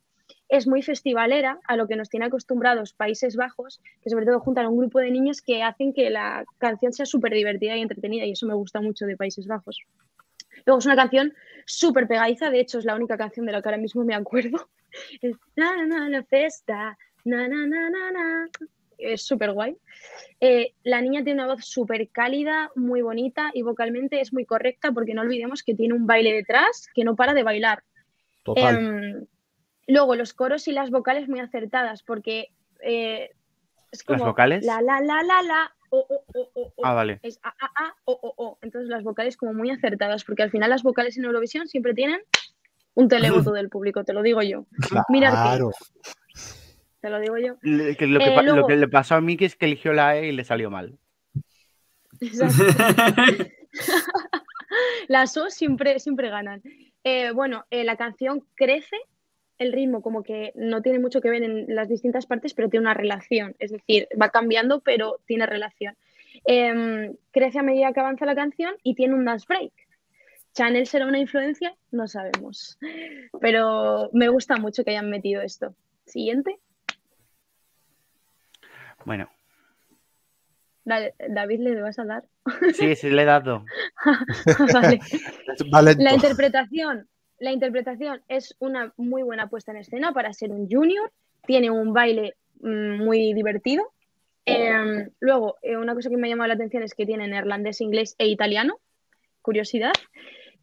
Es 0.49 0.65
muy 0.65 0.81
festivalera, 0.81 1.59
a 1.67 1.75
lo 1.75 1.87
que 1.87 1.95
nos 1.95 2.09
tiene 2.09 2.25
acostumbrados 2.25 2.93
Países 2.93 3.35
Bajos, 3.35 3.81
que 4.01 4.09
sobre 4.09 4.25
todo 4.25 4.39
juntan 4.39 4.65
a 4.65 4.69
un 4.69 4.77
grupo 4.77 4.99
de 4.99 5.11
niños 5.11 5.41
que 5.41 5.61
hacen 5.61 5.93
que 5.93 6.09
la 6.09 6.45
canción 6.57 6.93
sea 6.93 7.05
súper 7.05 7.33
divertida 7.33 7.75
y 7.75 7.81
entretenida, 7.81 8.25
y 8.25 8.31
eso 8.31 8.47
me 8.47 8.53
gusta 8.53 8.81
mucho 8.81 9.05
de 9.05 9.17
Países 9.17 9.45
Bajos. 9.45 9.81
Luego 10.67 10.79
es 10.79 10.85
una 10.85 10.97
canción 10.97 11.33
súper 11.65 12.07
pegadiza, 12.07 12.49
de 12.49 12.59
hecho 12.59 12.77
es 12.77 12.83
la 12.83 12.95
única 12.95 13.17
canción 13.17 13.45
de 13.45 13.53
la 13.53 13.61
que 13.61 13.69
ahora 13.69 13.81
mismo 13.81 14.03
me 14.03 14.13
acuerdo. 14.13 14.69
Es 15.21 15.35
na, 15.55 15.85
na, 15.85 16.09
la 16.09 16.23
festa, 16.23 16.97
na, 17.23 17.47
na, 17.47 17.67
na, 17.67 17.89
na, 17.89 18.11
na. 18.11 18.49
Es 18.97 19.21
súper 19.21 19.51
guay. 19.51 19.77
Eh, 20.39 20.73
la 20.83 21.01
niña 21.01 21.23
tiene 21.23 21.43
una 21.43 21.53
voz 21.53 21.65
súper 21.65 22.09
cálida, 22.09 22.71
muy 22.75 23.01
bonita 23.01 23.51
y 23.53 23.61
vocalmente 23.61 24.21
es 24.21 24.33
muy 24.33 24.45
correcta 24.45 24.91
porque 24.91 25.13
no 25.13 25.21
olvidemos 25.21 25.61
que 25.61 25.75
tiene 25.75 25.93
un 25.93 26.07
baile 26.07 26.33
detrás 26.33 26.87
que 26.95 27.03
no 27.03 27.15
para 27.15 27.33
de 27.33 27.43
bailar. 27.43 27.83
Total. 28.43 28.77
Em, 28.77 29.25
luego, 29.87 30.15
los 30.15 30.33
coros 30.33 30.67
y 30.67 30.71
las 30.71 30.89
vocales 30.89 31.29
muy 31.29 31.41
acertadas, 31.41 32.01
porque 32.01 32.49
eh, 32.81 33.31
es 33.91 34.03
como 34.03 34.25
vocales? 34.25 34.65
la, 34.65 34.81
la, 34.81 34.99
la, 34.99 35.21
la, 35.21 35.41
la, 35.43 35.75
o, 35.89 35.99
o, 35.99 36.23
o, 36.33 36.51
o, 36.53 36.73
o. 36.75 36.85
Ah, 36.85 36.93
vale. 36.93 37.19
Es 37.23 37.39
a, 37.43 37.49
a, 37.49 37.65
a, 37.85 37.95
o, 38.05 38.11
o, 38.13 38.33
o. 38.45 38.57
Entonces, 38.61 38.89
las 38.89 39.03
vocales 39.03 39.37
como 39.37 39.53
muy 39.53 39.69
acertadas, 39.71 40.23
porque 40.23 40.43
al 40.43 40.51
final 40.51 40.69
las 40.69 40.83
vocales 40.83 41.17
en 41.17 41.25
Eurovisión 41.25 41.67
siempre 41.67 41.93
tienen 41.93 42.19
un 42.93 43.07
televoto 43.07 43.51
del 43.51 43.69
público, 43.69 44.03
te 44.03 44.13
lo 44.13 44.21
digo 44.23 44.41
yo. 44.41 44.65
Que- 44.81 44.97
Claro. 45.07 45.71
Te 46.99 47.09
lo 47.11 47.19
digo 47.19 47.37
yo. 47.37 47.57
Le- 47.61 47.95
que 47.95 48.07
lo, 48.07 48.19
que 48.19 48.25
Eh, 48.31 48.35
pa- 48.35 48.41
lo 48.41 48.53
luego- 48.53 48.67
que 48.67 48.75
le 48.75 48.87
pasó 48.87 49.15
a 49.15 49.21
Miki 49.21 49.45
es 49.45 49.55
que 49.55 49.65
eligió 49.67 49.93
la 49.93 50.17
E 50.17 50.27
y 50.29 50.31
le 50.31 50.43
salió 50.43 50.71
mal. 50.71 50.97
Exacto. 52.19 52.55
Las 55.07 55.37
O 55.37 55.49
siempre, 55.49 55.99
siempre 55.99 56.29
ganan. 56.29 56.61
Eh, 57.03 57.31
bueno, 57.31 57.65
eh, 57.69 57.83
la 57.83 57.95
canción 57.95 58.45
crece, 58.55 58.97
el 59.59 59.71
ritmo 59.73 60.01
como 60.01 60.23
que 60.23 60.51
no 60.55 60.81
tiene 60.81 60.99
mucho 60.99 61.21
que 61.21 61.29
ver 61.29 61.43
en 61.43 61.73
las 61.73 61.87
distintas 61.89 62.25
partes, 62.25 62.53
pero 62.53 62.69
tiene 62.69 62.83
una 62.85 62.93
relación. 62.93 63.55
Es 63.59 63.71
decir, 63.71 64.07
va 64.19 64.29
cambiando, 64.29 64.81
pero 64.81 65.19
tiene 65.25 65.45
relación. 65.45 65.95
Em, 66.45 67.15
crece 67.31 67.59
a 67.59 67.63
medida 67.63 67.91
que 67.93 67.99
avanza 67.99 68.25
la 68.25 68.35
canción 68.35 68.75
y 68.83 68.93
tiene 68.95 69.15
un 69.15 69.25
dance 69.25 69.45
break. 69.47 69.71
¿Chanel 70.53 70.87
será 70.87 71.05
una 71.07 71.19
influencia? 71.19 71.75
No 71.91 72.07
sabemos. 72.07 72.77
Pero 73.41 74.09
me 74.13 74.29
gusta 74.29 74.57
mucho 74.57 74.83
que 74.83 74.91
hayan 74.91 75.09
metido 75.09 75.41
esto. 75.41 75.73
Siguiente. 76.05 76.57
Bueno, 79.05 79.29
Da- 80.83 81.11
David, 81.29 81.59
¿le 81.59 81.81
vas 81.81 81.99
a 81.99 82.05
dar? 82.05 82.23
sí, 82.73 82.95
sí 82.95 83.09
le 83.09 83.23
he 83.23 83.25
dado. 83.25 83.65
vale. 84.73 84.99
Valento. 85.69 86.03
La 86.03 86.13
interpretación, 86.13 87.07
la 87.39 87.51
interpretación 87.51 88.21
es 88.27 88.55
una 88.59 88.93
muy 88.97 89.23
buena 89.23 89.47
puesta 89.47 89.71
en 89.71 89.77
escena 89.77 90.11
para 90.11 90.33
ser 90.33 90.51
un 90.51 90.69
junior. 90.69 91.11
Tiene 91.45 91.69
un 91.71 91.93
baile 91.93 92.35
mm, 92.61 93.03
muy 93.03 93.33
divertido. 93.33 93.91
Em, 94.45 95.09
luego, 95.19 95.57
eh, 95.61 95.75
una 95.75 95.93
cosa 95.93 96.09
que 96.09 96.17
me 96.17 96.27
ha 96.27 96.29
llamado 96.29 96.47
la 96.47 96.53
atención 96.53 96.83
es 96.83 96.93
que 96.93 97.05
tiene 97.05 97.27
neerlandés, 97.27 97.81
inglés 97.81 98.15
e 98.17 98.27
italiano. 98.27 98.79
Curiosidad. 99.41 99.93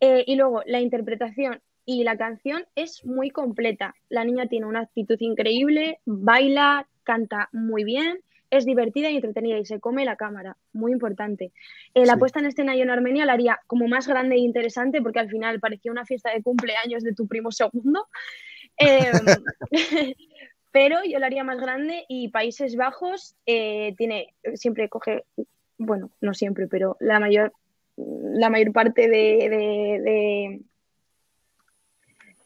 Eh, 0.00 0.24
y 0.26 0.36
luego, 0.36 0.62
la 0.66 0.80
interpretación 0.80 1.60
y 1.86 2.02
la 2.04 2.16
canción 2.16 2.64
es 2.74 3.04
muy 3.04 3.30
completa. 3.30 3.94
La 4.08 4.24
niña 4.24 4.46
tiene 4.46 4.66
una 4.66 4.80
actitud 4.80 5.16
increíble, 5.20 6.00
baila, 6.06 6.86
canta 7.02 7.50
muy 7.52 7.84
bien, 7.84 8.20
es 8.56 8.64
divertida 8.64 9.10
y 9.10 9.16
entretenida 9.16 9.58
y 9.58 9.64
se 9.64 9.80
come 9.80 10.04
la 10.04 10.16
cámara. 10.16 10.56
Muy 10.72 10.92
importante. 10.92 11.52
Eh, 11.94 12.06
la 12.06 12.14
Sí. 12.14 12.18
puesta 12.18 12.38
en 12.40 12.46
escena 12.46 12.74
yo 12.76 12.82
en 12.82 12.90
Armenia 12.90 13.24
la 13.26 13.32
haría 13.34 13.60
como 13.66 13.86
más 13.88 14.06
grande 14.08 14.36
e 14.36 14.38
interesante 14.38 15.00
porque 15.02 15.20
al 15.20 15.28
final 15.28 15.60
parecía 15.60 15.92
una 15.92 16.04
fiesta 16.04 16.30
de 16.32 16.42
cumpleaños 16.42 17.02
de 17.02 17.14
tu 17.14 17.26
primo 17.26 17.50
segundo. 17.52 18.06
Eh, 18.76 19.12
pero 20.72 20.96
yo 21.04 21.18
la 21.20 21.26
haría 21.26 21.44
más 21.44 21.60
grande 21.60 22.04
y 22.08 22.28
Países 22.30 22.74
Bajos 22.74 23.36
eh, 23.46 23.94
tiene, 23.96 24.34
siempre 24.54 24.88
coge, 24.88 25.22
bueno, 25.78 26.10
no 26.20 26.34
siempre, 26.34 26.66
pero 26.66 26.96
la 26.98 27.20
mayor, 27.20 27.52
la 27.96 28.50
mayor 28.50 28.72
parte 28.72 29.02
de, 29.08 29.48
de- 29.48 30.00
de- 30.02 30.60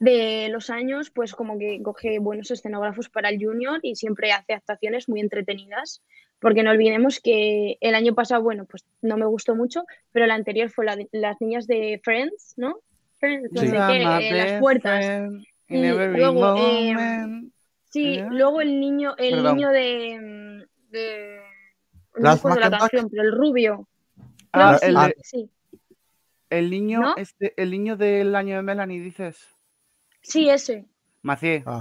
de 0.01 0.49
los 0.51 0.71
años, 0.71 1.11
pues 1.11 1.35
como 1.35 1.59
que 1.59 1.83
coge 1.83 2.19
buenos 2.21 2.51
escenógrafos 2.51 3.09
para 3.09 3.31
el 3.31 3.45
junior 3.45 3.81
y 3.83 3.97
siempre 3.97 4.33
hace 4.33 4.53
actuaciones 4.55 5.09
muy 5.09 5.21
entretenidas, 5.21 6.03
porque 6.39 6.63
no 6.63 6.71
olvidemos 6.71 7.21
que 7.21 7.79
el 7.81 7.95
año 7.97 8.15
pasado, 8.15 8.43
bueno, 8.43 8.65
pues 8.65 8.85
no 9.03 9.17
me 9.17 9.27
gustó 9.27 9.57
mucho, 9.57 9.85
pero 10.13 10.27
la 10.27 10.35
anterior 10.35 10.71
fue 10.71 10.85
la 10.85 10.95
de- 10.97 11.09
las 11.11 11.41
niñas 11.41 11.67
de 11.67 12.01
Friends, 12.05 12.55
¿no? 12.57 12.79
Friends, 13.19 13.51
no 13.53 13.61
Sí. 13.61 13.67
sé 13.69 13.73
qué, 13.89 14.03
eh, 14.29 14.33
las 14.33 14.61
puertas. 14.61 15.05
Y 15.69 15.79
luego, 15.89 16.57
eh. 16.57 17.51
Sí, 17.91 18.17
Ya. 18.17 18.27
luego 18.31 18.61
el 18.61 18.79
niño, 18.79 19.15
el 19.19 19.35
Perdón. 19.37 19.57
niño 19.57 19.71
de, 19.71 20.19
mm, 20.21 20.91
de 20.93 21.41
no 22.19 22.55
la 22.61 22.71
canción, 22.71 23.09
pero 23.11 23.23
el 23.23 23.33
rubio. 23.33 23.89
Ah, 24.53 24.73
No, 24.73 24.79
sí, 24.79 24.87
el, 24.87 24.95
de- 24.95 25.15
sí, 25.23 25.51
el 26.51 26.71
niño, 26.71 27.01
¿No? 27.01 27.15
este, 27.17 27.55
el 27.61 27.71
niño 27.71 27.97
del 27.97 28.35
año 28.35 28.57
de 28.57 28.63
Melanie, 28.63 29.01
dices. 29.01 29.55
Sí, 30.29 30.49
ese. 30.49 30.85
Macié. 31.23 31.63
Ah. 31.67 31.81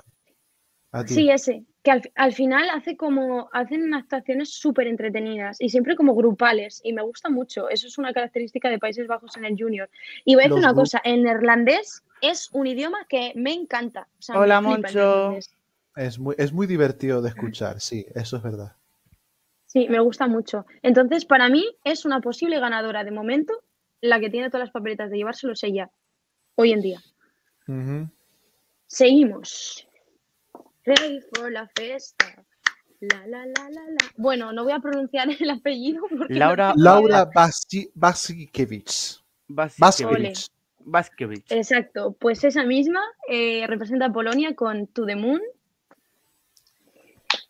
Sí, 1.06 1.30
ese. 1.30 1.64
Que 1.84 1.91
al, 1.91 2.02
al 2.15 2.34
final 2.34 2.69
hace 2.69 2.98
como, 2.98 3.49
hacen 3.53 3.94
actuaciones 3.94 4.53
súper 4.53 4.88
entretenidas 4.88 5.57
y 5.60 5.69
siempre 5.69 5.95
como 5.95 6.15
grupales 6.15 6.82
y 6.84 6.94
me 6.94 7.02
gusta 7.02 7.30
mucho. 7.30 7.69
Eso 7.69 7.88
es 7.88 7.98
una 7.98 8.14
característica 8.14 8.69
de 8.69 8.80
Países 8.80 9.07
Bajos 9.07 9.38
en 9.38 9.45
el 9.45 9.56
junior. 9.57 9.90
Y 10.26 10.36
voy 10.36 10.44
a 10.44 10.48
decir 10.48 10.64
Los 10.64 10.65
una 10.65 10.74
cosa, 10.74 11.02
el 11.03 11.24
neerlandés 11.24 12.03
es 12.22 12.49
un 12.52 12.68
idioma 12.68 13.06
que 13.07 13.34
me 13.36 13.53
encanta. 13.53 14.07
O 14.18 14.22
sea, 14.22 14.36
me 14.36 14.41
Hola, 14.41 14.61
Moncho. 14.61 15.38
Es 15.95 16.19
muy, 16.19 16.36
es 16.38 16.53
muy 16.53 16.68
divertido 16.68 17.22
de 17.22 17.30
escuchar, 17.30 17.80
sí, 17.80 18.06
eso 18.14 18.38
es 18.38 18.44
verdad. 18.44 18.76
Sí, 19.65 19.88
me 19.90 19.99
gusta 19.99 20.28
mucho. 20.28 20.65
Entonces, 20.84 21.26
para 21.26 21.49
mí 21.49 21.65
es 21.84 22.06
una 22.06 22.22
posible 22.22 22.60
ganadora 22.60 23.03
de 23.03 23.11
momento, 23.11 23.53
la 23.99 24.19
que 24.19 24.30
tiene 24.30 24.49
todas 24.49 24.68
las 24.68 24.72
papeletas 24.72 25.10
de 25.10 25.18
llevárselo 25.18 25.53
ella, 25.61 25.90
hoy 26.56 26.72
en 26.72 26.82
día. 26.82 27.02
Ujú. 27.68 28.10
Seguimos. 28.88 29.88
Ready 30.85 31.19
for 31.34 31.51
la 31.51 31.68
festa. 31.76 32.26
La, 32.99 33.27
la, 33.27 33.45
la, 33.45 33.69
la, 33.69 33.81
la. 33.81 33.97
Bueno, 34.15 34.51
no 34.53 34.64
voy 34.64 34.73
a 34.73 34.80
pronunciar 34.80 35.27
el 35.39 35.49
apellido 35.49 36.01
porque 36.09 36.34
no 36.34 36.39
Laura- 36.39 36.73
Laura. 36.76 37.26
Basi-. 37.26 37.89
Exacto, 41.49 42.14
pues 42.19 42.43
esa 42.43 42.64
misma 42.64 43.01
eh, 43.30 43.65
representa 43.68 44.05
a 44.05 44.11
Polonia 44.14 44.55
con 44.55 44.88
To 44.88 45.05
the 45.05 45.15
Moon. 45.15 45.41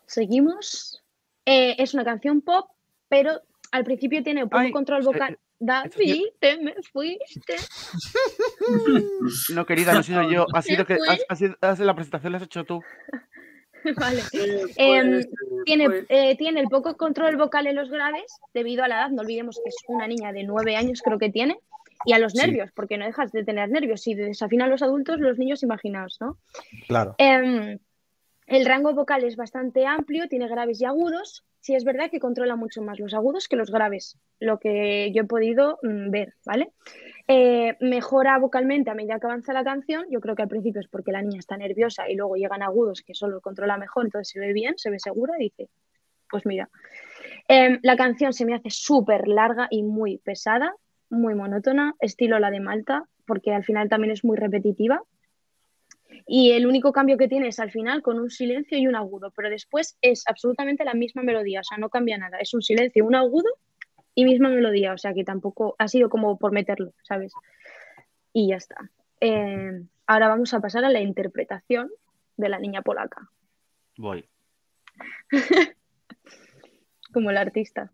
Seguimos. 0.06 1.02
Eh, 1.46 1.76
es 1.78 1.94
una 1.94 2.04
canción 2.04 2.40
pop, 2.40 2.68
pero 3.08 3.40
al 3.70 3.84
principio 3.84 4.22
tiene 4.22 4.42
poco 4.44 4.58
Ay, 4.58 4.70
control 4.72 5.02
se- 5.02 5.06
vocal. 5.06 5.38
David, 5.60 6.24
te 6.38 6.56
me 6.58 6.74
fuiste. 6.92 7.56
No, 9.54 9.66
querida, 9.66 9.92
no 9.92 10.00
he 10.00 10.04
sido 10.04 10.30
yo. 10.30 10.46
Ha 10.54 10.62
sido 10.62 10.84
que 10.86 10.94
has- 10.94 11.24
ha 11.28 11.36
sido- 11.36 11.56
has- 11.60 11.78
la 11.80 11.94
presentación 11.94 12.32
la 12.32 12.38
has 12.38 12.44
hecho 12.44 12.64
tú. 12.64 12.80
Vale. 13.96 14.22
Eh, 14.32 14.66
Em, 14.76 15.10
pues, 15.12 15.28
tiene, 15.64 15.86
pues, 15.86 16.04
eh, 16.08 16.36
tiene 16.36 16.60
el 16.60 16.68
poco 16.68 16.96
control 16.96 17.36
vocal 17.36 17.66
en 17.66 17.76
los 17.76 17.90
graves 17.90 18.24
debido 18.54 18.84
a 18.84 18.88
la 18.88 18.96
edad. 19.00 19.10
No 19.10 19.22
olvidemos 19.22 19.56
que 19.62 19.68
es 19.68 19.76
una 19.88 20.06
niña 20.06 20.32
de 20.32 20.44
nueve 20.44 20.76
años, 20.76 21.00
creo 21.02 21.18
que 21.18 21.30
tiene. 21.30 21.58
Y 22.04 22.12
a 22.12 22.18
los 22.18 22.32
Sí. 22.32 22.38
nervios, 22.38 22.70
porque 22.74 22.96
no 22.96 23.04
dejas 23.06 23.32
de 23.32 23.44
tener 23.44 23.68
nervios. 23.70 24.02
Si 24.02 24.14
desafinan 24.14 24.70
los 24.70 24.82
adultos, 24.82 25.18
los 25.18 25.38
niños, 25.38 25.62
imaginaos, 25.64 26.16
¿no? 26.20 26.38
Claro. 26.86 27.14
Em, 27.18 27.78
el 28.46 28.64
rango 28.66 28.94
vocal 28.94 29.24
es 29.24 29.36
bastante 29.36 29.84
amplio, 29.86 30.28
tiene 30.28 30.46
graves 30.48 30.80
y 30.80 30.84
agudos. 30.84 31.44
Sí 31.60 31.74
es 31.74 31.84
verdad 31.84 32.10
que 32.10 32.20
controla 32.20 32.56
mucho 32.56 32.82
más 32.82 32.98
los 33.00 33.14
agudos 33.14 33.48
que 33.48 33.56
los 33.56 33.70
graves, 33.70 34.16
lo 34.38 34.58
que 34.58 35.12
yo 35.12 35.22
he 35.22 35.26
podido 35.26 35.78
mm, 35.82 36.10
ver, 36.10 36.34
¿vale? 36.46 36.70
Eh, 37.26 37.76
mejora 37.80 38.38
vocalmente 38.38 38.90
a 38.90 38.94
medida 38.94 39.18
que 39.18 39.26
avanza 39.26 39.52
la 39.52 39.64
canción. 39.64 40.06
Yo 40.10 40.20
creo 40.20 40.34
que 40.34 40.42
al 40.42 40.48
principio 40.48 40.80
es 40.80 40.88
porque 40.88 41.12
la 41.12 41.20
niña 41.20 41.40
está 41.40 41.56
nerviosa 41.56 42.08
y 42.08 42.14
luego 42.14 42.36
llegan 42.36 42.62
agudos 42.62 43.02
que 43.02 43.14
solo 43.14 43.40
controla 43.40 43.76
mejor, 43.76 44.06
entonces 44.06 44.32
se 44.32 44.40
ve 44.40 44.52
bien, 44.52 44.78
se 44.78 44.90
ve 44.90 44.98
segura 44.98 45.34
y 45.38 45.44
dice, 45.44 45.68
pues 46.30 46.46
mira. 46.46 46.70
Em, 47.48 47.78
la 47.82 47.96
canción 47.96 48.32
se 48.32 48.44
me 48.44 48.54
hace 48.54 48.70
súper 48.70 49.26
larga 49.26 49.66
y 49.70 49.82
muy 49.82 50.18
pesada, 50.18 50.74
muy 51.10 51.34
monótona, 51.34 51.94
estilo 52.00 52.38
la 52.38 52.50
de 52.50 52.60
Malta, 52.60 53.04
porque 53.26 53.52
al 53.52 53.64
final 53.64 53.88
también 53.88 54.12
es 54.12 54.24
muy 54.24 54.36
repetitiva. 54.36 55.02
Y 56.30 56.52
el 56.52 56.66
único 56.66 56.92
cambio 56.92 57.16
que 57.16 57.26
tiene 57.26 57.48
es 57.48 57.58
al 57.58 57.70
final 57.70 58.02
con 58.02 58.20
un 58.20 58.28
silencio 58.28 58.76
y 58.76 58.86
un 58.86 58.94
agudo, 58.94 59.32
pero 59.34 59.48
después 59.48 59.96
es 60.02 60.24
absolutamente 60.26 60.84
la 60.84 60.92
misma 60.92 61.22
melodía, 61.22 61.60
o 61.60 61.64
sea, 61.64 61.78
no 61.78 61.88
cambia 61.88 62.18
nada. 62.18 62.36
Es 62.38 62.52
un 62.52 62.60
silencio, 62.60 63.06
un 63.06 63.14
agudo 63.14 63.48
y 64.14 64.26
misma 64.26 64.50
melodía, 64.50 64.92
o 64.92 64.98
sea, 64.98 65.14
que 65.14 65.24
tampoco 65.24 65.74
ha 65.78 65.88
sido 65.88 66.10
como 66.10 66.38
por 66.38 66.52
meterlo, 66.52 66.92
¿sabes? 67.02 67.32
Y 68.34 68.48
ya 68.48 68.56
está. 68.56 68.90
Eh, 69.22 69.82
ahora 70.06 70.28
vamos 70.28 70.52
a 70.52 70.60
pasar 70.60 70.84
a 70.84 70.90
la 70.90 71.00
interpretación 71.00 71.90
de 72.36 72.48
la 72.50 72.58
niña 72.58 72.82
polaca, 72.82 73.30
Voy. 73.96 74.28
como 77.12 77.30
el 77.30 77.38
artista. 77.38 77.90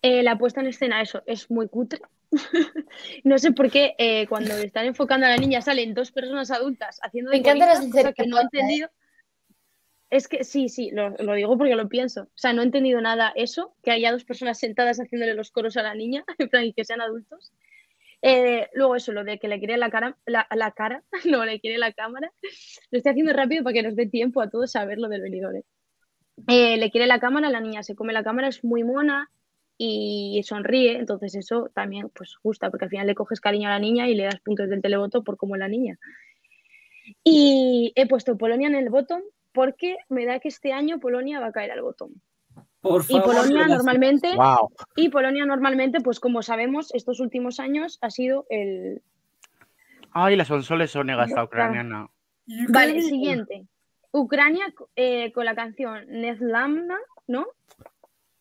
Eh, 0.00 0.22
la 0.22 0.38
puesta 0.38 0.62
en 0.62 0.68
escena, 0.68 1.02
eso, 1.02 1.22
es 1.26 1.50
muy 1.50 1.68
cutre. 1.68 2.00
no 3.24 3.38
sé 3.38 3.52
por 3.52 3.70
qué 3.70 3.94
eh, 3.98 4.26
cuando 4.26 4.54
están 4.54 4.86
enfocando 4.86 5.26
a 5.26 5.30
la 5.30 5.36
niña 5.36 5.62
salen 5.62 5.94
dos 5.94 6.12
personas 6.12 6.50
adultas 6.50 6.98
haciendo 7.02 7.30
Me 7.30 7.36
de 7.36 7.40
encanta 7.40 7.66
la 7.66 7.74
coristas, 7.74 8.02
cosa 8.02 8.12
que 8.12 8.26
no 8.26 8.38
he 8.38 8.40
¿eh? 8.40 8.44
entendido. 8.44 8.90
Es 10.10 10.26
que 10.26 10.44
sí, 10.44 10.68
sí, 10.68 10.90
lo, 10.90 11.10
lo 11.10 11.34
digo 11.34 11.58
porque 11.58 11.74
lo 11.74 11.88
pienso. 11.88 12.22
O 12.22 12.28
sea, 12.38 12.52
no 12.52 12.62
he 12.62 12.64
entendido 12.64 13.00
nada 13.00 13.32
eso, 13.34 13.74
que 13.82 13.90
haya 13.90 14.10
dos 14.10 14.24
personas 14.24 14.58
sentadas 14.58 14.98
haciéndole 14.98 15.34
los 15.34 15.50
coros 15.50 15.76
a 15.76 15.82
la 15.82 15.94
niña, 15.94 16.24
en 16.38 16.48
plan, 16.48 16.64
y 16.64 16.72
que 16.72 16.84
sean 16.84 17.00
adultos. 17.00 17.52
Eh, 18.20 18.68
luego 18.72 18.96
eso, 18.96 19.12
lo 19.12 19.22
de 19.22 19.38
que 19.38 19.48
le 19.48 19.58
quiere 19.58 19.76
la 19.76 19.90
cara, 19.90 20.16
la, 20.26 20.46
la 20.54 20.72
cara, 20.72 21.04
no, 21.24 21.44
le 21.44 21.60
quiere 21.60 21.78
la 21.78 21.92
cámara. 21.92 22.32
Lo 22.90 22.98
estoy 22.98 23.10
haciendo 23.10 23.32
rápido 23.32 23.62
para 23.62 23.74
que 23.74 23.82
nos 23.82 23.96
dé 23.96 24.06
tiempo 24.06 24.40
a 24.40 24.50
todos 24.50 24.74
a 24.76 24.84
ver 24.84 24.98
lo 24.98 25.08
del 25.08 25.22
venidor. 25.22 25.56
¿eh? 25.56 25.64
Eh, 26.46 26.76
le 26.76 26.90
quiere 26.90 27.06
la 27.06 27.20
cámara, 27.20 27.50
la 27.50 27.60
niña 27.60 27.82
se 27.82 27.94
come 27.94 28.12
la 28.12 28.24
cámara, 28.24 28.48
es 28.48 28.64
muy 28.64 28.84
mona 28.84 29.30
y 29.78 30.42
sonríe, 30.44 30.98
entonces 30.98 31.36
eso 31.36 31.70
también 31.72 32.10
pues 32.10 32.36
gusta, 32.42 32.68
porque 32.70 32.86
al 32.86 32.90
final 32.90 33.06
le 33.06 33.14
coges 33.14 33.40
cariño 33.40 33.68
a 33.68 33.72
la 33.72 33.78
niña 33.78 34.08
y 34.08 34.14
le 34.16 34.24
das 34.24 34.40
puntos 34.40 34.68
del 34.68 34.82
televoto 34.82 35.22
por 35.22 35.36
como 35.36 35.54
es 35.54 35.60
la 35.60 35.68
niña. 35.68 35.98
Y 37.24 37.92
he 37.94 38.06
puesto 38.06 38.36
Polonia 38.36 38.68
en 38.68 38.74
el 38.74 38.90
bottom 38.90 39.22
porque 39.52 39.96
me 40.08 40.26
da 40.26 40.40
que 40.40 40.48
este 40.48 40.72
año 40.72 40.98
Polonia 40.98 41.40
va 41.40 41.46
a 41.46 41.52
caer 41.52 41.70
al 41.70 41.82
bottom. 41.82 42.10
por 42.80 43.02
Y 43.08 43.12
favor, 43.14 43.24
Polonia 43.26 43.54
gracias. 43.58 43.76
normalmente, 43.76 44.34
Wow. 44.36 44.70
y 44.96 45.08
Polonia 45.08 45.46
normalmente, 45.46 46.00
pues 46.00 46.20
como 46.20 46.42
sabemos, 46.42 46.92
estos 46.94 47.20
últimos 47.20 47.60
años 47.60 47.98
ha 48.02 48.10
sido 48.10 48.46
el... 48.50 49.02
Ay, 50.10 50.36
la 50.36 50.44
Sonsoles 50.44 50.94
Onega, 50.96 51.24
esta 51.24 51.44
ucraniana. 51.44 52.08
Vale, 52.70 53.00
siguiente. 53.02 53.66
Ucrania 54.10 54.72
eh, 54.96 55.32
con 55.32 55.44
la 55.44 55.54
canción 55.54 56.04
Nezlamna, 56.08 56.96
¿no? 57.26 57.46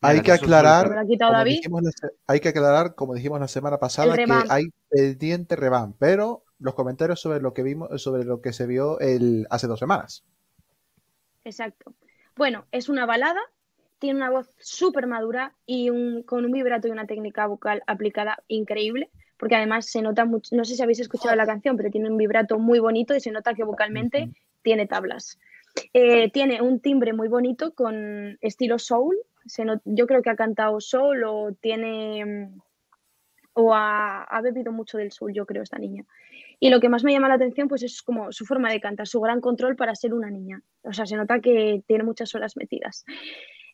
Hay 0.02 0.22
que 0.22 0.32
aclarar, 0.32 0.90
como 1.20 1.44
dijimos 1.44 1.84
hay 2.28 2.40
que 2.40 2.50
aclarar, 2.50 2.96
como 2.96 3.16
dijimos 3.16 3.40
la 3.40 3.48
semana 3.48 3.80
pasada, 3.80 4.16
que 4.16 4.26
hay 4.50 4.66
pendiente 4.90 5.56
revamp, 5.56 5.96
pero 5.98 6.44
los 6.60 6.76
comentarios 6.76 7.20
sobre 7.20 7.42
lo 7.42 7.54
que 7.54 7.64
vimos, 7.64 8.02
sobre 8.02 8.24
lo 8.24 8.42
que 8.42 8.54
se 8.54 8.68
vio 8.68 9.00
el, 9.00 9.48
hace 9.50 9.68
dos 9.68 9.80
semanas. 9.80 10.24
Exacto. 11.44 11.94
Bueno, 12.36 12.66
es 12.72 12.90
una 12.90 13.06
balada, 13.06 13.42
tiene 14.00 14.18
una 14.18 14.30
voz 14.30 14.50
súper 14.60 15.08
madura 15.08 15.56
y 15.66 15.90
un, 15.90 16.24
con 16.24 16.46
un 16.46 16.52
vibrato 16.52 16.88
y 16.88 16.92
una 16.92 17.08
técnica 17.08 17.48
vocal 17.48 17.82
aplicada 17.88 18.44
increíble, 18.48 19.10
porque 19.38 19.56
además 19.56 19.88
se 19.88 20.02
nota 20.02 20.26
mucho, 20.26 20.56
no 20.56 20.66
sé 20.66 20.76
si 20.76 20.84
habéis 20.84 21.00
escuchado 21.00 21.36
la 21.36 21.46
canción, 21.46 21.78
pero 21.78 21.90
tiene 21.90 22.10
un 22.10 22.18
vibrato 22.18 22.60
muy 22.60 22.80
bonito 22.80 23.16
y 23.16 23.20
se 23.20 23.32
nota 23.32 23.54
que 23.54 23.64
vocalmente 23.64 24.30
tiene 24.62 24.86
tablas. 24.86 25.40
Eh, 25.94 26.32
tiene 26.32 26.62
un 26.62 26.80
timbre 26.80 27.14
muy 27.14 27.28
bonito 27.28 27.74
con 27.74 28.38
estilo 28.42 28.80
soul, 28.80 29.16
se 29.48 29.66
not- 29.66 29.82
yo 29.86 30.08
creo 30.08 30.22
que 30.22 30.30
ha 30.30 30.36
cantado 30.36 30.80
soul 30.80 31.24
o 31.24 31.54
tiene 31.60 32.26
mm, 32.26 32.62
o 33.54 33.74
ha, 33.74 34.24
ha 34.24 34.42
bebido 34.42 34.72
mucho 34.72 34.98
del 35.00 35.12
soul, 35.12 35.34
yo 35.34 35.46
creo, 35.48 35.64
esta 35.64 35.80
niña. 35.80 36.06
Y 36.60 36.70
lo 36.70 36.80
que 36.80 36.90
más 36.90 37.04
me 37.04 37.12
llama 37.12 37.28
la 37.28 37.36
atención 37.36 37.68
pues 37.68 37.82
es 37.84 38.04
como 38.04 38.32
su 38.32 38.46
forma 38.46 38.72
de 38.72 38.80
cantar, 38.80 39.08
su 39.08 39.20
gran 39.20 39.42
control 39.42 39.76
para 39.76 39.96
ser 39.96 40.14
una 40.14 40.30
niña. 40.30 40.62
O 40.84 40.94
sea, 40.94 41.06
se 41.08 41.16
nota 41.16 41.40
que 41.40 41.84
tiene 41.88 42.04
muchas 42.04 42.34
horas 42.36 42.56
metidas. 42.56 43.04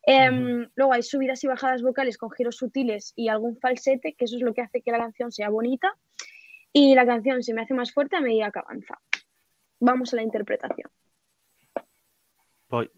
Em, 0.06 0.70
Luego 0.76 0.94
hay 0.94 1.04
subidas 1.04 1.44
y 1.44 1.48
bajadas 1.48 1.82
vocales 1.82 2.18
con 2.18 2.30
giros 2.32 2.58
sutiles 2.58 3.14
y 3.16 3.28
algún 3.30 3.58
falsete, 3.58 4.14
que 4.14 4.26
eso 4.26 4.38
es 4.38 4.42
lo 4.42 4.54
que 4.54 4.62
hace 4.62 4.82
que 4.82 4.92
la 4.92 5.00
canción 5.00 5.32
sea 5.32 5.50
bonita. 5.50 5.94
Y 6.72 6.96
la 6.96 7.06
canción 7.06 7.44
se 7.44 7.54
me 7.54 7.62
hace 7.62 7.74
más 7.74 7.94
fuerte 7.94 8.16
a 8.16 8.22
medida 8.22 8.52
que 8.52 8.60
avanza. 8.60 9.00
Vamos 9.80 10.14
a 10.14 10.16
la 10.16 10.24
interpretación. 10.24 10.90
Voy. 12.70 12.90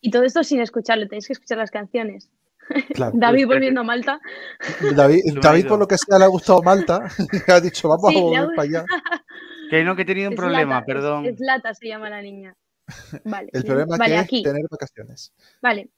Y 0.00 0.10
todo 0.10 0.22
esto 0.24 0.42
sin 0.44 0.60
escucharlo, 0.60 1.06
tenéis 1.08 1.26
que 1.26 1.32
escuchar 1.34 1.58
las 1.58 1.70
canciones. 1.70 2.30
Claro. 2.94 3.12
David 3.14 3.46
volviendo 3.46 3.80
a 3.80 3.84
Malta. 3.84 4.20
David, 4.94 5.20
David, 5.40 5.66
por 5.66 5.78
lo 5.78 5.86
que 5.88 5.96
sea, 5.96 6.18
le 6.18 6.24
ha 6.24 6.28
gustado 6.28 6.62
Malta. 6.62 7.08
ha 7.48 7.60
dicho, 7.60 7.88
vamos 7.88 8.10
Sí, 8.12 8.18
a 8.18 8.22
volver 8.22 8.48
para 8.56 8.62
allá. 8.68 8.84
Que 9.70 9.84
no, 9.84 9.96
que 9.96 10.02
he 10.02 10.04
tenido 10.04 10.28
un 10.28 10.34
Es 10.34 10.38
problema, 10.38 10.74
Lata, 10.80 10.80
es- 10.80 10.94
perdón. 10.94 11.24
Es, 11.26 11.40
Lata 11.40 11.72
se 11.74 11.88
llama 11.88 12.10
la 12.10 12.20
niña. 12.20 12.54
Vale, 13.24 13.48
El 13.52 13.64
problema 13.64 13.96
vale, 13.96 14.14
que 14.14 14.18
aquí. 14.18 14.36
es 14.38 14.42
tener 14.44 14.62
vacaciones. 14.70 15.32
Vale. 15.62 15.88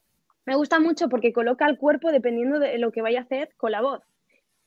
Me 0.47 0.55
gusta 0.57 0.79
mucho 0.81 1.09
porque 1.09 1.33
coloca 1.33 1.67
el 1.67 1.77
cuerpo 1.77 2.11
dependiendo 2.13 2.59
de 2.61 2.79
lo 2.79 2.91
que 2.93 3.03
vaya 3.03 3.21
a 3.21 3.23
hacer 3.23 3.51
con 3.57 3.73
la 3.73 3.81
voz. 3.83 4.03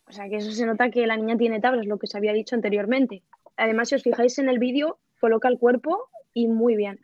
O 0.06 0.12
sea, 0.12 0.28
que 0.30 0.38
eso 0.38 0.52
se 0.52 0.66
nota 0.66 0.90
que 0.90 1.08
la 1.08 1.16
niña 1.18 1.38
tiene 1.38 1.60
tablas, 1.62 1.86
lo 1.86 2.00
que 2.00 2.08
se 2.08 2.18
había 2.18 2.34
dicho 2.34 2.56
anteriormente. 2.56 3.24
Además, 3.58 3.90
si 3.90 3.96
os 3.96 4.04
fijáis 4.04 4.38
en 4.40 4.50
el 4.50 4.60
vídeo, 4.60 5.00
coloca 5.22 5.48
el 5.48 5.58
cuerpo 5.58 6.10
y 6.34 6.48
muy 6.48 6.76
bien. 6.76 7.00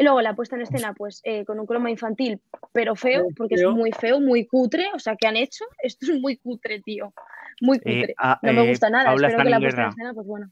Y 0.00 0.02
luego 0.02 0.22
la 0.22 0.34
puesta 0.34 0.56
en 0.56 0.62
escena, 0.62 0.94
pues 0.94 1.20
eh, 1.24 1.44
con 1.44 1.60
un 1.60 1.66
croma 1.66 1.90
infantil, 1.90 2.40
pero 2.72 2.96
feo, 2.96 3.26
porque 3.36 3.56
es 3.56 3.64
muy 3.66 3.92
feo, 3.92 4.18
muy 4.18 4.46
cutre. 4.46 4.86
O 4.94 4.98
sea, 4.98 5.14
¿qué 5.14 5.26
han 5.26 5.36
hecho? 5.36 5.64
Esto 5.82 6.10
es 6.10 6.18
muy 6.20 6.38
cutre, 6.38 6.80
tío. 6.80 7.12
Muy 7.60 7.76
Eh, 7.84 8.00
cutre. 8.00 8.14
ah, 8.18 8.38
no 8.42 8.52
me 8.54 8.64
eh, 8.64 8.68
gusta 8.70 8.88
nada. 8.88 9.04
Paula, 9.04 9.28
Espero 9.28 9.44
que 9.44 9.48
están 9.48 9.50
la 9.50 9.56
en 9.56 9.62
puesta 9.62 9.80
en 9.82 9.84
guerra. 9.84 9.90
escena, 9.90 10.14
pues 10.14 10.26
bueno. 10.26 10.50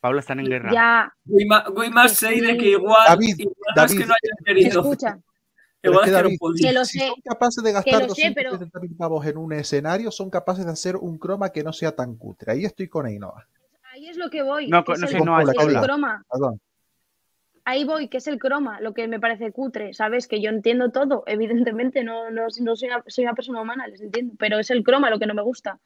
Paula 0.00 0.20
están 0.20 0.40
en 0.40 0.46
guerra. 0.46 0.70
Ya, 0.74 1.14
we 1.24 1.88
must 1.90 2.16
say 2.16 2.38
de 2.40 2.58
que 2.58 2.68
igual, 2.72 3.02
David, 3.08 3.34
igual 3.38 3.54
no 3.76 3.82
es 3.84 3.92
que 3.92 3.98
David, 4.00 4.06
no 4.08 4.14
hayan 4.22 4.44
querido. 4.44 4.80
escucha, 4.82 5.18
Igual 5.84 5.98
es 6.00 6.04
que, 6.04 6.10
que 6.16 6.22
David, 6.22 6.36
podían. 6.38 6.68
que 6.72 6.78
lo 6.78 6.84
si 6.84 6.98
sé. 6.98 7.06
son 7.06 7.20
capaces 7.24 7.64
de 7.64 7.72
gastar 7.72 8.06
lo 8.08 8.14
sé, 8.14 8.32
pero- 8.34 8.50
270.000 8.58 8.96
pavos 8.98 9.26
en 9.26 9.36
un 9.38 9.52
escenario, 9.54 10.10
son 10.10 10.28
capaces 10.28 10.66
de 10.66 10.72
hacer 10.72 10.96
un 10.96 11.16
croma 11.18 11.48
que 11.50 11.62
no 11.64 11.72
sea 11.72 11.92
tan 11.96 12.14
cutre. 12.16 12.52
Ahí 12.52 12.64
estoy 12.66 12.88
con 12.88 13.06
Ainhoa. 13.06 13.46
Ahí 13.94 14.08
es 14.08 14.16
lo 14.18 14.28
que 14.28 14.42
voy. 14.42 14.68
No, 14.68 14.84
que 14.84 14.92
no 14.98 15.04
es 15.06 15.10
sé, 15.10 15.16
el, 15.18 15.24
no, 15.24 15.40
es 15.40 15.54
Paula. 15.54 15.80
croma. 15.82 16.22
Perdón. 16.30 16.60
Ahí 17.64 17.84
voy, 17.84 18.08
que 18.08 18.18
es 18.18 18.26
el 18.26 18.38
croma, 18.38 18.80
lo 18.80 18.92
que 18.92 19.06
me 19.06 19.20
parece 19.20 19.52
cutre, 19.52 19.94
¿sabes? 19.94 20.26
Que 20.26 20.40
yo 20.40 20.50
entiendo 20.50 20.90
todo, 20.90 21.24
evidentemente, 21.26 22.02
no, 22.02 22.30
no, 22.30 22.46
no 22.60 22.76
soy, 22.76 22.88
una, 22.88 23.04
soy 23.06 23.24
una 23.24 23.34
persona 23.34 23.60
humana, 23.60 23.86
les 23.86 24.00
entiendo, 24.00 24.34
pero 24.38 24.58
es 24.58 24.70
el 24.70 24.82
croma 24.82 25.10
lo 25.10 25.18
que 25.18 25.26
no 25.26 25.34
me 25.34 25.42
gusta. 25.42 25.80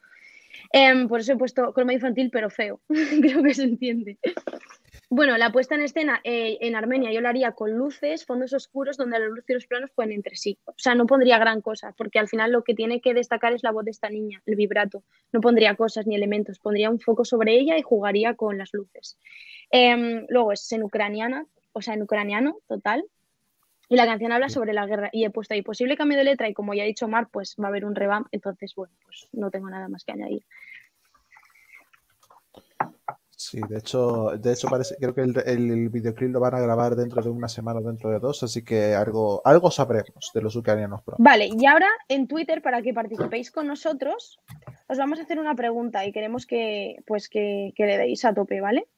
Em, 0.73 1.09
por 1.09 1.21
eso 1.21 1.33
he 1.33 1.37
puesto 1.37 1.73
croma 1.73 1.93
infantil, 1.93 2.31
pero 2.31 2.51
feo. 2.51 2.81
Creo 3.21 3.43
que 3.43 3.55
se 3.55 3.65
entiende. 3.65 4.19
Bueno, 5.09 5.39
la 5.39 5.53
puesta 5.53 5.77
en 5.77 5.83
escena 5.83 6.21
eh, 6.25 6.59
en 6.63 6.75
Armenia 6.75 7.13
yo 7.13 7.21
la 7.21 7.29
haría 7.29 7.53
con 7.53 7.73
luces, 7.73 8.27
fondos 8.27 8.53
oscuros, 8.53 8.97
donde 8.97 9.21
la 9.21 9.27
luz 9.27 9.45
y 9.47 9.53
los 9.53 9.67
planos 9.67 9.91
pueden 9.93 10.13
entre 10.13 10.35
sí. 10.35 10.59
O 10.65 10.75
sea, 10.77 10.97
no 10.97 11.07
pondría 11.07 11.39
gran 11.39 11.61
cosa, 11.61 11.95
porque 11.97 12.19
al 12.19 12.27
final 12.27 12.51
lo 12.51 12.65
que 12.65 12.75
tiene 12.75 13.01
que 13.01 13.15
destacar 13.15 13.53
es 13.53 13.63
la 13.63 13.71
voz 13.71 13.85
de 13.85 13.93
esta 13.93 14.11
niña, 14.11 14.43
el 14.47 14.57
vibrato. 14.57 15.05
No 15.33 15.41
pondría 15.41 15.77
cosas 15.77 16.09
ni 16.09 16.17
elementos, 16.17 16.59
pondría 16.59 16.91
un 16.91 16.99
foco 16.99 17.25
sobre 17.25 17.55
ella 17.55 17.79
y 17.79 17.83
jugaría 17.83 18.35
con 18.35 18.59
las 18.59 18.73
luces. 18.73 19.17
Em, 19.71 20.27
luego 20.29 20.53
es 20.53 20.73
en 20.73 20.83
ucraniana, 20.83 21.47
o 21.77 21.83
sea, 21.83 21.93
en 21.93 22.03
ucraniano, 22.03 22.57
total. 22.67 23.05
Y 23.89 23.97
la 23.97 24.07
canción 24.07 24.33
habla 24.33 24.49
sobre 24.49 24.73
la 24.73 24.87
guerra. 24.87 25.11
Y 25.13 25.25
he 25.25 25.31
puesto 25.31 25.53
ahí 25.53 25.61
posible 25.61 25.97
cambio 25.97 26.17
de 26.17 26.25
letra 26.25 26.49
y 26.49 26.55
como 26.55 26.73
ya 26.73 26.83
ha 26.83 26.87
dicho 26.87 27.07
Mar, 27.07 27.29
pues 27.31 27.55
va 27.61 27.67
a 27.67 27.69
haber 27.69 27.85
un 27.85 27.95
revamp. 27.95 28.27
Entonces, 28.33 28.75
bueno, 28.75 28.95
pues 29.05 29.29
no 29.33 29.51
tengo 29.51 29.69
nada 29.69 29.89
más 29.89 30.03
que 30.03 30.13
añadir. 30.13 30.45
Sí, 33.39 33.61
de 33.69 33.79
hecho, 33.79 34.31
de 34.39 34.53
hecho 34.55 34.69
parece, 34.69 34.97
creo 34.97 35.15
que 35.15 35.21
el, 35.21 35.37
el 35.45 35.89
videoclip 35.91 36.33
lo 36.33 36.41
van 36.41 36.55
a 36.55 36.61
grabar 36.61 36.97
dentro 36.97 37.21
de 37.23 37.29
una 37.29 37.49
semana 37.49 37.81
o 37.81 37.83
dentro 37.83 38.09
de 38.09 38.19
dos, 38.19 38.43
así 38.43 38.65
que 38.65 38.95
algo, 38.95 39.43
algo 39.45 39.71
sabremos 39.71 40.31
de 40.33 40.41
los 40.41 40.57
ucranianos 40.57 41.03
pronto. 41.03 41.23
Vale, 41.23 41.51
y 41.55 41.67
ahora 41.67 41.91
en 42.09 42.27
Twitter, 42.27 42.63
para 42.63 42.81
que 42.81 42.95
participéis 42.95 43.51
con 43.51 43.67
nosotros, 43.67 44.41
os 44.89 44.97
vamos 44.97 45.19
a 45.19 45.23
hacer 45.25 45.39
una 45.39 45.55
pregunta 45.55 46.07
y 46.07 46.13
queremos 46.13 46.47
que, 46.47 46.97
pues, 47.07 47.29
que, 47.29 47.75
que 47.77 47.85
le 47.85 47.99
deis 47.99 48.25
a 48.25 48.33
tope, 48.33 48.63
¿vale? 48.63 48.89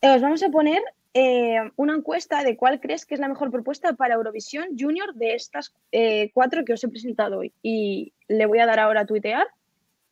Eh, 0.00 0.10
Os 0.10 0.20
vamos 0.20 0.42
a 0.42 0.48
poner 0.48 0.82
eh, 1.14 1.58
una 1.76 1.94
encuesta 1.94 2.42
de 2.42 2.56
cuál 2.56 2.80
crees 2.80 3.04
que 3.06 3.14
es 3.14 3.20
la 3.20 3.28
mejor 3.28 3.50
propuesta 3.50 3.92
para 3.94 4.14
Eurovisión 4.14 4.68
Junior 4.78 5.14
de 5.14 5.34
estas 5.34 5.74
eh, 5.92 6.30
cuatro 6.32 6.64
que 6.64 6.72
os 6.72 6.82
he 6.84 6.88
presentado 6.88 7.38
hoy. 7.38 7.52
Y 7.62 8.14
le 8.28 8.46
voy 8.46 8.58
a 8.60 8.66
dar 8.66 8.80
ahora 8.80 9.00
a 9.00 9.06
tuitear 9.06 9.46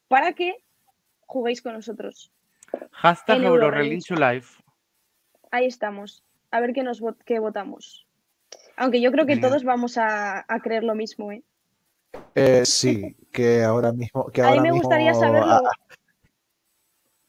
para 0.09 0.33
que 0.35 0.57
juguéis 1.27 1.63
con 1.63 1.73
nosotros. 1.75 2.33
Hashtag 2.93 3.39
Live. 3.41 4.47
Ahí 5.51 5.67
estamos. 5.67 6.23
A 6.51 6.61
ver 6.61 6.73
qué, 6.73 6.83
nos 6.83 7.01
vot- 7.01 7.23
qué 7.25 7.39
votamos. 7.39 8.07
Aunque 8.77 9.01
yo 9.01 9.11
creo 9.13 9.27
que 9.27 9.37
todos 9.37 9.65
vamos 9.65 9.99
a, 9.99 10.45
a 10.49 10.61
creer 10.61 10.85
lo 10.85 10.95
mismo, 10.95 11.33
¿eh? 11.33 11.43
Eh, 12.35 12.65
sí, 12.65 13.17
que 13.33 13.63
ahora 13.63 13.93
mismo, 13.93 14.27
que 14.31 14.43
A 14.43 14.45
mí 14.45 14.51
ahora 14.51 14.63
me 14.63 14.73
gustaría 14.73 15.11
mismo, 15.11 15.21
saberlo. 15.27 15.53
ah, 15.55 15.71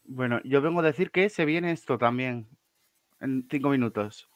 Bueno, 0.03 0.39
yo 0.43 0.61
vengo 0.61 0.79
a 0.81 0.83
decir 0.83 1.11
que 1.11 1.29
se 1.29 1.45
viene 1.45 1.71
esto 1.71 1.97
también 1.97 2.47
en 3.21 3.47
cinco 3.49 3.69
minutos. 3.69 4.27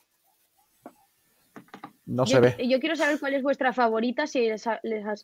no 2.06 2.26
se 2.28 2.34
yo, 2.36 2.42
ve. 2.42 2.68
yo 2.68 2.80
quiero 2.80 2.96
saber 2.96 3.20
cuál 3.20 3.34
es 3.34 3.42
vuestra 3.44 3.74
favorita, 3.74 4.28
si 4.28 4.48
les, 4.48 4.68
ha- 4.68 4.80
les 4.84 5.06
has- 5.06 5.24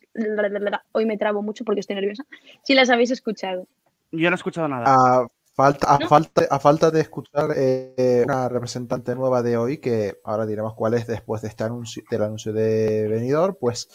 Hoy 0.92 1.06
me 1.06 1.16
trabo 1.16 1.42
mucho 1.42 1.64
porque 1.64 1.80
estoy 1.80 1.94
nerviosa. 1.96 2.24
Si 2.64 2.74
las 2.74 2.90
habéis 2.90 3.10
escuchado. 3.12 3.68
Yo 4.10 4.28
no 4.30 4.34
he 4.34 4.36
escuchado 4.36 4.66
nada. 4.68 4.84
A 4.88 5.26
falta, 5.54 5.94
a 5.94 5.98
¿No? 5.98 6.08
falta, 6.08 6.42
a 6.50 6.58
falta 6.58 6.90
de 6.90 7.00
escuchar 7.00 7.50
eh, 7.56 8.22
una 8.24 8.48
representante 8.48 9.14
nueva 9.14 9.42
de 9.42 9.56
hoy, 9.56 9.78
que 9.78 10.16
ahora 10.24 10.44
diremos 10.44 10.74
cuál 10.74 10.94
es 10.94 11.06
después 11.06 11.40
de 11.42 11.48
este 11.48 11.62
anuncio, 11.64 12.02
del 12.10 12.22
anuncio 12.22 12.52
de 12.52 13.06
venidor, 13.08 13.58
pues 13.58 13.88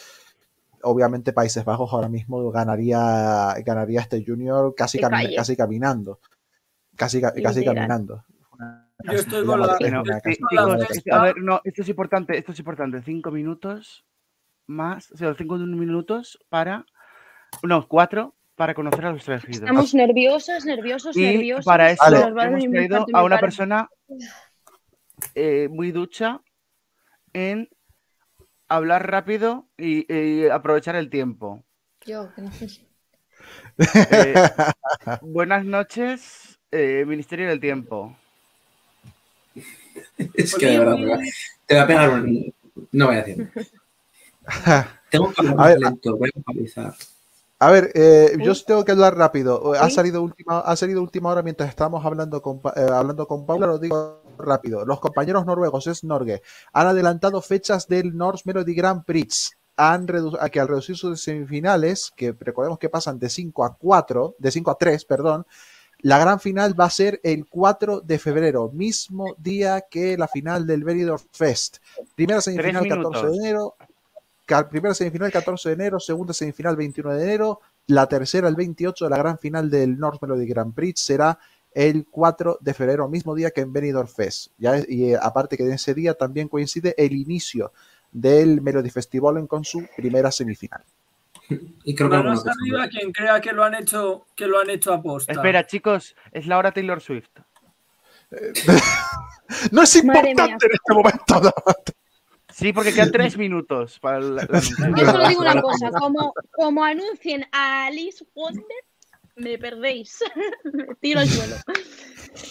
obviamente 0.83 1.33
Países 1.33 1.65
Bajos 1.65 1.91
ahora 1.91 2.07
mismo 2.09 2.49
ganaría, 2.51 3.53
ganaría 3.65 3.99
este 3.99 4.23
Junior 4.25 4.73
casi, 4.75 4.99
casi 4.99 5.55
caminando. 5.57 6.19
Casi, 6.95 7.19
ca- 7.21 7.33
casi 7.33 7.59
Literal. 7.59 7.75
caminando. 7.75 8.23
Yo 9.03 9.11
estoy 9.13 9.45
con 9.45 9.61
la- 9.61 9.77
Bueno, 9.79 10.03
chicos, 10.33 11.03
a 11.11 11.21
ver, 11.21 11.37
no, 11.37 11.61
esto 11.63 11.81
es 11.81 11.89
importante, 11.89 12.37
esto 12.37 12.51
es 12.51 12.59
importante. 12.59 13.01
Cinco 13.03 13.31
minutos 13.31 14.05
más, 14.65 15.11
o 15.11 15.17
sea, 15.17 15.33
cinco 15.35 15.57
minutos 15.57 16.39
para, 16.49 16.85
no, 17.63 17.87
cuatro 17.87 18.35
para 18.55 18.73
conocer 18.73 19.05
a 19.05 19.11
los 19.11 19.27
elegidos. 19.27 19.59
Estamos 19.59 19.93
nerviosos, 19.93 20.65
nerviosos, 20.65 21.15
Y 21.15 21.21
nerviosos. 21.21 21.65
para 21.65 21.91
eso 21.91 22.03
Vale. 22.03 22.47
Hemos 22.47 22.63
traído 22.69 23.05
a 23.13 23.23
una 23.23 23.39
persona 23.39 23.89
eh, 25.35 25.67
muy 25.69 25.91
ducha 25.91 26.41
en 27.33 27.69
hablar 28.67 29.09
rápido 29.09 29.69
y, 29.77 30.11
y 30.11 30.47
aprovechar 30.49 30.95
el 30.95 31.09
tiempo. 31.09 31.63
Yo, 32.05 32.33
que 32.33 32.41
no 32.41 32.51
sé. 32.51 32.67
Eh, 34.11 34.33
buenas 35.21 35.63
noches, 35.63 36.59
eh, 36.71 37.05
Ministerio 37.07 37.47
del 37.47 37.59
Tiempo. 37.59 38.17
Es 40.33 40.55
que 40.55 40.65
de 40.67 40.79
verdad, 40.79 40.95
te 41.65 41.75
va- 41.75 41.83
a 41.83 41.87
pegar 41.87 42.09
un. 42.09 42.53
No 42.91 43.07
voy 43.07 43.15
a 43.15 43.23
decir. 43.23 43.49
Tengo 45.09 45.31
que 45.33 45.41
hablar 45.41 45.55
A 45.59 45.67
ver, 45.67 45.79
lento, 45.79 46.17
voy 46.17 46.29
a 46.35 46.39
actualizar. 46.39 46.93
A 47.59 47.71
ver, 47.71 47.91
eh, 47.95 48.37
yo 48.39 48.53
tengo 48.63 48.85
que 48.85 48.91
hablar 48.91 49.17
rápido. 49.17 49.73
Ha 49.73 49.85
Uy. 49.85 49.91
salido 49.91 50.21
última, 50.21 50.59
ha 50.59 50.75
salido 50.75 51.01
última 51.01 51.29
hora 51.29 51.41
mientras 51.41 51.69
estábamos 51.69 52.05
hablando 52.05 52.41
con, 52.41 52.61
eh, 52.75 52.87
hablando 52.93 53.27
con 53.27 53.45
Paula, 53.47 53.65
lo 53.65 53.79
digo 53.79 54.21
rápido. 54.37 54.85
Los 54.85 54.99
compañeros 54.99 55.45
noruegos, 55.45 55.87
es 55.87 56.03
Norge, 56.03 56.43
han 56.71 56.87
adelantado 56.87 57.41
fechas 57.41 57.87
del 57.87 58.15
Norse 58.15 58.43
Melody 58.45 58.75
Grand 58.75 59.03
Prix. 59.03 59.57
Han 59.75 60.07
a 60.39 60.49
que 60.49 60.59
al 60.59 60.67
reducir 60.67 60.97
sus 60.97 61.21
semifinales, 61.21 62.11
que 62.15 62.35
recordemos 62.39 62.79
que 62.79 62.89
pasan 62.89 63.19
de 63.19 63.29
5 63.29 63.63
a 63.65 63.75
4, 63.75 64.35
de 64.39 64.51
5 64.51 64.71
a 64.71 64.77
3, 64.77 65.05
perdón, 65.05 65.45
la 65.99 66.19
gran 66.19 66.39
final 66.39 66.79
va 66.79 66.85
a 66.85 66.89
ser 66.89 67.19
el 67.23 67.47
4 67.47 68.01
de 68.01 68.19
febrero, 68.19 68.69
mismo 68.71 69.35
día 69.37 69.81
que 69.89 70.17
la 70.17 70.27
final 70.27 70.67
del 70.67 70.83
Benidorm 70.83 71.23
Fest. 71.31 71.77
Primera 72.15 72.41
semifinal 72.41 72.87
14 72.87 73.27
de 73.27 73.37
enero, 73.37 73.75
primera 74.69 74.93
semifinal 74.93 75.31
14 75.31 75.69
de 75.69 75.75
enero, 75.75 75.99
segunda 75.99 76.33
semifinal 76.33 76.75
21 76.75 77.13
de 77.13 77.23
enero, 77.23 77.61
la 77.87 78.07
tercera 78.07 78.47
el 78.47 78.55
28 78.55 79.05
de 79.05 79.09
la 79.09 79.17
gran 79.17 79.39
final 79.39 79.69
del 79.69 79.97
North 79.97 80.21
Melody 80.21 80.45
Grand 80.45 80.73
Prix 80.73 80.99
será 80.99 81.39
el 81.73 82.05
4 82.09 82.59
de 82.61 82.73
febrero, 82.73 83.07
mismo 83.07 83.35
día 83.35 83.51
que 83.51 83.61
en 83.61 83.73
Benidorm 83.73 84.07
Fest. 84.07 84.51
Ya, 84.57 84.77
y 84.87 85.11
eh, 85.11 85.17
aparte 85.21 85.57
que 85.57 85.63
en 85.63 85.73
ese 85.73 85.93
día 85.93 86.13
también 86.13 86.47
coincide 86.47 86.95
el 86.97 87.13
inicio 87.13 87.71
del 88.11 88.61
Melody 88.61 88.89
Festival 88.89 89.37
en 89.37 89.47
con 89.47 89.63
su 89.63 89.85
primera 89.95 90.31
semifinal. 90.31 90.83
Y 91.83 91.95
creo 91.95 92.09
que 92.09 92.15
alguno 92.15 92.35
Manos 92.35 92.43
que 92.43 92.49
arriba 92.49 92.87
quien 92.89 93.11
crea 93.11 93.41
que 93.41 93.53
lo 93.53 93.63
han 93.63 93.75
hecho, 93.75 94.27
que 94.35 94.47
lo 94.47 94.59
han 94.59 94.69
hecho 94.69 94.93
a 94.93 95.01
posta. 95.01 95.31
Espera, 95.31 95.65
chicos, 95.65 96.15
es 96.31 96.47
la 96.47 96.57
hora 96.57 96.71
Taylor 96.71 97.01
Swift. 97.01 97.29
No 99.71 99.83
es 99.83 99.95
importante 99.95 100.41
en 100.41 100.71
este 100.73 100.93
momento. 100.93 101.53
Sí, 102.49 102.73
porque 102.73 102.91
quedan 102.91 103.11
tres 103.11 103.37
minutos 103.37 103.99
para 103.99 104.17
el, 104.17 104.39
el 104.39 104.39
anuncio. 104.39 104.87
Yo 104.95 105.05
solo 105.05 105.27
digo 105.27 105.41
una 105.41 105.61
cosa, 105.61 105.91
como, 105.91 106.33
como 106.53 106.83
anuncien 106.83 107.45
a 107.51 107.85
Alice 107.85 108.25
Wonder, 108.33 108.63
me 109.35 109.59
perdéis. 109.59 110.23
me 110.73 110.87
tiro 110.95 111.19
al 111.19 111.27
suelo. 111.27 111.55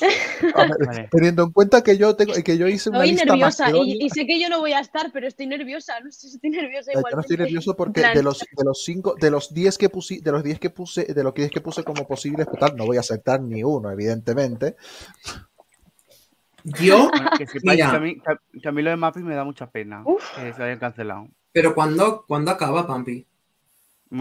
Ver. 0.01 1.09
Teniendo 1.11 1.45
en 1.45 1.51
cuenta 1.53 1.83
que 1.83 1.97
yo 1.97 2.15
tengo, 2.17 2.33
que 2.45 2.59
yo 2.59 2.69
hice 2.69 2.91
una 2.91 2.99
Estoy 3.05 3.11
lista 3.13 3.25
nerviosa 3.27 3.71
y, 3.71 4.05
y 4.05 4.11
sé 4.11 4.27
que 4.27 4.41
yo 4.41 4.49
no 4.49 4.61
voy 4.61 4.73
a 4.73 4.81
estar, 4.81 5.11
pero 5.13 5.27
estoy 5.27 5.47
nerviosa. 5.47 5.99
No 6.01 6.11
sé 6.13 6.29
si 6.29 6.37
estoy 6.37 6.51
nerviosa 6.51 6.93
yo 6.93 6.99
igual. 7.01 7.15
no 7.15 7.21
estoy 7.21 7.37
nervioso 7.37 7.77
porque 7.77 8.03
de 8.03 8.23
los 8.23 8.39
de 8.39 8.65
los 8.65 8.83
cinco, 8.85 9.15
de 9.21 9.31
los 9.31 9.53
10 9.55 9.79
que 9.79 9.89
puse, 9.89 10.21
de 10.21 10.33
los 10.33 10.43
10 10.43 10.59
que 10.59 10.71
puse, 10.71 11.05
de 11.05 11.23
los 11.25 11.35
10 11.35 11.51
que 11.51 11.61
puse 11.61 11.83
como 11.85 12.07
posibles, 12.07 12.47
pues 12.47 12.61
tal, 12.61 12.77
no 12.77 12.85
voy 12.87 12.97
a 12.97 13.01
aceptar 13.01 13.41
ni 13.41 13.63
uno, 13.65 13.91
evidentemente. 13.91 14.77
Yo, 16.65 17.09
Bueno, 17.11 17.31
que 17.39 17.47
sepáis 17.47 17.79
Mira. 17.79 17.91
que 17.91 17.97
a, 17.97 18.01
mí, 18.01 18.17
que 18.61 18.69
a- 18.69 18.73
mí 18.73 18.83
lo 18.83 18.91
de 18.91 18.97
Mappy 18.97 19.21
me 19.21 19.37
da 19.37 19.45
mucha 19.45 19.71
pena 19.71 20.03
Uf. 20.05 20.25
que 20.37 20.53
se 20.53 20.63
hayan 20.63 20.79
cancelado. 20.81 21.29
pero 21.53 21.75
¿cuándo, 21.75 22.25
¿cuándo 22.27 22.51
acaba, 22.51 22.87
Pampi? 22.87 23.25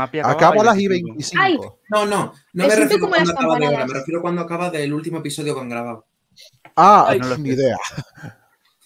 A 0.04 0.64
las 0.64 0.78
y 0.80 0.88
25. 0.88 1.42
25. 1.42 1.42
Ay, 1.42 1.58
No, 1.90 2.06
no, 2.06 2.34
no 2.54 2.68
Me 2.68 2.76
refiero 2.76 3.00
como 3.02 3.14
cuando 3.14 3.32
acaba 3.32 3.60
de 3.60 3.70
me 3.86 3.94
refiero 3.94 4.22
cuando 4.22 4.42
acaba 4.42 4.70
del 4.70 4.94
último 4.94 5.20
episodio 5.20 5.54
que 5.56 5.62
han 5.62 5.70
grabado. 5.70 6.06
Ah, 6.76 7.06
Ay, 7.10 7.20
no 7.20 7.28
lo 7.30 7.38
ni 7.38 7.50
idea. 7.50 7.78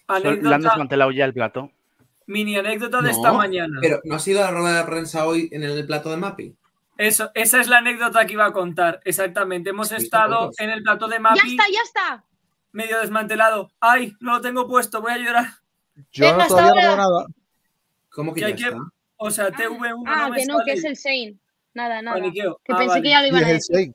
Le 0.08 0.16
han 0.16 0.26
Anécdota, 0.26 0.58
desmantelado 0.58 1.12
ya 1.12 1.26
el 1.26 1.34
plato. 1.34 1.72
mini 2.28 2.58
anécdota 2.58 2.98
de 2.98 3.04
No, 3.04 3.10
esta 3.10 3.32
mañana. 3.34 3.78
Pero 3.82 4.02
¿no 4.04 4.16
ha 4.16 4.20
sido 4.20 4.42
la 4.42 4.52
rueda 4.52 4.78
de 4.80 4.84
prensa 4.86 5.26
hoy 5.26 5.50
en 5.52 5.64
el 5.64 5.86
plato 5.86 6.10
de 6.12 6.18
Mappy? 6.18 6.56
Eso, 6.98 7.32
esa 7.34 7.62
es 7.62 7.68
la 7.68 7.78
anécdota 7.78 8.26
que 8.26 8.34
iba 8.34 8.46
a 8.46 8.52
contar. 8.52 9.00
Exactamente. 9.06 9.70
Hemos 9.70 9.92
¿Has 9.92 10.00
visto 10.00 10.18
estado 10.18 10.52
en 10.58 10.70
el 10.70 10.84
plato 10.84 11.08
de 11.08 11.16
ya 11.16 11.20
Mappy 11.22 11.52
está, 11.52 11.64
ya 11.72 11.82
está. 11.82 12.24
medio 12.72 13.00
desmantelado. 13.00 13.72
¡Ay! 13.80 14.14
No 14.20 14.34
lo 14.34 14.42
tengo 14.42 14.68
puesto, 14.68 15.02
voy 15.02 15.14
a 15.14 15.18
llorar. 15.18 15.46
Yo 16.12 16.26
Venga, 16.26 16.48
todavía 16.48 16.70
no 16.70 16.76
veo 16.76 16.90
ahora. 16.92 17.04
nada. 17.04 17.26
¿Cómo 18.12 18.34
que 18.34 18.42
ya 18.42 18.48
hay 18.48 18.56
que-? 18.56 18.72
O 19.22 19.30
sea, 19.32 19.50
TV1 19.52 20.04
Ah, 20.08 20.28
no 20.28 20.30
me 20.34 20.38
que 20.40 20.46
no, 20.46 20.60
que 20.66 20.72
es 20.74 20.84
el 20.86 20.96
Shane. 20.96 21.36
Nada, 21.74 22.02
nada. 22.02 22.18
Paniqueo. 22.18 22.60
Que 22.64 22.74
Ah, 22.74 22.78
pensé 22.78 22.88
vale. 22.90 23.02
que 23.04 23.10
ya 23.10 23.22
lo 23.22 23.28
iban 23.28 23.44
a 23.44 23.52
es 23.52 23.68
decir. 23.68 23.94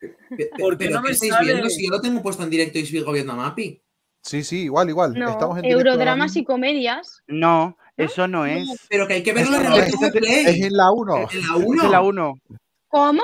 ¿Por 0.58 0.76
qué 0.78 0.86
¿Pero 0.86 0.96
no 0.96 1.02
me 1.02 1.10
estáis 1.10 1.32
sale? 1.32 1.52
viendo? 1.52 1.68
Si 1.70 1.84
yo 1.86 1.90
lo 1.90 2.00
tengo 2.00 2.22
puesto 2.22 2.42
en 2.42 2.50
directo 2.50 2.78
y 2.78 2.86
sigo 2.86 3.12
viendo 3.12 3.32
a 3.32 3.36
Mappy. 3.36 3.80
Sí, 4.22 4.42
sí, 4.42 4.62
igual, 4.64 4.88
igual. 4.88 5.12
No, 5.14 5.30
Estamos 5.30 5.58
en 5.58 5.66
eurodramas 5.66 6.34
y 6.36 6.44
comedias. 6.44 7.22
No, 7.26 7.76
eso 7.96 8.26
no 8.26 8.46
es. 8.46 8.86
Pero 8.88 9.06
que 9.06 9.14
hay 9.14 9.22
que 9.22 9.32
verlo 9.34 9.56
en 9.56 9.66
Es- 9.66 9.68
el 9.68 9.78
es- 9.94 10.00
de 10.00 10.06
Es 10.06 10.12
Play. 10.12 10.62
en 10.64 10.72
la 10.76 10.90
1. 10.92 11.16
En 11.16 11.22
la 11.22 11.28
Es 11.28 11.64
1. 11.64 11.84
en 11.84 11.90
la 11.92 12.00
1. 12.02 12.34
¿Cómo? 12.88 13.22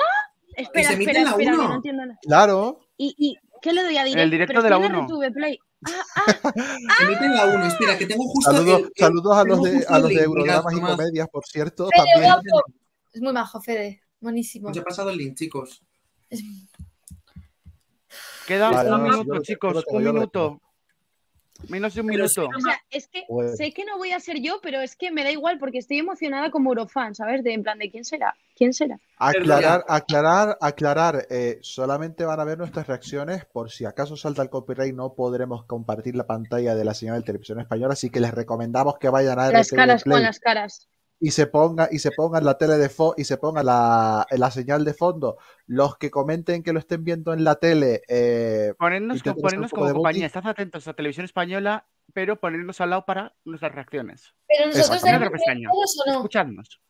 Espera, 0.57 0.91
espera, 0.91 1.21
espera, 1.23 1.37
que 1.37 1.47
no 1.57 1.75
entiendo 1.75 2.05
nada. 2.07 2.19
Claro. 2.23 2.81
¿Y, 2.99 3.15
y 3.17 3.37
qué 3.63 3.73
le 3.73 3.83
doy 3.83 3.97
a 3.97 4.05
directo? 4.05 4.23
el 4.23 4.31
directo 4.31 4.51
Pero 4.53 4.63
de 4.63 4.71
la 4.71 4.77
estoy 4.77 4.89
en 4.91 4.97
uno. 4.97 5.07
RTV 5.07 5.33
Play. 5.33 5.59
Ah, 5.87 6.05
ah, 6.17 6.53
Se 6.99 7.05
emite 7.05 7.25
en 7.25 7.35
la 7.35 7.47
1. 7.47 7.67
Espera, 7.67 7.99
que 7.99 8.07
tengo 8.07 8.25
justo. 8.25 8.51
Saludos, 8.53 8.79
el- 8.81 8.85
el- 8.87 8.93
saludos 8.97 9.37
a 9.37 9.45
los 9.45 9.63
de, 9.63 9.85
a 9.89 9.99
los. 9.99 10.11
Eurodramas 10.13 10.75
y. 10.75 10.81
Comedias, 10.81 11.29
por 11.29 11.45
cierto. 11.47 11.89
Fede, 11.95 12.05
También. 12.13 12.33
guapo. 12.53 12.65
Es 13.13 13.21
muy 13.23 13.33
majo, 13.33 13.61
Fede. 13.61 14.03
Buenísimo. 14.21 14.69
Os 14.69 14.77
he 14.77 14.83
pasado 14.83 15.11
el 15.11 15.17
link, 15.19 15.37
chicos. 15.37 15.83
Es- 16.29 16.43
Queda 18.47 18.71
Vale, 18.71 18.93
un 18.93 19.03
minuto, 19.05 19.35
yo 19.37 19.43
chicos, 19.43 19.75
yo 19.75 19.83
un 19.97 20.05
minuto. 20.05 20.61
Menos 21.69 21.95
de 21.95 22.01
un 22.01 22.07
Pero 22.09 22.25
minuto. 22.25 22.49
o 22.57 22.61
sea, 22.61 22.81
es 22.91 23.07
que 23.09 23.25
Bueno. 23.29 23.55
sé 23.55 23.73
que 23.73 23.85
no 23.85 23.99
voy 23.99 24.13
a 24.13 24.19
ser 24.21 24.41
yo, 24.41 24.61
pero 24.63 24.81
es 24.81 24.97
que 24.97 25.11
me 25.11 25.23
da 25.23 25.31
igual 25.31 25.59
porque 25.59 25.79
estoy 25.79 25.99
emocionada 25.99 26.51
como 26.51 26.71
Eurofan, 26.71 27.15
¿sabes? 27.15 27.45
De 27.45 27.53
en 27.53 27.63
plan 27.63 27.79
de 27.79 27.91
quién 27.91 28.05
será, 28.05 28.35
quién 28.61 28.73
será. 28.75 29.01
Aclarar, 29.17 29.85
aclarar, 29.89 30.57
aclarar. 30.61 31.27
eh, 31.31 31.59
solamente 31.63 32.25
van 32.25 32.39
a 32.41 32.45
ver 32.45 32.59
nuestras 32.59 32.87
reacciones. 32.87 33.47
Por 33.47 33.71
si 33.71 33.87
acaso 33.87 34.17
salta 34.17 34.43
el 34.43 34.51
copyright, 34.51 34.95
no 34.95 35.15
podremos 35.15 35.65
compartir 35.65 36.15
la 36.15 36.27
pantalla 36.27 36.75
de 36.75 36.85
la 36.85 36.93
señal 36.95 37.21
de 37.21 37.25
televisión 37.25 37.59
española. 37.61 37.95
Así 37.95 38.11
que 38.11 38.21
les 38.21 38.33
recomendamos 38.35 38.99
que 38.99 39.09
vayan 39.09 39.39
a 39.39 39.51
Las 39.51 39.69
RTV 39.69 39.77
caras 39.77 40.03
Play. 40.05 40.15
con 40.15 40.23
las 40.23 40.39
caras. 40.39 40.89
y 41.23 41.31
se 41.33 41.47
ponga 41.47 41.89
y 41.91 41.99
se 41.99 42.11
ponga 42.13 42.39
en 42.39 42.45
la 42.47 42.57
tele 42.57 42.77
de 42.79 42.89
fo 42.89 43.15
y 43.17 43.25
se 43.25 43.37
ponga 43.39 43.63
la, 43.63 44.27
la 44.31 44.51
señal 44.51 44.85
de 44.85 44.95
fondo. 44.95 45.37
Los 45.67 45.97
que 45.99 46.11
comenten 46.11 46.63
que 46.63 46.73
lo 46.73 46.79
estén 46.79 47.03
viendo 47.05 47.33
en 47.33 47.45
la 47.45 47.57
tele, 47.57 48.03
eh, 48.09 48.75
Ponernos, 48.79 49.21
hacer 49.21 49.35
ponernos 49.37 49.71
como 49.71 49.87
de 49.87 49.93
compañía, 49.95 50.27
estad 50.27 50.47
atentos 50.47 50.87
a 50.89 50.95
televisión 50.95 51.25
española, 51.25 51.87
pero 52.15 52.41
ponernos 52.41 52.81
al 52.81 52.91
lado 52.91 53.05
para 53.05 53.35
nuestras 53.45 53.75
reacciones. 53.75 54.35
Pero 54.49 54.67
nosotros 54.69 55.03
tenemos 55.03 55.29
o 55.29 56.11
no. 56.11 56.13
Escuchadnos. 56.17 56.81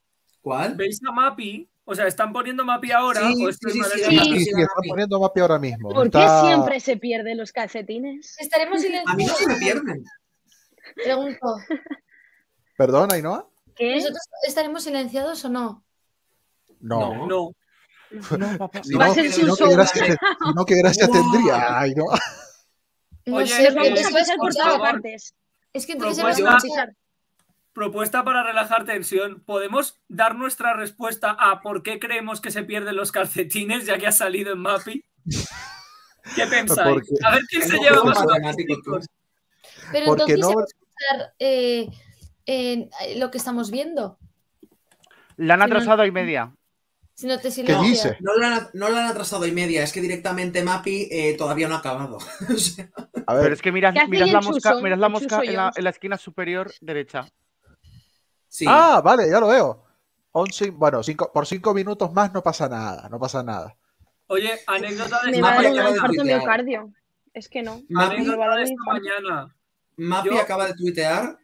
¿Cuál? 0.41 0.75
¿Veis 0.75 1.01
a 1.07 1.13
Mapi? 1.13 1.69
O 1.85 1.95
sea, 1.95 2.07
¿están 2.07 2.33
poniendo 2.33 2.65
Mapi 2.65 2.93
ahora? 2.93 3.21
Sí, 3.33 3.45
o 3.47 3.53
sí, 3.53 3.59
sí, 3.61 3.71
sí, 3.71 3.73
Sí, 3.73 3.79
la- 3.81 4.23
sí, 4.25 4.31
sí, 4.31 4.39
sí, 4.39 4.45
sí, 4.45 4.51
la 4.53 4.61
está 4.63 4.75
Mapi. 4.77 4.89
poniendo 4.89 5.21
Mapi 5.21 5.41
ahora 5.41 5.59
mismo. 5.59 5.89
¿Por 5.91 6.11
qué 6.11 6.27
siempre 6.41 6.81
se 6.81 6.97
pierden 6.97 7.37
los 7.39 7.53
calcetines? 7.53 8.37
Estaremos 8.39 8.81
A 9.07 9.15
mí 9.17 9.25
no 9.27 9.35
silenciosos. 9.35 9.39
se 9.39 9.47
me 9.49 9.57
pierden. 9.57 10.05
Pregunto, 10.95 11.47
¿Perdona, 12.77 13.15
Ainhoa? 13.15 13.47
¿Qué? 13.77 13.95
¿nosotros 13.97 14.19
estaremos 14.47 14.83
silenciados 14.85 15.45
o 15.45 15.49
no? 15.49 15.85
No. 16.81 17.27
No. 17.27 17.27
No. 17.29 17.51
Si 18.83 18.95
no, 18.99 19.15
ser 19.15 19.31
si 19.33 19.43
no, 19.45 19.55
gracia, 19.71 20.05
si 20.07 20.55
no, 20.55 20.65
qué 20.65 20.75
gracia 20.77 21.07
Wow. 21.07 21.15
tendría. 21.15 21.79
Ainhoa. 21.81 22.19
No 23.27 23.37
Oye, 23.37 23.47
sé, 23.47 23.71
va 23.71 23.83
a 23.83 23.85
pisar 23.85 24.37
por 24.37 24.53
todas 24.53 24.79
partes. 24.81 25.35
Es 25.73 25.87
que 25.87 25.93
entonces 25.93 26.17
se 26.17 26.43
va 26.43 26.55
a 26.55 26.57
escuchar. 26.57 26.93
Propuesta 27.73 28.25
para 28.25 28.43
relajar 28.43 28.85
tensión. 28.85 29.43
¿Podemos 29.45 30.01
dar 30.09 30.35
nuestra 30.35 30.75
respuesta 30.75 31.37
a 31.39 31.61
por 31.61 31.83
qué 31.83 31.99
creemos 32.01 32.41
que 32.41 32.51
se 32.51 32.65
pierden 32.65 32.97
los 32.97 33.13
calcetines, 33.13 33.87
ya 33.87 33.97
que 33.99 34.07
ha 34.09 34.13
salido 34.13 34.53
en 34.53 34.59
Mapi? 34.59 35.05
¿Qué 36.35 36.47
pensáis? 36.47 36.95
Porque- 36.95 37.15
A 37.25 37.31
ver 37.33 37.43
quién 37.49 37.63
se 37.63 37.79
lleva 37.79 38.03
más 38.05 38.57
chicos. 38.57 39.07
Pero 39.93 40.07
Porque 40.07 40.33
entonces 40.33 40.39
no- 40.39 40.65
escuchar 40.65 41.35
eh, 41.39 41.89
eh, 42.47 42.91
lo 43.17 43.31
que 43.31 43.39
estamos 43.39 43.71
viendo. 43.71 44.19
La 45.37 45.55
han 45.55 45.61
no- 45.61 45.67
atrasado 45.67 46.05
y 46.05 46.11
media. 46.11 46.53
Si 47.15 47.27
no 47.27 47.39
te 47.39 47.51
¿Qué 47.53 47.75
dice? 47.83 48.17
No 48.21 48.35
lo, 48.35 48.47
han, 48.47 48.69
no 48.73 48.89
lo 48.89 48.97
han 48.97 49.05
atrasado 49.07 49.47
y 49.47 49.53
media, 49.53 49.83
es 49.83 49.93
que 49.93 50.01
directamente 50.01 50.63
Mapi 50.63 51.07
eh, 51.11 51.35
todavía 51.37 51.69
no 51.69 51.75
ha 51.75 51.79
acabado. 51.79 52.17
O 52.49 52.57
sea, 52.57 52.89
A 53.27 53.33
Pero 53.35 53.43
ver, 53.43 53.53
es 53.53 53.61
que 53.63 53.71
mirad, 53.73 53.93
¿Qué 53.93 53.99
hace 54.01 54.09
mirad 54.09 54.27
ahí 54.27 54.33
la 54.33 54.41
mosca, 54.41 54.75
mirad 54.81 54.99
la 54.99 55.09
mosca 55.11 55.45
la, 55.45 55.71
en 55.77 55.85
la 55.85 55.91
esquina 55.91 56.17
superior 56.17 56.73
derecha. 56.81 57.27
Sí. 58.51 58.67
Ah, 58.69 59.01
vale, 59.03 59.31
ya 59.31 59.41
lo 59.41 59.49
veo. 59.49 59.83
Once- 60.33 60.71
bueno, 60.71 61.03
cinco, 61.03 61.31
por 61.33 61.47
cinco 61.47 61.73
minutos 61.73 62.13
más 62.13 62.31
no 62.35 62.43
pasa 62.43 62.69
nada, 62.69 63.09
no 63.09 63.19
pasa 63.19 63.43
nada. 63.43 63.75
Oye, 64.27 64.51
anécdota 64.67 65.21
de 65.25 65.31
Me 65.31 65.37
esta 65.39 65.49
va 65.51 65.59
a 65.59 65.63
dar 65.63 65.73
un 65.73 65.79
infarto 65.95 66.25
miocardio. 66.25 66.93
Es 67.33 67.49
que 67.49 67.63
no. 67.63 67.81
Mapi, 67.89 68.21
Me 68.23 68.37
va 68.37 68.45
a 68.45 68.49
dar 68.49 68.61
esta 68.61 68.75
mañana. 68.87 69.55
Mapi 69.97 70.29
Yo- 70.29 70.41
acaba 70.41 70.67
de 70.67 70.75
tuitear, 70.75 71.39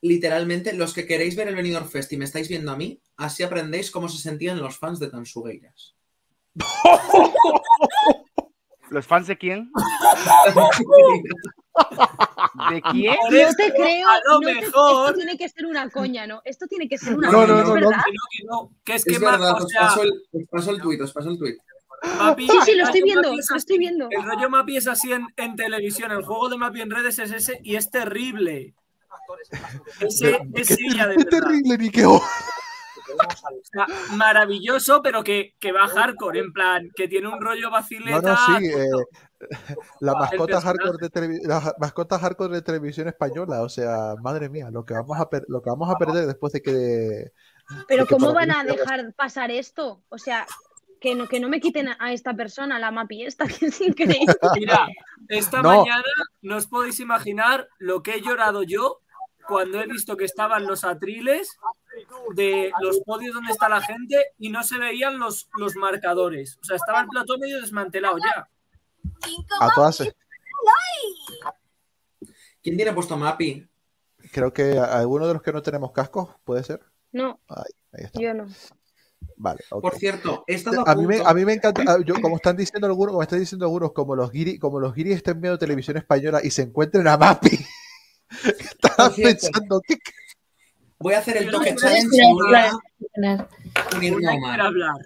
literalmente, 0.00 0.72
los 0.72 0.94
que 0.94 1.06
queréis 1.06 1.36
ver 1.36 1.48
el 1.48 1.56
Benidorm 1.56 1.88
Fest 1.88 2.12
y 2.12 2.16
me 2.16 2.24
estáis 2.24 2.48
viendo 2.48 2.72
a 2.72 2.76
mí, 2.76 3.00
así 3.16 3.42
aprendéis 3.42 3.90
cómo 3.90 4.08
se 4.08 4.18
sentían 4.18 4.60
los 4.60 4.78
fans 4.78 4.98
de 4.98 5.08
Tansugueiras. 5.10 5.94
¿Los 8.90 9.06
fans 9.06 9.26
de 9.26 9.36
quién? 9.36 9.70
¿De 12.70 12.82
quién? 12.92 13.16
Por 13.16 13.32
No 13.32 13.38
eso, 13.38 13.54
te 13.56 13.72
creo. 13.72 14.08
a 14.08 14.18
lo 14.26 14.34
no 14.34 14.40
mejor- 14.40 15.06
Esto 15.08 15.14
tiene 15.14 15.38
que 15.38 15.48
ser 15.48 15.66
una 15.66 15.90
coña, 15.90 16.26
¿no? 16.26 16.42
Esto 16.44 16.66
tiene 16.66 16.88
que 16.88 16.98
ser 16.98 17.14
una 17.16 17.30
No, 17.30 17.38
coña, 17.40 17.46
no, 17.54 17.58
¿es 17.60 17.64
no, 17.68 17.72
verdad? 17.74 17.90
Que 17.90 18.12
no, 18.12 18.22
que 18.30 18.44
no, 18.46 18.70
que 18.84 18.94
es 18.94 19.04
que 19.04 19.12
Es 19.14 19.20
Ma- 19.20 19.30
verdad, 19.32 19.52
o 19.52 19.56
os 19.64 19.72
paso, 19.78 20.02
el, 20.02 20.10
os 20.32 20.48
paso 20.50 20.70
el 20.70 20.80
tuit, 20.80 21.00
os 21.00 21.12
paso 21.12 21.30
el 21.30 21.38
tuit. 21.38 21.56
Mapi- 22.18 22.48
Sí, 22.48 22.58
sí, 22.64 22.74
lo 22.74 22.82
el 22.84 22.88
estoy 22.88 23.00
rollo 23.00 23.04
viendo, 23.04 23.28
Mapi 23.30 23.38
es 23.40 23.50
lo 23.50 23.54
así, 23.56 23.58
estoy 23.58 23.78
viendo. 23.78 24.08
El 24.10 24.22
rollo 24.22 24.50
Mapi 24.50 24.76
es 24.76 24.86
así 24.86 25.12
en, 25.12 25.26
en 25.36 25.56
televisión, 25.56 26.12
el 26.12 26.22
juego 26.24 26.48
de 26.48 26.56
Mapi 26.58 26.80
en 26.80 26.90
redes 26.90 27.18
es 27.18 27.32
ese 27.32 27.58
y 27.64 27.74
es 27.76 27.90
terrible. 27.90 28.74
Ese, 30.00 30.38
es 30.54 30.70
ella 30.78 31.06
de 31.08 31.16
verdad. 31.16 31.30
terrible, 31.30 31.76
ni 31.78 31.90
qué 31.90 32.06
ho- 32.06 32.22
O 33.14 33.60
sea, 33.62 33.86
maravilloso, 34.16 35.02
pero 35.02 35.22
que, 35.24 35.54
que 35.58 35.72
va 35.72 35.88
hardcore, 35.88 36.40
en 36.40 36.52
plan, 36.52 36.88
que 36.94 37.08
tiene 37.08 37.28
un 37.28 37.40
rollo 37.40 37.70
vacileta. 37.70 38.20
no, 38.20 38.58
sí. 38.58 38.66
eh, 38.66 39.46
la 40.00 40.14
mascota 40.14 40.60
hardcore 40.60 40.98
de 41.00 41.10
televi- 41.10 41.46
la 41.46 41.74
mascota 41.78 42.18
hardcore 42.18 42.54
de 42.56 42.62
televisión 42.62 43.08
española, 43.08 43.62
o 43.62 43.68
sea, 43.68 44.14
madre 44.22 44.48
mía, 44.48 44.68
lo 44.70 44.84
que 44.84 44.94
vamos 44.94 45.18
a 45.18 45.28
per- 45.28 45.44
lo 45.48 45.62
que 45.62 45.70
vamos 45.70 45.88
a 45.90 45.94
perder 45.98 46.26
después 46.26 46.52
de 46.52 46.60
que 46.62 47.32
Pero 47.86 48.02
de 48.02 48.08
que 48.08 48.14
¿cómo 48.14 48.32
van 48.34 48.50
a 48.50 48.64
dejar 48.64 49.12
pasar 49.14 49.50
esto? 49.50 50.02
O 50.08 50.18
sea, 50.18 50.46
que 51.00 51.14
no, 51.14 51.28
que 51.28 51.38
no 51.38 51.48
me 51.48 51.60
quiten 51.60 51.88
a- 51.88 51.96
a 52.00 52.12
esta 52.12 52.34
persona, 52.34 52.78
la 52.80 52.90
mapi 52.90 53.24
esta, 53.24 53.46
que 53.62 53.66
es 53.66 53.80
increíble. 53.80 54.34
Mira, 54.56 54.88
esta 55.28 55.62
No. 55.62 55.68
mañana 55.78 56.02
no 56.42 56.56
os 56.56 56.66
podéis 56.66 56.98
imaginar 57.00 57.68
lo 57.78 58.02
que 58.02 58.14
he 58.16 58.20
llorado 58.20 58.62
yo 58.64 59.00
cuando 59.46 59.80
he 59.80 59.86
visto 59.86 60.16
que 60.16 60.24
estaban 60.24 60.66
los 60.66 60.84
atriles 60.84 61.56
de 62.34 62.72
los 62.80 63.00
podios 63.00 63.34
donde 63.34 63.52
está 63.52 63.68
la 63.68 63.80
gente 63.80 64.16
y 64.38 64.50
no 64.50 64.62
se 64.62 64.78
veían 64.78 65.18
los, 65.18 65.48
los 65.58 65.76
marcadores. 65.76 66.58
O 66.60 66.64
sea, 66.64 66.76
estaba 66.76 67.00
el 67.00 67.08
plató 67.08 67.38
medio 67.38 67.60
desmantelado 67.60 68.18
ya. 68.18 68.48
a 69.60 69.68
todas 69.74 70.02
¿Quién 72.62 72.76
tiene 72.76 72.92
puesto 72.92 73.16
Mapi? 73.16 73.68
creo 74.32 74.52
que 74.52 74.78
alguno 74.78 75.26
de 75.26 75.34
los 75.34 75.42
que 75.42 75.52
no 75.52 75.62
tenemos 75.62 75.92
cascos 75.92 76.30
puede 76.44 76.62
ser. 76.64 76.80
No, 77.12 77.40
Ahí 77.48 78.04
está. 78.04 78.20
yo 78.20 78.34
no. 78.34 78.46
Vale. 79.36 79.60
Por 79.70 79.94
cierto, 79.96 80.44
a 80.86 80.92
A 80.92 80.94
mí, 80.94 81.06
me, 81.06 81.20
a 81.24 81.34
mí 81.34 81.44
me 81.44 81.52
encanta, 81.54 81.82
ah, 81.86 81.98
yo, 82.04 82.20
como 82.20 82.36
están 82.36 82.56
diciendo 82.56 82.86
algunos, 82.86 83.12
como 83.12 83.22
están 83.22 83.38
diciendo 83.40 83.66
algunos, 83.66 83.92
como 83.92 84.14
los 84.16 84.30
guiri, 84.30 84.58
como 84.58 84.80
los 84.80 84.94
guiris 84.94 85.16
estén 85.16 85.40
viendo 85.40 85.58
televisión 85.58 85.96
española 85.96 86.40
y 86.42 86.50
se 86.50 86.62
encuentren 86.62 87.06
a 87.08 87.16
Mapi, 87.16 87.50
cierto. 89.14 89.14
pensando 89.16 89.80
que 89.86 89.96
Voy 91.00 91.14
a 91.14 91.18
hacer 91.18 91.36
el 91.36 91.50
toque 91.50 91.74
challenge 91.76 92.08
decir 92.08 92.24
y 92.24 92.32
voy 92.32 92.54
a 92.54 92.72
nada. 93.16 93.48
unirme 93.96 94.16
Una 94.18 94.28
a 94.28 94.32
hay 94.32 94.38
Omar. 94.38 94.56
que 94.60 94.66
hablar. 94.66 94.96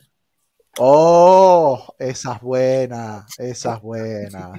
oh, 0.78 1.94
esa 1.98 2.34
es 2.34 2.40
buena, 2.40 3.26
esa 3.38 3.74
es 3.74 3.80
buena. 3.82 4.52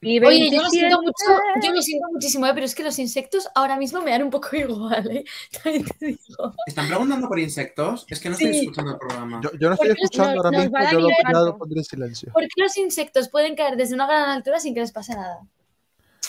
Y 0.00 0.22
Oye, 0.24 0.50
yo 0.50 0.62
lo 0.62 0.68
27. 0.68 0.70
siento 0.70 1.02
mucho, 1.02 1.40
yo 1.62 1.72
lo 1.74 1.82
siento 1.82 2.06
muchísimo, 2.12 2.46
¿eh? 2.46 2.50
pero 2.54 2.66
es 2.66 2.74
que 2.74 2.84
los 2.84 2.98
insectos 2.98 3.48
ahora 3.54 3.76
mismo 3.76 4.00
me 4.02 4.10
dan 4.10 4.22
un 4.22 4.30
poco 4.30 4.48
igual, 4.56 5.10
¿eh? 5.10 5.24
También 5.62 5.86
te 5.98 6.06
digo. 6.06 6.54
¿Están 6.66 6.86
preguntando 6.86 7.28
por 7.28 7.38
insectos? 7.38 8.04
Es 8.08 8.20
que 8.20 8.28
no 8.28 8.34
estoy 8.34 8.52
Sí. 8.52 8.58
escuchando 8.60 8.92
el 8.92 8.98
programa. 8.98 9.40
Yo, 9.42 9.50
yo 9.58 9.68
no 9.68 9.74
estoy 9.74 9.90
escuchando 9.90 10.34
nos- 10.36 10.44
ahora 10.44 10.58
nos 10.58 10.70
mismo, 10.70 10.90
yo 10.92 11.00
lo, 11.00 11.08
ya 11.08 11.40
lo 11.40 11.58
pondré 11.58 11.78
en 11.80 11.84
silencio. 11.84 12.32
¿Por 12.32 12.42
qué 12.42 12.62
los 12.62 12.76
insectos 12.76 13.28
pueden 13.28 13.56
caer 13.56 13.76
desde 13.76 13.94
una 13.94 14.06
gran 14.06 14.28
altura 14.28 14.60
sin 14.60 14.74
que 14.74 14.80
les 14.80 14.92
pase 14.92 15.14
nada? 15.14 15.40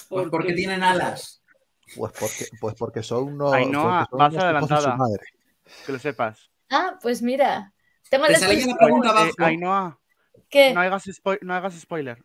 Pues 0.07 0.27
porque 0.31 0.53
tienen 0.53 0.81
alas. 0.81 1.38
Pues 1.95 2.13
porque, 2.19 2.45
pues 2.59 2.75
porque 2.75 3.03
son 3.03 3.33
unos, 3.33 3.53
Ainhoa, 3.53 4.07
vas 4.11 4.35
adelantada. 4.35 4.95
madre. 4.95 5.23
Que 5.85 5.91
lo 5.91 5.99
sepas. 5.99 6.49
Ah, 6.69 6.99
pues 7.01 7.21
mira. 7.21 7.73
Te 8.09 8.17
sale 8.35 8.65
la 8.65 8.75
pregunta 8.77 9.09
Eh, 9.09 9.11
abajo. 9.11 9.33
Ainhoa, 9.39 9.99
¿Qué? 10.49 10.73
no 10.73 10.81
hagas, 10.81 11.07
spoi- 11.07 11.39
no 11.41 11.53
hagas 11.53 11.79
spoiler. 11.79 12.23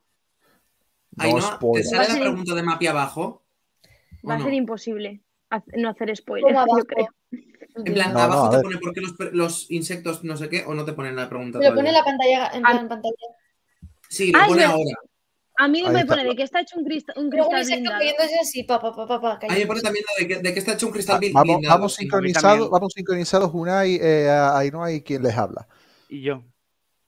Ay, 1.19 1.32
No 1.32 1.59
te 1.73 1.82
sale 1.85 2.09
la 2.09 2.20
pregunta 2.20 2.55
de 2.55 2.62
Mapi 2.62 2.86
abajo. 2.86 3.43
¿O 4.23 4.28
Va 4.28 4.35
a 4.35 4.39
no? 4.39 4.45
ser 4.45 4.55
imposible 4.55 5.20
no 5.77 5.91
hacer 5.91 6.16
spoiler, 6.16 6.55
yo 6.55 6.85
creo. 6.85 7.09
En 7.77 7.95
plan, 7.95 8.12
No, 8.12 8.20
abajo 8.20 8.51
te 8.51 8.62
pone 8.62 8.78
por 8.78 8.93
qué 8.93 9.01
los, 9.01 9.15
los 9.32 9.70
insectos 9.70 10.24
no 10.24 10.36
sé 10.36 10.49
qué, 10.49 10.65
o 10.66 10.74
no 10.74 10.85
te 10.85 10.93
ponen 10.95 11.16
la 11.16 11.28
pregunta. 11.28 11.59
Me 11.59 11.66
lo 11.69 11.74
pone 11.74 11.89
en 11.89 11.95
la 11.95 12.05
pantalla, 12.05 12.51
en 12.55 12.62
plan 12.62 12.89
pantalla. 12.89 13.15
Sí, 14.09 14.32
lo 14.32 14.39
Ah, 14.41 14.47
pone 14.47 14.62
verdad. 14.62 14.74
A 15.56 15.68
mí 15.68 15.85
Ahí 15.86 15.93
me 15.93 16.05
pone 16.05 16.24
de 16.24 16.35
que 16.35 16.43
está 16.43 16.60
hecho 16.60 16.76
un, 16.78 16.85
crista- 16.85 17.12
un 17.16 17.31
cristal 17.31 17.64
blindado. 17.64 18.01
así, 18.43 18.64
pa, 18.64 18.81
pa, 18.81 18.94
pa, 18.94 19.06
pa, 19.06 19.20
pa, 19.20 19.32
A 19.48 19.52
mí 19.52 19.60
me 19.60 19.66
pone 19.66 19.81
también 19.82 20.05
de 20.18 20.26
que, 20.26 20.36
de 20.40 20.52
que 20.52 20.59
está 20.59 20.72
hecho 20.72 20.86
un 20.86 20.93
cristal 20.93 21.16
Ah, 21.22 21.28
Vamos, 21.32 21.56
blindado. 21.56 21.74
vamos 21.78 21.94
sí. 21.94 22.02
sincronizados, 22.02 22.70
vamos 22.70 22.93
sincronizados 22.93 23.51
Unai, 23.55 23.94
eh, 24.02 24.28
a 24.28 24.59
Ainhoa 24.59 24.90
y 24.93 25.02
quien 25.02 25.22
les 25.22 25.36
habla. 25.36 25.68
Y 26.09 26.22
yo. 26.22 26.43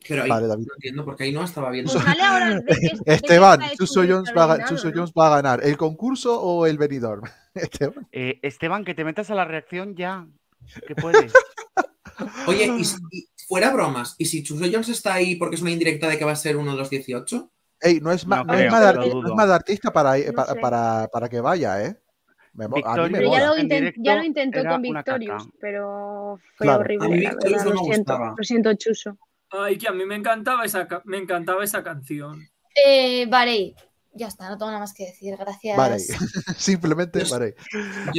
Pero 0.08 0.22
ahí 0.22 0.30
Vale, 0.30 0.46
David. 0.46 0.66
no 0.68 0.74
entiendo 0.76 1.04
porque 1.04 1.24
ahí 1.24 1.32
no 1.32 1.42
estaba 1.42 1.70
viendo. 1.70 1.92
Pues 1.92 2.04
ahora 2.06 2.54
de 2.60 2.64
que, 2.64 2.88
que 3.04 3.12
Esteban, 3.14 3.60
Chuso 3.76 4.00
un 4.02 4.06
Jones, 4.08 4.30
cristal 4.30 4.50
va, 4.60 4.64
Chuso 4.68 4.88
¿no? 4.90 4.94
Jones 4.94 5.12
va 5.18 5.26
a 5.26 5.42
ganar. 5.42 5.64
¿El 5.64 5.76
concurso 5.76 6.40
o 6.40 6.66
el 6.66 6.78
Benidorm? 6.78 7.22
Esteban. 7.54 8.06
Eh, 8.12 8.38
Esteban, 8.42 8.84
que 8.84 8.94
te 8.94 9.04
metas 9.04 9.30
a 9.30 9.34
la 9.34 9.44
reacción 9.44 9.96
ya. 9.96 10.26
Que 10.86 10.94
puedes. 10.94 11.32
Oye, 12.46 12.66
y, 12.78 12.84
si- 12.84 12.96
y 13.10 13.26
fuera 13.48 13.70
bromas, 13.72 14.14
¿y 14.18 14.26
si 14.26 14.42
Chuso 14.44 14.64
Jones 14.70 14.88
está 14.88 15.14
ahí 15.14 15.34
porque 15.36 15.56
es 15.56 15.62
una 15.62 15.70
indirecta 15.72 16.08
de 16.08 16.18
que 16.18 16.24
va 16.24 16.32
a 16.32 16.36
ser 16.36 16.56
uno 16.56 16.72
de 16.72 16.78
los 16.78 16.90
18? 16.90 17.50
Ey, 17.80 18.00
no 18.00 18.10
es, 18.10 18.26
ma- 18.26 18.38
No 18.38 18.44
no 18.44 18.54
es 18.54 18.58
creo, 18.60 18.70
lo 18.70 18.76
arti- 19.02 19.22
no 19.22 19.28
es 19.28 19.34
mal 19.34 19.52
artista 19.52 19.92
para, 19.92 20.16
No 20.18 20.32
para, 20.32 20.54
para, 20.60 21.08
para 21.12 21.28
que 21.28 21.40
vaya, 21.40 21.84
¿eh? 21.84 21.96
Me 22.54 22.64
a 22.64 22.68
mí 22.68 22.74
Victorio 22.76 23.10
me 23.10 23.18
Pero 23.18 23.32
ya 23.32 23.46
lo, 23.46 23.54
En 23.56 23.66
inten- 23.66 23.68
directo 23.68 24.00
ya 24.02 24.16
lo 24.16 24.24
intentó 24.24 24.64
con 24.64 24.82
Victorious, 24.82 25.48
pero 25.60 26.38
fue 26.56 26.66
Claro. 26.66 26.80
A 26.80 26.88
mí 26.88 26.96
horrible. 26.96 27.22
La 27.22 27.30
Victorious 27.30 27.64
verdad, 27.64 27.64
lo 27.66 27.74
me 27.82 27.94
siento, 27.94 28.34
lo 28.38 28.44
siento, 28.44 28.74
Chuso. 28.74 29.18
Ay, 29.50 29.76
que 29.78 29.88
a 29.88 29.92
mí 29.92 30.04
me 30.06 30.14
encantaba 30.16 30.64
esa, 30.64 30.88
me 31.04 31.18
encantaba 31.18 31.62
esa 31.64 31.82
canción. 31.84 32.40
Eh, 32.74 33.26
Varey. 33.28 33.74
Ya 34.16 34.28
está, 34.28 34.48
no 34.48 34.56
tengo 34.56 34.70
nada 34.70 34.80
más 34.80 34.94
que 34.94 35.06
decir. 35.06 35.36
Gracias. 35.36 35.76
Vale. 35.76 35.98
Simplemente 36.56 37.22
vale. 37.30 37.54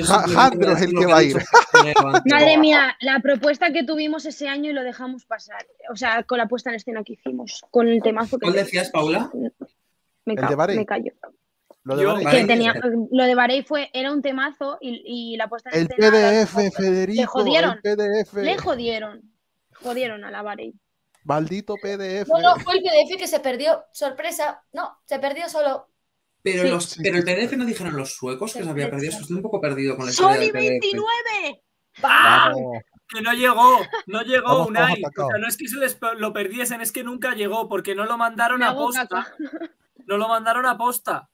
Jandro 0.06 0.74
es 0.74 0.82
el 0.84 0.94
que 0.94 1.06
va 1.06 1.18
a 1.18 1.24
ir. 1.24 1.38
Madre 2.26 2.58
mía, 2.58 2.96
la 3.02 3.20
propuesta 3.20 3.72
que 3.72 3.84
tuvimos 3.84 4.26
ese 4.26 4.48
año 4.48 4.70
y 4.70 4.74
lo 4.74 4.84
dejamos 4.84 5.26
pasar. 5.26 5.66
O 5.92 5.96
sea, 5.96 6.24
con 6.24 6.38
la 6.38 6.48
puesta 6.48 6.70
en 6.70 6.76
escena 6.76 7.04
que 7.04 7.14
hicimos, 7.14 7.64
con 7.72 7.88
el 7.88 8.02
temazo 8.02 8.38
que 8.38 8.46
¿Cuál 8.46 8.56
decías, 8.56 8.92
Paula? 8.92 9.32
Me, 10.26 10.34
¿El 10.34 10.40
cago, 10.40 10.68
de 10.68 10.76
me 10.76 10.86
callo. 10.86 11.14
Lo 11.84 11.96
de 11.96 12.04
Yo-. 12.04 12.18
Que 12.18 12.46
tenía, 12.46 12.74
lo 13.12 13.24
de 13.24 13.36
Bahrein 13.36 13.66
fue, 13.66 13.90
era 13.94 14.12
un 14.12 14.22
temazo 14.22 14.78
y, 14.82 15.34
y 15.34 15.38
la 15.38 15.48
puesta 15.48 15.70
en 15.72 15.82
El 15.82 15.88
escena, 15.90 16.46
PDF, 16.46 16.76
Federico. 16.76 17.32
jodieron. 17.32 17.80
El 17.82 17.98
PDF. 17.98 18.34
Le 18.34 18.58
jodieron. 18.58 19.22
Jodieron 19.74 20.24
a 20.26 20.32
la 20.32 20.42
Bahrein. 20.42 20.80
Maldito 21.28 21.76
PDF. 21.76 22.28
No, 22.30 22.40
no, 22.40 22.56
fue 22.62 22.76
el 22.76 22.82
PDF 22.84 23.18
que 23.20 23.28
se 23.28 23.40
perdió. 23.42 23.84
Sorpresa. 23.92 24.64
No, 24.74 24.98
se 25.06 25.20
perdió 25.20 25.50
solo. 25.50 25.90
Pero, 26.42 26.64
Sí. 26.64 26.70
los, 26.70 26.98
pero 27.04 27.18
el 27.18 27.24
PDF 27.26 27.58
no 27.58 27.66
dijeron 27.66 27.98
los 27.98 28.16
suecos 28.16 28.54
que 28.54 28.64
se 28.64 28.70
había 28.70 28.90
perdido. 28.90 29.12
Estoy 29.20 29.36
un 29.36 29.42
poco 29.42 29.60
perdido 29.60 29.98
con 29.98 30.06
la 30.06 30.12
¡Sony 30.14 30.32
historia 30.44 30.62
del 30.62 30.80
PDF. 30.80 30.94
29! 30.94 31.64
Vamos. 32.02 32.84
Que 33.10 33.22
no 33.22 33.34
llegó, 33.34 33.80
no 34.08 34.22
llegó 34.22 34.48
Vamos, 34.48 34.68
Unai. 34.68 35.02
vamos, 35.02 35.12
O 35.18 35.30
sea, 35.30 35.38
no 35.40 35.48
es 35.48 35.58
que 35.58 35.68
se 35.68 35.78
les 35.78 35.98
lo 36.18 36.34
perdiesen, 36.34 36.82
es 36.82 36.92
que 36.92 37.04
nunca 37.04 37.34
llegó, 37.36 37.68
porque 37.70 37.96
no 37.96 38.06
lo 38.06 38.18
mandaron 38.18 38.64
a 38.64 38.74
posta. 38.76 39.34
No 40.06 40.18
lo 40.18 40.28
mandaron 40.30 40.66
a 40.66 40.78
posta. 40.78 41.30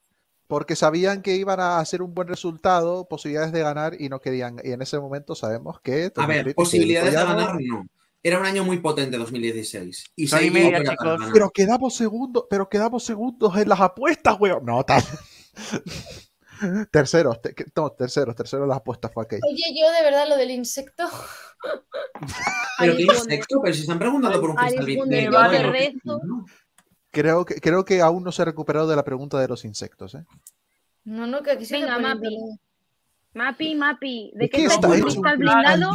Porque 0.48 0.76
sabían 0.76 1.22
que 1.22 1.36
iban 1.36 1.60
a 1.60 1.80
hacer 1.80 2.02
un 2.02 2.14
buen 2.14 2.28
resultado, 2.28 3.08
posibilidades 3.08 3.52
de 3.52 3.62
ganar 3.62 3.96
y 4.00 4.10
no 4.10 4.20
querían. 4.20 4.60
Y 4.64 4.72
en 4.72 4.82
ese 4.82 5.00
momento 5.00 5.36
sabemos 5.36 5.80
que. 5.82 6.12
A 6.16 6.26
ver, 6.28 6.54
posibilidades 6.56 7.12
de 7.12 7.18
ganar 7.18 7.58
no. 7.60 7.86
Era 8.26 8.40
un 8.40 8.46
año 8.46 8.64
muy 8.64 8.80
potente 8.80 9.18
2016. 9.18 10.06
Y 10.16 10.28
Son 10.28 10.40
y 10.40 10.46
se 10.46 10.52
media, 10.52 10.72
para 10.78 10.92
chicos. 10.92 11.06
ganar. 11.20 11.30
Pero 11.34 11.50
quedamos 11.52 11.94
segundos, 11.96 12.46
pero 12.50 12.70
quedamos 12.70 13.04
segundos 13.04 13.56
en 13.58 13.68
las 13.70 13.82
apuestas, 13.82 14.38
weón. 14.40 14.64
No, 14.66 14.84
tal. 14.86 15.04
terceros, 16.92 17.42
te- 17.42 17.54
no, 17.76 17.92
terceros, 17.92 18.36
terceros 18.36 18.64
en 18.64 18.70
las 18.70 18.78
apuestas 18.78 19.12
fue 19.14 19.24
aquello. 19.24 19.42
Oye, 19.46 19.64
yo 19.78 19.92
de 19.92 20.04
verdad 20.04 20.28
lo 20.30 20.38
del 20.38 20.52
insecto. 20.52 21.04
Pero 22.80 22.96
qué 22.98 23.04
insecto, 23.04 23.62
pero 23.62 23.74
si 23.74 23.82
están 23.82 24.00
preguntando 24.00 24.42
por 24.42 24.50
un 24.50 24.56
cristal 24.58 24.86
de-. 24.86 25.94
Creo 27.12 27.46
que, 27.46 27.56
creo 27.62 27.86
que 27.86 28.02
aún 28.02 28.24
no 28.24 28.32
se 28.32 28.42
ha 28.42 28.46
recuperado 28.46 28.88
de 28.88 28.96
la 28.96 29.04
pregunta 29.04 29.40
de 29.40 29.48
los 29.48 29.64
insectos, 29.64 30.16
¿eh? 30.16 30.26
No, 31.06 31.28
no, 31.28 31.42
que 31.44 31.52
aquí 31.52 31.66
sigue 31.66 31.82
Venga, 31.82 31.96
poniendo- 31.96 32.16
Mapi. 32.16 32.60
Mapi, 33.34 33.76
Mapi. 33.76 34.32
¿De 34.36 34.40
¿De 34.44 34.50
qué 34.50 34.64
está 34.66 34.76
está 34.76 34.88
hecho 34.96 34.96
un 34.98 35.02
cristal 35.04 35.38
blindado? 35.38 35.92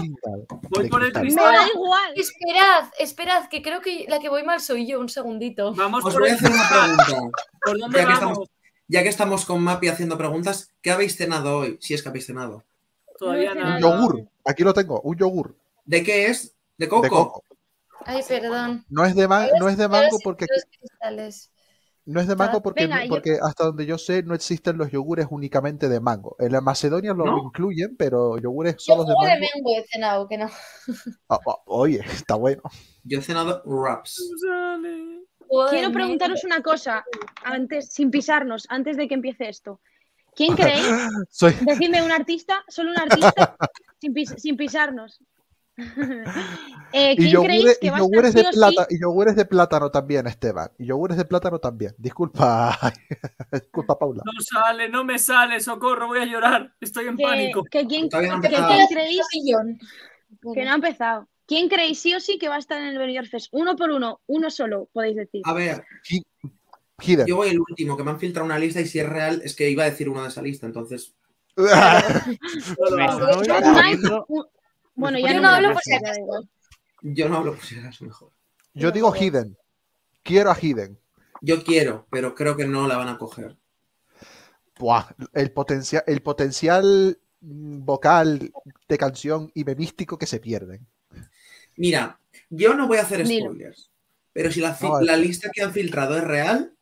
Voy 0.70 0.88
por 0.88 1.04
el 1.04 1.12
cristal. 1.12 1.52
Me 1.52 1.58
da 1.58 1.66
igual. 1.72 2.12
Esperad, 2.16 2.84
esperad, 2.98 3.48
que 3.48 3.62
creo 3.62 3.80
que 3.80 4.06
la 4.08 4.18
que 4.18 4.28
voy 4.28 4.42
mal 4.42 4.60
soy 4.60 4.86
yo. 4.86 4.98
Un 5.00 5.08
segundito. 5.08 5.72
Vamos 5.74 6.04
Os 6.04 6.12
por 6.14 6.22
voy 6.22 6.30
a 6.30 6.34
hacer 6.34 6.50
una 6.50 6.68
pregunta. 7.06 7.38
¿Por 7.64 7.78
dónde 7.78 7.98
Ya 7.98 8.04
que 8.04 8.12
vamos? 8.12 8.18
estamos, 8.20 8.48
ya 8.88 9.02
que 9.02 9.08
estamos 9.08 9.44
con 9.44 9.62
Mapi 9.62 9.88
haciendo 9.88 10.18
preguntas, 10.18 10.72
¿qué 10.82 10.90
habéis 10.90 11.16
cenado 11.16 11.58
hoy? 11.58 11.78
Si 11.80 11.94
es 11.94 12.02
que 12.02 12.08
habéis 12.08 12.26
cenado. 12.26 12.64
Todavía 13.18 13.54
No. 13.54 13.74
Un 13.74 13.80
yogur. 13.80 14.28
Aquí 14.44 14.62
lo 14.64 14.72
tengo, 14.74 15.00
un 15.02 15.16
yogur 15.16 15.54
¿De 15.84 16.02
qué 16.02 16.26
es? 16.26 16.54
¿De 16.76 16.88
coco? 16.88 17.02
de 17.02 17.08
coco. 17.08 17.44
Ay, 18.04 18.22
perdón. 18.26 18.84
No 18.88 19.04
es 19.04 19.14
de, 19.14 19.26
ma- 19.28 19.48
no 19.60 19.68
es 19.68 19.76
de 19.76 19.88
mango 19.88 20.18
porque 20.24 20.46
Los 20.48 20.64
cristales. 20.78 21.50
No 22.10 22.20
es 22.20 22.26
de 22.26 22.36
mango 22.36 22.62
porque, 22.62 22.84
Venga, 22.86 23.04
yo- 23.04 23.10
porque 23.10 23.38
hasta 23.42 23.64
donde 23.64 23.84
yo 23.86 23.98
sé 23.98 24.22
no 24.22 24.34
existen 24.34 24.78
los 24.78 24.90
yogures 24.90 25.26
únicamente 25.30 25.88
de 25.88 26.00
mango. 26.00 26.36
En 26.38 26.52
la 26.52 26.60
Macedonia 26.60 27.12
lo 27.14 27.24
¿No? 27.26 27.38
incluyen, 27.38 27.96
pero 27.96 28.38
yogures 28.38 28.76
Yo 28.76 28.94
solos 28.94 29.06
de 29.06 29.12
jugo 29.14 29.26
de 29.26 29.32
mango. 29.34 29.46
mango 29.54 29.78
he 29.78 29.86
cenado, 29.86 30.28
que 30.28 30.38
no. 30.38 30.46
Ah, 31.28 31.38
ah, 31.46 31.56
oye, 31.66 32.00
está 32.10 32.34
bueno. 32.34 32.62
Yo 33.04 33.18
he 33.18 33.22
cenado 33.22 33.62
wraps. 33.66 34.30
Quiero 35.70 35.88
mango. 35.88 35.92
preguntaros 35.92 36.44
una 36.44 36.62
cosa, 36.62 37.04
antes, 37.44 37.92
sin 37.92 38.10
pisarnos, 38.10 38.66
antes 38.68 38.96
de 38.96 39.08
que 39.08 39.14
empiece 39.14 39.48
esto. 39.48 39.80
¿Quién 40.34 40.54
creéis? 40.56 40.86
Soy, 41.30 41.54
Decidme 41.66 42.02
un 42.02 42.12
artista, 42.12 42.64
solo 42.68 42.90
un 42.90 42.98
artista, 42.98 43.56
sin, 44.00 44.12
pis- 44.14 44.34
sin 44.38 44.56
pisarnos. 44.56 45.20
Eh, 46.90 47.12
y 47.12 47.16
¿Quién 47.16 47.30
yogures, 47.32 47.60
creéis 47.60 47.78
que 47.78 47.86
y 47.86 47.90
va 47.90 47.96
a 47.96 48.00
estar 48.00 48.10
yogures 48.10 48.34
de 48.34 48.40
o 48.40 48.70
sí? 48.70 48.94
y 48.96 49.00
yogures 49.00 49.36
de 49.36 49.44
plátano 49.44 49.90
también, 49.90 50.26
Esteban. 50.26 50.70
Y 50.78 50.86
yogures 50.86 51.18
de 51.18 51.26
plátano 51.26 51.58
también. 51.58 51.94
Disculpa, 51.98 52.78
disculpa, 53.52 53.98
Paula. 53.98 54.22
No 54.24 54.32
sale, 54.40 54.88
no 54.88 55.04
me 55.04 55.18
sale, 55.18 55.60
socorro, 55.60 56.06
voy 56.06 56.20
a 56.20 56.24
llorar. 56.24 56.72
Estoy 56.80 57.08
en 57.08 57.18
Que, 57.18 57.22
pánico. 57.22 57.62
que 57.64 57.86
quién, 57.86 58.08
no 58.10 58.40
que 58.40 58.48
creéis 58.90 59.20
Sillón. 59.30 59.78
que 60.54 60.64
no 60.64 60.70
ha 60.70 60.74
empezado. 60.76 61.28
¿Quién 61.46 61.68
creéis 61.68 61.98
sí 61.98 62.14
o 62.14 62.20
sí 62.20 62.38
que 62.38 62.48
va 62.48 62.56
a 62.56 62.58
estar 62.58 62.80
en 62.80 62.88
el 62.88 62.96
Benidorm 62.98 63.28
Fest? 63.28 63.48
Uno 63.52 63.76
por 63.76 63.90
uno, 63.90 64.22
uno 64.26 64.50
solo, 64.50 64.88
podéis 64.92 65.16
decir. 65.16 65.42
A 65.44 65.52
ver, 65.52 65.84
Hidden. 67.02 67.26
yo 67.26 67.36
voy 67.36 67.50
el 67.50 67.60
último, 67.60 67.98
que 67.98 68.02
me 68.02 68.10
han 68.12 68.18
filtrado 68.18 68.46
una 68.46 68.58
lista 68.58 68.80
y 68.80 68.86
si 68.86 68.98
es 68.98 69.06
real, 69.08 69.42
es 69.44 69.54
que 69.54 69.68
iba 69.68 69.82
a 69.84 69.90
decir 69.90 70.08
uno 70.08 70.22
de 70.22 70.28
esa 70.28 70.40
lista, 70.40 70.64
entonces. 70.64 71.14
Yo, 74.98 75.02
Bueno, 75.02 75.18
estoy 75.18 75.40
no 75.40 75.48
hablo 75.48 75.68
lo 75.68 75.74
por 75.74 75.82
si 75.84 75.94
acaso. 75.94 76.48
Yo 77.02 77.28
no 77.28 77.36
hablo 77.36 77.54
por 77.54 77.64
si 77.64 77.78
acaso 77.78 78.04
mejor. 78.04 78.32
Yo 78.74 78.90
digo 78.90 79.14
Hidden. 79.14 79.56
Quiero 80.24 80.50
a 80.50 80.58
Hidden. 80.60 80.98
Yo 81.40 81.62
quiero, 81.62 82.08
pero 82.10 82.34
creo 82.34 82.56
que 82.56 82.66
no 82.66 82.88
la 82.88 82.96
van 82.96 83.06
a 83.06 83.16
coger. 83.16 83.56
Buah, 84.76 85.06
el 85.34 85.52
potencial, 85.52 86.02
el 86.04 86.20
potencial 86.20 87.16
vocal 87.40 88.52
de 88.88 88.98
canción 88.98 89.52
y 89.54 89.62
memístico 89.62 90.18
que 90.18 90.26
se 90.26 90.40
pierden. 90.40 90.84
Mira, 91.76 92.18
yo 92.50 92.74
no 92.74 92.88
voy 92.88 92.98
a 92.98 93.02
hacer 93.02 93.24
spoilers, 93.24 93.92
pero 94.32 94.50
si 94.50 94.60
No, 94.60 95.00
la 95.00 95.16
lista 95.16 95.48
que 95.52 95.62
han 95.62 95.72
filtrado 95.72 96.16
es 96.16 96.24
real, 96.24 96.74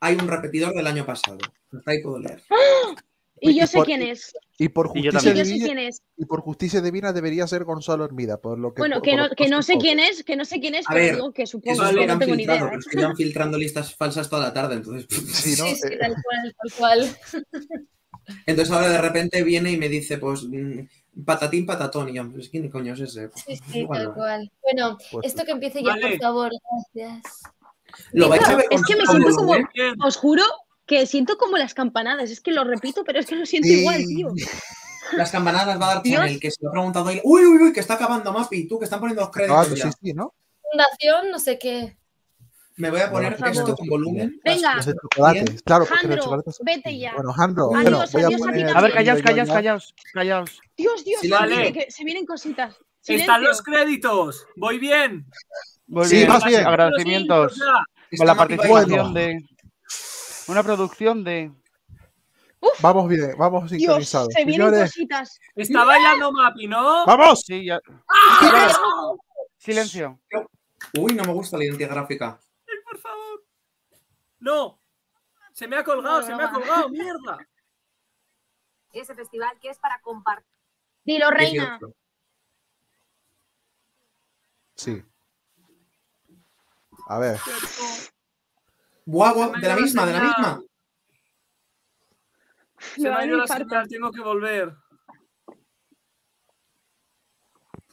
hay 0.00 0.14
un 0.14 0.28
repetidor 0.28 0.72
del 0.74 0.86
año 0.86 1.04
pasado. 1.04 1.38
Hasta 1.70 1.90
ahí 1.90 2.02
puedo 2.02 2.20
leer. 2.20 2.42
Y 3.42 3.50
Y 3.52 3.60
yo 3.60 3.66
sé 3.66 3.78
por- 3.78 3.86
quién 3.86 4.02
es. 4.02 4.32
Y 4.58 4.68
por 4.68 4.90
Y 4.94 5.02
yo 5.02 5.12
justicia 5.12 5.32
Y 5.32 5.36
yo 5.38 5.44
sé 5.44 5.50
divina, 5.52 5.66
quién 5.66 5.78
es. 5.78 6.02
y 6.18 6.24
por 6.26 6.40
justicia 6.42 6.80
divina 6.82 7.12
debería 7.12 7.46
ser 7.46 7.64
Gonzalo 7.64 8.04
Hermida, 8.04 8.38
por 8.38 8.58
lo 8.58 8.74
que 8.74 8.80
Bueno, 8.82 8.96
por- 8.96 9.02
que 9.04 9.16
no, 9.16 9.30
que 9.30 9.48
no 9.48 9.62
sé 9.62 9.78
quién 9.78 9.98
es, 9.98 10.22
que 10.24 10.36
no 10.36 10.44
sé 10.44 10.60
quién 10.60 10.74
es, 10.74 10.86
A 10.86 10.92
pero 10.92 11.04
ver, 11.04 11.14
digo 11.14 11.32
que 11.32 11.42
Eso 11.44 11.52
supongo 11.52 11.72
es 11.72 11.78
Vale, 11.78 11.92
lo 11.92 12.00
que 12.00 12.06
que 12.06 12.12
no 12.12 12.18
tengo 12.18 12.36
ni 12.36 12.42
idea. 12.42 12.64
¿eh? 12.66 12.70
es 12.78 12.84
que 12.86 12.96
llevan 12.98 13.16
filtrando 13.16 13.56
listas 13.58 13.94
falsas 13.96 14.28
toda 14.28 14.42
la 14.42 14.52
tarde, 14.52 14.74
entonces. 14.76 15.06
Sí, 15.32 15.54
¿no? 15.58 15.64
Sí, 15.66 15.74
sí, 15.76 15.88
Eh, 15.90 15.98
tal 15.98 16.14
cual, 16.22 16.54
tal 16.58 16.72
cual. 16.78 17.16
Entonces 18.46 18.72
ahora 18.72 18.88
de 18.90 19.00
repente 19.00 19.42
viene 19.42 19.72
y 19.72 19.76
me 19.76 19.88
dice, 19.88 20.18
pues, 20.18 20.44
mm, 20.44 21.22
patatín, 21.24 21.66
patatón, 21.66 22.10
y 22.10 22.14
yo, 22.14 22.30
pues, 22.30 22.48
¿quién 22.48 22.68
coño 22.70 22.94
es 22.94 23.00
ese? 23.00 23.28
Sí, 23.34 23.56
sí, 23.72 23.84
Bueno, 23.84 24.04
tal 24.04 24.14
cual. 24.14 24.52
Bueno, 24.62 24.98
Pues 25.10 25.26
esto 25.26 25.44
que 25.44 25.52
empiece 25.52 25.82
ya, 25.82 25.88
Vale. 25.90 26.10
por 26.10 26.18
favor. 26.20 26.52
Gracias. 26.94 27.42
Lo 28.12 28.28
vais 28.28 28.42
a 28.44 28.54
ver 28.56 28.66
Es 28.70 28.82
que 28.84 28.94
me 28.94 29.04
siento 29.06 29.34
como. 29.34 29.54
Bien. 29.74 29.94
os 30.04 30.16
juro 30.16 30.44
que 30.90 31.06
siento 31.06 31.38
como 31.38 31.56
las 31.56 31.72
campanadas. 31.72 32.30
Es 32.32 32.40
que 32.40 32.50
lo 32.50 32.64
repito, 32.64 33.04
pero 33.04 33.20
es 33.20 33.26
que 33.26 33.36
lo 33.36 33.46
siento 33.46 33.68
Sí. 33.68 33.80
igual, 33.80 34.04
tío. 34.06 34.32
Las 35.12 35.30
campanadas 35.30 35.80
va 35.80 35.90
a 35.90 35.94
dar. 35.94 36.02
Chanel, 36.04 36.38
que 36.40 36.50
se 36.50 36.58
lo 36.62 36.68
ha 36.68 36.72
preguntado 36.72 37.06
hoy. 37.06 37.20
Uy, 37.24 37.44
uy, 37.46 37.62
uy, 37.62 37.72
que 37.72 37.80
está 37.80 37.94
acabando 37.94 38.32
Mapi, 38.32 38.66
tú 38.68 38.78
que 38.78 38.84
están 38.84 38.98
poniendo 39.00 39.22
los 39.22 39.30
créditos 39.30 39.56
acabando, 39.56 39.76
ya. 39.76 39.90
sí, 39.92 39.98
sí, 40.02 40.12
¿no? 40.14 40.34
Fundación, 40.62 41.30
no 41.30 41.38
sé 41.40 41.58
qué. 41.58 41.96
Me 42.76 42.90
voy 42.90 43.00
a 43.00 43.10
poner 43.10 43.36
esto 43.52 43.74
con 43.76 43.88
volumen. 43.88 44.40
Venga. 44.44 44.76
Los 44.76 44.84
claro, 44.84 44.94
porque 45.10 45.78
los 45.78 45.88
Jandro, 45.88 46.16
chocolates 46.22 46.56
son- 46.56 46.64
vete 46.64 46.98
ya. 46.98 47.12
Bueno, 47.14 47.32
Jandro, 47.32 47.64
Adiós, 47.74 47.82
bueno, 47.82 48.04
voy 48.12 48.22
adiós 48.22 48.34
a 48.40 48.44
poner-. 48.44 48.76
A 48.76 48.80
ver, 48.80 48.92
callaos, 48.92 49.22
callaos, 49.22 49.48
callaos, 49.48 49.94
callaos. 50.12 50.60
Dios, 50.76 51.04
Dios, 51.04 51.20
vale. 51.28 51.72
que 51.72 51.86
se 51.90 52.04
vienen 52.04 52.24
cositas. 52.26 52.76
Están 53.06 53.42
los 53.42 53.62
créditos. 53.62 54.44
Voy 54.56 54.78
bien. 54.78 55.26
Muy 55.86 56.04
Sí, 56.06 56.16
bien, 56.16 56.28
más 56.28 56.44
bien. 56.44 56.66
agradecimientos 56.66 57.58
Los 57.58 58.18
con 58.18 58.26
la 58.26 58.34
participación 58.36 59.12
de 59.14 59.44
una 60.50 60.62
producción 60.62 61.24
de 61.24 61.52
Vamos 62.82 63.08
bien, 63.08 63.34
vamos 63.38 63.70
Dios, 63.70 63.80
sincronizados. 63.80 64.28
se 64.34 64.44
vienen 64.44 64.68
Señores, 64.68 64.90
cositas. 64.92 65.40
Está 65.56 65.84
bailando 65.84 66.30
Mapi, 66.32 66.66
¿no? 66.66 67.06
¡vamos! 67.06 67.40
sí, 67.46 67.64
ya- 67.64 67.80
¡Ah! 68.08 69.12
silencio. 69.56 70.20
Uy, 70.98 71.14
no 71.14 71.24
me 71.24 71.32
gusta 71.32 71.56
la 71.56 71.64
identidad 71.64 71.90
gráfica. 71.90 72.38
Ay, 72.66 72.74
por 72.84 72.98
favor. 72.98 73.44
No. 74.40 74.78
Se 75.52 75.66
me 75.66 75.76
ha 75.76 75.84
colgado, 75.84 76.20
No, 76.20 76.26
se 76.26 76.32
no 76.32 76.36
me 76.38 76.44
ha 76.44 76.50
colgado, 76.52 76.88
mierda. 76.90 77.38
ese 78.92 79.14
festival 79.14 79.58
que 79.60 79.70
es 79.70 79.78
para 79.78 80.00
compartir. 80.00 80.46
Dilo, 81.04 81.30
reina. 81.30 81.78
18. 81.80 81.94
Sí. 84.76 85.02
A 87.08 87.18
ver, 87.18 87.38
Buah, 89.10 89.32
buah, 89.34 89.50
de 89.58 89.66
la 89.68 89.74
misma, 89.76 90.06
de 90.06 90.12
la 90.12 90.20
misma. 90.20 90.62
Se 92.94 93.00
Me 93.02 93.08
ha 93.16 93.26
ido 93.26 93.38
la 93.38 93.46
señal, 93.48 93.88
tengo 93.88 94.12
que 94.12 94.20
volver. 94.20 94.72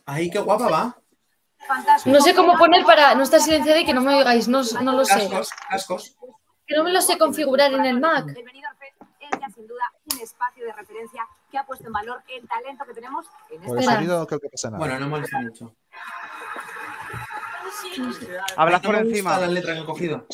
Ay, 0.06 0.30
qué 0.30 0.38
guapa 0.39 0.69
va. 0.69 1.02
Fantástico. 1.68 2.15
No 2.15 2.22
sé 2.22 2.35
cómo 2.35 2.56
poner 2.56 2.85
para 2.85 3.15
no 3.15 3.23
estar 3.23 3.39
silenciada 3.41 3.80
y 3.80 3.85
que 3.85 3.95
no 3.95 4.02
me 4.02 4.14
oigáis, 4.14 4.48
no, 4.48 4.61
no 4.84 4.91
lo 4.94 5.03
sé. 5.03 5.27
Cascos, 5.27 5.49
cascos. 5.68 6.15
Que 6.68 6.76
no 6.76 6.84
me 6.84 6.94
lo 6.94 7.02
sé 7.02 7.18
configurar 7.18 7.73
en 7.73 7.85
el 7.85 7.99
Mac. 7.99 8.27
El 8.27 8.44
Benidorm 8.45 8.77
Fest 8.77 9.02
es 9.19 9.39
ya 9.41 9.49
sin 9.49 9.65
duda 9.68 9.84
un 10.14 10.19
espacio 10.19 10.65
de 10.65 10.72
referencia 10.73 11.27
que 11.49 11.57
ha 11.57 11.65
puesto 11.65 11.88
en 11.88 11.94
valor 11.94 12.22
el 12.27 12.48
talento 12.48 12.85
que 12.85 12.94
tenemos 12.94 13.26
en 13.26 13.31
por 13.31 13.49
el 13.49 13.64
este 13.65 13.80
Espera. 13.80 13.95
sonido 13.95 14.19
no 14.19 14.27
creo 14.27 14.39
que 14.39 14.49
pase 14.49 14.68
nada. 14.68 14.77
Bueno, 14.77 14.99
no 14.99 15.10
molesta 15.10 15.39
mucho. 15.39 15.76
Hablas 18.56 18.82
por 18.82 18.95
encima. 18.95 19.40
La 19.40 19.48
letra 19.48 19.74
que 19.74 19.82
he 19.82 19.86
cogido. 19.86 20.26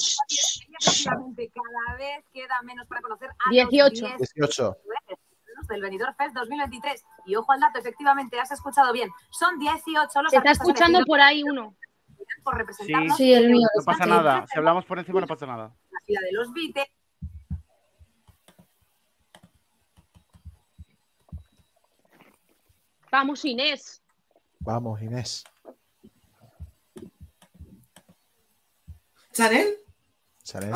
Cada 1.04 1.98
vez 1.98 2.26
queda 2.34 2.62
menos 2.64 2.88
para 2.88 3.02
conocer 3.02 3.30
a 3.30 3.50
18. 3.52 4.18
18 4.18 4.78
del 5.70 5.82
Benidorm 5.82 6.16
Fest 6.16 6.36
2023. 6.36 7.04
Y 7.26 7.36
ojo 7.36 7.52
al 7.52 7.60
dato, 7.60 7.80
efectivamente, 7.80 8.40
has 8.40 8.52
escuchado 8.52 8.92
bien. 8.94 9.10
Son 9.30 9.60
18 9.60 10.22
los 10.22 10.32
Se 10.32 10.38
está 10.38 10.52
escuchando 10.52 11.04
por 11.06 11.20
ahí 11.20 11.44
uno. 11.44 11.76
Por 12.44 12.74
sí, 12.74 12.94
sí, 13.16 13.34
el 13.34 13.52
mío. 13.52 13.68
No 13.78 13.84
pasa 13.86 14.06
nada. 14.06 14.46
Si 14.52 14.58
hablamos 14.58 14.86
por 14.86 15.00
encima, 15.00 15.22
no 15.22 15.28
pasa 15.28 15.46
nada. 15.46 15.74
La 15.92 16.00
fila 16.06 16.20
de 16.22 16.32
los 16.34 16.52
Beatles. 16.54 16.88
Vamos, 23.12 23.46
Inés. 23.46 24.02
Vamos, 24.60 25.02
Inés. 25.02 25.44
¿Chanel? 29.34 29.78
Chanel. 30.44 30.74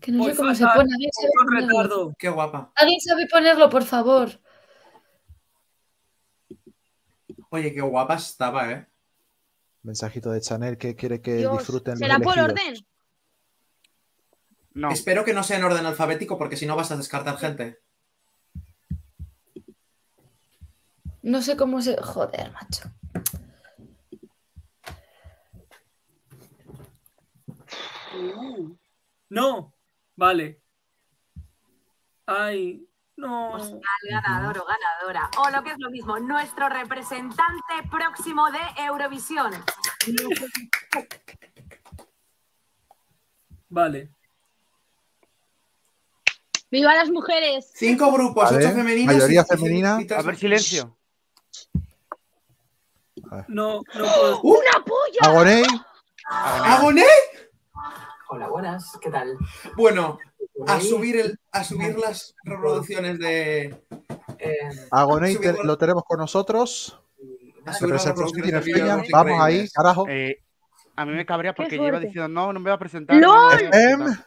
Que 0.00 0.12
no 0.12 0.24
sé 0.24 0.36
cómo 0.36 0.54
se 0.54 0.64
pone. 0.64 0.94
¿Alguien 0.94 1.10
sabe 1.12 1.28
con 1.36 1.46
ponerlo? 1.46 1.68
retardo. 1.68 2.14
Qué 2.18 2.28
guapa. 2.28 2.72
¿Alguien 2.76 3.00
sabe 3.00 3.26
ponerlo, 3.26 3.68
por 3.68 3.84
favor? 3.84 4.40
Oye, 7.50 7.74
qué 7.74 7.80
guapa 7.80 8.14
estaba, 8.14 8.70
¿eh? 8.70 8.86
Mensajito 9.82 10.30
de 10.30 10.40
Chanel 10.40 10.78
que 10.78 10.94
quiere 10.94 11.20
que 11.20 11.36
Dios, 11.36 11.58
disfruten 11.58 11.96
¿será 11.96 12.18
por 12.18 12.38
orden? 12.38 12.74
No. 14.74 14.90
Espero 14.90 15.24
que 15.24 15.32
no 15.32 15.42
sea 15.42 15.56
en 15.56 15.64
orden 15.64 15.86
alfabético 15.86 16.38
porque 16.38 16.56
si 16.56 16.66
no 16.66 16.76
vas 16.76 16.92
a 16.92 16.96
descartar 16.96 17.38
gente. 17.38 17.80
No 21.22 21.42
sé 21.42 21.56
cómo 21.56 21.82
se. 21.82 21.96
Joder, 21.96 22.52
macho. 22.52 22.90
No, 29.30 29.74
vale. 30.16 30.62
Ay, 32.26 32.86
no. 33.16 33.56
Al 33.56 33.80
ganador 34.08 34.58
o 34.58 34.64
ganadora. 34.64 35.30
O 35.38 35.50
lo 35.50 35.62
que 35.62 35.70
es 35.70 35.78
lo 35.78 35.90
mismo, 35.90 36.18
nuestro 36.18 36.68
representante 36.68 37.74
próximo 37.90 38.50
de 38.50 38.82
Eurovisión. 38.84 39.52
Vale. 43.68 44.10
¡Viva 46.70 46.94
las 46.94 47.10
mujeres! 47.10 47.70
Cinco 47.74 48.12
grupos, 48.12 48.52
ocho 48.52 48.70
femeninas. 48.72 49.14
mayoría 49.14 49.44
femenina. 49.44 49.98
A 50.16 50.22
ver, 50.22 50.36
silencio. 50.36 50.96
No, 53.48 53.82
no 53.94 54.04
puedo. 54.04 54.40
¡Una 54.42 54.84
polla! 54.84 55.20
Agoney, 55.22 55.64
¿Agoné? 56.30 57.06
Hola, 58.30 58.48
buenas, 58.48 58.98
¿qué 59.00 59.10
tal? 59.10 59.38
Bueno, 59.76 60.18
a 60.66 60.80
subir, 60.80 61.16
el, 61.16 61.38
a 61.50 61.64
subir 61.64 61.98
las 61.98 62.34
reproducciones 62.44 63.18
de. 63.18 63.82
Eh, 64.38 64.70
Subir 64.90 65.64
lo 65.64 65.78
tenemos 65.78 66.04
con 66.04 66.18
nosotros. 66.18 67.00
a 67.64 67.72
subir 67.72 67.94
las 67.94 68.04
reproducciones 68.04 68.64
de 68.64 69.10
Vamos 69.10 69.40
ahí, 69.40 69.68
carajo. 69.70 70.06
Eh, 70.08 70.42
a 70.96 71.04
mí 71.06 71.12
me 71.12 71.24
cabrea 71.24 71.54
porque 71.54 71.76
lleva 71.76 71.88
fuerte. 71.98 72.06
diciendo 72.08 72.28
no, 72.28 72.52
no 72.52 72.60
me 72.60 72.64
voy 72.70 72.74
a 72.74 72.78
presentar. 72.78 73.16
a 73.16 73.20
¡Lol! 73.20 73.56
presentar". 73.56 74.26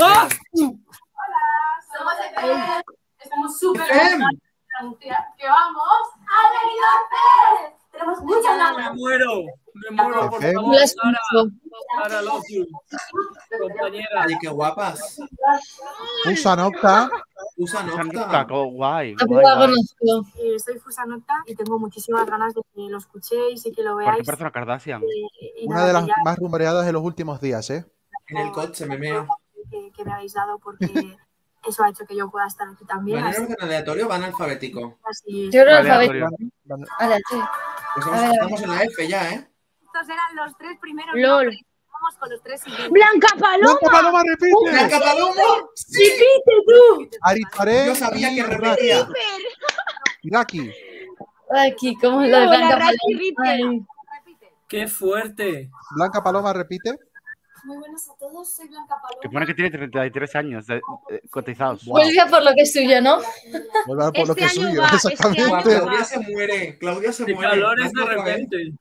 ¡Ah! 0.00 0.28
Somos 0.54 0.78
FM. 2.30 2.82
Estamos 3.18 3.58
súper 3.58 3.82
FM. 3.82 4.24
que 5.00 5.48
vamos 5.48 6.08
al 6.28 6.46
Benidorm 6.54 7.81
Tenemos 7.92 8.20
muchas 8.22 8.76
Me 8.76 8.90
muero, 8.94 9.42
me 9.74 9.90
muero, 10.02 10.30
por 10.30 10.42
favor. 10.42 10.76
Sara. 10.76 11.18
Sara. 12.08 12.22
Compañera. 13.60 14.24
Oye, 14.26 14.38
qué 14.40 14.48
guapas. 14.48 15.20
Usa 16.30 16.56
Nocta. 16.56 17.10
Usa 17.56 17.82
nocta. 17.82 18.44
guay, 18.44 19.14
guay, 19.14 19.14
la 19.44 19.54
guay. 19.54 19.66
conozco. 19.68 20.28
Eh, 20.38 20.58
soy 20.58 20.78
Fusanota 20.78 21.34
y 21.46 21.54
tengo 21.54 21.78
muchísimas 21.78 22.26
ganas 22.26 22.54
de 22.54 22.62
que 22.74 22.80
lo 22.88 22.96
escuchéis 22.98 23.64
y 23.66 23.72
que 23.72 23.82
lo 23.82 23.92
Porque 23.92 24.06
veáis. 24.06 24.26
parece 24.26 24.42
una 24.42 24.52
Kardashian. 24.52 25.02
Eh, 25.02 25.06
y 25.62 25.66
Una 25.66 25.76
nada, 25.76 25.86
de 25.88 25.92
las 25.92 26.06
ya- 26.06 26.14
más 26.24 26.38
rumoreadas 26.38 26.86
de 26.86 26.92
los 26.92 27.02
últimos 27.02 27.40
días, 27.40 27.68
¿eh? 27.70 27.84
En 28.28 28.38
el 28.38 28.52
coche 28.52 28.86
me 28.86 28.96
meo. 28.98 29.26
que, 29.70 29.90
que 29.94 30.04
me 30.04 30.12
habéis 30.12 30.32
dado 30.34 30.58
porque 30.58 30.86
eso 31.66 31.84
ha 31.84 31.90
hecho 31.90 32.04
que 32.06 32.16
yo 32.16 32.30
pueda 32.30 32.46
estar 32.46 32.68
aquí 32.68 32.84
también. 32.84 33.20
¿Van 33.20 33.28
en 33.28 33.34
Así, 33.34 33.42
orden 33.42 33.56
aleatorio 33.60 34.06
o 34.06 34.08
van 34.08 34.24
alfabético? 34.24 34.98
así- 35.04 35.50
Yo 35.50 35.62
creo 35.62 35.76
alfabético. 35.78 36.28
Pues 36.28 38.06
vamos- 38.06 38.20
ver. 38.20 38.32
estamos 38.32 38.62
en 38.62 38.68
la 38.70 38.82
F 38.84 39.08
ya, 39.08 39.32
¿eh? 39.34 39.48
Estos 39.84 40.08
eran 40.08 40.36
los 40.36 40.56
tres 40.56 40.78
primeros 40.80 41.14
LOL. 41.14 41.44
nombres. 41.46 41.60
Vamos 41.92 42.16
con 42.18 42.30
los 42.30 42.42
tres 42.42 42.60
siguientes. 42.62 42.90
¡Blanca 42.90 43.28
Paloma! 43.38 43.78
¡Blanca 43.80 43.90
Paloma 43.96 44.22
repite! 44.26 44.70
¡Blanca 44.72 44.98
Paloma! 44.98 45.42
¡Sí! 45.74 46.02
¡Repite 46.02 46.52
tú! 46.66 47.08
Yo 47.86 47.94
sabía 47.94 48.34
que 48.34 48.42
repetía. 48.42 49.08
Iraki. 50.22 50.72
Aquí, 51.54 51.96
¿cómo 51.96 52.22
es 52.22 52.30
lo 52.30 52.40
de 52.40 52.46
Blanca 52.48 52.78
Paloma? 52.78 53.86
Qué 54.68 54.88
fuerte. 54.88 55.70
Blanca 55.94 56.22
Paloma 56.22 56.52
repite. 56.52 56.98
Muy 57.64 57.76
buenas 57.78 58.08
a 58.08 58.14
todos, 58.16 58.54
soy 58.54 58.68
Blanca 58.68 58.96
Paloma. 59.00 59.20
Que 59.22 59.28
pone 59.28 59.46
que 59.46 59.54
tiene 59.54 59.70
33 59.70 60.34
años 60.36 60.66
de- 60.66 60.80
eh, 61.10 61.22
cotizados. 61.30 61.84
Wow. 61.84 61.94
Pues 61.94 62.14
ya 62.14 62.26
por 62.26 62.42
lo 62.42 62.52
que 62.54 62.62
es 62.62 62.72
suyo, 62.72 63.00
¿no? 63.00 63.18
Vuelve 63.86 64.12
por 64.12 64.26
lo 64.28 64.34
Este 64.34 64.34
que 64.34 64.44
es 64.46 64.52
suyo, 64.54 64.80
va, 64.82 64.86
este 64.88 65.08
exactamente. 65.12 65.44
año 65.52 65.62
Claudia 65.84 66.04
se 66.04 66.18
muere. 66.20 66.78
Claudia 66.78 67.12
se 67.12 67.22
muere. 67.34 67.50
calores 67.50 67.92
de 67.92 68.00
¿No 68.00 68.02
otra 68.04 68.14
vez? 68.24 68.24
repente. 68.34 68.72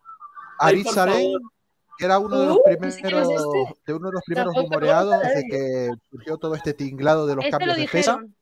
Era 1.99 2.17
uno 2.17 2.39
de 2.39 2.47
los 2.47 2.57
Uh, 2.57 2.63
primeros, 2.63 2.95
¿sí 2.95 3.01
este? 3.05 3.75
de 3.85 3.93
uno 3.93 4.07
de 4.07 4.13
los 4.13 4.23
primeros 4.25 4.53
Tampoco 4.55 4.73
rumoreados 4.73 5.19
desde 5.21 5.47
que 5.47 5.89
surgió 6.09 6.37
todo 6.37 6.55
este 6.55 6.73
tinglado 6.73 7.27
de 7.27 7.35
los 7.35 7.45
Este 7.45 7.51
lo 7.51 7.59
cambios 7.59 7.75
de 7.75 7.81
dijeron. 7.83 8.35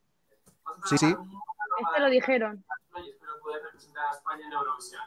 Sí, 0.86 0.96
sí. 0.96 1.06
Este 1.06 2.00
lo 2.00 2.08
dijeron. 2.08 2.64
espero 2.96 3.40
poder 3.42 3.62
representar 3.64 4.04
a 4.06 4.16
España 4.16 4.46
en 4.46 4.52
Eurovisión. 4.52 5.02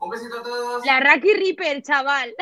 Un 0.00 0.08
besito 0.08 0.38
a 0.38 0.42
todos. 0.42 0.86
La 0.86 0.98
Raki 1.00 1.34
Ripper, 1.34 1.82
chaval. 1.82 2.34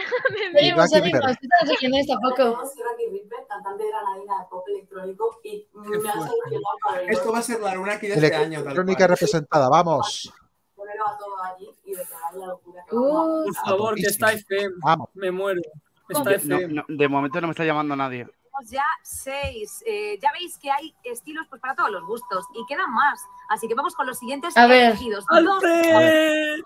Seguimos, 0.54 0.78
Raki 0.78 0.88
seguimos. 0.94 1.20
Ripper. 1.20 1.38
¿Qué 1.38 1.46
estás 1.46 1.74
haciendo 1.76 1.98
esto 1.98 2.12
tampoco? 2.20 2.66
Soy 2.66 2.82
Raki 2.84 3.06
Ripper, 3.12 3.38
cantante 3.48 3.84
granadina 3.88 4.38
de 4.38 4.44
pop 4.48 4.64
electrónico 4.68 5.40
y 5.42 5.66
me 5.74 5.96
han 5.96 6.02
fuerte. 6.02 6.10
seleccionado 6.12 6.76
para 6.84 6.98
venir 7.00 7.12
Esto 7.12 7.32
va 7.32 7.38
a 7.38 7.42
ser 7.42 7.60
la 7.60 7.74
luna 7.74 7.92
aquí 7.94 8.06
de 8.06 8.14
este 8.14 8.34
año, 8.34 8.60
Electrónica 8.60 9.06
representada, 9.08 9.68
vamos. 9.68 10.32
ponerlo 10.76 11.08
a 11.08 11.18
todo 11.18 11.42
allí 11.42 11.68
y 11.84 11.94
declarar 11.94 12.34
la 12.34 12.46
locura 12.46 12.84
que 12.84 12.90
Por 12.96 13.54
favor, 13.54 13.94
que 13.96 14.02
está 14.06 14.32
FM. 14.32 14.74
Vamos. 14.84 15.08
Me 15.14 15.30
muero. 15.32 15.60
Está 16.08 16.34
FM. 16.34 16.84
de 16.88 17.08
momento 17.08 17.40
no 17.40 17.48
me 17.48 17.52
está 17.52 17.64
llamando 17.64 17.96
nadie. 17.96 18.26
Tenemos 18.58 18.70
ya 18.70 18.84
seis. 19.02 19.82
Eh, 19.86 20.18
ya 20.20 20.30
veis 20.32 20.58
que 20.58 20.70
hay 20.70 20.94
estilos 21.04 21.46
pues, 21.48 21.60
para 21.60 21.74
todos 21.74 21.90
los 21.90 22.04
gustos 22.04 22.44
y 22.54 22.64
quedan 22.66 22.90
más. 22.90 23.20
Así 23.48 23.68
que 23.68 23.74
vamos 23.74 23.94
con 23.94 24.06
los 24.06 24.18
siguientes 24.18 24.56
A 24.56 24.66
ver. 24.66 24.90
elegidos. 24.90 25.24
Dos. 25.26 25.64
¡Alfred! 25.64 26.58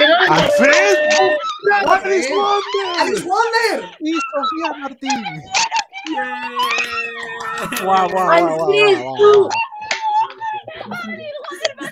no 0.00 0.34
¡Alfred! 0.34 0.96
¡Alfred! 1.86 2.12
¡Alice 2.12 2.34
Wonder! 2.34 3.00
¡Alice 3.00 3.24
Wonder! 3.24 3.96
¡Y 4.00 4.12
Sofía 4.12 4.72
Martín! 4.78 5.24
Yeah. 6.06 6.50
¡Guau, 7.82 8.08
guau, 8.10 8.26
guau, 8.26 8.46
guau, 8.46 8.68
Alfred, 8.68 8.98
tú. 8.98 9.04
guau! 9.16 9.48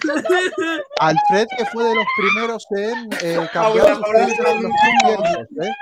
Alfred, 1.00 1.46
que 1.56 1.64
fue 1.66 1.84
de 1.84 1.94
los 1.94 2.06
primeros 2.16 2.66
en 2.76 3.08
eh, 3.22 3.48
cambiar 3.52 3.88
sus 3.94 3.98
Paula, 4.02 4.18
créditos 4.18 4.46
en 4.46 4.62
los 4.62 5.66
¿eh? 5.66 5.72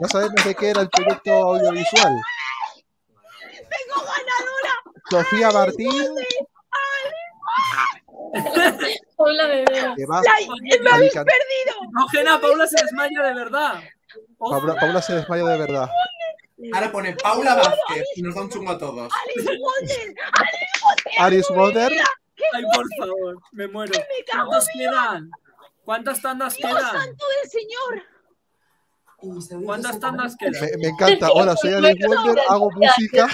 Ya 0.00 0.08
sabemos 0.08 0.44
de 0.44 0.54
qué 0.54 0.70
era 0.70 0.80
el 0.82 0.88
proyecto 0.90 1.32
audiovisual. 1.32 2.20
Sofía 5.10 5.50
Martín, 5.50 5.90
Hola, 9.16 9.46
bebé. 9.48 9.94
¡Me 10.80 10.90
habéis 10.90 11.12
can- 11.12 11.24
perdido! 11.24 11.90
No, 11.92 12.08
Gena, 12.08 12.40
Paula 12.40 12.66
se 12.66 12.82
desmaya 12.82 13.22
de 13.22 13.34
verdad. 13.34 13.80
Paula, 14.38 14.74
Paula 14.76 15.02
se 15.02 15.14
desmaya 15.14 15.44
de 15.44 15.58
verdad. 15.58 15.88
Ahora 16.72 16.90
pone 16.92 17.14
Paula 17.16 17.54
Vázquez 17.54 18.04
y 18.16 18.22
nos 18.22 18.34
da 18.34 18.40
un 18.42 18.50
chungo 18.50 18.72
a 18.72 18.78
todos. 18.78 19.12
¡Alice 19.22 19.58
Wonder! 19.58 20.14
Aris 21.18 21.46
Wonder, 21.50 21.92
Ay, 22.52 22.64
por 22.74 22.86
favor, 22.98 23.38
me 23.52 23.68
muero. 23.68 23.92
¿Cuántos 24.32 24.68
quedan? 24.72 25.30
¿Cuántas 25.84 26.22
tandas 26.22 26.54
¡Dios 26.56 26.70
quedan? 26.70 26.92
santo 26.92 27.24
del 27.42 27.50
señor! 27.50 28.02
¿Cuántas 29.64 30.00
tandas 30.00 30.36
quedan? 30.36 30.52
me, 30.60 30.76
me 30.78 30.88
encanta. 30.88 31.30
Hola, 31.32 31.56
soy 31.56 31.72
Aris 31.74 31.96
Wonder, 32.06 32.42
hago 32.48 32.70
música. 32.72 33.28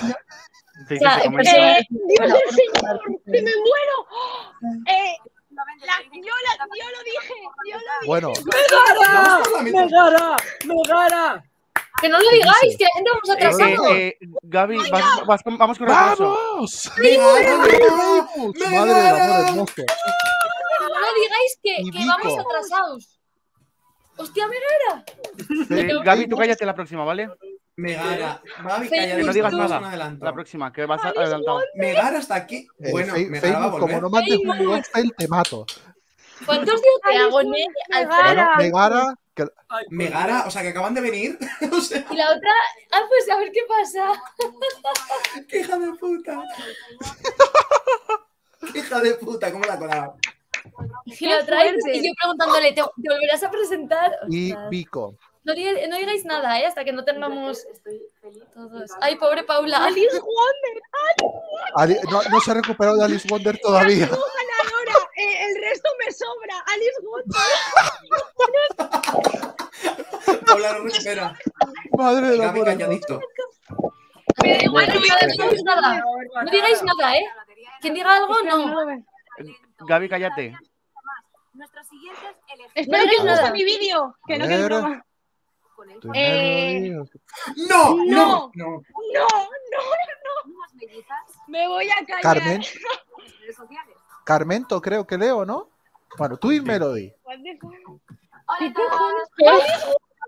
Sí, 0.89 0.95
sí, 0.97 0.99
sea, 0.99 1.15
se 1.15 1.21
eh, 1.21 1.25
comenta. 1.25 1.79
¡Eh, 1.79 1.87
Dios 1.91 2.33
del 2.33 2.51
señor! 2.51 3.01
¡Que 3.27 3.43
me 3.43 3.53
muero! 3.57 3.97
¡Eh, 4.87 5.15
la- 5.51 6.03
yo, 6.13 6.21
la- 6.21 6.59
yo 6.79 6.91
lo 6.91 7.05
dije! 7.05 7.35
¡Yo 7.67 7.77
lo 7.77 7.81
dije! 7.81 8.07
Bueno. 8.07 8.33
Vamos 9.13 9.49
por 9.49 9.57
la 9.59 9.63
mitad. 9.63 9.85
¡Megara! 9.85 10.37
¡Megara! 10.67 11.45
Que 12.01 12.09
no 12.09 12.19
lo 12.19 12.31
digáis, 12.31 12.77
que 12.79 12.85
la 12.85 12.91
gente 12.95 13.11
vamos 13.13 13.29
Eh, 13.29 13.33
atrasando. 13.33 13.95
eh, 13.95 14.09
eh, 14.09 14.27
Gaby, 14.43 14.77
vas- 14.91 15.27
vas 15.27 15.43
con- 15.43 15.59
vamos 15.59 15.79
con 15.79 15.87
retraso. 15.89 16.25
¡Vamos! 16.55 16.91
¡Megara! 16.99 17.57
Madre 17.59 18.95
del 18.95 19.17
amor 19.21 19.41
hermoso. 19.49 19.83
No 20.81 20.89
lo 20.99 21.15
digáis 21.15 21.59
que, 21.63 21.77
que 21.93 22.07
vamos 22.07 22.39
atrasados. 22.39 23.21
Hostia, 24.17 24.47
Eh, 25.71 25.89
Gaby, 26.05 26.27
tú 26.29 26.37
cállate 26.37 26.65
la 26.67 26.75
próxima, 26.75 27.05
¿vale? 27.05 27.29
Megara. 27.81 28.43
Gaby, 28.65 28.89
Que 28.89 29.23
no 29.25 29.33
digas 29.33 29.53
nada. 29.53 30.17
La 30.21 30.33
próxima, 30.33 30.73
que 30.73 30.85
vas 30.87 31.05
a- 31.05 31.09
adelantado. 31.09 31.61
Megara 31.75 32.19
hasta 32.19 32.35
aquí. 32.35 32.67
Eh, 32.81 32.91
Bueno, 32.91 33.15
Fe- 33.15 33.27
Megara 33.29 33.59
va 33.59 33.59
a 33.59 33.71
Facebook, 33.71 33.81
como 33.81 34.01
no 34.01 34.11
mandes 34.11 34.39
un 34.39 34.65
gospel, 34.65 35.15
te 35.17 35.29
mato. 35.29 35.67
¿Cuántos 36.47 36.81
días 36.81 36.95
te 37.05 37.17
hago, 37.19 37.41
Megara. 37.45 38.57
Megara, 38.57 39.15
que- 39.35 39.47
Megara, 39.91 40.45
o 40.47 40.51
sea, 40.51 40.63
que 40.63 40.69
acaban 40.69 40.95
de 40.95 41.01
venir. 41.03 41.39
o 41.73 41.81
sea, 41.81 42.05
Y 42.11 42.15
la 42.17 42.27
otra, 42.31 42.51
ah, 42.93 43.01
pues 43.09 43.29
a 43.31 43.37
ver 43.39 43.51
qué 43.53 43.61
pasa. 43.69 44.13
qué 45.49 45.61
hija 45.61 45.79
de 45.79 45.93
puta. 45.95 46.43
Hija 48.75 49.01
de 49.01 49.15
puta, 49.15 49.51
¿cómo 49.53 49.65
la 49.65 49.75
ha 49.75 49.79
colado? 49.79 50.17
Y 51.07 51.27
lo 51.27 51.45
traes 51.47 51.75
y 51.93 52.07
yo 52.07 52.13
preguntándole, 52.21 52.69
¿te, 52.73 52.83
te 52.83 53.09
volverás 53.15 53.43
a 53.43 53.51
presentar? 53.51 54.13
Y 54.29 54.53
Ostras. 54.53 54.71
No, 55.43 55.55
diga- 55.55 55.89
no 55.89 55.97
digáis 55.97 56.25
nada, 56.27 56.61
¿eh? 56.61 56.67
Hasta 56.67 56.85
que 56.85 56.93
no 56.93 57.03
tengamos 57.05 57.65
todos. 58.53 58.91
Ay, 59.01 59.17
pobre 59.17 59.43
Paula. 59.45 59.85
Alice 59.85 60.21
Wonder. 60.21 60.83
Ali- 61.77 61.99
no, 62.11 62.23
no 62.23 62.41
se 62.41 62.51
ha 62.51 62.55
recuperado 62.55 62.99
de 62.99 63.05
Alice 63.05 63.27
Wonder 63.29 63.59
todavía. 63.59 64.07
ganadora. 64.07 65.09
Eh, 65.17 65.47
el 65.47 65.61
resto 65.63 65.89
me 65.99 66.13
sobra. 66.13 66.59
Alice 66.67 67.01
Wonder. 67.03 67.37
Paula 70.47 70.73
no 70.75 70.85
recupera. 70.85 71.39
Madre 71.97 72.29
de 72.29 72.37
la 72.37 72.53
calladito. 72.53 73.21
Me 74.43 74.57
da 74.59 74.65
igual, 74.65 74.87
no 74.89 75.01
digáis 75.01 75.63
nada. 75.65 76.03
No 76.45 76.51
digáis 76.51 76.83
nada, 76.83 77.17
¿eh? 77.17 77.25
Quien 77.81 77.95
diga 77.95 78.17
algo, 78.17 78.43
no. 78.43 79.05
Gaby, 79.87 80.09
cállate. 80.09 80.55
Nuestros 81.53 81.87
siguientes 81.89 82.37
Espero 82.75 83.05
que 83.11 83.17
os 83.17 83.23
guste 83.27 83.51
mi 83.53 83.65
vídeo. 83.65 84.17
Que 84.27 84.39
no 84.39 84.47
que 84.47 84.55
es 84.55 84.61
broma. 85.81 86.01
¡No! 86.05 86.13
Eh, 86.15 86.91
¡No! 86.91 87.67
no. 87.67 88.05
¡No! 88.07 88.53
No, 88.55 88.55
no, 88.55 88.55
no. 88.55 88.83
Me 91.49 91.67
voy 91.69 91.91
a 91.91 91.97
callar. 92.07 92.23
Carmen. 92.23 92.63
Carmento, 94.25 94.81
creo 94.81 95.07
que 95.07 95.19
leo, 95.19 95.45
¿no? 95.45 95.69
Bueno, 96.17 96.37
tú 96.37 96.53
y 96.53 96.61
Melody. 96.61 97.13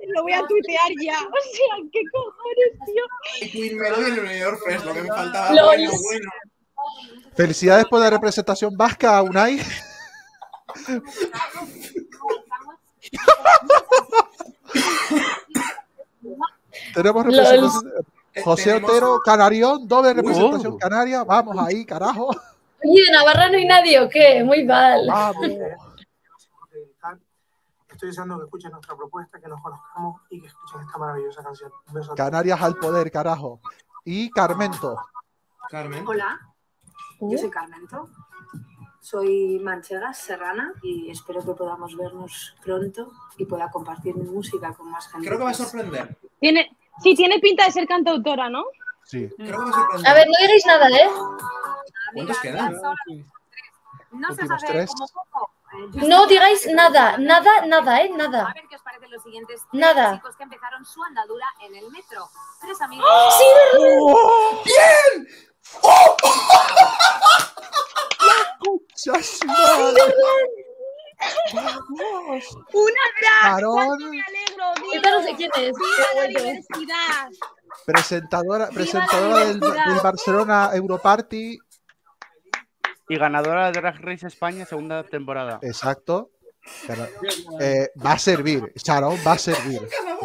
Lo 0.08 0.22
voy 0.22 0.32
a 0.32 0.44
tuitear 0.46 0.90
ya. 1.00 1.18
O 1.18 1.40
sea, 1.52 1.76
¿qué 1.92 2.00
cojones, 2.12 2.72
tío? 2.86 3.04
Y 3.40 3.50
Queen 3.50 3.76
Melody 3.78 4.10
en 4.10 4.14
el 4.14 4.20
Benidorm 4.20 4.58
Fest, 4.58 4.84
lo 4.84 4.94
que 4.94 5.02
me 5.02 5.08
faltaba. 5.08 5.52
Lol. 5.52 5.66
Bueno, 5.66 5.90
bueno. 6.02 6.30
Felicidades 7.34 7.86
por 7.86 8.00
la 8.00 8.10
representación 8.10 8.76
vasca, 8.76 9.22
Unai. 9.22 9.60
Tenemos 16.94 17.24
representación. 17.24 17.92
José 18.44 18.64
Tenemos- 18.64 18.90
Otero, 18.90 19.20
Canarión, 19.24 19.86
doble 19.86 20.14
representación 20.14 20.72
Uh. 20.74 20.78
canaria. 20.78 21.24
Vamos 21.24 21.56
ahí, 21.58 21.84
carajo. 21.84 22.28
Oye, 22.84 23.04
de 23.04 23.10
Navarra 23.12 23.48
no 23.48 23.56
hay 23.56 23.64
nadie, 23.66 24.00
¿o 24.00 24.08
qué? 24.08 24.42
Muy 24.42 24.64
mal. 24.64 25.06
Vamos. 25.06 25.46
Estoy 27.90 28.08
deseando 28.08 28.38
que 28.38 28.44
escuchen 28.44 28.72
nuestra 28.72 28.96
propuesta, 28.96 29.38
que 29.38 29.48
nos 29.48 29.60
conozcamos 29.60 30.22
y 30.30 30.40
que 30.40 30.46
escuchen 30.48 30.80
esta 30.80 30.98
maravillosa 30.98 31.42
canción. 31.42 31.70
Canarias 32.16 32.60
al 32.60 32.76
poder, 32.76 33.10
carajo. 33.12 33.60
Y 34.04 34.30
Carmento. 34.30 34.96
Carmen. 35.68 36.04
Hola, 36.06 36.40
yo 37.20 37.38
soy 37.38 37.50
Carmento. 37.50 38.08
Soy 39.00 39.58
manchega, 39.62 40.12
serrana 40.14 40.72
y 40.82 41.10
espero 41.10 41.44
que 41.44 41.52
podamos 41.52 41.96
vernos 41.96 42.54
pronto 42.64 43.12
y 43.36 43.44
pueda 43.44 43.70
compartir 43.70 44.14
mi 44.16 44.28
música 44.28 44.72
con 44.74 44.90
más 44.90 45.08
gente. 45.08 45.26
Creo 45.26 45.38
que 45.38 45.44
va 45.44 45.50
a 45.50 45.54
sorprender. 45.54 46.16
Tiene, 46.40 46.76
sí, 47.02 47.14
tiene 47.14 47.38
pinta 47.38 47.64
de 47.66 47.72
ser 47.72 47.86
cantautora, 47.86 48.48
¿no? 48.50 48.64
Sí. 49.04 49.28
Creo 49.36 49.64
que 49.64 49.70
va 49.70 49.86
a. 50.06 50.10
A 50.10 50.14
ver, 50.14 50.26
no 50.26 50.34
digáis 50.40 50.66
nada, 50.66 50.88
¿eh? 50.88 51.10
¿Cuántos 52.14 52.38
quedan? 52.40 52.76
No 54.12 54.34
se 54.34 54.46
sabe 54.46 54.60
tres. 54.66 54.90
como 54.90 55.06
poco. 55.08 55.50
Eh, 55.72 56.06
No 56.06 56.26
digáis 56.26 56.66
nada, 56.74 57.16
nada, 57.16 57.64
nada, 57.66 58.00
¿eh? 58.02 58.10
A 58.12 58.16
Nada. 58.16 58.52
ver 58.54 58.64
qué 58.68 58.76
os 58.76 58.82
parecen 58.82 59.10
los 59.10 59.22
siguientes 59.22 59.60
tres 59.70 59.80
Nada. 59.80 60.16
chicos 60.16 60.36
que 60.36 60.42
empezaron 60.42 60.84
su 60.84 61.02
andadura 61.02 61.46
en 61.62 61.74
el 61.76 61.90
metro. 61.90 62.28
Tres 62.60 62.78
amigos. 62.82 63.06
¡Sí, 63.38 63.44
verdad! 63.80 63.96
¡Ya 69.04 69.22
su 69.22 69.46
madre! 69.46 70.02
¡Vamos! 71.54 72.56
Una 72.72 73.00
drag. 73.20 73.52
Varón. 73.52 73.74
¿Cuánto 73.74 74.06
me 74.08 74.22
alegro? 74.22 74.92
Esta 74.94 75.10
no 75.10 75.20
sé 75.22 75.26
Dilo. 75.34 75.36
quién 75.36 75.50
es. 75.56 75.72
Viva 75.78 76.06
la 76.22 76.26
diversidad. 76.28 77.30
Presentadora, 77.86 78.68
presentadora 78.68 79.44
del, 79.46 79.60
del 79.60 80.00
Barcelona 80.02 80.70
Europarty. 80.74 81.58
Y 83.08 83.16
ganadora 83.18 83.66
de 83.70 83.72
Drag 83.80 83.96
Race 84.00 84.26
España, 84.26 84.64
segunda 84.64 85.02
temporada. 85.04 85.58
Exacto. 85.62 86.30
Pero, 86.86 87.08
eh, 87.60 87.90
va 88.04 88.12
a 88.12 88.18
servir. 88.18 88.72
Sharon 88.76 89.16
va 89.26 89.32
a 89.32 89.38
servir. 89.38 89.80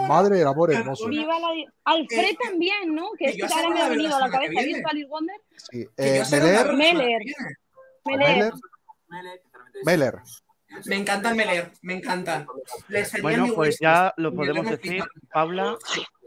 Madre 0.07 0.38
del 0.38 0.48
amor 0.48 0.72
hermoso. 0.72 1.07
Viva 1.07 1.40
la 1.40 1.52
di- 1.52 1.65
Alfred 1.84 2.36
también, 2.44 2.94
¿no? 2.94 3.10
Que 3.18 3.26
que 3.36 3.44
es 3.44 3.52
que 3.52 3.53
ahora 3.60 3.69
me 3.69 3.82
ha 3.82 3.90
venido 3.90 4.15
a 4.15 4.19
la 4.19 4.30
cabeza. 4.30 4.52
¿Has 4.60 4.65
viene. 4.65 4.74
visto 4.76 4.90
Alice 4.91 5.07
Wonder? 5.10 5.36
Sí. 5.72 5.88
Eh, 5.98 6.15
yo 6.19 6.26
sé 6.26 6.40
dónde 6.40 6.78
Meler, 9.84 10.15
Me 10.85 10.95
encanta 10.95 11.30
el 11.30 11.35
Meler, 11.35 11.72
me 11.81 11.94
encanta. 11.95 12.45
Le 12.89 12.99
enseñé 12.99 13.22
Bueno, 13.22 13.48
pues 13.56 13.77
ya 13.80 14.14
lo 14.18 14.34
podemos 14.34 14.65
decir. 14.69 14.94
Pizza. 14.94 15.07
Paula, 15.31 15.77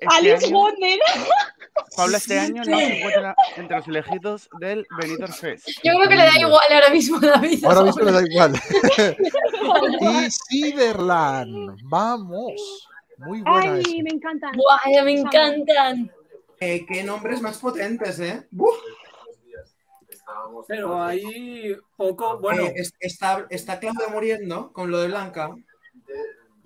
este 0.00 0.06
Alice 0.16 0.46
año, 0.46 0.56
Wonder. 0.56 0.98
Paula 1.96 2.16
este 2.16 2.38
año 2.38 2.62
no 2.66 2.78
se 2.78 2.98
encuentra 2.98 3.34
entre 3.56 3.76
los 3.76 3.88
elegidos 3.88 4.48
del 4.60 4.86
Benidorm 4.98 5.32
Fest. 5.32 5.68
Yo 5.84 5.92
creo 5.94 6.08
que 6.08 6.16
le 6.16 6.24
da 6.24 6.38
igual 6.38 6.62
ahora 6.72 6.90
mismo 6.90 7.20
David. 7.20 7.64
Ahora 7.64 7.82
mismo 7.82 8.02
le 8.04 8.12
da 8.12 8.22
igual. 8.22 8.52
y 10.00 10.30
Ciderland. 10.30 11.78
Vamos. 11.84 12.88
Muy 13.18 13.42
buena 13.42 13.74
Ay, 13.74 13.82
esa. 13.82 14.02
me 14.02 14.10
encantan. 14.10 14.52
Buah, 14.56 14.80
ya 14.92 15.04
me 15.04 15.12
encantan. 15.12 16.10
Eh, 16.60 16.86
qué 16.86 17.02
nombres 17.04 17.40
más 17.42 17.58
potentes, 17.58 18.18
¿eh? 18.20 18.46
Buf. 18.50 18.74
Pero 20.68 21.02
ahí 21.02 21.76
poco, 21.96 22.38
bueno, 22.38 22.62
Eh, 22.62 22.72
es- 22.76 22.94
está, 23.00 23.46
está 23.50 23.78
Claudia 23.80 24.08
muriendo 24.08 24.72
con 24.72 24.90
lo 24.90 24.98
de 24.98 25.08
Blanca. 25.08 25.50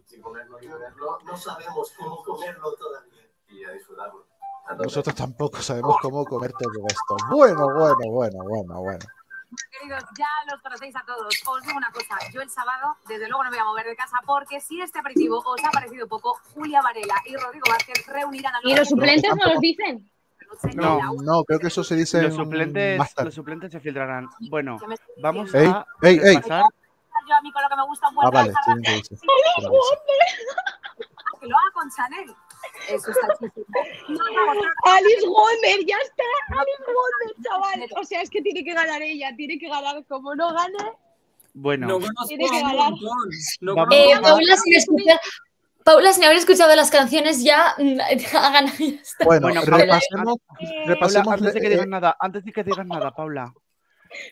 Sin 0.05 0.21
comerlo 0.23 0.59
ni 0.61 0.67
beberlo, 0.69 1.19
no 1.25 1.37
sabemos 1.37 1.93
cómo 1.99 2.23
comerlo 2.23 2.75
todavía. 2.75 3.23
Y 3.49 3.65
a 3.65 3.71
disfrutarlo. 3.73 4.27
Nosotros 4.79 5.15
tampoco 5.15 5.59
sabemos 5.59 5.97
cómo 6.01 6.25
comer 6.25 6.53
todo 6.53 6.71
esto. 6.89 7.17
Bueno, 7.31 7.67
bueno, 7.75 8.11
bueno, 8.11 8.39
bueno, 8.45 8.81
bueno. 8.81 8.99
Queridos, 9.71 10.03
ya 10.19 10.27
los 10.51 10.61
conocéis 10.63 10.97
a 10.97 11.05
todos. 11.07 11.33
Os 11.47 11.63
digo 11.63 11.77
una 11.77 11.91
cosa, 11.93 12.17
yo 12.33 12.41
el 12.43 12.51
sábado, 12.51 12.97
desde 13.07 13.29
luego 13.29 13.45
no 13.45 13.51
me 13.51 13.57
voy 13.59 13.63
a 13.63 13.69
mover 13.69 13.87
de 13.87 13.95
casa 13.95 14.17
porque 14.27 14.61
si 14.61 14.81
este 14.81 14.99
aperitivo 14.99 15.43
os 15.45 15.63
ha 15.65 15.71
parecido 15.71 16.09
poco, 16.09 16.37
Julia 16.55 16.81
Varela 16.83 17.15
y 17.27 17.37
Rodrigo 17.37 17.67
Vázquez 17.69 18.05
reunirán 18.09 18.55
a 18.57 18.61
¿Y 18.65 18.75
los 18.75 18.89
suplentes 18.89 19.31
no 19.37 19.53
los 19.53 19.61
dicen? 19.61 20.11
No. 20.75 21.13
No, 21.23 21.45
creo 21.45 21.59
que 21.59 21.69
eso 21.69 21.83
se 21.85 21.97
dice 21.97 22.23
Los 22.23 22.33
en- 22.33 22.37
suplentes, 22.45 22.99
más 22.99 23.15
tarde. 23.15 23.27
los 23.27 23.35
suplentes 23.35 23.73
se 23.73 23.81
filtrarán. 23.81 24.29
Bueno, 24.51 24.79
vamos 25.23 25.55
Ey, 25.55 25.67
a 25.67 25.87
ey, 26.03 26.19
ey. 26.23 26.35
repasar. 26.37 26.65
Yo 27.27 27.35
a 27.37 27.41
mí 27.41 27.51
con 27.53 27.63
lo 27.63 27.69
que 27.71 27.77
me 27.77 27.85
gusta 27.87 28.09
un 28.11 28.15
buen 28.17 28.27
Ah, 28.27 28.31
vale, 28.31 28.53
sí, 28.53 28.71
me 28.75 28.95
dice. 28.97 29.17
que 31.41 31.47
lo 31.47 31.57
haga 31.57 31.71
con 31.73 31.91
Chanel. 31.91 32.35
Eso 32.89 33.11
está 33.11 33.29
chiste. 33.39 33.63
No, 34.09 34.17
no, 34.17 34.55
no. 34.55 34.61
Alice 34.85 35.27
Wonder, 35.27 35.87
ya 35.87 35.97
está. 36.03 36.25
Alice 36.51 36.85
Wonder, 36.87 37.43
chaval. 37.43 38.01
O 38.01 38.05
sea, 38.05 38.21
es 38.23 38.31
que 38.31 38.43
tiene 38.43 38.65
que 38.65 38.73
ganar 38.75 39.01
ella, 39.03 39.35
tiene 39.37 39.59
que 39.59 39.69
ganar. 39.69 40.05
Como 40.07 40.35
no 40.35 40.53
gane, 40.55 40.75
Bueno, 41.55 41.87
no 41.87 41.95
conozco 41.95 42.27
Tiene 42.29 42.49
que 42.51 42.61
ganar. 42.63 42.93
No. 43.61 43.75
Eh, 43.91 44.13
Paula, 44.23 44.57
sin 44.57 44.75
escuchar. 44.75 45.21
Paula, 45.85 46.13
sin 46.13 46.25
haber 46.25 46.39
escuchado 46.39 46.75
las 46.75 46.91
canciones, 46.91 47.45
ya 47.45 47.75
mm, 47.79 47.99
ha 48.37 48.51
ganado. 48.51 48.75
Bueno, 49.25 49.47
Bueno, 49.49 49.61
Paula, 49.63 49.77
repasemos, 49.85 50.37
eh, 50.37 50.67
Paula, 50.67 50.85
repasemos 50.87 51.35
antes 51.35 51.55
de 51.55 51.61
que 51.61 51.67
eh, 51.67 51.71
digas 51.71 51.87
nada, 51.87 52.17
antes 52.19 52.45
de 52.45 52.53
que 52.53 52.65
digas 52.65 52.87
nada, 52.87 53.11
Paula. 53.13 53.53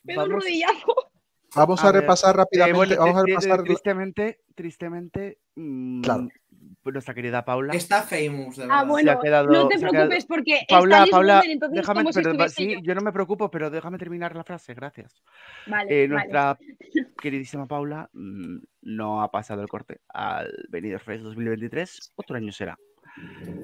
me 0.04 0.14
da 0.14 0.22
un 0.24 0.28
Vamos, 0.30 0.44
rodillazo. 0.44 0.94
vamos 1.54 1.84
a 1.84 1.88
a 1.88 1.92
ver, 1.92 2.00
repasar 2.02 2.34
eh, 2.34 2.38
rápidamente. 2.38 2.76
bueno, 2.78 2.96
vamos 2.96 3.16
a 3.16 3.22
tri- 3.22 3.28
repasar. 3.28 3.62
tristemente, 3.64 4.40
tristemente, 4.54 5.38
mm, 5.56 6.02
Claro. 6.02 6.28
Nuestra 6.84 7.14
querida 7.14 7.44
Paula 7.44 7.74
Está 7.74 8.02
famous, 8.02 8.56
de 8.56 8.62
verdad. 8.64 8.78
Ah, 8.80 8.84
bueno, 8.84 9.12
se 9.12 9.16
ha 9.18 9.20
quedado- 9.20 9.50
no 9.52 9.68
te 9.68 9.78
preocupes 9.78 10.24
porque 10.26 10.54
está 10.56 10.76
Paula, 10.78 10.96
Alice 10.98 11.10
Paula, 11.12 11.42
entonces 11.46 11.76
déjame, 11.76 12.04
pero 12.12 12.48
sí, 12.48 12.72
yo. 12.74 12.80
yo 12.82 12.94
no 12.96 13.00
me 13.02 13.12
preocupo, 13.12 13.50
pero 13.50 13.70
déjame 13.70 13.98
terminar 13.98 14.34
la 14.34 14.42
frase, 14.42 14.74
gracias. 14.74 15.22
Vale, 15.66 15.90
Eh, 15.90 16.08
vale. 16.08 16.08
nuestra 16.08 16.58
queridísima 17.20 17.66
Paula 17.66 18.10
mm, 18.12 18.56
no 18.82 19.22
ha 19.22 19.30
pasado 19.30 19.62
el 19.62 19.68
corte 19.68 20.00
al 20.08 20.50
Benidorm 20.70 21.04
Fest 21.04 21.22
2023, 21.22 22.12
otro 22.16 22.36
año 22.36 22.50
será. 22.50 22.76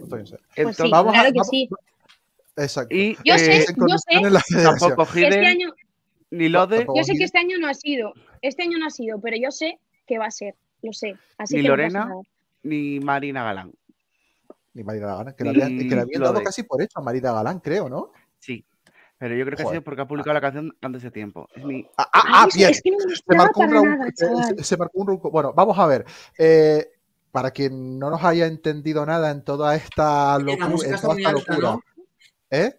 Pues 0.08 0.28
sí, 0.30 0.36
Entonces, 0.56 0.90
vamos 0.90 1.10
a- 1.12 1.14
claro 1.20 1.32
que 1.32 1.38
vamos- 1.38 1.48
sí. 1.48 1.68
Exacto. 2.56 2.94
y 2.94 3.16
Yo 3.24 3.34
eh, 3.34 3.38
sé, 3.38 3.56
en 3.70 3.76
yo 3.88 3.98
sé 3.98 4.14
en 4.14 4.32
la 4.32 4.40
tampoco 4.62 5.02
Este 5.14 5.46
año, 5.46 5.72
ni 6.30 6.48
Lode 6.48 6.78
Tampoco 6.78 6.98
yo 6.98 7.04
sé 7.04 7.14
que 7.14 7.24
este 7.24 7.38
año 7.38 7.56
no 7.58 7.68
ha 7.68 7.74
sido. 7.74 8.12
Este 8.42 8.62
año 8.62 8.78
no 8.78 8.86
ha 8.86 8.90
sido, 8.90 9.20
pero 9.20 9.36
yo 9.36 9.50
sé 9.50 9.78
que 10.06 10.18
va 10.18 10.26
a 10.26 10.30
ser. 10.30 10.54
Lo 10.82 10.92
sé. 10.92 11.16
Así 11.38 11.56
Ni 11.56 11.62
que 11.62 11.68
Lorena. 11.68 12.08
Ni 12.62 13.00
Marina 13.00 13.44
Galán. 13.44 13.72
Ni 14.74 14.84
Marina 14.84 15.06
Galán, 15.06 15.34
que, 15.34 15.44
la 15.44 15.50
habían, 15.50 15.78
que 16.08 16.18
dado 16.18 16.34
de- 16.38 16.44
casi 16.44 16.62
por 16.62 16.80
hecho 16.82 16.98
a 16.98 17.02
Marina 17.02 17.32
Galán, 17.32 17.60
creo, 17.60 17.88
¿no? 17.88 18.12
Sí, 18.38 18.64
pero 19.18 19.34
yo 19.34 19.44
creo 19.44 19.56
que 19.56 19.62
ha 19.62 19.66
Joder. 19.66 19.78
sido 19.78 19.84
porque 19.84 20.02
ha 20.02 20.06
publicado 20.08 20.34
la 20.34 20.40
canción 20.40 20.76
antes 20.80 21.02
de 21.02 21.10
tiempo. 21.10 21.48
Es 21.54 21.64
mi... 21.64 21.84
Ah, 21.96 22.08
ah, 22.12 22.22
ah, 22.26 22.48
bien. 22.54 22.70
Es 22.70 22.80
que 22.82 22.90
no 22.90 22.98
me 22.98 23.14
Se 23.16 23.36
marcó, 23.36 23.60
un 23.62 23.70
nada, 23.70 24.06
eh, 24.08 24.12
se- 24.56 24.64
se 24.64 24.76
marcó 24.76 25.00
un 25.00 25.06
round- 25.08 25.30
Bueno, 25.32 25.52
vamos 25.54 25.78
a 25.78 25.86
ver. 25.86 26.04
Eh, 26.38 26.86
para 27.32 27.50
quien 27.50 27.98
no 27.98 28.10
nos 28.10 28.22
haya 28.24 28.46
entendido 28.46 29.04
nada 29.04 29.30
en 29.30 29.42
toda 29.44 29.74
esta 29.74 30.38
música 30.38 30.64
en 30.64 30.72
toda 30.72 30.94
esta 30.94 31.10
alta, 31.10 31.32
locura, 31.32 31.58
¿no? 31.72 31.82
¿eh? 32.50 32.78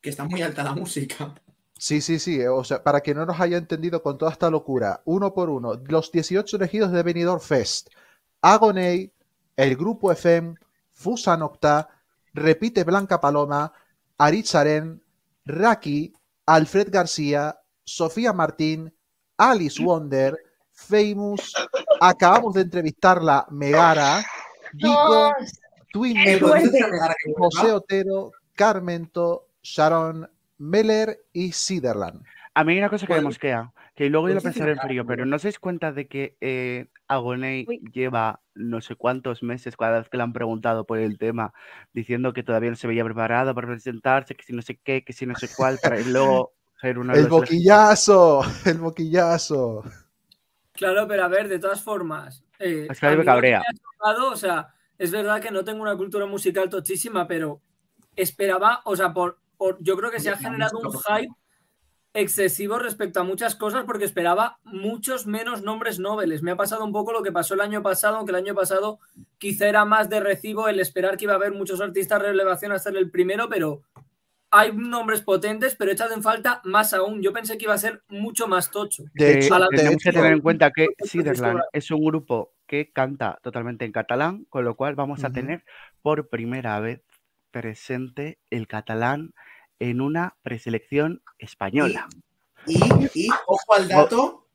Que 0.00 0.10
está 0.10 0.24
muy 0.24 0.42
alta 0.42 0.62
la 0.62 0.74
música. 0.74 1.34
Sí, 1.76 2.00
sí, 2.00 2.18
sí. 2.18 2.40
eh, 2.40 2.48
O 2.48 2.62
sea, 2.64 2.82
para 2.82 3.00
que 3.00 3.14
no 3.14 3.24
nos 3.26 3.40
haya 3.40 3.56
entendido 3.56 4.02
con 4.02 4.18
toda 4.18 4.30
esta 4.30 4.50
locura, 4.50 5.00
uno 5.06 5.32
por 5.34 5.48
uno, 5.50 5.74
los 5.88 6.12
18 6.12 6.56
elegidos 6.56 6.92
de 6.92 7.02
Benidorm 7.02 7.40
Fest, 7.40 7.88
Agoney, 8.42 9.12
el 9.56 9.76
grupo 9.76 10.10
FM, 10.10 10.56
Fusa 10.90 11.36
Nocta, 11.36 11.88
Repite 12.34 12.84
Blanca 12.84 13.20
Paloma, 13.20 13.72
Aritzaren, 14.18 15.02
Raki, 15.44 16.12
Alfred 16.46 16.88
García, 16.90 17.58
Sofía 17.84 18.32
Martín, 18.32 18.92
Alice 19.36 19.82
Wonder, 19.82 20.36
Famous, 20.72 21.54
acabamos 22.00 22.54
de 22.54 22.62
entrevistarla 22.62 23.46
Megara, 23.50 24.24
Vico, 24.72 25.32
Twin. 25.92 26.16
José 27.36 27.72
Otero, 27.72 28.32
Carmento, 28.54 29.46
Sharon, 29.62 30.28
Meller 30.58 31.20
y 31.32 31.52
Siderland. 31.52 32.24
A 32.54 32.64
mí 32.64 32.72
hay 32.72 32.78
una 32.78 32.90
cosa 32.90 33.06
que 33.06 33.14
me 33.14 33.20
mosquea, 33.20 33.72
que 33.94 34.08
luego 34.10 34.28
yo 34.28 34.34
lo 34.34 34.40
¿Puedes 34.40 34.54
decir 34.54 34.66
pensaré 34.66 34.72
en 34.72 34.88
frío, 34.88 35.06
pero? 35.06 35.26
¿no 35.26 35.36
os 35.36 35.42
dais 35.42 35.58
cuenta 35.58 35.92
de 35.92 36.06
que 36.06 36.36
eh, 36.40 36.86
Agoney 37.14 37.70
lleva 37.92 38.40
no 38.54 38.80
sé 38.80 38.96
cuántos 38.96 39.42
meses 39.42 39.76
cada 39.76 39.98
vez 40.00 40.08
que 40.08 40.16
le 40.16 40.22
han 40.24 40.32
preguntado 40.32 40.84
por 40.86 40.98
el 40.98 41.18
tema, 41.18 41.52
diciendo 41.92 42.32
que 42.32 42.42
todavía 42.42 42.70
no 42.70 42.76
se 42.76 42.86
veía 42.88 43.04
preparado 43.04 43.54
para 43.54 43.68
presentarse, 43.68 44.34
que 44.36 44.44
si 44.44 44.52
no 44.52 44.62
sé 44.62 44.78
qué, 44.82 45.04
que 45.04 45.12
si 45.12 45.26
no 45.26 45.34
sé 45.36 45.48
cuál, 45.54 45.78
para 45.80 45.98
luego 46.00 46.52
ser 46.80 46.98
uno 46.98 47.12
de 47.14 47.18
El 47.18 47.24
los 47.24 47.30
boquillazo, 47.30 48.42
el 48.66 48.78
boquillazo. 48.78 49.84
Claro, 50.72 51.06
pero 51.06 51.24
a 51.24 51.28
ver, 51.28 51.48
de 51.48 51.58
todas 51.58 51.82
formas. 51.82 52.44
eh, 52.58 52.86
Es 52.90 53.00
que 53.00 53.06
a 53.06 53.10
mí 53.10 53.16
me 53.18 53.24
cabrea. 53.24 53.60
me 53.60 53.66
ha 53.66 53.72
chocado, 53.74 54.30
o 54.32 54.36
sea, 54.36 54.74
es 54.98 55.10
verdad 55.10 55.40
que 55.40 55.50
no 55.50 55.64
tengo 55.64 55.82
una 55.82 55.96
cultura 55.96 56.26
musical 56.26 56.68
tochísima, 56.68 57.26
pero 57.26 57.60
esperaba, 58.16 58.80
o 58.84 58.96
sea, 58.96 59.12
por, 59.12 59.38
por- 59.56 59.78
yo 59.82 59.96
creo 59.96 60.10
que 60.10 60.20
se 60.20 60.30
ha 60.30 60.36
generado 60.36 60.78
un 60.78 60.90
hype 60.92 61.28
excesivo 62.14 62.78
respecto 62.78 63.20
a 63.20 63.24
muchas 63.24 63.56
cosas 63.56 63.84
porque 63.84 64.04
esperaba 64.04 64.58
muchos 64.64 65.26
menos 65.26 65.62
nombres 65.62 65.98
nobles. 65.98 66.42
Me 66.42 66.50
ha 66.50 66.56
pasado 66.56 66.84
un 66.84 66.92
poco 66.92 67.12
lo 67.12 67.22
que 67.22 67.32
pasó 67.32 67.54
el 67.54 67.60
año 67.60 67.82
pasado, 67.82 68.16
aunque 68.16 68.32
el 68.32 68.36
año 68.36 68.54
pasado 68.54 68.98
quizá 69.38 69.68
era 69.68 69.84
más 69.84 70.10
de 70.10 70.20
recibo 70.20 70.68
el 70.68 70.78
esperar 70.80 71.16
que 71.16 71.24
iba 71.24 71.32
a 71.32 71.36
haber 71.36 71.52
muchos 71.52 71.80
artistas 71.80 72.20
de 72.20 72.28
relevación 72.28 72.72
hasta 72.72 72.90
el 72.90 73.10
primero, 73.10 73.48
pero 73.48 73.82
hay 74.50 74.72
nombres 74.76 75.22
potentes, 75.22 75.74
pero 75.76 75.90
he 75.90 75.94
echado 75.94 76.12
en 76.14 76.22
falta 76.22 76.60
más 76.64 76.92
aún. 76.92 77.22
Yo 77.22 77.32
pensé 77.32 77.56
que 77.56 77.64
iba 77.64 77.72
a 77.74 77.78
ser 77.78 78.02
mucho 78.08 78.46
más 78.46 78.70
tocho. 78.70 79.04
De 79.14 79.38
hecho, 79.38 79.58
la- 79.58 79.68
tenemos 79.68 80.02
que 80.02 80.12
tener 80.12 80.32
en 80.34 80.40
cuenta 80.42 80.70
que 80.70 80.88
Siderland 80.98 81.60
es 81.72 81.90
un 81.90 82.04
grupo 82.04 82.52
que 82.66 82.90
canta 82.92 83.38
totalmente 83.42 83.86
en 83.86 83.92
catalán, 83.92 84.44
con 84.50 84.64
lo 84.64 84.74
cual 84.76 84.94
vamos 84.94 85.24
a 85.24 85.28
tener 85.32 85.64
por 86.02 86.28
primera 86.28 86.78
vez 86.80 87.00
presente 87.50 88.38
el 88.50 88.66
catalán 88.66 89.32
en 89.90 90.00
una 90.00 90.36
preselección 90.42 91.22
española. 91.38 92.08
Y, 92.66 92.78
y, 93.14 93.28
ojo 93.46 93.74
al 93.74 93.88
dato, 93.88 94.46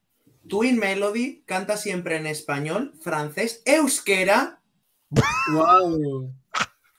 Twin 0.48 0.78
Melody 0.78 1.44
canta 1.46 1.76
siempre 1.76 2.16
en 2.16 2.28
español, 2.28 2.94
francés, 3.02 3.62
euskera 3.66 4.62
Wow. 5.54 6.34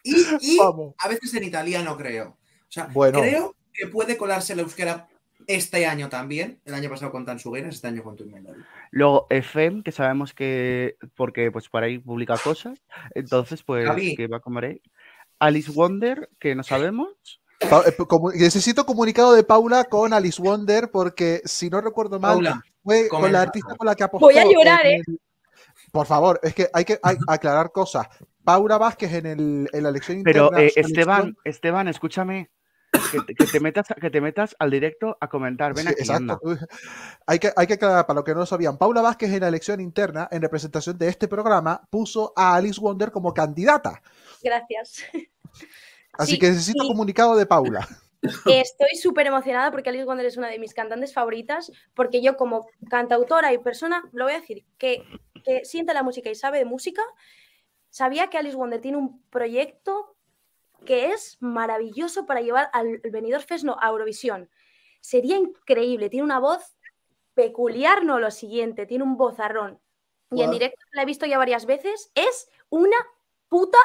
y, 0.03 0.59
a 0.99 1.09
veces 1.09 1.35
en 1.35 1.45
italiano, 1.45 1.97
creo. 1.97 2.29
O 2.29 2.71
sea, 2.71 2.85
Bueno. 2.93 3.21
creo 3.21 3.57
que 3.73 3.87
puede 3.87 4.17
colarse 4.17 4.55
la 4.55 4.63
euskera 4.63 5.09
este 5.47 5.87
año 5.87 6.09
también. 6.09 6.61
El 6.65 6.75
año 6.75 6.91
pasado 6.91 7.11
con 7.11 7.25
Tansugueras, 7.25 7.75
este 7.75 7.89
año 7.89 8.03
con 8.03 8.17
Twin 8.17 8.33
Melody. 8.33 8.61
Luego 8.91 9.27
FM, 9.31 9.83
que 9.83 9.93
sabemos 9.93 10.35
que, 10.35 10.97
porque 11.15 11.51
pues 11.51 11.69
por 11.69 11.83
ahí 11.83 11.99
publica 11.99 12.37
cosas, 12.37 12.83
entonces 13.15 13.63
pues 13.63 13.87
Javi. 13.87 14.17
que 14.17 14.27
va 14.27 14.39
a 14.39 14.41
comer 14.41 14.65
ahí. 14.65 14.83
Alice 15.39 15.71
Wonder, 15.71 16.29
que 16.39 16.55
no 16.55 16.63
sabemos. 16.63 17.41
Pa- 17.59 17.83
eh, 17.87 17.95
necesito 18.37 18.87
comunicado 18.87 19.33
de 19.33 19.43
Paula 19.43 19.85
con 19.85 20.13
Alice 20.13 20.41
Wonder 20.41 20.91
porque 20.91 21.41
si 21.45 21.69
no 21.69 21.81
recuerdo 21.81 22.21
mal 22.21 22.35
Paula, 22.35 22.63
fue 22.85 23.09
con 23.09 23.33
la 23.33 23.43
artista 23.43 23.75
con 23.77 23.87
la 23.87 23.95
que 23.97 24.05
apostó. 24.05 24.27
Voy 24.27 24.39
a 24.39 24.45
llorar, 24.45 24.87
¿eh? 24.87 25.03
el- 25.07 25.21
Por 25.91 26.07
favor, 26.07 26.39
es 26.43 26.55
que 26.55 26.69
hay 26.73 26.85
que 26.85 27.01
hay- 27.03 27.17
aclarar 27.27 27.73
cosas. 27.73 28.07
Paula 28.45 28.79
Vázquez 28.79 29.13
en, 29.13 29.27
el, 29.27 29.69
en 29.73 29.83
la 29.83 29.89
elección 29.89 30.23
Pero 30.23 30.45
interna. 30.47 30.61
eh, 30.65 30.73
elección- 30.77 30.87
Esteban, 30.87 31.37
Esteban, 31.45 31.89
escúchame, 31.89 32.51
que, 33.13 33.21
te- 33.27 33.35
que 33.35 33.45
te 33.47 33.61
metas, 33.61 33.87
que 34.01 34.11
te 34.11 34.21
metas 34.21 34.55
al 34.59 34.71
directo 34.71 35.17
a 35.21 35.29
comentar. 35.29 35.75
Ven 35.75 35.87
Sí, 35.87 35.93
aquí, 35.93 36.01
exacto. 36.03 36.41
Hay 37.27 37.39
que, 37.39 37.53
hay 37.57 37.67
que 37.67 37.75
aclarar 37.75 38.07
para 38.07 38.17
los 38.17 38.25
que 38.25 38.33
no 38.33 38.41
lo 38.41 38.47
sabían. 38.47 38.79
Paula 38.79 39.03
Vázquez 39.03 39.31
en 39.33 39.41
la 39.41 39.49
elección 39.49 39.81
interna, 39.81 40.29
en 40.31 40.41
representación 40.43 40.97
de 40.97 41.09
este 41.09 41.27
programa, 41.29 41.83
puso 41.91 42.33
a 42.37 42.55
Alice 42.55 42.81
Wonder 42.81 43.11
como 43.11 43.35
candidata. 43.35 44.01
Gracias. 44.43 45.03
Así 46.19 46.33
Sí, 46.33 46.39
que 46.39 46.49
necesito 46.49 46.87
comunicado 46.87 47.37
de 47.37 47.47
Paula. 47.47 47.89
Estoy 48.47 48.97
súper 49.01 49.29
emocionada 49.29 49.71
porque 49.71 49.89
Alice 49.89 50.05
Wonder 50.05 50.27
es 50.27 50.37
una 50.37 50.49
de 50.49 50.59
mis 50.59 50.75
cantantes 50.75 51.15
favoritas, 51.15 51.71
porque 51.95 52.21
yo 52.21 52.37
como 52.37 52.67
cantautora 52.91 53.53
y 53.53 53.59
persona, 53.59 54.03
lo 54.13 54.25
voy 54.25 54.35
a 54.35 54.41
decir, 54.41 54.67
que, 54.77 55.05
que 55.45 55.65
siente 55.65 55.95
la 55.95 56.03
música 56.03 56.29
y 56.29 56.35
sabe 56.35 56.59
de 56.59 56.65
música, 56.65 57.03
sabía 57.89 58.29
que 58.29 58.37
Alice 58.37 58.57
Wonder 58.57 58.81
tiene 58.81 58.99
un 58.99 59.23
proyecto 59.31 60.17
que 60.85 61.13
es 61.13 61.37
maravilloso 61.41 62.27
para 62.27 62.41
llevar 62.41 62.69
al 62.73 62.99
Benidorm 62.99 63.45
Fest, 63.45 63.65
no, 63.65 63.77
a 63.81 63.89
Eurovisión. 63.89 64.51
Sería 65.01 65.37
increíble, 65.37 66.11
tiene 66.11 66.25
una 66.25 66.41
voz 66.41 66.77
peculiar, 67.35 68.05
no 68.05 68.19
lo 68.19 68.33
siguiente, 68.33 68.87
tiene 68.87 69.05
un 69.05 69.17
vozarrón. 69.17 69.81
Y 70.31 70.43
en 70.43 70.51
directo 70.51 70.79
la 70.93 71.03
he 71.03 71.07
visto 71.07 71.25
ya 71.25 71.39
varias 71.39 71.65
veces, 71.65 72.11
es 72.15 72.51
una 72.69 72.97
puta 73.49 73.79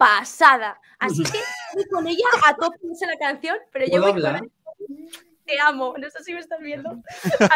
pasada. 0.00 0.80
Así 0.98 1.22
que 1.22 1.38
voy 1.74 1.84
con 1.88 2.06
ella 2.06 2.24
a 2.46 2.54
tope, 2.56 2.78
sé 2.98 3.06
la 3.06 3.18
canción, 3.18 3.56
pero 3.72 3.84
yo 3.84 3.92
¿Puedo 3.92 4.02
voy 4.12 4.20
con 4.22 4.26
hablar? 4.26 4.42
ella. 4.44 5.08
Te 5.44 5.60
amo, 5.60 5.94
no 5.98 6.08
sé 6.10 6.24
si 6.24 6.32
me 6.32 6.40
estás 6.40 6.60
viendo. 6.60 6.90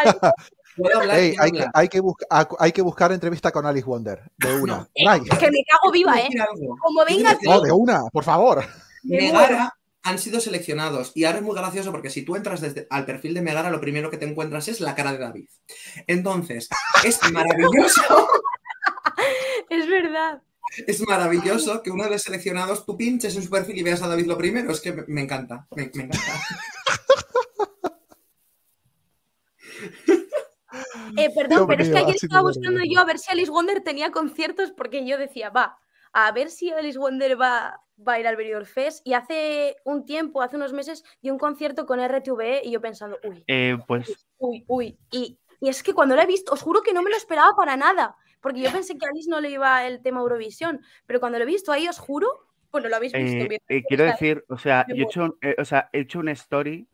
Hay, 0.77 1.31
que, 1.31 1.39
hablar. 1.39 1.71
hay, 1.73 1.87
que 1.87 2.01
busca- 2.01 2.25
ac- 2.29 2.55
hay 2.59 2.71
que 2.73 2.81
buscar 2.81 3.11
entrevista 3.13 3.49
con 3.53 3.65
Alice 3.65 3.85
Wonder. 3.85 4.21
De 4.35 4.53
una. 4.59 4.77
No. 4.79 4.87
Ray. 5.05 5.21
Que 5.21 5.49
me 5.49 5.63
cago 5.63 5.89
viva, 5.93 6.19
¿eh? 6.19 6.27
Como 6.81 7.05
venga 7.05 7.37
No, 7.43 7.61
de 7.61 7.71
una, 7.71 8.01
por 8.11 8.25
favor. 8.25 8.65
Me 9.03 9.17
Megara 9.31 9.73
han 10.03 10.19
sido 10.19 10.41
seleccionados 10.41 11.13
y 11.15 11.23
ahora 11.23 11.37
es 11.39 11.43
muy 11.45 11.55
gracioso 11.55 11.91
porque 11.93 12.09
si 12.09 12.23
tú 12.25 12.35
entras 12.35 12.59
desde 12.59 12.87
al 12.89 13.05
perfil 13.05 13.33
de 13.33 13.41
Megara 13.41 13.69
lo 13.71 13.79
primero 13.79 14.09
que 14.11 14.17
te 14.17 14.25
encuentras 14.25 14.67
es 14.67 14.81
la 14.81 14.93
cara 14.95 15.13
de 15.13 15.17
David. 15.19 15.47
Entonces, 16.07 16.67
es 17.05 17.19
maravilloso, 17.31 18.27
Es 19.69 19.87
verdad. 19.87 20.41
Es 20.87 21.01
maravilloso 21.07 21.81
que 21.81 21.91
uno 21.91 22.03
de 22.03 22.11
los 22.11 22.21
seleccionados 22.21 22.85
tú 22.85 22.97
pinches 22.97 23.35
en 23.35 23.43
su 23.43 23.49
perfil 23.49 23.77
y 23.77 23.83
veas 23.83 24.01
a 24.01 24.07
David 24.07 24.27
lo 24.27 24.37
primero. 24.37 24.71
Es 24.71 24.81
que 24.81 24.93
me, 25.07 25.21
encanta, 25.21 25.67
me, 25.75 25.91
me 25.93 26.03
encanta. 26.03 26.33
Eh, 31.17 31.29
perdón, 31.33 31.59
Dios 31.59 31.67
pero 31.67 31.83
es 31.83 31.89
que 31.89 31.97
ayer 31.97 32.15
estaba 32.15 32.41
buscando 32.41 32.81
yo 32.83 32.99
a 32.99 33.05
ver 33.05 33.19
si 33.19 33.31
Alice 33.31 33.51
Wonder 33.51 33.81
tenía 33.81 34.11
conciertos 34.11 34.71
porque 34.71 35.07
yo 35.07 35.17
decía, 35.17 35.49
va, 35.49 35.77
a 36.11 36.31
ver 36.31 36.49
si 36.49 36.71
Alice 36.71 36.97
Wonder 36.97 37.39
va, 37.39 37.81
va 38.05 38.13
a 38.13 38.19
ir 38.19 38.27
al 38.27 38.35
Benidorm 38.35 38.65
Fest. 38.65 39.05
Y 39.05 39.13
hace 39.13 39.75
un 39.83 40.05
tiempo, 40.05 40.41
hace 40.41 40.55
unos 40.55 40.73
meses, 40.73 41.03
dio 41.21 41.33
un 41.33 41.39
concierto 41.39 41.85
con 41.85 41.99
RTVE 41.99 42.61
y 42.63 42.71
yo 42.71 42.81
pensando, 42.81 43.17
uy, 43.23 43.43
Eh, 43.47 43.77
pues 43.87 44.27
uy, 44.37 44.63
uy. 44.67 44.97
Y, 45.11 45.39
y 45.61 45.69
es 45.69 45.83
que 45.83 45.93
cuando 45.93 46.15
lo 46.15 46.21
he 46.21 46.25
visto, 46.25 46.53
os 46.53 46.61
juro 46.61 46.81
que 46.81 46.93
no 46.93 47.01
me 47.03 47.09
lo 47.09 47.17
esperaba 47.17 47.55
para 47.55 47.77
nada. 47.77 48.15
Porque 48.45 48.61
yo 48.61 48.71
pensé 48.71 48.95
que 48.95 49.07
a 49.07 49.09
Alice 49.09 49.27
no 49.27 49.41
le 49.41 49.49
iba 49.49 49.87
el 49.87 50.03
tema 50.03 50.19
Eurovisión. 50.19 50.79
Pero 51.07 51.19
cuando 51.19 51.39
lo 51.39 51.45
he 51.45 51.47
visto 51.47 51.71
ahí, 51.71 51.87
os 51.87 51.97
juro, 51.97 52.27
bueno, 52.71 52.89
lo 52.89 52.95
habéis 52.97 53.11
visto. 53.13 53.43
eh, 53.43 53.47
bien. 53.47 53.61
eh, 53.67 53.83
quiero 53.87 54.03
decir, 54.03 54.45
o 54.49 54.57
sea, 54.59 54.85
yo 54.87 54.93
he 54.97 55.01
hecho, 55.07 55.23
un- 55.23 55.37
eh, 55.41 55.55
o 55.57 55.65
sea, 55.65 55.89
he 55.91 56.01
hecho 56.01 56.19
una 56.19 56.31
story 56.33 56.87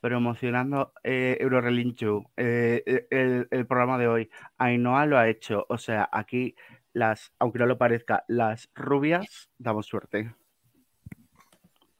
promocionando 0.00 0.92
eh, 1.04 1.36
Eurorelinchu, 1.38 2.24
eh, 2.36 2.82
eh, 2.84 3.06
el, 3.10 3.46
el 3.52 3.66
programa 3.68 3.98
de 3.98 4.08
hoy. 4.08 4.30
Ainhoa 4.58 5.06
lo 5.06 5.16
ha 5.16 5.28
hecho, 5.28 5.64
o 5.68 5.78
sea, 5.78 6.08
aquí 6.10 6.56
las, 6.92 7.32
aunque 7.38 7.60
no 7.60 7.66
lo 7.66 7.78
parezca, 7.78 8.24
las 8.26 8.68
rubias 8.74 9.48
damos 9.58 9.86
suerte. 9.86 10.34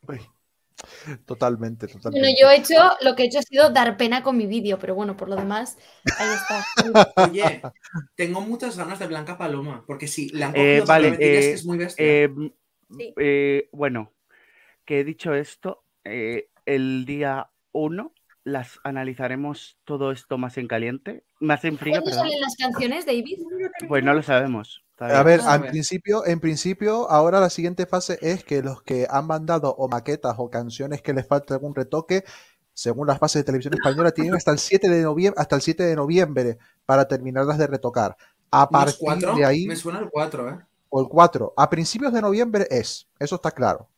Uy. 0.09 0.19
Totalmente, 1.27 1.89
Bueno, 2.11 2.29
totalmente. 2.29 2.41
yo 2.41 2.51
he 2.51 2.57
hecho, 2.57 2.75
lo 3.03 3.15
que 3.15 3.23
he 3.25 3.27
hecho 3.27 3.39
ha 3.39 3.43
sido 3.43 3.71
dar 3.71 3.97
pena 3.97 4.23
con 4.23 4.37
mi 4.37 4.47
vídeo, 4.47 4.79
pero 4.79 4.95
bueno, 4.95 5.17
por 5.17 5.29
lo 5.29 5.37
demás, 5.37 5.77
ahí 6.17 6.33
está. 6.33 6.67
Oye, 7.17 7.71
tengo 8.17 8.41
muchas 8.41 8.77
ganas 8.77 8.99
de 8.99 9.07
Blanca 9.07 9.39
Paloma, 9.39 9.85
porque 9.87 10.09
sí, 10.09 10.29
la 10.31 10.47
han 10.49 10.55
Eh, 10.55 10.81
cogido 10.81 10.87
vale, 10.87 11.09
eh, 11.21 11.21
que 11.21 11.53
es 11.53 11.65
muy 11.65 11.79
bestia. 11.79 12.07
eh, 12.07 12.29
Sí. 12.97 13.15
eh, 13.17 13.69
bueno, 13.73 14.13
que 14.85 15.01
he 15.01 15.05
dicho 15.05 15.35
esto, 15.35 15.85
eh, 16.05 16.51
el 16.67 17.05
día 17.07 17.51
1 17.73 18.15
las 18.45 18.81
analizaremos 18.85 19.79
todo 19.85 20.13
esto 20.13 20.39
más 20.39 20.57
en 20.59 20.67
caliente, 20.69 21.25
más 21.41 21.65
en 21.65 21.79
frío, 21.79 22.01
¿Cuándo 22.01 22.11
perdón. 22.11 22.25
salen 22.27 22.41
las 22.41 22.57
canciones, 22.57 23.07
David? 23.07 23.39
Pues 23.89 24.03
no 24.05 24.15
lo 24.15 24.23
sabemos. 24.23 24.83
A 24.99 25.23
ver, 25.23 25.41
a 25.45 25.55
en 25.57 25.63
ver. 25.63 25.71
principio, 25.71 26.27
en 26.27 26.41
principio, 26.41 27.11
ahora 27.11 27.41
la 27.41 27.49
siguiente 27.51 27.87
fase 27.87 28.19
es 28.21 28.45
que 28.45 28.63
los 28.63 28.83
que 28.83 29.07
han 29.09 29.27
mandado 29.27 29.75
o 29.75 29.89
maquetas 29.89 30.35
o 30.39 30.51
canciones 30.51 31.01
que 31.03 31.15
les 31.15 31.27
falta 31.27 31.55
algún 31.55 31.75
retoque, 31.75 32.25
según 32.75 33.07
las 33.07 33.19
bases 33.19 33.41
de 33.41 33.45
televisión 33.45 33.75
española, 33.75 34.11
tienen 34.13 34.35
hasta 34.35 34.51
el 34.53 34.59
7 34.59 34.89
de 34.91 35.03
noviembre, 35.03 35.41
hasta 35.41 35.57
el 35.57 35.63
7 35.63 35.83
de 35.85 35.97
noviembre 35.97 36.59
para 36.87 37.09
terminarlas 37.09 37.59
de 37.59 37.67
retocar. 37.67 38.17
A 38.51 38.69
¿No 38.71 38.85
es 38.85 38.97
partir 38.97 38.97
cuatro? 38.99 39.35
de 39.37 39.45
ahí, 39.45 39.67
Me 39.67 39.77
suena 39.77 40.01
el 40.01 40.11
4, 40.11 40.51
¿eh? 40.51 40.59
o 40.91 41.01
el 41.01 41.09
4, 41.09 41.55
a 41.57 41.71
principios 41.71 42.13
de 42.13 42.21
noviembre 42.21 42.67
es, 42.71 43.09
eso 43.19 43.37
está 43.37 43.51
claro. 43.53 43.89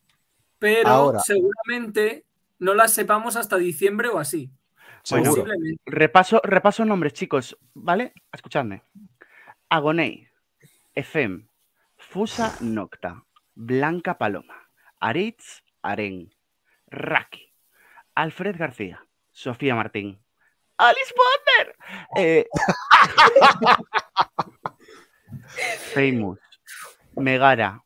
Pero 0.59 0.89
Ahora. 0.89 1.21
seguramente 1.21 2.25
no 2.63 2.75
las 2.75 2.95
sepamos 2.95 3.35
hasta 3.35 3.59
diciembre 3.59 4.09
o 4.09 4.21
así. 4.21 4.49
Bueno, 5.11 5.35
repaso, 5.85 6.41
repaso 6.45 6.85
nombres, 6.85 7.13
chicos, 7.13 7.59
¿vale? 7.75 8.15
Escuchadme. 8.33 8.85
Agonei, 9.69 10.29
Efem, 10.95 11.49
Fusa 11.97 12.57
Nocta, 12.61 13.25
Blanca 13.55 14.17
Paloma, 14.17 14.71
Aritz 15.01 15.65
Aren, 15.83 16.33
Raki, 16.87 17.53
Alfred 18.15 18.57
García, 18.57 19.05
Sofía 19.33 19.75
Martín, 19.75 20.23
Alice 20.77 21.13
Bonder, 21.17 21.77
eh, 22.17 22.47
Famous, 25.95 26.39
Megara, 27.17 27.83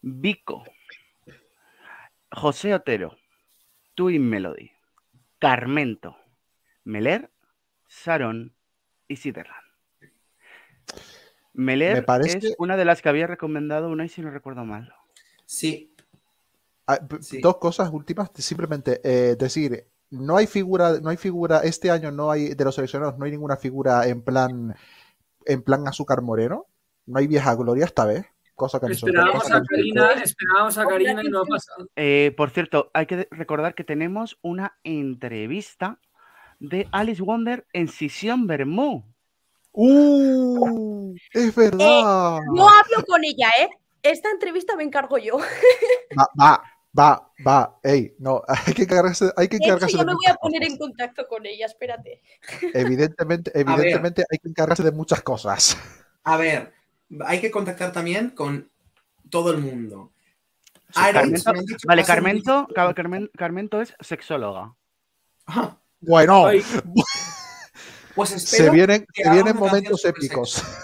Vico, 0.00 0.64
José 2.30 2.72
Otero, 2.72 3.18
Twin 3.94 4.28
Melody, 4.28 4.70
Carmento, 5.38 6.16
Meler, 6.84 7.30
Sarón 7.88 8.54
y 9.08 9.16
Siderland. 9.16 9.62
Meler 11.52 12.04
parece- 12.04 12.38
es 12.38 12.54
una 12.58 12.76
de 12.76 12.84
las 12.84 13.00
que 13.00 13.08
había 13.08 13.26
recomendado 13.26 13.88
una 13.88 14.04
y 14.04 14.08
si 14.08 14.22
no 14.22 14.30
recuerdo 14.30 14.64
mal. 14.64 14.92
Sí. 15.46 15.94
Ah, 16.86 16.98
Dos 17.40 17.56
cosas 17.58 17.90
últimas, 17.92 18.30
simplemente 18.34 19.00
eh, 19.04 19.36
decir, 19.36 19.86
no 20.10 20.36
hay 20.36 20.46
figura, 20.46 21.00
no 21.00 21.08
hay 21.10 21.16
figura, 21.16 21.60
este 21.60 21.90
año 21.90 22.10
no 22.10 22.30
hay, 22.30 22.54
de 22.54 22.64
los 22.64 22.74
seleccionados, 22.74 23.16
no 23.18 23.24
hay 23.24 23.30
ninguna 23.30 23.56
figura 23.56 24.06
en 24.06 24.20
plan, 24.22 24.74
en 25.46 25.62
plan 25.62 25.86
azúcar 25.88 26.20
moreno, 26.22 26.66
no 27.06 27.18
hay 27.18 27.26
vieja 27.26 27.54
gloria 27.54 27.84
esta 27.86 28.04
vez, 28.04 28.26
cosa 28.54 28.80
que. 28.80 28.92
Esperábamos 28.92 29.50
a 29.50 29.62
Karina, 29.62 30.12
esperábamos 30.12 30.78
a 30.78 30.86
Karina 30.86 31.22
y 31.22 31.28
no 31.28 31.40
ha 31.40 31.44
pasado. 31.44 31.88
Eh, 31.96 32.32
por 32.36 32.50
cierto, 32.50 32.90
hay 32.94 33.06
que 33.06 33.28
recordar 33.30 33.74
que 33.74 33.84
tenemos 33.84 34.38
una 34.42 34.78
entrevista 34.84 35.98
de 36.60 36.88
Alice 36.92 37.22
Wonder 37.22 37.66
en 37.72 37.88
Sisión 37.88 38.46
Bermú. 38.46 39.04
¡Uh! 39.72 41.14
Es 41.32 41.54
verdad. 41.54 42.40
No 42.52 42.68
hablo 42.68 43.04
con 43.06 43.24
ella, 43.24 43.48
¿eh? 43.60 43.68
Esta 44.02 44.30
entrevista 44.30 44.76
me 44.76 44.84
encargo 44.84 45.18
yo. 45.18 45.38
Va, 46.18 46.28
va, 46.40 46.62
va, 46.96 47.32
va. 47.44 47.78
Ey, 47.82 48.14
no, 48.18 48.42
hay 48.66 48.72
que 48.74 48.82
encargarse, 48.82 49.32
hay 49.36 49.48
que 49.48 49.56
De 49.56 49.64
hecho, 49.64 49.72
encargarse 49.72 49.96
yo 49.96 50.04
me 50.04 50.14
voy 50.14 50.26
a 50.26 50.34
poner 50.34 50.62
en 50.62 50.78
contacto 50.78 51.26
con 51.26 51.44
ella, 51.44 51.66
espérate. 51.66 52.22
Evidentemente, 52.72 53.50
evidentemente 53.54 54.24
hay 54.30 54.38
que 54.38 54.48
encargarse 54.48 54.82
de 54.82 54.92
muchas 54.92 55.22
cosas. 55.22 55.76
A 56.22 56.36
ver, 56.36 56.72
hay 57.26 57.40
que 57.40 57.50
contactar 57.50 57.92
también 57.92 58.30
con 58.30 58.70
todo 59.30 59.50
el 59.52 59.58
mundo. 59.58 60.12
Sí, 60.90 61.00
Aritz, 61.00 61.44
Carmento- 61.44 61.76
vale, 61.86 62.04
Carmento, 62.04 62.68
Ca- 62.74 62.94
Carmen- 62.94 63.30
Carmento 63.36 63.80
es 63.80 63.94
sexóloga. 64.00 64.74
Bueno, 66.00 66.46
Ay, 66.46 66.62
Pues 68.14 68.30
se 68.30 68.36
espero 68.36 68.72
vienen, 68.72 69.06
que 69.12 69.24
se 69.24 69.30
vienen 69.30 69.56
una 69.56 69.70
canción 69.70 69.70
momentos 69.70 70.04
épicos. 70.04 70.62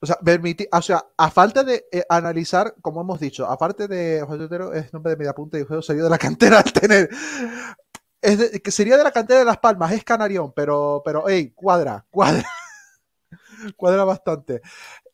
O 0.00 0.06
sea, 0.06 0.18
permiti- 0.20 0.68
o 0.70 0.82
sea, 0.82 1.02
a 1.16 1.30
falta 1.30 1.64
de 1.64 1.86
eh, 1.90 2.04
analizar, 2.10 2.74
como 2.82 3.00
hemos 3.00 3.18
dicho, 3.18 3.46
aparte 3.46 3.88
de 3.88 4.20
José 4.26 4.42
Otero, 4.44 4.74
es 4.74 4.92
nombre 4.92 5.12
de 5.12 5.16
media 5.16 5.32
punta 5.32 5.58
y 5.58 5.64
juego 5.64 5.80
salió 5.80 6.04
de 6.04 6.10
la 6.10 6.18
cantera 6.18 6.58
al 6.58 6.70
tener. 6.74 7.08
Es 8.20 8.38
de- 8.38 8.60
que 8.60 8.70
sería 8.70 8.98
de 8.98 9.04
la 9.04 9.12
cantera 9.12 9.38
de 9.38 9.46
Las 9.46 9.56
Palmas, 9.58 9.92
es 9.92 10.04
Canarión, 10.04 10.52
pero, 10.54 11.00
pero, 11.02 11.24
hey, 11.26 11.52
cuadra, 11.54 12.04
cuadra. 12.10 12.46
cuadra 13.76 14.04
bastante. 14.04 14.60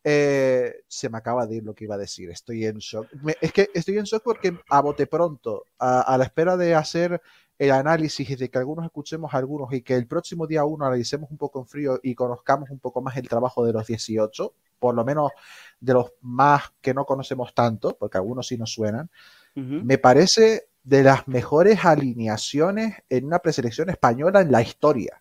Eh, 0.03 0.83
se 0.89 1.09
me 1.11 1.19
acaba 1.19 1.47
de 1.47 1.57
ir 1.57 1.65
lo 1.65 1.75
que 1.75 1.85
iba 1.85 1.95
a 1.95 1.99
decir, 1.99 2.31
estoy 2.31 2.65
en 2.65 2.79
shock. 2.79 3.07
Me- 3.23 3.37
es 3.41 3.53
que 3.53 3.69
estoy 3.75 3.99
en 3.99 4.05
shock 4.05 4.23
porque 4.23 4.59
a 4.71 4.81
bote 4.81 5.07
pronto, 5.07 5.65
a, 5.79 6.01
a 6.03 6.17
la 6.19 6.25
espera 6.25 6.57
de 6.57 6.75
hacer 6.75 7.21
el 7.59 7.73
análisis 7.73 8.31
y 8.31 8.37
de 8.37 8.49
que 8.49 8.57
algunos 8.59 8.87
escuchemos 8.87 9.35
a 9.35 9.37
algunos 9.37 9.71
y 9.75 9.83
que 9.83 9.95
el 9.95 10.07
próximo 10.07 10.47
día 10.47 10.65
uno 10.65 10.87
analicemos 10.87 11.31
un 11.31 11.37
poco 11.37 11.61
en 11.61 11.67
frío 11.67 12.01
y 12.03 12.15
conozcamos 12.15 12.71
un 12.71 12.79
poco 12.79 13.03
más 13.03 13.19
el 13.19 13.29
trabajo 13.29 13.67
de 13.67 13.75
los 13.75 13.87
18, 13.87 14.55
por 14.79 14.95
lo 14.95 15.05
menos 15.05 15.33
de 15.79 15.93
los 15.93 16.13
más 16.23 16.73
que 16.81 16.95
no 16.95 17.05
conocemos 17.05 17.53
tanto, 17.55 17.95
porque 17.99 18.17
algunos 18.17 18.47
sí 18.47 18.57
nos 18.57 18.73
suenan, 18.73 19.11
me 19.55 19.99
parece 19.99 20.69
de 20.85 21.03
las 21.03 21.29
mejores 21.29 21.85
alineaciones 21.85 22.95
en 23.11 23.27
una 23.27 23.41
preselección 23.41 23.91
española 23.91 24.41
en 24.41 24.51
la 24.51 24.63
historia. 24.63 25.21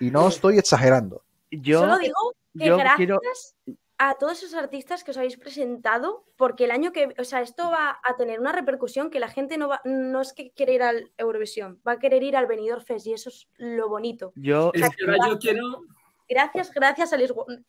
Y 0.00 0.10
no 0.10 0.28
estoy 0.28 0.58
exagerando. 0.58 1.22
Yo, 1.52 1.80
Solo 1.80 1.98
digo 1.98 2.34
que 2.58 2.66
yo 2.66 2.76
gracias 2.76 2.96
quiero- 2.96 3.20
a 3.98 4.14
todos 4.18 4.42
esos 4.42 4.54
artistas 4.54 5.04
que 5.04 5.12
os 5.12 5.16
habéis 5.16 5.36
presentado, 5.36 6.24
porque 6.36 6.64
el 6.64 6.72
año 6.72 6.90
que, 6.92 7.14
o 7.18 7.24
sea, 7.24 7.40
esto 7.40 7.70
va 7.70 8.00
a 8.02 8.16
tener 8.16 8.40
una 8.40 8.50
repercusión 8.50 9.10
que 9.10 9.20
la 9.20 9.28
gente 9.28 9.58
no 9.58 9.68
va, 9.68 9.80
no 9.84 10.20
es 10.22 10.32
que 10.32 10.50
quiere 10.50 10.74
ir 10.74 10.82
al 10.82 11.12
Eurovisión, 11.18 11.80
va 11.86 11.92
a 11.92 11.98
querer 12.00 12.22
ir 12.24 12.36
al 12.36 12.46
Benidorm 12.46 12.82
Fest 12.84 13.06
y 13.06 13.12
eso 13.12 13.28
es 13.28 13.46
lo 13.58 13.88
bonito. 13.88 14.32
Yo, 14.34 14.72
Es 14.74 14.88
que 14.96 15.04
ahora 15.04 15.28
yo 15.28 15.38
quiero, 15.38 15.82
Gracias, 16.28 16.72
gracias, 16.72 17.12
Alice 17.12 17.32
Wonder. 17.32 17.62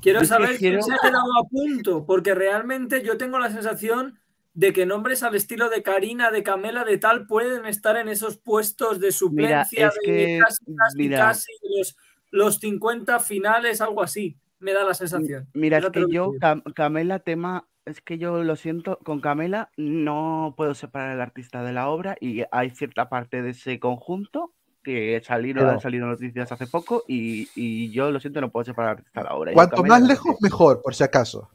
quiero 0.00 0.24
saber 0.24 0.50
quién 0.58 0.74
quiero- 0.74 0.82
se 0.82 0.92
ha 0.94 0.98
quedado 0.98 1.32
a 1.38 1.44
punto, 1.48 2.06
porque 2.06 2.34
realmente 2.34 3.02
yo 3.02 3.18
tengo 3.18 3.38
la 3.38 3.50
sensación 3.50 4.18
de 4.54 4.72
que 4.72 4.86
nombres 4.86 5.22
al 5.22 5.34
estilo 5.34 5.68
de 5.68 5.82
Karina, 5.82 6.30
de 6.30 6.42
Camela, 6.42 6.84
de 6.84 6.98
tal, 6.98 7.26
pueden 7.26 7.66
estar 7.66 7.96
en 7.96 8.08
esos 8.08 8.36
puestos 8.38 9.00
de 9.00 9.12
suplencia, 9.12 9.88
es 9.88 9.94
de 9.94 10.00
que, 10.04 10.38
casi, 10.42 10.64
casi, 10.76 10.98
mira. 10.98 11.18
casi, 11.18 11.52
los, 11.76 11.96
los 12.30 12.58
50 12.58 13.18
finales, 13.20 13.80
algo 13.80 14.02
así, 14.02 14.38
me 14.58 14.72
da 14.72 14.84
la 14.84 14.94
sensación. 14.94 15.48
Mira, 15.54 15.78
es 15.78 15.84
que 15.92 16.00
yo. 16.12 16.32
Cam- 16.40 16.62
Camela, 16.74 17.18
tema, 17.20 17.66
es 17.86 18.00
que 18.00 18.18
yo 18.18 18.44
lo 18.44 18.56
siento, 18.56 18.98
con 19.04 19.20
Camela 19.20 19.70
no 19.76 20.54
puedo 20.56 20.74
separar 20.74 21.10
al 21.10 21.20
artista 21.20 21.62
de 21.64 21.72
la 21.72 21.88
obra 21.88 22.16
y 22.20 22.42
hay 22.52 22.70
cierta 22.70 23.08
parte 23.08 23.42
de 23.42 23.50
ese 23.50 23.80
conjunto 23.80 24.52
que 24.82 25.20
salieron, 25.24 25.64
han 25.72 25.80
salido 25.80 26.06
noticias 26.06 26.50
hace 26.52 26.66
poco 26.66 27.04
y, 27.06 27.48
y 27.54 27.90
yo 27.90 28.10
lo 28.10 28.18
siento, 28.20 28.40
no 28.40 28.50
puedo 28.50 28.64
separar 28.64 28.92
al 28.92 28.96
artista 28.98 29.20
de 29.20 29.24
la 29.28 29.34
obra. 29.34 29.52
Cuanto 29.52 29.76
Camela 29.76 29.98
más 29.98 30.08
lejos, 30.08 30.36
mejor, 30.40 30.80
por 30.82 30.94
si 30.94 31.04
acaso. 31.04 31.50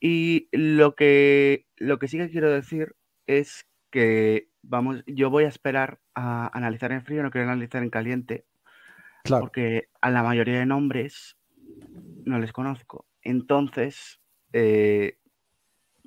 Y 0.00 0.48
lo 0.52 0.94
que, 0.94 1.66
lo 1.76 1.98
que 1.98 2.08
sí 2.08 2.18
que 2.18 2.30
quiero 2.30 2.50
decir 2.50 2.94
es 3.26 3.66
que, 3.90 4.48
vamos, 4.62 5.02
yo 5.06 5.30
voy 5.30 5.44
a 5.44 5.48
esperar 5.48 6.00
a 6.14 6.50
analizar 6.56 6.92
en 6.92 7.04
frío, 7.04 7.22
no 7.22 7.30
quiero 7.30 7.48
analizar 7.48 7.82
en 7.82 7.90
caliente, 7.90 8.44
Claro. 9.24 9.42
porque 9.42 9.88
a 10.00 10.10
la 10.10 10.22
mayoría 10.22 10.58
de 10.58 10.66
nombres 10.66 11.36
no 12.24 12.38
les 12.38 12.52
conozco. 12.52 13.06
Entonces, 13.22 14.20
eh, 14.52 15.18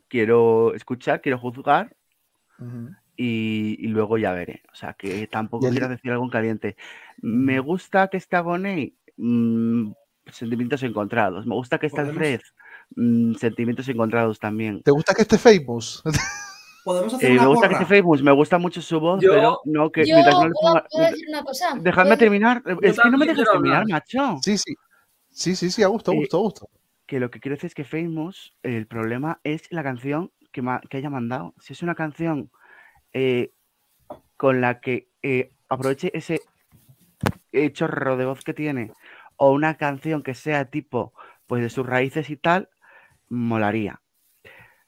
quiero 0.08 0.74
escuchar, 0.74 1.22
quiero 1.22 1.40
juzgar 1.40 1.96
y, 3.16 3.78
y 3.80 3.88
luego 3.88 4.18
ya 4.18 4.34
veré. 4.34 4.64
O 4.72 4.76
sea, 4.76 4.94
que 4.94 5.28
tampoco 5.28 5.70
quiero 5.70 5.88
decir 5.90 6.12
algo 6.12 6.26
en 6.26 6.30
caliente. 6.30 6.76
Me 7.22 7.60
gusta 7.60 8.08
que 8.10 8.18
esté 8.18 8.36
Agoney, 8.36 8.98
mm, 9.18 9.92
sentimientos 10.32 10.84
encontrados. 10.84 11.46
Me 11.46 11.56
gusta 11.56 11.78
que 11.78 11.88
esté 11.88 12.02
Podemos- 12.02 12.18
Alfred, 12.18 12.42
mm, 12.96 13.34
sentimientos 13.36 13.88
encontrados 13.88 14.40
también. 14.40 14.82
¿Te 14.84 14.92
gusta 14.92 15.14
que 15.14 15.22
esté 15.22 15.38
famous? 15.38 16.04
Podemos 16.86 17.12
hacer 17.16 17.32
Eh, 17.32 17.34
una 17.34 17.42
me 17.42 17.48
gusta 17.48 17.68
que 17.68 17.74
esté 17.74 17.86
Famous, 17.98 18.22
me 18.22 18.32
gusta 18.32 18.58
mucho 18.60 18.80
su 18.80 19.00
voz, 19.00 19.20
Yo- 19.20 19.32
pero 19.32 19.60
no 19.66 19.92
que 19.92 20.06
Yo 20.06 20.14
mientras 20.14 20.38
no 20.38 20.48
le 20.48 20.52
puedo, 20.54 20.74
ponga- 20.76 20.86
puedo 20.92 21.06
decir 21.10 21.26
una 21.30 21.44
cosa. 21.44 21.74
Dejadme 21.82 22.10
¿Puedo? 22.12 22.18
terminar. 22.20 22.64
Es 22.84 23.00
que 23.00 23.10
no 23.10 23.18
me 23.18 23.26
dejas 23.26 23.50
terminar, 23.52 23.82
hablar. 23.82 23.90
macho. 23.90 24.38
Sí, 24.44 24.58
sí. 24.60 24.76
Sí, 25.32 25.56
sí, 25.56 25.72
sí, 25.72 25.82
a 25.82 25.88
gusto, 25.88 26.12
a 26.12 26.14
Eh, 26.14 26.18
gusto, 26.18 26.38
a 26.38 26.40
gusto. 26.42 26.70
Que 27.08 27.20
lo 27.20 27.32
que 27.32 27.40
quiero 27.40 27.56
decir 27.56 27.70
es 27.70 27.74
que 27.74 27.86
Famous, 27.86 28.56
el 28.62 28.86
problema 28.86 29.40
es 29.44 29.64
la 29.72 29.82
canción 29.82 30.32
que, 30.52 30.62
ma- 30.62 30.80
que 30.88 30.98
haya 30.98 31.10
mandado. 31.10 31.56
Si 31.60 31.74
es 31.74 31.82
una 31.82 31.96
canción 31.96 32.52
eh, 33.12 33.52
con 34.38 34.62
la 34.62 34.80
que 34.80 35.10
eh, 35.24 35.54
aproveche 35.70 36.12
ese 36.16 36.42
eh, 37.52 37.72
chorro 37.74 38.16
de 38.16 38.26
voz 38.26 38.44
que 38.44 38.54
tiene, 38.54 38.92
o 39.38 39.52
una 39.54 39.76
canción 39.78 40.22
que 40.22 40.36
sea 40.36 40.66
tipo, 40.70 41.14
pues 41.48 41.64
de 41.64 41.70
sus 41.72 41.84
raíces 41.86 42.30
y 42.30 42.38
tal, 42.38 42.70
molaría. 43.28 44.02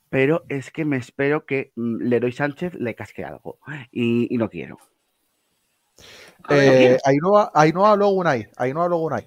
Pero 0.09 0.45
es 0.49 0.71
que 0.71 0.85
me 0.85 0.97
espero 0.97 1.45
que 1.45 1.71
mm, 1.75 2.01
Leroy 2.03 2.31
Sánchez 2.31 2.73
le 2.75 2.95
casque 2.95 3.23
algo. 3.23 3.59
Y, 3.91 4.33
y 4.33 4.37
no 4.37 4.49
quiero. 4.49 4.77
Eh, 6.49 6.97
Ainhoa, 7.03 7.51
Ainhoa 7.53 7.95
Logunay, 7.95 8.47
Ainhoa 8.57 8.87
Logunay. 8.87 9.25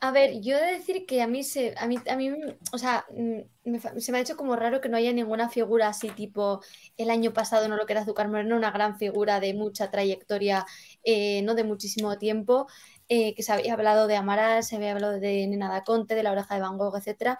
A 0.00 0.10
ver, 0.10 0.40
yo 0.42 0.56
he 0.58 0.60
de 0.60 0.72
decir 0.72 1.06
que 1.06 1.22
a 1.22 1.26
mí 1.26 1.42
se, 1.42 1.74
a 1.78 1.86
mí, 1.86 1.96
a 2.10 2.16
mí, 2.16 2.30
o 2.72 2.78
sea, 2.78 3.06
mm, 3.10 3.70
me 3.70 3.80
se 3.80 4.12
me 4.12 4.18
ha 4.18 4.20
hecho 4.20 4.36
como 4.36 4.54
raro 4.54 4.80
que 4.80 4.88
no 4.90 4.96
haya 4.98 5.12
ninguna 5.12 5.48
figura 5.48 5.88
así 5.88 6.10
tipo 6.10 6.60
el 6.98 7.08
año 7.10 7.32
pasado 7.32 7.66
no 7.68 7.76
lo 7.76 7.86
que 7.86 7.94
era 7.94 8.02
Azúcar 8.02 8.28
Moreno, 8.28 8.56
una 8.56 8.70
gran 8.70 8.98
figura 8.98 9.40
de 9.40 9.54
mucha 9.54 9.90
trayectoria, 9.90 10.66
eh, 11.02 11.40
no 11.42 11.54
de 11.54 11.64
muchísimo 11.64 12.18
tiempo, 12.18 12.66
eh, 13.08 13.34
que 13.34 13.42
se 13.42 13.52
había 13.52 13.72
hablado 13.72 14.06
de 14.06 14.16
Amaral, 14.16 14.62
se 14.64 14.76
había 14.76 14.92
hablado 14.92 15.18
de 15.18 15.46
Nena 15.46 15.70
da 15.70 15.82
Conte, 15.82 16.14
de 16.14 16.22
la 16.22 16.32
oreja 16.32 16.54
de 16.56 16.60
Van 16.60 16.76
Gogh, 16.78 16.96
etcétera. 16.96 17.38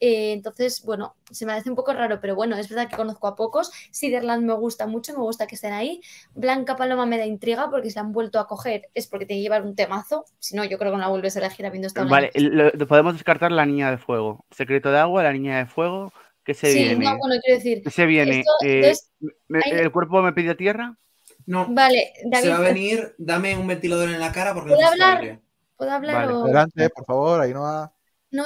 Eh, 0.00 0.32
entonces, 0.32 0.82
bueno, 0.84 1.14
se 1.30 1.46
me 1.46 1.52
hace 1.52 1.70
un 1.70 1.76
poco 1.76 1.92
raro, 1.94 2.20
pero 2.20 2.34
bueno, 2.34 2.56
es 2.56 2.68
verdad 2.68 2.88
que 2.90 2.96
conozco 2.96 3.26
a 3.26 3.36
pocos. 3.36 3.70
Siderland 3.90 4.44
me 4.44 4.52
gusta 4.54 4.86
mucho, 4.86 5.12
me 5.12 5.20
gusta 5.20 5.46
que 5.46 5.54
estén 5.54 5.72
ahí. 5.72 6.00
Blanca 6.34 6.76
Paloma 6.76 7.06
me 7.06 7.16
da 7.16 7.26
intriga 7.26 7.70
porque 7.70 7.88
si 7.90 7.94
la 7.96 8.02
han 8.02 8.12
vuelto 8.12 8.38
a 8.40 8.46
coger 8.46 8.88
es 8.92 9.06
porque 9.06 9.24
tiene 9.24 9.38
que 9.40 9.44
llevar 9.44 9.62
un 9.62 9.74
temazo. 9.76 10.24
Si 10.38 10.56
no, 10.56 10.64
yo 10.64 10.78
creo 10.78 10.90
que 10.90 10.96
no 10.96 11.02
la 11.02 11.08
vuelves 11.08 11.36
a 11.36 11.40
elegir 11.40 11.64
habiendo 11.64 11.86
estado 11.86 12.08
Vale, 12.10 12.30
año 12.34 12.48
lo- 12.50 12.70
lo- 12.70 12.86
podemos 12.86 13.14
descartar 13.14 13.52
la 13.52 13.64
niña 13.66 13.90
de 13.90 13.98
fuego. 13.98 14.44
Secreto 14.50 14.90
de 14.90 14.98
agua, 14.98 15.22
la 15.22 15.32
niña 15.32 15.58
de 15.58 15.66
fuego. 15.66 16.12
¿Qué 16.44 16.52
se 16.54 16.70
Sí, 16.70 16.84
viene? 16.84 17.04
no, 17.06 17.16
bueno, 17.18 17.40
quiero 17.42 17.56
decir, 17.56 17.82
¿Qué 17.82 17.90
se 17.90 18.04
viene? 18.04 18.40
esto- 18.40 18.52
Eh, 18.62 18.78
entonces, 18.80 19.10
me- 19.48 19.60
hay- 19.64 19.72
¿El 19.80 19.92
cuerpo 19.92 20.20
me 20.20 20.32
pide 20.34 20.54
tierra? 20.54 20.98
No. 21.46 21.66
Vale, 21.70 22.12
David, 22.26 22.44
Se 22.44 22.50
va 22.50 22.58
a 22.58 22.60
venir, 22.60 23.14
dame 23.16 23.56
un 23.56 23.66
ventilador 23.66 24.10
en 24.10 24.20
la 24.20 24.32
cara 24.32 24.52
porque 24.52 24.70
¿Puedo 24.70 24.82
necesito 24.82 25.04
hablar? 25.06 25.40
¿Puedo 25.76 25.90
hablar 25.90 26.14
Vale, 26.16 26.32
o- 26.34 26.44
adelante, 26.44 26.90
por 26.90 27.04
favor, 27.06 27.40
Ainhoa. 27.40 27.86
No, 27.86 27.92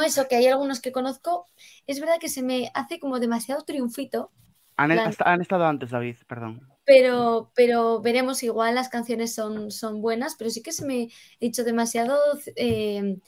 eso, 0.03 0.29
que 0.29 0.37
hay 0.37 0.47
algunos 0.47 0.81
que 0.81 0.93
conozco. 0.93 1.47
Es 1.87 2.01
verdad 2.01 2.19
que 2.21 2.29
se 2.29 2.43
me 2.43 2.71
hace 2.75 3.01
como 3.01 3.19
demasiado 3.21 3.65
triunfito, 3.65 4.33
Han, 4.79 4.91
plan- 4.91 5.01
hasta- 5.05 5.31
han 5.31 5.43
estado 5.43 5.67
antes, 5.67 5.91
David, 5.91 6.17
perdón. 6.27 6.67
pero, 6.85 7.53
pero 7.55 8.01
veremos, 8.01 8.43
igual 8.43 8.75
las 8.75 8.89
canciones 8.89 9.35
son, 9.35 9.71
son 9.71 10.01
buenas, 10.01 10.37
pero 10.37 10.51
sí 10.51 10.63
que 10.63 10.73
se 10.73 10.87
me 10.87 11.03
he 11.05 11.09
dicho 11.41 11.65
demasiado, 11.65 12.19
eh, 12.57 13.19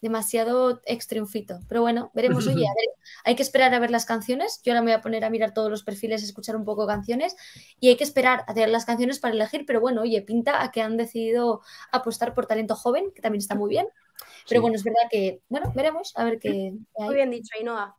demasiado 0.00 0.80
ex 0.84 1.06
triunfito. 1.06 1.60
Pero 1.68 1.80
bueno, 1.82 2.10
veremos, 2.14 2.46
oye, 2.46 2.66
a 2.68 2.74
ver, 2.74 2.88
hay 3.24 3.34
que 3.36 3.42
esperar 3.42 3.74
a 3.74 3.78
ver 3.78 3.90
las 3.90 4.06
canciones. 4.06 4.60
Yo 4.64 4.72
ahora 4.72 4.82
me 4.82 4.92
voy 4.92 4.98
a 4.98 5.00
poner 5.00 5.24
a 5.24 5.30
mirar 5.30 5.52
todos 5.52 5.70
los 5.70 5.82
perfiles, 5.82 6.22
escuchar 6.22 6.56
un 6.56 6.64
poco 6.64 6.86
canciones 6.86 7.36
y 7.80 7.88
hay 7.88 7.96
que 7.96 8.04
esperar 8.04 8.44
a 8.46 8.54
tener 8.54 8.68
las 8.68 8.84
canciones 8.84 9.18
para 9.18 9.34
elegir, 9.34 9.64
pero 9.66 9.80
bueno, 9.80 10.02
oye, 10.02 10.22
pinta 10.22 10.62
a 10.62 10.70
que 10.70 10.82
han 10.82 10.96
decidido 10.96 11.62
apostar 11.92 12.34
por 12.34 12.46
talento 12.46 12.74
joven, 12.74 13.10
que 13.14 13.22
también 13.22 13.40
está 13.40 13.54
muy 13.54 13.70
bien. 13.70 13.86
Pero 14.48 14.60
Sí. 14.60 14.62
bueno, 14.62 14.76
es 14.76 14.84
verdad 14.84 15.02
que, 15.10 15.42
bueno, 15.48 15.72
veremos, 15.74 16.12
a 16.16 16.24
ver 16.24 16.38
qué, 16.38 16.48
hay. 16.48 16.78
Muy 16.98 17.14
bien 17.14 17.30
dicho, 17.30 17.50
Ainhoa. 17.58 17.94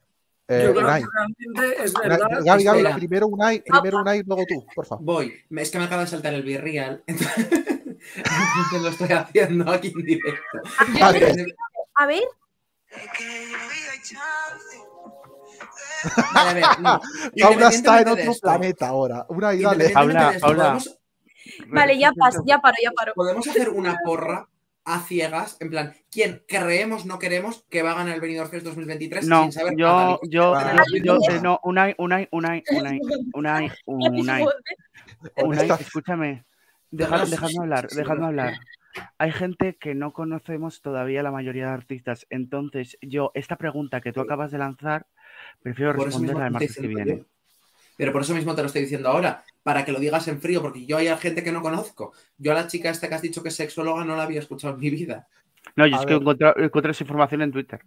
Eh, 0.47 0.63
Yo 0.65 0.71
creo 0.73 0.83
Unai. 0.83 1.01
que 1.03 1.07
realmente 1.13 1.83
es 1.83 1.93
Unai, 1.95 2.09
verdad. 2.09 2.27
Gaby, 2.43 2.63
Gaby, 2.63 2.93
primero 2.95 3.27
Unai, 3.27 3.61
primero 3.63 3.99
Unai, 3.99 4.23
luego 4.25 4.43
tú, 4.47 4.65
por 4.73 4.85
favor. 4.85 5.05
Voy. 5.05 5.33
Es 5.57 5.69
que 5.69 5.77
me 5.77 5.83
acaba 5.85 6.01
de 6.01 6.07
saltar 6.07 6.33
el 6.33 6.41
virreal. 6.41 7.03
Entonces 7.07 8.81
lo 8.81 8.89
estoy 8.89 9.09
haciendo 9.09 9.71
aquí 9.71 9.93
en 9.95 10.05
directo. 10.05 10.57
Vale. 10.99 11.45
A 12.01 12.05
ver, 12.07 12.23
Vale, 16.33 16.49
a 16.49 16.53
ver, 16.53 16.63
no. 16.79 17.01
Paula 17.41 17.67
está 17.69 18.01
en 18.01 18.07
otro 18.07 18.31
esto, 18.31 18.41
planeta 18.41 18.87
ahora. 18.87 19.25
Dale. 19.29 19.55
independientemente 19.57 20.39
Paula, 20.39 20.63
Paula. 20.63 20.81
vale, 21.67 21.99
ya 21.99 22.11
paso, 22.13 22.41
ya 22.45 22.59
paro, 22.59 22.77
ya 22.81 22.91
paro. 22.91 23.13
Podemos 23.15 23.45
hacer 23.47 23.69
una 23.69 23.97
porra 24.05 24.47
a 24.85 24.99
ciegas, 25.01 25.57
en 25.59 25.69
plan, 25.69 25.93
¿quién 26.09 26.41
creemos, 26.47 27.05
no 27.05 27.19
queremos 27.19 27.65
que 27.69 27.83
va 27.83 27.91
a 27.91 27.95
ganar 27.95 28.15
el 28.15 28.21
Benidorm 28.21 28.49
Fest 28.49 28.65
2023 28.65 29.27
No, 29.27 29.41
sin 29.43 29.51
saber 29.51 29.73
nada? 29.77 30.17
yo, 30.23 30.29
yo, 30.29 30.55
Ah, 30.55 30.73
yo, 31.03 31.19
yo, 31.21 31.35
eh, 31.35 31.41
no, 31.43 31.59
Unai, 31.63 31.95
Unai, 31.97 32.29
Unai, 32.31 32.63
Unai, 32.71 32.99
Unai, 33.33 33.71
Unai, 35.35 35.69
escúchame, 35.81 36.45
Deja- 36.91 37.25
dejadme 37.25 37.59
hablar, 37.59 37.87
dejadme 37.89 38.25
hablar. 38.25 38.53
Hay 39.17 39.31
gente 39.31 39.77
que 39.77 39.93
no 39.95 40.13
conocemos 40.13 40.81
todavía 40.81 41.21
la 41.23 41.31
mayoría 41.31 41.67
de 41.67 41.73
artistas, 41.73 42.25
entonces 42.29 42.97
yo, 43.01 43.31
esta 43.35 43.55
pregunta 43.55 44.01
que 44.01 44.11
tú 44.11 44.21
acabas 44.21 44.51
de 44.51 44.57
lanzar, 44.57 45.05
prefiero 45.61 45.95
Por 45.95 46.05
responderla 46.07 46.47
el 46.47 46.47
te 46.47 46.53
martes 46.53 46.75
que 46.77 46.87
viene. 46.87 47.17
yo. 47.19 47.25
Pero 47.97 48.13
por 48.13 48.21
eso 48.21 48.33
mismo 48.33 48.55
te 48.55 48.61
lo 48.61 48.67
estoy 48.67 48.83
diciendo 48.83 49.09
ahora, 49.09 49.43
para 49.61 49.83
que 49.83 49.91
lo 49.91 49.99
digas 49.99 50.27
en 50.29 50.39
frío, 50.41 50.61
porque 50.61 50.85
yo 50.85 50.97
hay 50.97 51.07
gente 51.17 51.43
que 51.43 51.51
no 51.51 51.61
conozco. 51.61 52.13
Yo 52.37 52.51
a 52.53 52.55
la 52.55 52.65
chica 52.67 52.89
esta 52.89 53.09
que 53.09 53.15
has 53.15 53.21
dicho 53.21 53.43
que 53.43 53.49
es 53.49 53.55
sexóloga 53.55 54.05
no 54.05 54.15
la 54.15 54.23
había 54.23 54.39
escuchado 54.39 54.73
en 54.73 54.79
mi 54.79 54.89
vida. 54.89 55.27
No, 55.75 55.85
yo 55.85 55.97
A 55.97 55.99
es 55.99 56.05
que 56.05 56.13
encontré, 56.13 56.53
encontré 56.57 56.91
esa 56.91 57.03
información 57.03 57.41
en 57.41 57.51
Twitter. 57.51 57.81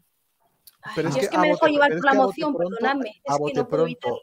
Pero 0.94 1.08
Yo 1.10 1.16
es 1.18 1.28
que 1.30 1.36
a 1.36 1.40
me 1.40 1.48
dejo 1.48 1.60
bote- 1.60 1.72
llevar 1.72 1.90
por 1.92 2.04
la 2.04 2.12
emoción, 2.12 2.54
pronto- 2.54 2.76
perdonadme. 2.78 3.22
A 3.26 3.36
bote 3.38 3.64
pronto, 3.64 4.20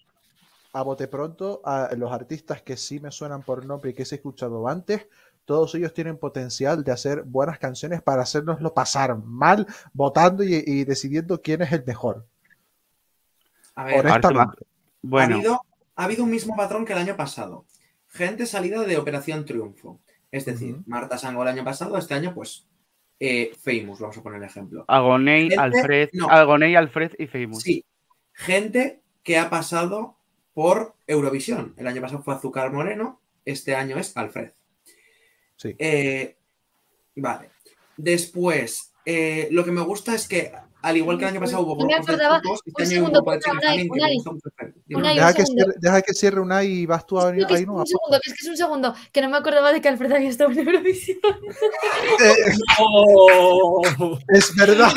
a 0.73 0.81
bote 0.84 1.07
pronto, 1.07 1.61
a 1.65 1.89
los 1.97 2.11
artistas 2.11 2.61
que 2.61 2.77
sí 2.77 2.99
me 2.99 3.10
suenan 3.11 3.41
por 3.41 3.65
nombre 3.65 3.89
y 3.89 3.93
que 3.95 4.03
he 4.03 4.06
escuchado 4.06 4.68
antes, 4.68 5.07
todos 5.49 5.73
ellos 5.73 5.95
tienen 5.95 6.15
potencial 6.15 6.84
de 6.84 6.91
hacer 6.91 7.23
buenas 7.23 7.57
canciones 7.57 8.03
para 8.03 8.21
hacernoslo 8.21 8.71
pasar 8.71 9.17
mal, 9.17 9.65
votando 9.93 10.43
y, 10.43 10.63
y 10.63 10.84
decidiendo 10.84 11.41
quién 11.41 11.63
es 11.63 11.71
el 11.71 11.84
mejor. 11.84 12.23
A 13.73 13.85
ver, 13.85 13.99
Honestamente. 14.05 14.57
ha, 14.61 14.67
Bueno, 15.01 15.35
habido, 15.38 15.61
ha 15.95 16.03
habido 16.03 16.23
un 16.23 16.30
mismo 16.30 16.55
patrón 16.55 16.85
que 16.85 16.93
el 16.93 16.99
año 16.99 17.15
pasado. 17.15 17.65
Gente 18.09 18.45
salida 18.45 18.84
de 18.84 18.97
Operación 18.97 19.43
Triunfo. 19.43 19.99
Es 20.31 20.45
decir. 20.45 20.77
Marta 20.85 21.17
Sango 21.17 21.41
el 21.41 21.47
año 21.47 21.63
pasado, 21.63 21.97
este 21.97 22.13
año, 22.13 22.31
pues, 22.35 22.67
eh, 23.19 23.51
Famous, 23.59 23.99
vamos 23.99 24.19
a 24.19 24.21
poner 24.21 24.38
el 24.43 24.47
ejemplo. 24.47 24.85
Agoney, 24.88 25.49
Gente- 25.49 25.59
Alfred, 25.59 26.09
no. 26.13 26.30
Agoney, 26.30 26.76
Alfred 26.76 27.13
y 27.17 27.26
Famous. 27.26 27.63
Sí, 27.63 27.84
gente 28.34 29.01
que 29.23 29.39
ha 29.39 29.49
pasado 29.49 30.15
por 30.53 30.93
Eurovisión. 31.07 31.73
El 31.77 31.88
año 31.88 32.01
pasado 32.01 32.21
fue 32.21 32.35
Azúcar 32.35 32.71
Moreno, 32.71 33.19
este 33.45 33.76
año 33.76 33.97
es 33.97 34.15
Alfred. 34.15 34.51
Sí. 35.60 35.76
Eh, 35.77 36.38
vale. 37.18 37.52
Después, 37.98 38.94
eh, 39.06 39.49
lo 39.52 39.65
que 39.65 39.72
me 39.72 39.81
gusta 39.81 40.15
es 40.15 40.27
que, 40.27 40.53
al 40.81 40.97
igual 40.97 41.18
que 41.18 41.26
el 41.26 41.30
año 41.31 41.39
pasado 41.41 41.64
hubo 41.64 41.76
No 41.77 41.85
me 41.85 41.93
acordaba- 41.95 42.41
chicos, 42.41 42.61
este 42.65 42.84
un 42.84 42.89
segundo, 42.89 43.22
Deja 43.22 43.51
un 43.51 45.34
que, 45.34 45.41
segundo. 45.45 45.64
cierre, 45.64 45.73
deja 45.80 46.01
que 46.01 46.14
cierre 46.14 46.39
una 46.39 46.64
y 46.64 46.85
vas 46.85 47.06
tú 47.06 47.19
a 47.19 47.31
No, 47.31 47.39
es 47.39 47.45
que 47.45 47.56
Ainhoa, 47.56 47.72
un 47.73 47.77
por 47.80 47.88
segundo, 47.88 48.19
que 48.23 48.30
es 48.31 48.35
que 48.38 48.43
es 48.43 48.49
un 48.49 48.57
segundo, 48.57 48.95
que 49.11 49.22
no 49.22 49.30
me 49.30 49.38
acordaba 49.38 49.72
de 49.72 49.81
que 49.81 49.88
Alfred 49.89 50.11
había 50.11 50.30
estado 50.30 50.51
en 50.51 50.60
Eurovisión. 50.60 51.18
Eh, 52.23 52.53
¡Oh! 52.80 54.18
es 54.30 54.56
verdad, 54.56 54.91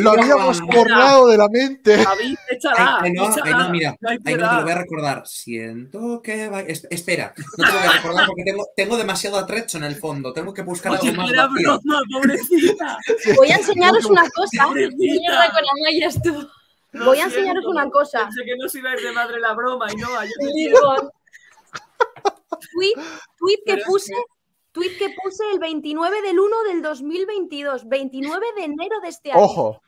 lo 0.00 0.10
habíamos 0.10 0.60
borrado 0.62 1.28
de 1.28 1.38
la 1.38 1.48
mente. 1.48 1.96
David, 1.96 2.36
échala. 2.50 2.98
Ay, 3.00 3.12
no, 3.12 3.28
no, 3.28 3.68
mira, 3.70 3.96
No 4.00 4.08
ay, 4.10 4.18
no, 4.18 4.24
te 4.24 4.36
lo 4.36 4.62
voy 4.62 4.72
a 4.72 4.74
recordar. 4.74 5.22
Siento 5.26 6.20
que 6.22 6.48
va... 6.48 6.60
es- 6.60 6.86
espera, 6.90 7.34
no 7.58 7.64
te 7.66 7.72
lo 7.72 7.78
voy 7.78 7.88
a 7.88 7.92
recordar 7.92 8.26
porque 8.26 8.44
tengo, 8.44 8.66
tengo 8.76 8.96
demasiado 8.96 9.36
atrecho 9.38 9.78
en 9.78 9.84
el 9.84 9.96
fondo. 9.96 10.32
Tengo 10.32 10.52
que 10.52 10.62
buscar 10.62 10.92
Oye, 10.92 11.10
algo 11.10 11.22
más 11.22 11.32
broma, 11.32 12.00
pobrecita. 12.12 12.98
Voy 13.36 13.50
a 13.50 13.56
enseñaros 13.56 14.04
una 14.06 14.28
cosa. 14.30 14.66
Mierda 14.96 15.50
con 15.50 15.62
Amaya 15.70 16.10
tú. 16.22 16.48
Lo 16.92 17.06
Voy 17.06 17.18
a 17.18 17.24
enseñaros 17.24 17.64
siento. 17.64 17.70
una 17.70 17.90
cosa. 17.90 18.20
Pensé 18.24 18.44
que 18.44 18.56
no 18.56 18.68
se 18.68 18.78
iba 18.78 18.90
a 18.90 18.94
ir 18.94 19.00
de 19.00 19.12
madre 19.12 19.40
la 19.40 19.52
broma 19.54 19.86
y 19.92 19.96
no, 19.96 20.08
yo 20.24 20.30
te 20.38 20.52
quiero. 20.52 20.78
Digo, 20.78 21.12
Tweet, 22.72 22.94
tweet 23.38 23.56
que 23.56 23.62
Pero 23.66 23.78
es 23.78 23.84
puse. 23.84 24.14
Tweet 24.72 24.96
que 24.98 25.14
puse 25.22 25.44
el 25.52 25.58
29 25.58 26.22
del 26.22 26.38
1 26.38 26.62
del 26.68 26.82
2022, 26.82 27.88
29 27.88 28.46
de 28.56 28.64
enero 28.64 29.00
de 29.00 29.08
este 29.08 29.32
año. 29.32 29.42
Ojo. 29.42 29.80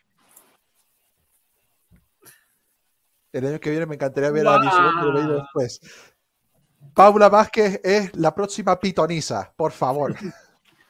El 3.33 3.47
año 3.47 3.61
que 3.61 3.71
viene 3.71 3.87
me 3.87 3.97
encantaría 3.97 4.31
ver 4.31 4.47
a 4.47 4.55
Alice 4.55 4.75
Wonder 4.77 5.05
Guau. 5.05 5.15
venir 5.15 5.43
después. 5.43 5.81
Paula 6.95 7.29
Vázquez 7.29 7.81
es 7.85 8.17
la 8.17 8.35
próxima 8.35 8.79
pitonisa, 8.79 9.53
por 9.57 9.73
favor. 9.73 10.15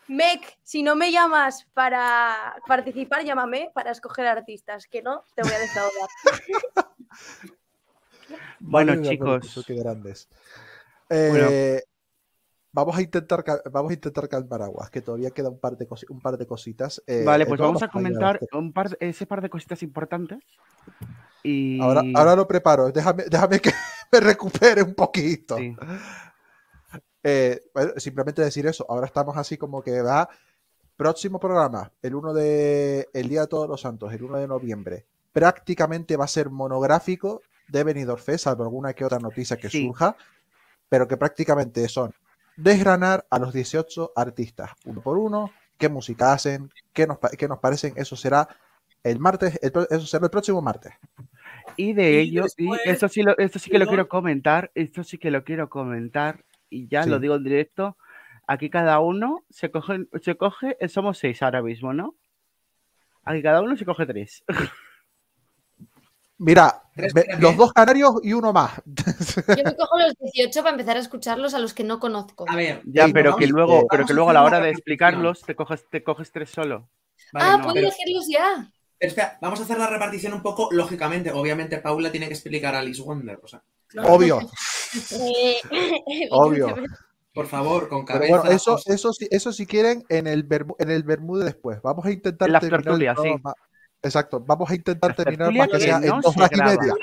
Mec, 0.08 0.58
si 0.62 0.82
no 0.82 0.94
me 0.94 1.10
llamas 1.10 1.66
para 1.74 2.56
participar, 2.66 3.24
llámame 3.24 3.70
para 3.74 3.90
escoger 3.90 4.26
artistas, 4.26 4.86
que 4.86 5.02
no, 5.02 5.24
te 5.34 5.42
voy 5.42 5.52
a 5.52 5.58
defraudar. 5.58 6.08
Bueno, 8.58 9.00
chicos. 9.02 9.64
qué 9.66 9.74
grandes. 9.74 10.28
Eh, 11.08 11.82
Vamos 12.72 12.94
a 12.94 13.00
intentar 13.00 13.42
vamos 13.72 13.90
a 13.90 13.94
intentar 13.94 14.28
calmar 14.28 14.60
aguas, 14.60 14.90
que 14.90 15.00
todavía 15.00 15.30
queda 15.30 15.48
un 15.48 15.58
par 15.58 15.78
de, 15.78 15.88
cosi- 15.88 16.04
un 16.10 16.20
par 16.20 16.36
de 16.36 16.46
cositas. 16.46 17.02
eh, 17.06 17.22
Vale, 17.24 17.46
pues 17.46 17.58
vamos 17.58 17.82
a 17.82 17.88
comentar 17.88 18.38
un 18.52 18.70
par, 18.72 18.94
ese 19.00 19.24
par 19.24 19.40
de 19.40 19.48
cositas 19.48 19.82
importantes. 19.82 20.40
Y... 21.42 21.80
Ahora, 21.80 22.02
ahora 22.14 22.36
lo 22.36 22.46
preparo. 22.46 22.92
Déjame, 22.92 23.24
déjame 23.30 23.60
que 23.60 23.70
me 24.12 24.20
recupere 24.20 24.82
un 24.82 24.94
poquito. 24.94 25.56
Sí. 25.56 25.74
Eh, 27.28 27.60
bueno, 27.74 27.92
simplemente 27.96 28.40
decir 28.42 28.66
eso. 28.66 28.86
Ahora 28.88 29.06
estamos 29.06 29.36
así 29.36 29.56
como 29.56 29.82
que 29.82 30.00
va. 30.00 30.28
Próximo 30.96 31.40
programa, 31.40 31.90
el 32.00 32.14
1 32.14 32.32
de. 32.32 33.08
El 33.12 33.28
Día 33.28 33.40
de 33.42 33.46
Todos 33.48 33.68
los 33.68 33.80
Santos, 33.80 34.12
el 34.12 34.22
1 34.22 34.38
de 34.38 34.46
noviembre. 34.46 35.04
Prácticamente 35.32 36.16
va 36.16 36.24
a 36.24 36.28
ser 36.28 36.50
monográfico 36.50 37.42
de 37.68 37.82
Benidorm 37.84 38.20
Fest, 38.22 38.44
salvo 38.44 38.62
alguna 38.62 38.92
que 38.94 39.04
otra 39.04 39.18
noticia 39.18 39.56
que 39.56 39.68
Sí. 39.68 39.84
surja. 39.86 40.16
Pero 40.88 41.08
que 41.08 41.16
prácticamente 41.16 41.88
son 41.88 42.14
desgranar 42.56 43.26
a 43.28 43.38
los 43.40 43.52
18 43.52 44.12
artistas, 44.14 44.70
uno 44.86 45.02
por 45.02 45.18
uno, 45.18 45.50
qué 45.76 45.88
música 45.88 46.32
hacen, 46.32 46.70
qué 46.92 47.06
nos, 47.08 47.18
qué 47.36 47.48
nos 47.48 47.58
parecen. 47.58 47.92
Eso 47.96 48.14
será 48.16 48.48
el 49.02 49.18
martes, 49.18 49.58
el 49.62 49.72
eso 49.90 50.06
será 50.06 50.24
el 50.26 50.30
próximo 50.30 50.62
martes. 50.62 50.92
Y 51.76 51.92
de 51.92 52.12
Y 52.12 52.16
ello, 52.18 52.44
y 52.56 52.64
después- 52.68 52.80
esto 52.86 53.08
sí, 53.08 53.22
lo, 53.22 53.36
esto 53.36 53.58
sí 53.58 53.68
que 53.68 53.78
lo 53.80 53.86
quiero 53.88 54.08
comentar, 54.08 54.70
esto 54.74 55.02
sí 55.04 55.18
que 55.18 55.30
lo 55.32 55.42
quiero 55.44 55.68
comentar, 55.68 56.44
y 56.70 56.88
ya 56.88 57.02
Sí. 57.04 57.10
lo 57.10 57.18
digo 57.18 57.34
en 57.36 57.44
directo, 57.44 57.96
aquí 58.46 58.70
cada 58.70 58.98
uno 59.00 59.44
se 59.50 59.70
coge, 59.70 60.06
se 60.22 60.36
coge, 60.36 60.76
somos 60.88 61.18
seis 61.18 61.42
ahora 61.42 61.62
mismo, 61.62 61.92
¿no? 61.92 62.14
Aquí 63.24 63.42
cada 63.42 63.60
uno 63.62 63.76
se 63.76 63.84
coge 63.84 64.06
tres. 64.06 64.44
Mira, 66.38 66.82
¿Tres 66.94 67.14
ve- 67.14 67.24
para 67.24 67.40
los 67.40 67.56
dos 67.56 67.72
canarios 67.72 68.10
y 68.22 68.34
uno 68.34 68.52
más. 68.52 68.76
yo 68.84 69.64
me 69.64 69.74
cojo 69.76 69.98
los 69.98 70.14
18 70.20 70.60
para 70.62 70.70
empezar 70.72 70.96
a 70.96 71.00
escucharlos 71.00 71.54
a 71.54 71.58
los 71.58 71.72
que 71.72 71.82
no 71.82 71.98
conozco. 71.98 72.44
A 72.48 72.54
ver, 72.54 72.82
Ya, 72.84 73.08
pero 73.12 73.30
vamos- 73.30 73.40
que 73.40 73.46
luego, 73.46 73.80
eh, 73.80 73.86
pero 73.90 74.04
que 74.04 74.12
a 74.12 74.16
luego 74.16 74.30
a 74.30 74.32
hacer 74.32 74.40
la 74.42 74.46
hora 74.46 74.60
de 74.60 74.70
explicarlos 74.70 75.42
te 75.42 75.56
coges, 75.56 75.88
te 75.88 76.04
coges 76.04 76.30
tres 76.32 76.50
solo. 76.50 76.90
Vale, 77.32 77.46
ah, 77.48 77.56
no. 77.56 77.64
puedo 77.64 77.78
elegirlos 77.78 78.26
ya. 78.30 78.70
Pero 78.98 79.08
espera, 79.08 79.38
vamos 79.40 79.60
a 79.60 79.62
hacer 79.62 79.78
la 79.78 79.88
repartición 79.88 80.34
un 80.34 80.42
poco 80.42 80.68
lógicamente. 80.72 81.30
Obviamente, 81.32 81.78
Paula 81.78 82.10
tiene 82.10 82.26
que 82.28 82.34
explicar 82.34 82.74
a 82.74 82.80
Alice 82.80 83.00
Wonder. 83.02 83.40
O 83.42 83.48
sea, 83.48 83.62
Obvio. 84.04 84.40
Eh, 85.12 85.56
Obvio. 86.30 86.74
por 87.34 87.46
favor, 87.46 87.88
con 87.88 88.04
Pero 88.04 88.18
cabeza. 88.20 88.36
bueno, 88.40 88.50
eso, 88.56 88.78
eso, 88.86 89.12
sí- 89.12 89.28
eso 89.30 89.52
si 89.52 89.66
quieren 89.66 90.04
en 90.08 90.26
el, 90.26 90.46
en 90.78 90.90
el 90.90 91.02
Bermude 91.02 91.44
después. 91.44 91.80
Vamos 91.82 92.04
a 92.06 92.10
intentar 92.10 92.48
En 92.48 92.52
la 92.54 92.60
terminar 92.60 93.16
sí. 93.22 93.34
Exacto, 94.02 94.40
vamos 94.40 94.70
a 94.70 94.74
intentar 94.74 95.10
La 95.10 95.16
terminar 95.16 95.52
para 95.54 95.66
que 95.66 95.72
que 95.78 95.80
sea 95.84 95.98
no 96.00 96.16
en 96.16 96.20
dos 96.20 96.34
se 96.34 96.40
horas 96.40 96.50
y 96.52 96.62
media. 96.62 96.94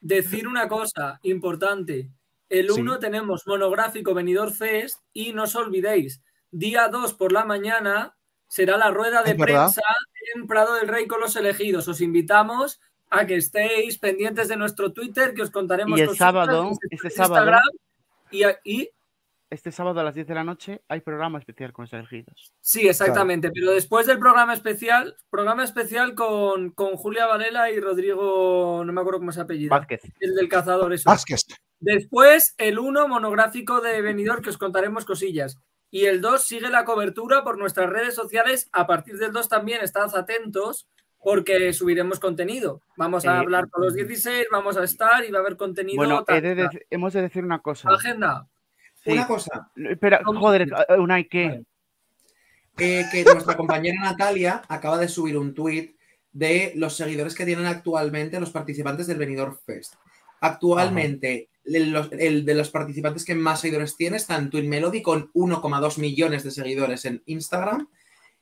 Decir 0.00 0.48
una 0.48 0.68
cosa 0.68 1.18
importante. 1.22 2.10
El 2.48 2.70
Sí. 2.70 2.80
1 2.80 2.98
tenemos 2.98 3.46
monográfico 3.46 4.14
Benidorm 4.14 4.52
Fest 4.52 5.00
y 5.12 5.32
no 5.32 5.44
os 5.44 5.54
olvidéis, 5.54 6.20
día 6.50 6.88
2 6.88 7.14
por 7.14 7.32
la 7.32 7.44
mañana 7.44 8.16
será 8.48 8.76
la 8.76 8.90
rueda 8.90 9.22
de 9.22 9.34
verdad. 9.34 9.66
prensa 9.72 9.82
en 10.34 10.46
Prado 10.48 10.74
del 10.74 10.88
Rey 10.88 11.06
con 11.06 11.20
los 11.20 11.36
elegidos. 11.36 11.86
Os 11.86 12.00
invitamos 12.00 12.80
a 13.10 13.26
que 13.26 13.36
estéis 13.36 13.98
pendientes 13.98 14.48
de 14.48 14.56
nuestro 14.56 14.92
Twitter, 14.92 15.34
que 15.34 15.42
os 15.42 15.50
contaremos 15.50 15.98
Y 15.98 16.02
el 16.02 16.16
sábado, 16.16 16.70
este 16.90 17.06
Instagram, 17.08 17.26
sábado, 17.28 17.60
y, 18.30 18.42
a- 18.44 18.58
y 18.64 18.90
este 19.50 19.72
sábado 19.72 19.98
a 19.98 20.04
las 20.04 20.14
10 20.14 20.28
de 20.28 20.34
la 20.36 20.44
noche 20.44 20.80
hay 20.88 21.00
programa 21.00 21.40
especial 21.40 21.72
con 21.72 21.82
los 21.84 21.92
elegidos. 21.92 22.52
Sí, 22.60 22.86
exactamente. 22.88 23.50
Pero 23.50 23.72
después 23.72 24.06
del 24.06 24.20
programa 24.20 24.54
especial, 24.54 25.16
programa 25.28 25.64
especial 25.64 26.14
con, 26.14 26.70
con 26.70 26.94
Julia 26.94 27.26
Varela 27.26 27.68
y 27.72 27.80
Rodrigo, 27.80 28.84
no 28.84 28.92
me 28.92 29.00
acuerdo 29.00 29.18
cómo 29.18 29.32
se 29.32 29.40
apellida. 29.40 29.76
Vázquez. 29.76 30.02
El 30.20 30.36
del 30.36 30.48
cazador, 30.48 30.92
eso. 30.92 31.10
Vázquez. 31.10 31.42
Después 31.80 32.54
el 32.58 32.78
1 32.78 33.08
monográfico 33.08 33.80
de 33.80 34.00
Benidorm 34.02 34.40
que 34.42 34.50
os 34.50 34.58
contaremos 34.58 35.04
cosillas. 35.04 35.58
Y 35.90 36.04
el 36.04 36.20
2 36.20 36.44
sigue 36.44 36.68
la 36.70 36.84
cobertura 36.84 37.42
por 37.42 37.58
nuestras 37.58 37.90
redes 37.90 38.14
sociales. 38.14 38.68
A 38.70 38.86
partir 38.86 39.16
del 39.18 39.32
2 39.32 39.48
también 39.48 39.80
estad 39.82 40.14
atentos 40.16 40.86
porque 41.22 41.72
subiremos 41.72 42.18
contenido. 42.18 42.80
Vamos 42.96 43.26
a 43.26 43.34
Eh, 43.36 43.38
hablar 43.38 43.68
con 43.68 43.84
los 43.84 43.94
16, 43.94 44.46
vamos 44.50 44.76
a 44.76 44.84
estar 44.84 45.24
y 45.24 45.30
va 45.30 45.38
a 45.38 45.42
haber 45.42 45.56
contenido. 45.56 45.96
Bueno, 45.96 46.24
tal, 46.24 46.38
he 46.38 46.40
de 46.40 46.56
tal. 46.64 46.70
dec- 46.70 46.86
hemos 46.90 47.12
de 47.12 47.22
decir 47.22 47.44
una 47.44 47.58
cosa. 47.60 47.90
Agenda. 47.90 48.46
Sí. 49.04 49.12
Una 49.12 49.26
cosa. 49.26 49.70
Espera, 49.76 50.20
joder, 50.24 50.62
eh, 50.88 50.98
Unai, 50.98 51.28
¿qué? 51.28 51.62
eh, 52.78 53.04
que 53.12 53.24
nuestra 53.24 53.56
compañera 53.56 54.00
Natalia 54.00 54.62
acaba 54.68 54.96
de 54.98 55.08
subir 55.08 55.36
un 55.36 55.52
tuit 55.54 55.96
de 56.32 56.72
los 56.76 56.96
seguidores 56.96 57.34
que 57.34 57.44
tienen 57.44 57.66
actualmente 57.66 58.40
los 58.40 58.50
participantes 58.50 59.06
del 59.06 59.18
Benidorm 59.18 59.58
Fest. 59.66 59.94
Actualmente, 60.40 61.48
el, 61.64 62.44
de 62.46 62.54
los 62.54 62.70
participantes 62.70 63.24
que 63.24 63.34
más 63.34 63.60
seguidores 63.60 63.96
tiene 63.96 64.16
está 64.16 64.36
en 64.36 64.48
Twin 64.50 64.68
Melody 64.68 65.02
con 65.02 65.30
1,2 65.32 65.98
millones 65.98 66.42
de 66.44 66.50
seguidores 66.50 67.04
en 67.04 67.22
Instagram. 67.26 67.88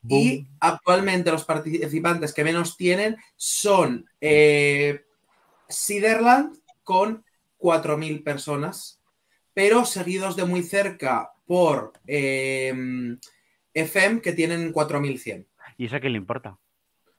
Y 0.07 0.47
actualmente 0.59 1.31
los 1.31 1.43
participantes 1.45 2.33
que 2.33 2.43
menos 2.43 2.77
tienen 2.77 3.17
son 3.35 4.09
eh, 4.21 5.03
Siderland 5.67 6.57
con 6.83 7.23
4.000 7.57 8.23
personas, 8.23 9.01
pero 9.53 9.83
seguidos 9.85 10.35
de 10.35 10.45
muy 10.45 10.63
cerca 10.63 11.31
por 11.45 11.93
eh, 12.07 12.73
FM 13.73 14.21
que 14.21 14.31
tienen 14.33 14.73
4.100. 14.73 15.45
¿Y 15.77 15.85
eso 15.85 15.95
a 15.97 15.99
qué 15.99 16.09
le 16.09 16.17
importa? 16.17 16.57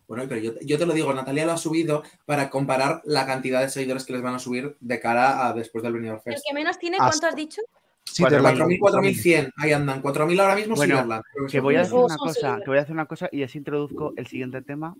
Bueno, 0.09 0.24
pero 0.28 0.40
yo, 0.40 0.52
yo 0.62 0.77
te 0.78 0.86
lo 0.86 0.93
digo, 0.93 1.12
Natalia 1.15 1.47
lo 1.47 1.52
ha 1.52 1.57
subido 1.57 2.02
para 2.27 2.51
comparar 2.51 3.01
la 3.05 3.27
cantidad 3.27 3.61
de 3.61 3.69
seguidores 3.69 4.05
que 4.05 4.12
les 4.12 4.23
van 4.23 4.35
a 4.35 4.39
subir 4.40 4.77
de 4.81 4.98
cara 4.98 5.47
a 5.47 5.52
después 5.52 5.85
del 5.85 5.93
Benidorm 5.93 6.20
El 6.24 6.32
Fest. 6.32 6.44
que 6.48 6.55
menos 6.55 6.78
tiene, 6.78 6.97
Hasta- 6.97 7.11
¿cuánto 7.11 7.27
has 7.28 7.36
dicho? 7.36 7.62
Siderland. 8.12 8.58
4.000, 8.58 8.78
4.100, 8.80 9.52
ahí 9.56 9.72
andan. 9.72 10.02
4.000 10.02 10.40
ahora 10.40 10.56
mismo 10.56 10.74
Bueno, 10.76 10.94
Siderland. 10.96 11.22
Creo 11.32 11.46
que 11.48 11.60
voy 11.60 11.76
a 11.76 11.78
decir 11.80 11.94
una 11.94 12.16
cosa, 12.16 12.58
que 12.64 12.70
voy 12.70 12.78
a 12.78 12.82
hacer 12.82 12.92
una 12.92 13.06
cosa 13.06 13.28
y 13.32 13.42
así 13.42 13.58
introduzco 13.58 14.12
el 14.16 14.26
siguiente 14.26 14.62
tema. 14.62 14.94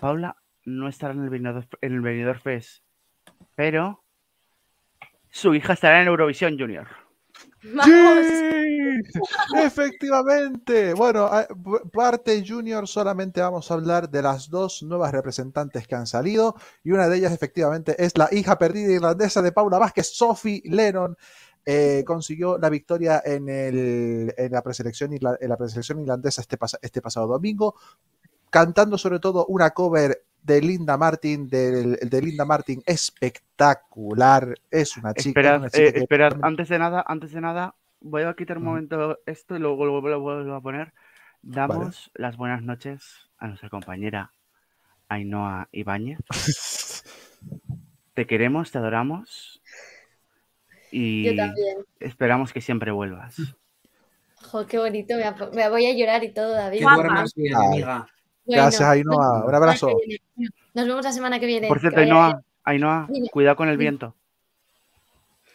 Paula 0.00 0.36
no 0.64 0.88
estará 0.88 1.12
en 1.14 1.22
el 1.24 1.30
Benidorm, 1.30 1.66
en 1.80 1.92
el 1.92 2.00
Benidorm 2.00 2.40
Fest, 2.40 2.82
pero 3.56 4.04
su 5.30 5.54
hija 5.54 5.72
estará 5.72 6.00
en 6.02 6.08
Eurovisión 6.08 6.58
Junior. 6.58 6.86
¡Sí! 7.84 7.92
Efectivamente. 9.64 10.94
Bueno, 10.94 11.24
a- 11.24 11.46
p- 11.46 11.88
parte 11.92 12.44
junior 12.46 12.86
solamente 12.86 13.40
vamos 13.40 13.70
a 13.70 13.74
hablar 13.74 14.08
de 14.10 14.22
las 14.22 14.48
dos 14.50 14.82
nuevas 14.82 15.12
representantes 15.12 15.86
que 15.86 15.94
han 15.94 16.06
salido 16.06 16.54
y 16.84 16.90
una 16.92 17.08
de 17.08 17.16
ellas 17.18 17.32
efectivamente 17.32 17.94
es 18.02 18.16
la 18.18 18.28
hija 18.32 18.58
perdida 18.58 18.92
irlandesa 18.92 19.42
de 19.42 19.52
Paula 19.52 19.78
Vázquez, 19.78 20.14
Sophie 20.14 20.62
Lennon. 20.64 21.16
Eh, 21.64 22.02
consiguió 22.06 22.58
la 22.58 22.68
victoria 22.70 23.22
en, 23.24 23.48
el- 23.48 24.34
en 24.36 24.52
la, 24.52 24.62
preselección, 24.62 25.12
irla- 25.12 25.38
en 25.40 25.48
la 25.48 25.56
preselección 25.56 26.00
irlandesa 26.00 26.40
este, 26.40 26.58
pas- 26.58 26.78
este 26.82 27.00
pasado 27.00 27.26
domingo, 27.26 27.74
cantando 28.50 28.98
sobre 28.98 29.18
todo 29.20 29.46
una 29.46 29.70
cover 29.70 30.24
de 30.42 30.60
Linda 30.60 30.96
Martin, 30.96 31.48
del- 31.48 31.96
de, 31.96 32.20
Linda 32.22 32.44
Martin 32.44 32.82
espectacular. 32.84 34.54
Es 34.70 34.96
una 34.96 35.14
chica. 35.14 35.20
es 35.20 35.26
Esperad, 35.26 35.58
una 35.60 35.70
chica 35.70 35.84
eh, 35.88 35.92
que- 35.92 35.98
esperad, 36.00 36.32
antes 36.42 36.68
de 36.68 36.78
nada, 36.78 37.04
antes 37.06 37.32
de 37.32 37.40
nada, 37.40 37.74
voy 38.00 38.22
a 38.22 38.34
quitar 38.34 38.58
un 38.58 38.64
momento 38.64 39.18
esto 39.26 39.54
y 39.56 39.60
luego 39.60 39.84
lo 39.86 40.00
lo 40.00 40.20
vuelvo 40.20 40.54
a 40.54 40.60
poner. 40.60 40.92
Damos 41.42 42.10
las 42.14 42.36
buenas 42.36 42.62
noches 42.62 43.30
a 43.38 43.46
nuestra 43.48 43.68
compañera 43.68 44.32
Ainhoa 45.08 45.68
Ibáñez. 45.72 46.18
te 48.14 48.26
queremos, 48.26 48.70
te 48.70 48.78
adoramos 48.78 49.51
y 50.92 51.24
Yo 51.24 51.36
también. 51.36 51.78
esperamos 51.98 52.52
que 52.52 52.60
siempre 52.60 52.92
vuelvas. 52.92 53.36
Jo, 54.42 54.66
qué 54.66 54.78
bonito. 54.78 55.14
Me, 55.52 55.68
voy 55.68 55.86
a 55.86 55.94
llorar 55.94 56.22
y 56.22 56.32
todo, 56.32 56.52
David. 56.52 56.78
Que 56.78 56.84
duermas 56.84 57.34
bien, 57.34 57.54
amiga. 57.54 58.06
Bueno, 58.44 58.62
Gracias, 58.62 58.88
Ainhoa. 58.88 59.44
Un 59.44 59.54
abrazo. 59.54 59.90
Nos 60.74 60.86
vemos 60.86 61.04
la 61.04 61.12
semana 61.12 61.40
que 61.40 61.46
viene. 61.46 61.68
Por 61.68 61.80
cierto, 61.80 62.00
Ainhoa, 62.00 62.42
Ainhoa, 62.64 63.08
cuidado 63.30 63.56
con 63.56 63.68
el 63.68 63.76
viento. 63.76 64.14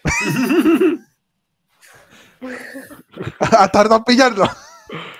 Ha 3.39 3.67
tardado 3.69 3.97
en 3.97 4.03
pillarlo. 4.03 4.45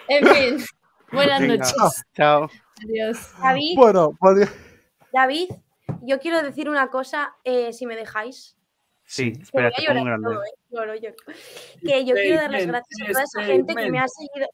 En 0.07 0.27
fin, 0.27 0.65
buenas 1.11 1.41
Venga, 1.41 1.55
noches. 1.57 2.05
Chao. 2.13 2.49
Adiós. 2.83 3.31
David, 3.41 3.75
Bueno, 3.75 4.17
David, 5.11 5.49
yo 6.03 6.19
quiero 6.19 6.41
decir 6.43 6.69
una 6.69 6.89
cosa, 6.89 7.35
eh, 7.43 7.73
si 7.73 7.85
me 7.85 7.95
dejáis. 7.95 8.56
Sí, 9.09 9.31
Que 9.31 9.37
voy 9.37 9.43
espera, 9.43 9.67
a 9.67 9.71
te 9.71 9.75
pongo 9.77 9.87
llorar 9.87 10.05
grande. 10.05 10.27
todo, 10.29 10.43
¿eh? 10.43 10.51
Lloro, 10.69 10.95
lloro. 10.95 11.15
Que 11.81 12.05
yo 12.05 12.13
quiero 12.15 12.35
dar 12.41 12.51
las 12.51 12.65
gracias 12.67 13.01
a 13.01 13.07
toda 13.13 13.23
esa 13.23 13.43
gente 13.43 13.73
que 13.75 13.89
me 13.91 13.99
ha 13.99 14.07
seguido. 14.07 14.49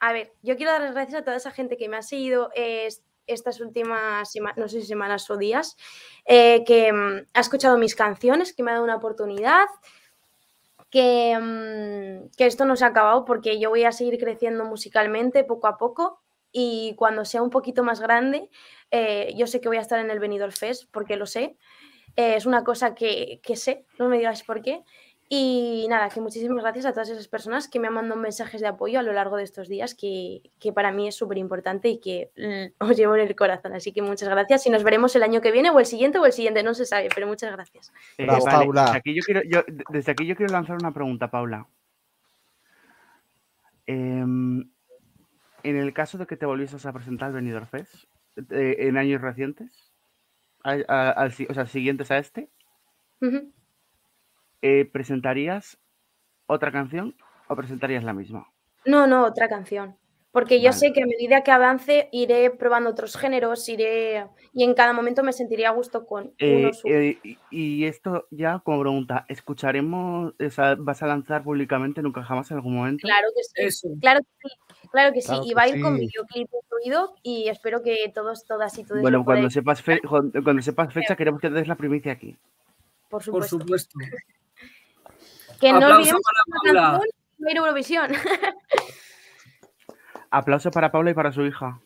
A 0.00 0.12
ver, 0.12 0.32
yo 0.42 0.56
quiero 0.56 0.72
dar 0.72 0.82
las 0.82 0.92
gracias 0.94 1.20
a 1.22 1.24
toda 1.24 1.36
esa 1.38 1.50
gente 1.50 1.76
que 1.78 1.88
me 1.88 1.96
ha 1.96 2.02
seguido 2.02 2.50
eh, 2.54 2.84
est- 2.86 3.02
estas 3.26 3.60
últimas 3.60 4.30
semanas, 4.30 4.58
no 4.58 4.68
sé 4.68 4.82
si 4.82 4.86
semanas 4.86 5.30
o 5.30 5.38
días, 5.38 5.76
eh, 6.26 6.62
que 6.66 6.92
mm, 6.92 7.26
ha 7.32 7.40
escuchado 7.40 7.78
mis 7.78 7.94
canciones, 7.94 8.52
que 8.52 8.62
me 8.62 8.70
ha 8.70 8.74
dado 8.74 8.84
una 8.84 8.96
oportunidad, 8.96 9.64
que, 10.90 11.36
mm, 11.40 12.30
que 12.36 12.46
esto 12.46 12.64
no 12.66 12.76
se 12.76 12.84
ha 12.84 12.88
acabado 12.88 13.24
porque 13.24 13.58
yo 13.58 13.70
voy 13.70 13.84
a 13.84 13.92
seguir 13.92 14.18
creciendo 14.18 14.64
musicalmente 14.64 15.44
poco 15.44 15.66
a 15.66 15.78
poco 15.78 16.20
y 16.52 16.94
cuando 16.96 17.24
sea 17.24 17.42
un 17.42 17.50
poquito 17.50 17.82
más 17.82 18.00
grande, 18.00 18.48
eh, 18.90 19.32
yo 19.36 19.46
sé 19.46 19.60
que 19.60 19.68
voy 19.68 19.78
a 19.78 19.80
estar 19.80 19.98
en 19.98 20.10
el 20.10 20.20
Benidorm 20.20 20.52
Fest 20.52 20.84
porque 20.92 21.16
lo 21.16 21.26
sé. 21.26 21.56
Eh, 22.16 22.36
es 22.36 22.46
una 22.46 22.62
cosa 22.64 22.94
que, 22.94 23.40
que 23.42 23.56
sé, 23.56 23.84
no 23.98 24.08
me 24.08 24.18
digáis 24.18 24.42
por 24.42 24.62
qué. 24.62 24.82
Y 25.26 25.86
nada, 25.88 26.10
que 26.10 26.20
muchísimas 26.20 26.62
gracias 26.62 26.84
a 26.84 26.92
todas 26.92 27.08
esas 27.08 27.28
personas 27.28 27.66
que 27.66 27.80
me 27.80 27.88
han 27.88 27.94
mandado 27.94 28.20
mensajes 28.20 28.60
de 28.60 28.66
apoyo 28.68 28.98
a 28.98 29.02
lo 29.02 29.12
largo 29.14 29.38
de 29.38 29.42
estos 29.42 29.68
días, 29.68 29.94
que, 29.94 30.42
que 30.60 30.70
para 30.72 30.92
mí 30.92 31.08
es 31.08 31.14
súper 31.16 31.38
importante 31.38 31.88
y 31.88 31.98
que 31.98 32.30
mm, 32.36 32.84
os 32.90 32.96
llevo 32.96 33.16
en 33.16 33.22
el 33.26 33.34
corazón. 33.34 33.72
Así 33.74 33.90
que 33.92 34.02
muchas 34.02 34.28
gracias 34.28 34.66
y 34.66 34.70
nos 34.70 34.84
veremos 34.84 35.16
el 35.16 35.22
año 35.22 35.40
que 35.40 35.50
viene 35.50 35.70
o 35.70 35.80
el 35.80 35.86
siguiente 35.86 36.18
o 36.18 36.26
el 36.26 36.32
siguiente, 36.32 36.62
no 36.62 36.74
se 36.74 36.84
sabe, 36.84 37.08
pero 37.14 37.26
muchas 37.26 37.50
gracias. 37.52 37.90
Eh, 38.18 38.24
Bravo, 38.26 38.44
vale, 38.44 38.58
Paula. 38.66 38.82
Desde 38.84 38.96
aquí, 38.98 39.14
yo 39.14 39.22
quiero, 39.24 39.42
yo- 39.44 39.64
desde 39.88 40.12
aquí 40.12 40.26
yo 40.26 40.36
quiero 40.36 40.52
lanzar 40.52 40.76
una 40.76 40.92
pregunta, 40.92 41.30
Paula. 41.30 41.66
Em, 43.86 44.60
en 45.62 45.76
el 45.76 45.92
caso 45.94 46.18
de 46.18 46.26
que 46.26 46.36
te 46.36 46.46
volvieses 46.46 46.84
a 46.86 46.92
presentar 46.92 47.28
al 47.28 47.34
Benidorm 47.34 47.66
Fest 47.66 48.04
eh, 48.50 48.76
en 48.80 48.96
años 48.98 49.20
recientes, 49.20 49.83
al- 50.64 50.84
a- 50.88 51.10
al 51.10 51.32
si- 51.32 51.46
o 51.48 51.54
sea, 51.54 51.66
siguientes 51.66 52.10
a 52.10 52.18
este, 52.18 52.50
eh, 54.62 54.84
¿presentarías 54.92 55.78
otra 56.46 56.72
canción 56.72 57.14
o 57.48 57.54
presentarías 57.56 58.02
la 58.02 58.12
misma? 58.12 58.46
No, 58.84 59.06
no, 59.06 59.24
otra 59.24 59.48
canción. 59.48 59.96
Porque 60.34 60.58
yo 60.60 60.70
Vale. 60.70 60.78
sé 60.78 60.92
que 60.92 61.00
a 61.04 61.06
medida 61.06 61.44
que 61.44 61.52
avance 61.52 62.08
iré 62.10 62.50
probando 62.50 62.90
otros 62.90 63.16
géneros, 63.16 63.68
iré 63.68 64.26
y 64.52 64.64
en 64.64 64.74
cada 64.74 64.92
momento 64.92 65.22
me 65.22 65.32
sentiría 65.32 65.68
a 65.68 65.72
gusto 65.72 66.04
con 66.06 66.34
Eh, 66.38 66.56
unos 66.56 66.84
u- 66.84 66.88
eh, 66.88 67.20
y- 67.50 67.84
esto 67.84 68.26
ya 68.32 68.58
como 68.64 68.80
pregunta, 68.80 69.24
¿escucharemos, 69.28 70.34
o 70.36 70.50
sea, 70.50 70.74
vas 70.76 71.00
a 71.04 71.06
lanzar 71.06 71.44
públicamente 71.44 72.02
nunca 72.02 72.24
jamás 72.24 72.50
en 72.50 72.56
algún 72.56 72.74
momento? 72.74 73.06
Claro 73.06 73.28
que 73.32 73.44
sí. 73.44 73.52
Eso. 73.54 73.88
Claro 74.00 74.20
que 74.22 74.48
sí. 74.48 74.88
Claro 74.90 75.12
que 75.12 75.20
sí. 75.22 75.28
Claro 75.28 75.42
y 75.44 75.48
que 75.50 75.54
va 75.54 75.62
a 75.62 75.68
ir 75.68 75.80
con 75.80 75.94
sí. 75.94 76.00
videoclip 76.00 76.48
incluido 76.64 77.14
y 77.22 77.48
espero 77.48 77.84
que 77.84 78.10
todos, 78.12 78.44
todas 78.44 78.76
y 78.76 78.82
todos 78.84 79.02
Bueno, 79.02 79.24
cuando 79.24 79.48
sepas, 79.50 79.82
fe- 79.82 80.00
cuando 80.00 80.42
cuando 80.42 80.62
sepas 80.62 80.92
fecha, 80.92 81.14
queremos 81.14 81.40
que 81.40 81.48
te 81.48 81.54
des 81.54 81.68
la 81.68 81.76
primicia 81.76 82.10
aquí. 82.10 82.36
por 83.08 83.22
Por 83.24 83.46
supuesto. 83.46 83.60
supuesto. 83.60 83.98
Que 85.60 85.72
no 85.72 85.86
olvidemos 85.86 86.22
a 86.76 86.98
Eurovisión. 87.48 88.10
Aplauso 90.36 90.70
para 90.70 90.90
Paula 90.90 91.10
y 91.10 91.14
para 91.14 91.32
su 91.32 91.42
hija. 91.42 91.80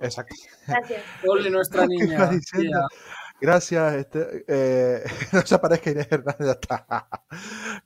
Exacto. 0.00 0.34
Gracias. 0.66 1.02
Ole, 1.26 1.50
nuestra 1.50 1.82
¿Qué 1.82 1.88
niña. 1.88 2.30
Gracias, 3.40 3.94
este, 3.94 4.44
eh, 4.48 5.04
no 5.32 5.42
se 5.46 5.54
aparezca 5.54 5.90
Inés 5.90 6.08
Hernández. 6.10 6.44
ya 6.46 6.52
está. 6.52 7.08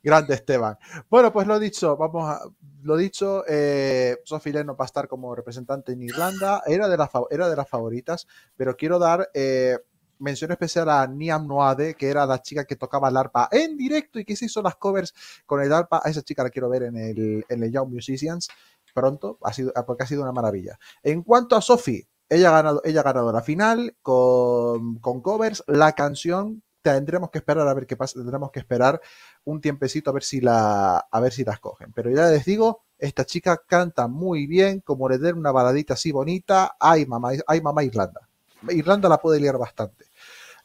Grande 0.01 0.33
Esteban. 0.33 0.77
Bueno, 1.09 1.31
pues 1.31 1.45
lo 1.45 1.59
dicho, 1.59 1.95
vamos 1.95 2.27
a, 2.27 2.39
lo 2.81 2.97
dicho, 2.97 3.43
eh, 3.47 4.17
Sophie 4.25 4.51
Leno 4.53 4.75
va 4.75 4.85
a 4.85 4.87
estar 4.87 5.07
como 5.07 5.35
representante 5.35 5.91
en 5.93 6.01
Irlanda, 6.01 6.63
era 6.65 6.87
de, 6.87 6.97
las 6.97 7.11
fa- 7.11 7.25
era 7.29 7.47
de 7.49 7.55
las 7.55 7.69
favoritas, 7.69 8.27
pero 8.57 8.75
quiero 8.75 8.97
dar, 8.97 9.29
eh, 9.35 9.77
mención 10.19 10.51
especial 10.51 10.89
a 10.89 11.05
Niam 11.05 11.45
Noade, 11.47 11.95
que 11.95 12.09
era 12.09 12.25
la 12.25 12.41
chica 12.41 12.65
que 12.65 12.75
tocaba 12.75 13.09
el 13.09 13.17
arpa 13.17 13.49
en 13.51 13.75
directo 13.77 14.19
y 14.19 14.25
que 14.25 14.35
se 14.35 14.45
hizo 14.45 14.61
las 14.61 14.75
covers 14.77 15.13
con 15.45 15.61
el 15.61 15.71
arpa. 15.73 16.01
A 16.03 16.09
esa 16.09 16.21
chica 16.23 16.43
la 16.43 16.49
quiero 16.49 16.69
ver 16.69 16.83
en 16.83 16.97
el, 16.97 17.45
en 17.47 17.61
el 17.63 17.71
Young 17.71 17.89
Musicians 17.91 18.47
pronto, 18.93 19.37
ha 19.41 19.53
sido, 19.53 19.73
porque 19.85 20.03
ha 20.03 20.07
sido 20.07 20.21
una 20.21 20.31
maravilla. 20.31 20.77
En 21.01 21.23
cuanto 21.23 21.55
a 21.55 21.61
Sophie, 21.61 22.07
ella 22.29 22.49
ha 22.49 22.51
ganado, 22.53 22.81
ella 22.83 23.01
ha 23.01 23.03
ganado 23.03 23.31
la 23.31 23.41
final 23.41 23.95
con, 24.01 24.99
con 24.99 25.21
covers. 25.21 25.63
La 25.67 25.93
canción 25.93 26.63
tendremos 26.81 27.31
que 27.31 27.39
esperar 27.39 27.67
a 27.67 27.73
ver 27.73 27.87
qué 27.87 27.95
pasa, 27.95 28.19
tendremos 28.19 28.51
que 28.51 28.59
esperar 28.59 29.01
un 29.45 29.61
tiempecito 29.61 30.09
a 30.09 30.13
ver 30.13 30.23
si 30.23 30.41
la, 30.41 30.97
a 30.97 31.19
ver 31.19 31.31
si 31.31 31.43
las 31.43 31.59
cogen. 31.59 31.91
Pero 31.93 32.11
ya 32.11 32.27
les 32.27 32.45
digo, 32.45 32.83
esta 32.97 33.25
chica 33.25 33.61
canta 33.65 34.07
muy 34.07 34.45
bien, 34.47 34.81
como 34.81 35.09
le 35.09 35.17
den 35.17 35.37
una 35.37 35.51
baladita 35.51 35.95
así 35.95 36.11
bonita, 36.11 36.75
ay 36.79 37.05
mamá, 37.05 37.31
ay 37.47 37.61
mamá 37.61 37.83
Irlanda. 37.83 38.29
Irlanda 38.69 39.09
la 39.09 39.19
puede 39.19 39.39
liar 39.39 39.57
bastante. 39.57 40.05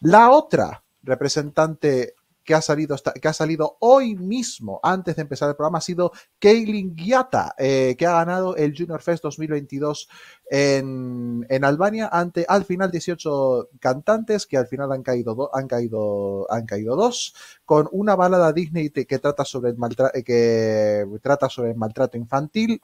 La 0.01 0.31
otra 0.31 0.83
representante 1.03 2.15
que 2.49 2.55
ha 2.55 2.63
salido, 2.63 2.97
que 3.21 3.29
ha 3.29 3.35
salido 3.35 3.77
hoy 3.81 4.17
mismo, 4.17 4.81
antes 4.83 5.17
de 5.17 5.21
empezar 5.21 5.51
el 5.51 5.55
programa, 5.55 5.77
ha 5.77 5.83
sido 5.83 6.13
Kaylin 6.39 6.97
Giata, 6.97 7.55
eh, 7.59 7.95
que 7.99 8.07
ha 8.07 8.13
ganado 8.13 8.57
el 8.57 8.75
Junior 8.75 9.03
Fest 9.03 9.23
2022 9.23 10.09
en, 10.51 11.45
en, 11.51 11.65
Albania, 11.67 12.09
ante 12.11 12.47
al 12.49 12.65
final 12.65 12.91
18 12.91 13.69
cantantes, 13.79 14.47
que 14.47 14.57
al 14.57 14.67
final 14.67 14.91
han 14.93 15.03
caído, 15.03 15.55
han 15.55 15.69
caído, 15.69 16.51
han 16.51 16.65
caído 16.65 16.97
dos, 16.97 17.35
con 17.67 17.87
una 17.93 18.17
balada 18.17 18.51
Disney 18.55 18.89
que 18.89 19.19
trata 19.19 19.45
sobre 19.45 19.73
el, 19.73 19.77
maltrato, 19.77 20.19
que 20.25 21.07
trata 21.21 21.51
sobre 21.51 21.73
el 21.73 21.77
maltrato 21.77 22.17
infantil. 22.17 22.81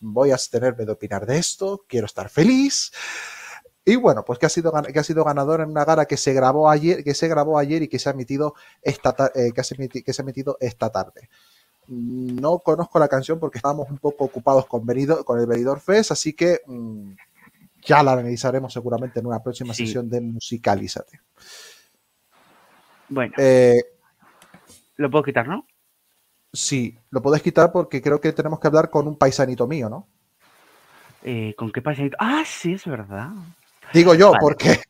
Voy 0.00 0.32
a 0.32 0.34
abstenerme 0.34 0.84
de 0.84 0.90
opinar 0.90 1.26
de 1.26 1.38
esto, 1.38 1.84
quiero 1.86 2.06
estar 2.06 2.28
feliz. 2.28 2.90
Y 3.88 3.94
bueno, 3.94 4.24
pues 4.24 4.40
que 4.40 4.46
ha 4.46 4.48
sido, 4.48 4.72
que 4.92 4.98
ha 4.98 5.04
sido 5.04 5.22
ganador 5.22 5.60
en 5.60 5.70
una 5.70 5.84
gala 5.84 6.06
que 6.06 6.16
se 6.16 6.34
grabó 6.34 6.68
ayer, 6.68 7.04
que 7.04 7.14
se 7.14 7.28
grabó 7.28 7.56
ayer 7.56 7.84
y 7.84 7.88
que 7.88 8.00
se 8.00 8.08
ha 8.08 8.12
emitido 8.12 8.56
esta, 8.82 9.14
eh, 9.32 9.52
que, 9.54 9.62
se 9.62 9.76
que 9.88 10.12
se 10.12 10.22
ha 10.22 10.24
emitido 10.24 10.56
esta 10.58 10.90
tarde. 10.90 11.28
No 11.86 12.58
conozco 12.58 12.98
la 12.98 13.06
canción 13.06 13.38
porque 13.38 13.58
estábamos 13.58 13.88
un 13.88 13.98
poco 13.98 14.24
ocupados 14.24 14.66
con, 14.66 14.82
el 14.90 15.46
Venidor 15.46 15.78
Fest, 15.78 16.10
así 16.10 16.32
que 16.32 16.62
mmm, 16.66 17.12
ya 17.80 18.02
la 18.02 18.14
analizaremos 18.14 18.72
seguramente 18.72 19.20
en 19.20 19.26
una 19.26 19.40
próxima 19.40 19.72
Sí. 19.72 19.86
sesión 19.86 20.10
de 20.10 20.20
Musicalízate. 20.20 21.20
Bueno, 23.08 23.34
Eh, 23.38 23.80
lo 24.96 25.08
puedo 25.12 25.22
quitar, 25.22 25.46
¿no? 25.46 25.64
sí, 26.52 26.98
lo 27.10 27.22
podés 27.22 27.40
quitar 27.40 27.70
porque 27.70 28.02
creo 28.02 28.20
que 28.20 28.32
tenemos 28.32 28.58
que 28.58 28.66
hablar 28.66 28.90
con 28.90 29.06
un 29.06 29.16
paisanito 29.16 29.68
mío, 29.68 29.88
¿no? 29.88 30.08
Eh, 31.22 31.54
¿Con 31.56 31.70
qué 31.70 31.82
pasadito? 31.82 32.16
Ah, 32.18 32.42
sí, 32.44 32.72
es 32.72 32.84
verdad. 32.84 33.30
Digo 33.92 34.14
yo, 34.14 34.32
Vale. 34.32 34.40
porque 34.40 34.80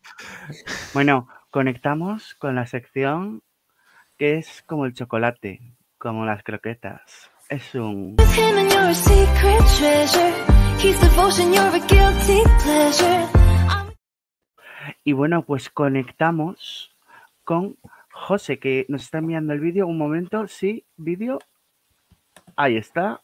Bueno, 0.95 1.29
conectamos 1.51 2.35
con 2.35 2.55
la 2.55 2.67
sección 2.67 3.43
que 4.19 4.39
es 4.39 4.63
como 4.67 4.87
el 4.87 4.95
chocolate, 4.95 5.61
como 5.99 6.25
las 6.25 6.43
croquetas. 6.43 7.31
Es 7.49 7.75
un... 7.75 8.17
Y 15.05 15.13
bueno, 15.13 15.43
pues 15.43 15.71
conectamos 15.71 16.97
con 17.45 17.77
José, 18.11 18.59
que 18.59 18.87
nos 18.89 19.03
está 19.03 19.19
enviando 19.19 19.53
el 19.53 19.61
vídeo. 19.61 19.87
Un 19.87 19.99
momento, 19.99 20.49
sí, 20.49 20.85
vídeo. 20.97 21.39
Ahí 22.57 22.77
está. 22.77 23.21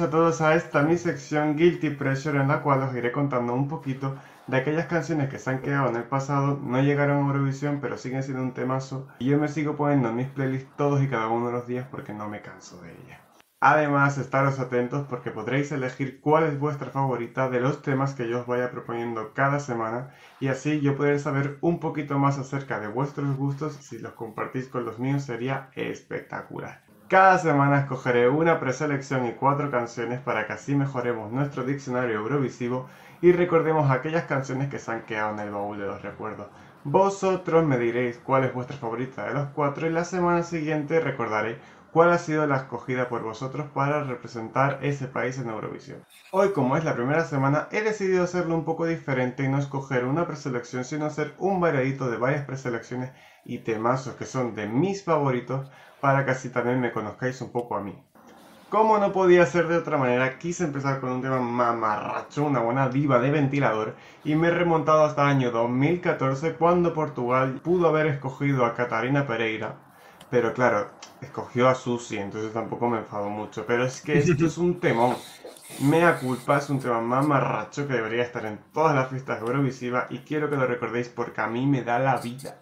A 0.00 0.10
todos 0.10 0.40
a 0.40 0.54
esta 0.54 0.82
mi 0.82 0.96
sección 0.96 1.56
Guilty 1.56 1.90
Pressure 1.90 2.40
en 2.40 2.48
la 2.48 2.62
cual 2.62 2.82
os 2.82 2.94
iré 2.94 3.10
contando 3.10 3.52
un 3.52 3.66
poquito 3.66 4.16
de 4.46 4.56
aquellas 4.58 4.86
canciones 4.86 5.28
que 5.28 5.38
se 5.38 5.50
han 5.50 5.60
quedado 5.60 5.88
en 5.88 5.96
el 5.96 6.04
pasado, 6.04 6.60
no 6.62 6.80
llegaron 6.80 7.16
a 7.16 7.26
Eurovisión 7.26 7.80
pero 7.80 7.98
siguen 7.98 8.22
siendo 8.22 8.42
un 8.42 8.54
temazo 8.54 9.08
y 9.18 9.26
yo 9.26 9.38
me 9.38 9.48
sigo 9.48 9.74
poniendo 9.74 10.10
en 10.10 10.16
mis 10.16 10.28
playlists 10.28 10.70
todos 10.76 11.02
y 11.02 11.08
cada 11.08 11.28
uno 11.28 11.46
de 11.46 11.52
los 11.52 11.66
días 11.66 11.86
porque 11.90 12.12
no 12.12 12.28
me 12.28 12.42
canso 12.42 12.80
de 12.82 12.92
ellas. 12.92 13.20
Además, 13.60 14.18
estaros 14.18 14.60
atentos 14.60 15.04
porque 15.08 15.32
podréis 15.32 15.72
elegir 15.72 16.20
cuál 16.20 16.44
es 16.44 16.60
vuestra 16.60 16.90
favorita 16.90 17.50
de 17.50 17.60
los 17.60 17.82
temas 17.82 18.14
que 18.14 18.28
yo 18.28 18.42
os 18.42 18.46
vaya 18.46 18.70
proponiendo 18.70 19.34
cada 19.34 19.58
semana 19.58 20.14
y 20.38 20.46
así 20.46 20.80
yo 20.80 20.96
poder 20.96 21.18
saber 21.18 21.58
un 21.60 21.80
poquito 21.80 22.20
más 22.20 22.38
acerca 22.38 22.78
de 22.78 22.86
vuestros 22.86 23.36
gustos. 23.36 23.72
Si 23.74 23.98
los 23.98 24.12
compartís 24.12 24.68
con 24.68 24.84
los 24.84 25.00
míos 25.00 25.24
sería 25.24 25.70
espectacular. 25.74 26.87
Cada 27.08 27.38
semana 27.38 27.78
escogeré 27.78 28.28
una 28.28 28.60
preselección 28.60 29.26
y 29.26 29.32
cuatro 29.32 29.70
canciones 29.70 30.20
para 30.20 30.46
que 30.46 30.52
así 30.52 30.74
mejoremos 30.74 31.32
nuestro 31.32 31.64
diccionario 31.64 32.16
eurovisivo 32.16 32.86
y 33.22 33.32
recordemos 33.32 33.90
aquellas 33.90 34.24
canciones 34.24 34.68
que 34.68 34.78
se 34.78 34.90
han 34.90 35.06
quedado 35.06 35.32
en 35.32 35.38
el 35.38 35.50
baúl 35.50 35.78
de 35.78 35.86
los 35.86 36.02
recuerdos. 36.02 36.48
Vosotros 36.84 37.64
me 37.64 37.78
diréis 37.78 38.18
cuál 38.18 38.44
es 38.44 38.52
vuestra 38.52 38.76
favorita 38.76 39.24
de 39.24 39.32
los 39.32 39.48
cuatro 39.54 39.86
y 39.86 39.90
la 39.90 40.04
semana 40.04 40.42
siguiente 40.42 41.00
recordaré 41.00 41.58
cuál 41.92 42.12
ha 42.12 42.18
sido 42.18 42.46
la 42.46 42.56
escogida 42.56 43.08
por 43.08 43.22
vosotros 43.22 43.68
para 43.72 44.04
representar 44.04 44.78
ese 44.82 45.08
país 45.08 45.38
en 45.38 45.48
Eurovisión. 45.48 46.04
Hoy, 46.30 46.52
como 46.52 46.76
es 46.76 46.84
la 46.84 46.94
primera 46.94 47.24
semana, 47.24 47.68
he 47.72 47.80
decidido 47.80 48.24
hacerlo 48.24 48.54
un 48.54 48.66
poco 48.66 48.84
diferente 48.84 49.44
y 49.44 49.48
no 49.48 49.58
escoger 49.58 50.04
una 50.04 50.26
preselección, 50.26 50.84
sino 50.84 51.06
hacer 51.06 51.34
un 51.38 51.58
variadito 51.58 52.10
de 52.10 52.18
varias 52.18 52.44
preselecciones 52.44 53.12
y 53.48 53.58
temazos 53.58 54.14
que 54.14 54.26
son 54.26 54.54
de 54.54 54.68
mis 54.68 55.02
favoritos 55.02 55.68
para 56.00 56.24
que 56.24 56.30
así 56.30 56.50
también 56.50 56.80
me 56.80 56.92
conozcáis 56.92 57.40
un 57.40 57.50
poco 57.50 57.76
a 57.76 57.80
mí. 57.80 58.00
Como 58.68 58.98
no 58.98 59.12
podía 59.12 59.46
ser 59.46 59.66
de 59.66 59.78
otra 59.78 59.96
manera, 59.96 60.38
quise 60.38 60.64
empezar 60.64 61.00
con 61.00 61.10
un 61.10 61.22
tema 61.22 61.40
mamarracho, 61.40 62.44
una 62.44 62.60
buena 62.60 62.90
diva 62.90 63.18
de 63.18 63.30
ventilador, 63.30 63.96
y 64.24 64.34
me 64.34 64.48
he 64.48 64.50
remontado 64.50 65.04
hasta 65.04 65.22
el 65.22 65.28
año 65.28 65.50
2014 65.50 66.52
cuando 66.56 66.92
Portugal 66.92 67.60
pudo 67.64 67.88
haber 67.88 68.06
escogido 68.06 68.66
a 68.66 68.74
Catarina 68.74 69.26
Pereira, 69.26 69.76
pero 70.30 70.52
claro, 70.52 70.90
escogió 71.20 71.68
a 71.68 71.74
Susi, 71.74 72.18
entonces 72.18 72.52
tampoco 72.52 72.88
me 72.88 72.98
enfado 72.98 73.28
mucho, 73.28 73.64
pero 73.66 73.84
es 73.84 74.00
que 74.00 74.18
esto 74.18 74.46
es 74.46 74.58
un 74.58 74.80
temón. 74.80 75.16
Mea 75.80 76.18
culpa 76.18 76.58
es 76.58 76.70
un 76.70 76.80
tema 76.80 77.00
mamarracho 77.00 77.86
que 77.86 77.94
debería 77.94 78.22
estar 78.22 78.44
en 78.46 78.58
todas 78.72 78.94
las 78.94 79.10
fiestas 79.10 79.40
Eurovisivas 79.40 80.06
y 80.10 80.18
quiero 80.20 80.48
que 80.48 80.56
lo 80.56 80.66
recordéis 80.66 81.08
porque 81.08 81.40
a 81.40 81.46
mí 81.46 81.66
me 81.66 81.82
da 81.82 81.98
la 81.98 82.16
vida. 82.16 82.58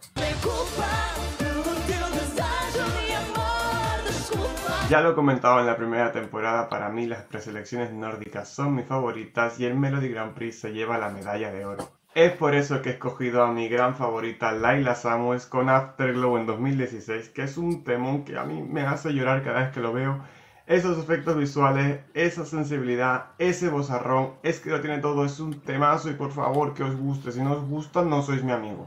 Ya 4.89 5.01
lo 5.01 5.11
he 5.11 5.15
comentado 5.15 5.59
en 5.59 5.67
la 5.67 5.77
primera 5.77 6.13
temporada, 6.13 6.69
para 6.69 6.89
mí 6.91 7.07
las 7.07 7.23
preselecciones 7.25 7.93
nórdicas 7.93 8.49
son 8.49 8.75
mis 8.75 8.87
favoritas 8.87 9.59
y 9.59 9.65
el 9.65 9.75
Melody 9.75 10.09
Grand 10.11 10.35
Prix 10.35 10.61
se 10.61 10.73
lleva 10.73 10.99
la 10.99 11.09
medalla 11.09 11.51
de 11.51 11.65
oro. 11.65 11.96
Es 12.17 12.33
por 12.33 12.55
eso 12.55 12.81
que 12.81 12.89
he 12.89 12.93
escogido 12.93 13.45
a 13.45 13.53
mi 13.53 13.69
gran 13.69 13.95
favorita 13.95 14.53
Laila 14.53 14.95
Samuels 14.95 15.45
con 15.45 15.69
Afterglow 15.69 16.39
en 16.39 16.47
2016, 16.47 17.29
que 17.29 17.43
es 17.43 17.59
un 17.59 17.85
temón 17.85 18.25
que 18.25 18.39
a 18.39 18.45
mí 18.45 18.63
me 18.63 18.87
hace 18.87 19.13
llorar 19.13 19.45
cada 19.45 19.61
vez 19.61 19.71
que 19.75 19.81
lo 19.81 19.93
veo. 19.93 20.25
Esos 20.67 20.97
efectos 20.97 21.37
visuales, 21.37 22.01
esa 22.15 22.47
sensibilidad, 22.47 23.33
ese 23.37 23.69
bozarrón, 23.69 24.33
es 24.43 24.61
que 24.61 24.71
lo 24.71 24.81
tiene 24.81 24.97
todo, 24.97 25.27
es 25.27 25.39
un 25.41 25.61
temazo 25.61 26.09
y 26.09 26.15
por 26.15 26.33
favor 26.33 26.73
que 26.73 26.85
os 26.85 26.97
guste, 26.97 27.33
si 27.33 27.43
no 27.43 27.53
os 27.53 27.69
gusta 27.69 28.01
no 28.01 28.23
sois 28.23 28.43
mi 28.43 28.53
amigo. 28.53 28.87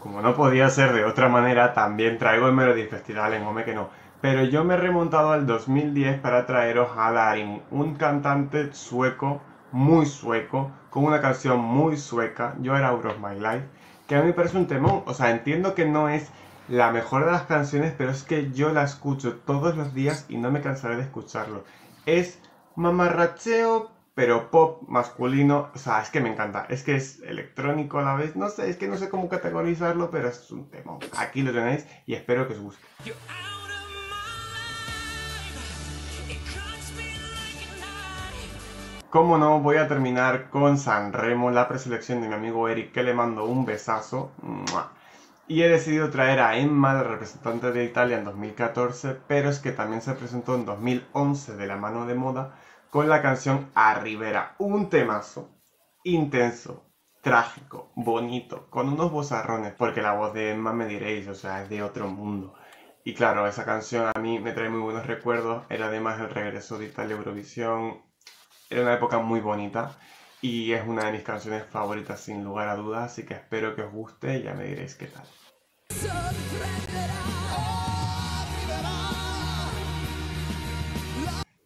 Como 0.00 0.22
no 0.22 0.34
podía 0.34 0.70
ser 0.70 0.94
de 0.94 1.04
otra 1.04 1.28
manera, 1.28 1.74
también 1.74 2.16
traigo 2.16 2.46
el 2.46 2.54
Melody 2.54 2.84
Festival 2.84 3.34
en 3.34 3.42
Home 3.42 3.64
que 3.64 3.74
no. 3.74 3.90
Pero 4.24 4.42
yo 4.42 4.64
me 4.64 4.72
he 4.72 4.78
remontado 4.78 5.32
al 5.32 5.46
2010 5.46 6.20
para 6.20 6.46
traeros 6.46 6.88
a 6.96 7.12
Darin, 7.12 7.60
un 7.70 7.94
cantante 7.94 8.72
sueco, 8.72 9.42
muy 9.70 10.06
sueco, 10.06 10.72
con 10.88 11.04
una 11.04 11.20
canción 11.20 11.60
muy 11.60 11.98
sueca, 11.98 12.56
Yo 12.60 12.74
era 12.74 12.88
Out 12.88 13.04
of 13.04 13.18
My 13.18 13.38
Life, 13.38 13.66
que 14.08 14.16
a 14.16 14.20
mí 14.20 14.28
me 14.28 14.32
parece 14.32 14.56
un 14.56 14.66
temón. 14.66 15.02
O 15.04 15.12
sea, 15.12 15.30
entiendo 15.30 15.74
que 15.74 15.84
no 15.84 16.08
es 16.08 16.30
la 16.68 16.90
mejor 16.90 17.26
de 17.26 17.32
las 17.32 17.42
canciones, 17.42 17.92
pero 17.98 18.12
es 18.12 18.22
que 18.22 18.50
yo 18.50 18.72
la 18.72 18.84
escucho 18.84 19.40
todos 19.40 19.76
los 19.76 19.92
días 19.92 20.24
y 20.30 20.38
no 20.38 20.50
me 20.50 20.62
cansaré 20.62 20.96
de 20.96 21.02
escucharlo. 21.02 21.64
Es 22.06 22.40
mamarracheo, 22.76 23.90
pero 24.14 24.50
pop 24.50 24.88
masculino, 24.88 25.68
o 25.74 25.78
sea, 25.78 26.00
es 26.00 26.08
que 26.08 26.22
me 26.22 26.30
encanta, 26.32 26.64
es 26.70 26.82
que 26.82 26.96
es 26.96 27.20
electrónico 27.24 27.98
a 27.98 28.02
la 28.02 28.14
vez, 28.14 28.36
no 28.36 28.48
sé, 28.48 28.70
es 28.70 28.78
que 28.78 28.88
no 28.88 28.96
sé 28.96 29.10
cómo 29.10 29.28
categorizarlo, 29.28 30.10
pero 30.10 30.28
es 30.28 30.50
un 30.50 30.70
tema. 30.70 30.96
Aquí 31.18 31.42
lo 31.42 31.52
tenéis 31.52 31.86
y 32.06 32.14
espero 32.14 32.48
que 32.48 32.54
os 32.54 32.60
guste. 32.60 32.86
Como 39.14 39.38
no, 39.38 39.60
voy 39.60 39.76
a 39.76 39.86
terminar 39.86 40.50
con 40.50 40.76
San 40.76 41.12
Remo, 41.12 41.52
la 41.52 41.68
preselección 41.68 42.20
de 42.20 42.26
mi 42.26 42.34
amigo 42.34 42.68
Eric, 42.68 42.90
que 42.90 43.04
le 43.04 43.14
mando 43.14 43.44
un 43.44 43.64
besazo. 43.64 44.32
Y 45.46 45.62
he 45.62 45.68
decidido 45.68 46.10
traer 46.10 46.40
a 46.40 46.56
Emma, 46.56 46.94
la 46.94 47.04
representante 47.04 47.70
de 47.70 47.84
Italia 47.84 48.18
en 48.18 48.24
2014, 48.24 49.16
pero 49.28 49.50
es 49.50 49.60
que 49.60 49.70
también 49.70 50.02
se 50.02 50.14
presentó 50.14 50.56
en 50.56 50.64
2011 50.64 51.54
de 51.54 51.66
la 51.68 51.76
mano 51.76 52.06
de 52.06 52.16
moda 52.16 52.58
con 52.90 53.08
la 53.08 53.22
canción 53.22 53.70
A 53.76 53.94
Rivera, 53.94 54.56
un 54.58 54.90
temazo 54.90 55.48
intenso, 56.02 56.90
trágico, 57.22 57.92
bonito, 57.94 58.68
con 58.68 58.88
unos 58.88 59.12
vozarrones, 59.12 59.74
porque 59.74 60.02
la 60.02 60.14
voz 60.14 60.34
de 60.34 60.50
Emma 60.50 60.72
me 60.72 60.88
diréis, 60.88 61.28
o 61.28 61.36
sea, 61.36 61.62
es 61.62 61.68
de 61.68 61.84
otro 61.84 62.08
mundo. 62.08 62.54
Y 63.04 63.14
claro, 63.14 63.46
esa 63.46 63.64
canción 63.64 64.10
a 64.12 64.18
mí 64.18 64.40
me 64.40 64.50
trae 64.50 64.70
muy 64.70 64.80
buenos 64.80 65.06
recuerdos. 65.06 65.64
Era 65.68 65.86
además 65.86 66.18
el 66.18 66.30
regreso 66.30 66.78
de 66.78 66.86
Italia 66.86 67.14
Eurovisión. 67.14 68.02
Era 68.74 68.82
una 68.82 68.94
época 68.94 69.20
muy 69.20 69.38
bonita 69.38 69.92
y 70.42 70.72
es 70.72 70.84
una 70.84 71.04
de 71.04 71.12
mis 71.12 71.22
canciones 71.22 71.64
favoritas 71.64 72.18
sin 72.18 72.42
lugar 72.42 72.68
a 72.68 72.74
dudas. 72.74 73.12
Así 73.12 73.24
que 73.24 73.34
espero 73.34 73.76
que 73.76 73.82
os 73.82 73.92
guste 73.92 74.38
y 74.38 74.42
ya 74.42 74.54
me 74.54 74.64
diréis 74.64 74.96
qué 74.96 75.06
tal. 75.06 75.22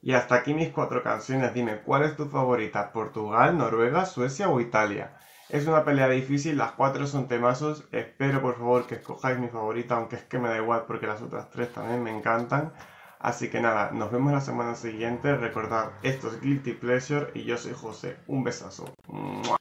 Y 0.02 0.12
hasta 0.12 0.34
aquí 0.34 0.52
mis 0.52 0.68
cuatro 0.68 1.02
canciones. 1.02 1.54
Dime, 1.54 1.80
¿cuál 1.80 2.02
es 2.02 2.14
tu 2.14 2.26
favorita? 2.26 2.92
¿Portugal, 2.92 3.56
Noruega, 3.56 4.04
Suecia 4.04 4.50
o 4.50 4.60
Italia? 4.60 5.16
Es 5.48 5.66
una 5.66 5.86
pelea 5.86 6.10
difícil, 6.10 6.58
las 6.58 6.72
cuatro 6.72 7.06
son 7.06 7.26
temazos. 7.26 7.88
Espero 7.90 8.42
por 8.42 8.58
favor 8.58 8.86
que 8.86 8.96
escojáis 8.96 9.38
mi 9.38 9.48
favorita, 9.48 9.96
aunque 9.96 10.16
es 10.16 10.24
que 10.24 10.38
me 10.38 10.50
da 10.50 10.58
igual 10.58 10.84
porque 10.86 11.06
las 11.06 11.22
otras 11.22 11.48
tres 11.48 11.72
también 11.72 12.02
me 12.02 12.14
encantan. 12.14 12.74
Así 13.20 13.48
que 13.50 13.60
nada, 13.60 13.90
nos 13.90 14.12
vemos 14.12 14.32
la 14.32 14.40
semana 14.40 14.74
siguiente. 14.74 15.36
Recordad, 15.36 15.90
esto 16.02 16.28
es 16.28 16.40
Guilty 16.40 16.72
Pleasure 16.74 17.30
y 17.34 17.44
yo 17.44 17.56
soy 17.56 17.72
José. 17.74 18.16
Un 18.28 18.44
besazo. 18.44 18.94
¡Mua! 19.08 19.56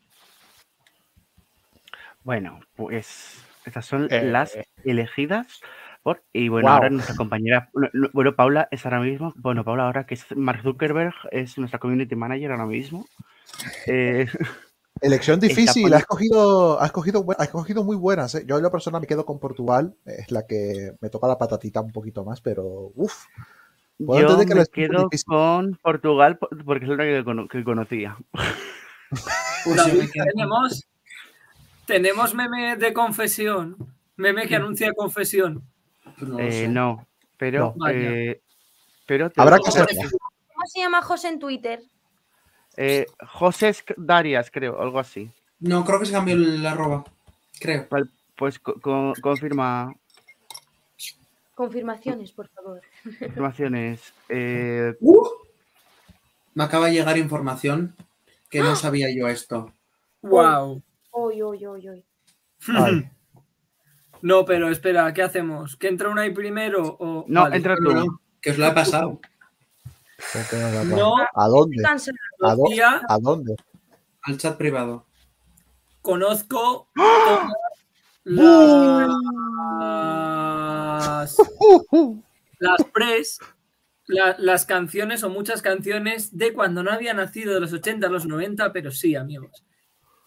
Bueno, 2.23 2.59
pues 2.75 3.43
estas 3.65 3.85
son 3.85 4.07
Eh, 4.11 4.23
las 4.23 4.55
eh. 4.55 4.65
elegidas 4.83 5.61
por. 6.03 6.23
Y 6.33 6.49
bueno, 6.49 6.69
ahora 6.69 6.89
nuestra 6.89 7.15
compañera. 7.15 7.69
no, 7.73 7.89
no, 7.93 8.09
Bueno, 8.13 8.35
Paula 8.35 8.67
es 8.71 8.85
ahora 8.85 8.99
mismo. 8.99 9.33
Bueno, 9.37 9.63
Paula, 9.63 9.85
ahora 9.85 10.05
que 10.05 10.13
es 10.13 10.25
Mark 10.35 10.61
Zuckerberg, 10.61 11.15
es 11.31 11.57
nuestra 11.57 11.79
community 11.79 12.15
manager 12.15 12.51
ahora 12.51 12.65
mismo. 12.65 13.05
Eh, 13.87 14.27
Elección 15.01 15.39
difícil, 15.39 15.93
has 15.93 16.01
escogido, 16.01 16.79
has 16.79 16.87
escogido, 16.87 17.23
bu- 17.25 17.35
has 17.37 17.47
escogido 17.47 17.83
muy 17.83 17.95
buenas. 17.95 18.33
¿eh? 18.35 18.43
Yo 18.47 18.57
en 18.57 18.63
la 18.63 18.71
persona 18.71 18.99
me 18.99 19.07
quedo 19.07 19.25
con 19.25 19.39
Portugal, 19.39 19.95
es 20.05 20.31
la 20.31 20.45
que 20.47 20.91
me 21.01 21.09
toca 21.09 21.27
la 21.27 21.37
patatita 21.37 21.81
un 21.81 21.91
poquito 21.91 22.23
más, 22.23 22.41
pero 22.41 22.91
uff. 22.95 23.25
Yo 23.99 24.37
que 24.45 24.53
me 24.55 24.65
quedo 24.67 25.03
difícil. 25.05 25.25
con 25.27 25.75
Portugal 25.81 26.37
po- 26.37 26.49
porque 26.65 26.85
es 26.85 26.89
la 26.91 26.97
que, 26.97 27.23
cono- 27.23 27.47
que 27.47 27.63
conocía. 27.63 28.17
David, 29.65 30.09
tenemos, 30.13 30.87
tenemos 31.85 32.33
meme 32.35 32.75
de 32.77 32.93
confesión. 32.93 33.75
Meme 34.15 34.47
que 34.47 34.55
anuncia 34.55 34.91
confesión. 34.93 35.63
Eh, 36.39 36.67
no, 36.67 37.07
pero. 37.37 37.59
No. 37.59 37.73
Vaya. 37.77 37.99
eh, 37.99 38.41
pero 39.05 39.29
te 39.29 39.41
Habrá 39.41 39.57
que 39.59 39.69
hacerlo. 39.69 39.87
¿Cómo 40.53 40.65
se 40.67 40.79
llama 40.79 41.01
José 41.01 41.29
en 41.29 41.39
Twitter? 41.39 41.81
Eh, 42.77 43.05
José 43.27 43.73
Darias, 43.97 44.49
creo, 44.51 44.79
algo 44.81 44.99
así. 44.99 45.31
No, 45.59 45.83
creo 45.83 45.99
que 45.99 46.05
se 46.05 46.11
cambió 46.13 46.35
el 46.35 46.65
arroba. 46.65 47.03
Creo. 47.59 47.87
Vale, 47.89 48.05
Pues 48.35 48.59
co- 48.59 48.79
co- 48.79 49.13
confirma 49.21 49.91
Confirmaciones, 51.55 52.31
por 52.33 52.47
favor. 52.49 52.81
informaciones. 53.19 54.13
Eh, 54.29 54.93
Me 56.53 56.63
acaba 56.63 56.85
de 56.87 56.93
llegar 56.93 57.17
información 57.17 57.95
que 58.49 58.61
no 58.61 58.75
sabía 58.75 59.07
yo 59.15 59.27
esto. 59.27 59.73
Wow. 60.21 60.81
Uy, 61.11 61.41
uy, 61.43 61.67
uy, 61.67 61.89
uy. 61.89 62.05
No, 64.21 64.45
pero 64.45 64.69
espera, 64.69 65.13
¿qué 65.13 65.21
hacemos? 65.23 65.75
¿Que 65.75 65.87
entra 65.87 66.09
una 66.09 66.23
ahí 66.23 66.31
primero? 66.31 66.97
O... 66.99 67.25
No, 67.27 67.41
Vale. 67.43 67.57
entra 67.57 67.75
tú. 67.75 68.19
Que 68.41 68.51
os 68.51 68.57
lo 68.57 68.65
ha 68.67 68.73
pasado. 68.73 69.19
No. 70.85 71.15
¿A 71.33 71.47
dónde? 71.47 71.83
¿A, 71.85 71.95
dó- 72.55 72.65
Sofía. 72.67 73.01
¿A 73.07 73.17
dónde? 73.19 73.55
Al 74.23 74.37
chat 74.37 74.57
privado. 74.57 75.05
Conozco 76.01 76.89
¡Ah! 76.97 77.49
las, 78.23 79.19
las 82.59 82.83
pres, 82.93 83.39
la- 84.07 84.35
las 84.39 84.65
canciones 84.65 85.23
o 85.23 85.29
muchas 85.29 85.61
canciones 85.61 86.37
de 86.37 86.53
cuando 86.53 86.83
no 86.83 86.91
había 86.91 87.13
nacido 87.13 87.53
de 87.53 87.59
los 87.59 87.73
80 87.73 88.07
a 88.07 88.09
los 88.09 88.25
90, 88.25 88.71
pero 88.73 88.91
sí, 88.91 89.15
amigos. 89.15 89.63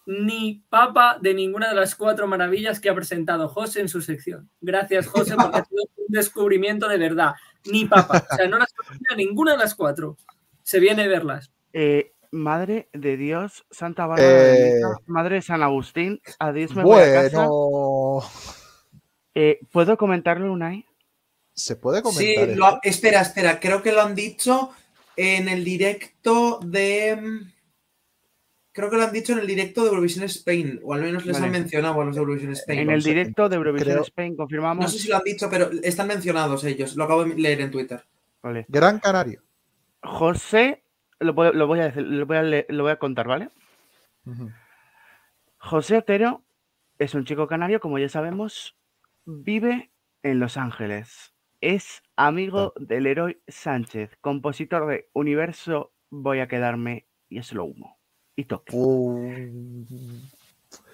Ni 0.06 0.64
papa 0.70 1.18
de 1.20 1.34
ninguna 1.34 1.68
de 1.68 1.74
las 1.74 1.94
cuatro 1.94 2.26
maravillas 2.26 2.80
que 2.80 2.88
ha 2.90 2.94
presentado 2.94 3.48
José 3.48 3.80
en 3.80 3.88
su 3.88 4.00
sección. 4.00 4.50
Gracias, 4.60 5.06
José, 5.06 5.34
porque 5.36 5.58
ha 5.58 5.64
sido 5.64 5.82
un 5.96 6.06
descubrimiento 6.08 6.88
de 6.88 6.98
verdad. 6.98 7.34
Ni 7.66 7.84
papa. 7.86 8.24
O 8.32 8.36
sea, 8.36 8.46
no 8.48 8.58
las 8.58 8.72
conocía 8.72 9.16
ninguna 9.16 9.52
de 9.52 9.58
las 9.58 9.74
cuatro. 9.74 10.16
Se 10.62 10.78
viene 10.80 11.02
a 11.04 11.08
verlas. 11.08 11.50
eh, 11.72 12.12
Madre 12.32 12.88
de 12.92 13.16
Dios, 13.16 13.66
Santa 13.72 14.06
Bárbara 14.06 14.56
Eh, 14.56 14.80
Madre 15.06 15.34
de 15.36 15.42
San 15.42 15.62
Agustín, 15.64 16.20
adiós 16.38 16.74
me 16.76 16.84
voy 16.84 17.02
a 17.02 17.12
casa. 17.12 17.46
Bueno, 17.48 18.22
Eh, 19.34 19.58
¿Puedo 19.72 19.96
comentarlo, 19.96 20.52
Unai? 20.52 20.84
se 21.54 21.74
puede 21.76 21.98
Sí, 21.98 22.02
comentar. 22.34 22.46
lo 22.48 22.52
esto? 22.52 22.66
ha- 22.66 22.80
espera, 22.84 23.20
espera, 23.20 23.58
creo 23.60 23.82
que 23.82 23.92
lo 23.92 24.00
han 24.02 24.14
dicho 24.14 24.70
en 25.16 25.48
el 25.48 25.64
directo 25.64 26.60
de. 26.64 27.18
Creo 28.72 28.88
que 28.88 28.96
lo 28.96 29.02
han 29.02 29.12
dicho 29.12 29.32
en 29.32 29.40
el 29.40 29.46
directo 29.48 29.82
de 29.82 29.88
Eurovisión 29.88 30.24
Spain, 30.26 30.78
o 30.84 30.94
al 30.94 31.02
menos 31.02 31.26
les 31.26 31.34
Vale. 31.34 31.46
han 31.46 31.52
mencionado 31.52 32.00
a 32.00 32.04
los 32.04 32.14
de 32.14 32.20
Eurovisión 32.20 32.52
Spain. 32.52 32.78
En 32.80 32.90
el 32.90 33.02
directo 33.02 33.48
de 33.48 33.56
Eurovisión 33.56 33.90
creo- 33.94 34.02
Spain 34.04 34.36
confirmamos. 34.36 34.84
No 34.84 34.88
sé 34.88 34.98
si 35.00 35.08
lo 35.08 35.16
han 35.16 35.24
dicho, 35.24 35.48
pero 35.50 35.70
están 35.82 36.06
mencionados 36.06 36.62
ellos. 36.64 36.94
Lo 36.96 37.04
acabo 37.04 37.24
de 37.24 37.34
leer 37.34 37.60
en 37.62 37.70
Twitter. 37.72 38.04
Vale. 38.42 38.66
Gran 38.68 39.00
Canario. 39.00 39.42
José, 40.02 40.84
lo 41.18 41.34
voy, 41.34 41.50
lo 41.52 41.66
voy 41.66 41.80
a 41.80 41.84
decir, 41.84 42.02
lo 42.02 42.26
voy 42.26 42.36
a, 42.36 42.42
le- 42.42 42.66
lo 42.68 42.84
voy 42.84 42.92
a 42.92 42.96
contar, 42.98 43.26
¿vale? 43.26 43.48
José 45.58 45.98
Otero 45.98 46.42
es 46.98 47.14
un 47.14 47.24
chico 47.24 47.46
canario, 47.46 47.80
como 47.80 47.98
ya 47.98 48.08
sabemos, 48.08 48.76
vive 49.26 49.90
en 50.22 50.38
Los 50.40 50.56
Ángeles. 50.56 51.34
Es 51.60 52.02
amigo 52.16 52.72
del 52.78 53.06
héroe 53.06 53.40
Sánchez, 53.48 54.16
compositor 54.20 54.86
de 54.86 55.08
Universo 55.12 55.92
Voy 56.12 56.40
a 56.40 56.48
quedarme 56.48 57.06
y 57.28 57.38
es 57.38 57.52
lo 57.52 57.64
humo. 57.64 57.99
Y 58.36 58.44
toque. 58.44 58.74
Uh, 58.76 59.52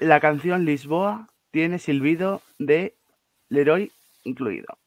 La 0.00 0.20
canción 0.20 0.64
Lisboa 0.64 1.28
tiene 1.50 1.78
silbido 1.78 2.42
de 2.58 2.96
Leroy 3.48 3.92
incluido. 4.24 4.78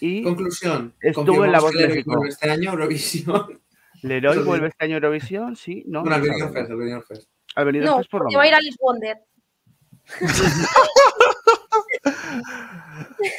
Y 0.00 0.22
Conclusión. 0.22 0.94
estuvo 1.00 1.44
en 1.44 1.52
La 1.52 1.60
Voz 1.60 1.74
Leroy 1.74 1.96
México. 1.96 2.10
vuelve 2.16 2.28
Este 2.30 2.50
año 2.50 2.70
Eurovisión. 2.72 3.60
Leroy 4.02 4.36
Eso 4.36 4.44
vuelve 4.44 4.66
sí. 4.66 4.70
este 4.72 4.84
año 4.84 4.94
a 4.94 4.98
Eurovisión, 4.98 5.56
sí, 5.56 5.84
no. 5.86 6.00
Bueno, 6.00 6.16
al 6.16 6.26
sabemos. 6.26 6.52
Fest, 6.52 6.70
al 6.70 6.76
Benidorm 6.76 7.02
Fest. 7.04 7.28
Al 7.54 7.64
Benidorm 7.66 7.90
No, 7.90 7.96
Fest 7.98 8.10
por 8.10 8.22
porque 8.22 8.36
va 8.36 8.42
a 8.42 8.48
ir. 8.48 8.54
Alice 8.54 8.76
Wonder. 8.80 9.18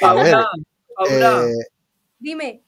A 0.02 0.14
ver, 0.14 0.36
Paula, 0.96 1.44
eh, 1.48 1.68
Dime. 2.20 2.64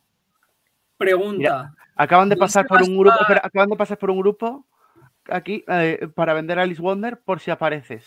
pregunta. 0.97 1.73
Acaban 1.95 2.27
de 2.27 2.35
¿No 2.35 2.39
pasar 2.39 2.67
por 2.67 2.79
a 2.81 2.83
un 2.83 2.97
grupo, 2.97 3.15
acaban 3.41 3.69
de 3.69 3.75
pasar 3.77 3.97
por 3.97 4.09
un 4.09 4.19
grupo 4.19 4.65
aquí 5.29 5.63
eh, 5.67 6.07
para 6.15 6.33
vender 6.33 6.59
a 6.59 6.63
Alice 6.63 6.81
Wonder 6.81 7.19
por 7.21 7.39
si 7.39 7.51
apareces. 7.51 8.03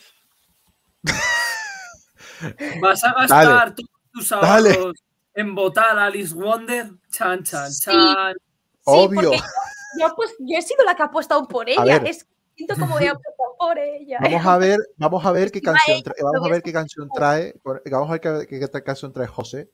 ¿Vas 2.81 3.03
a 3.05 3.13
Dale. 3.13 3.27
gastar 3.29 3.75
todos 3.75 3.91
tus 4.13 4.29
Dale. 4.31 4.71
ahorros 4.75 5.03
en 5.35 5.55
votar 5.55 5.99
a 5.99 6.07
Alice 6.07 6.35
Wonder? 6.35 6.91
Chan, 7.11 7.43
chan, 7.43 7.71
Sí. 7.73 7.91
chan. 7.91 8.35
Sí, 8.35 8.39
obvio. 8.85 9.31
porque 9.31 9.37
yo, 9.39 10.09
yo, 10.09 10.15
pues, 10.17 10.35
yo 10.39 10.59
he 10.59 10.63
sido 10.63 10.85
la 10.85 10.95
que 10.95 11.03
ha 11.03 11.07
apostado 11.07 11.47
por 11.47 11.69
ella. 11.69 11.97
Es 11.99 12.27
siento 12.57 12.75
como 12.77 12.99
he 12.99 13.09
apostado 13.09 13.57
por 13.59 13.79
ella. 13.79 14.19
Vamos 14.21 14.47
a 14.47 14.59
ver, 14.59 14.79
vamos 14.97 15.25
a 15.27 15.33
ver 15.33 15.51
qué 15.51 15.61
canción 15.63 16.03
trae, 16.03 16.17
vamos 16.23 16.47
a 16.49 16.51
ver 16.53 16.63
qué 16.63 16.73
canción 16.73 17.09
trae, 17.15 17.55
vamos 17.91 18.09
a 18.09 18.13
ver 18.13 18.21
qué, 18.21 18.47
qué- 18.49 18.69
qué 18.71 18.83
canción 18.83 19.13
trae 19.13 19.27
José, 19.27 19.71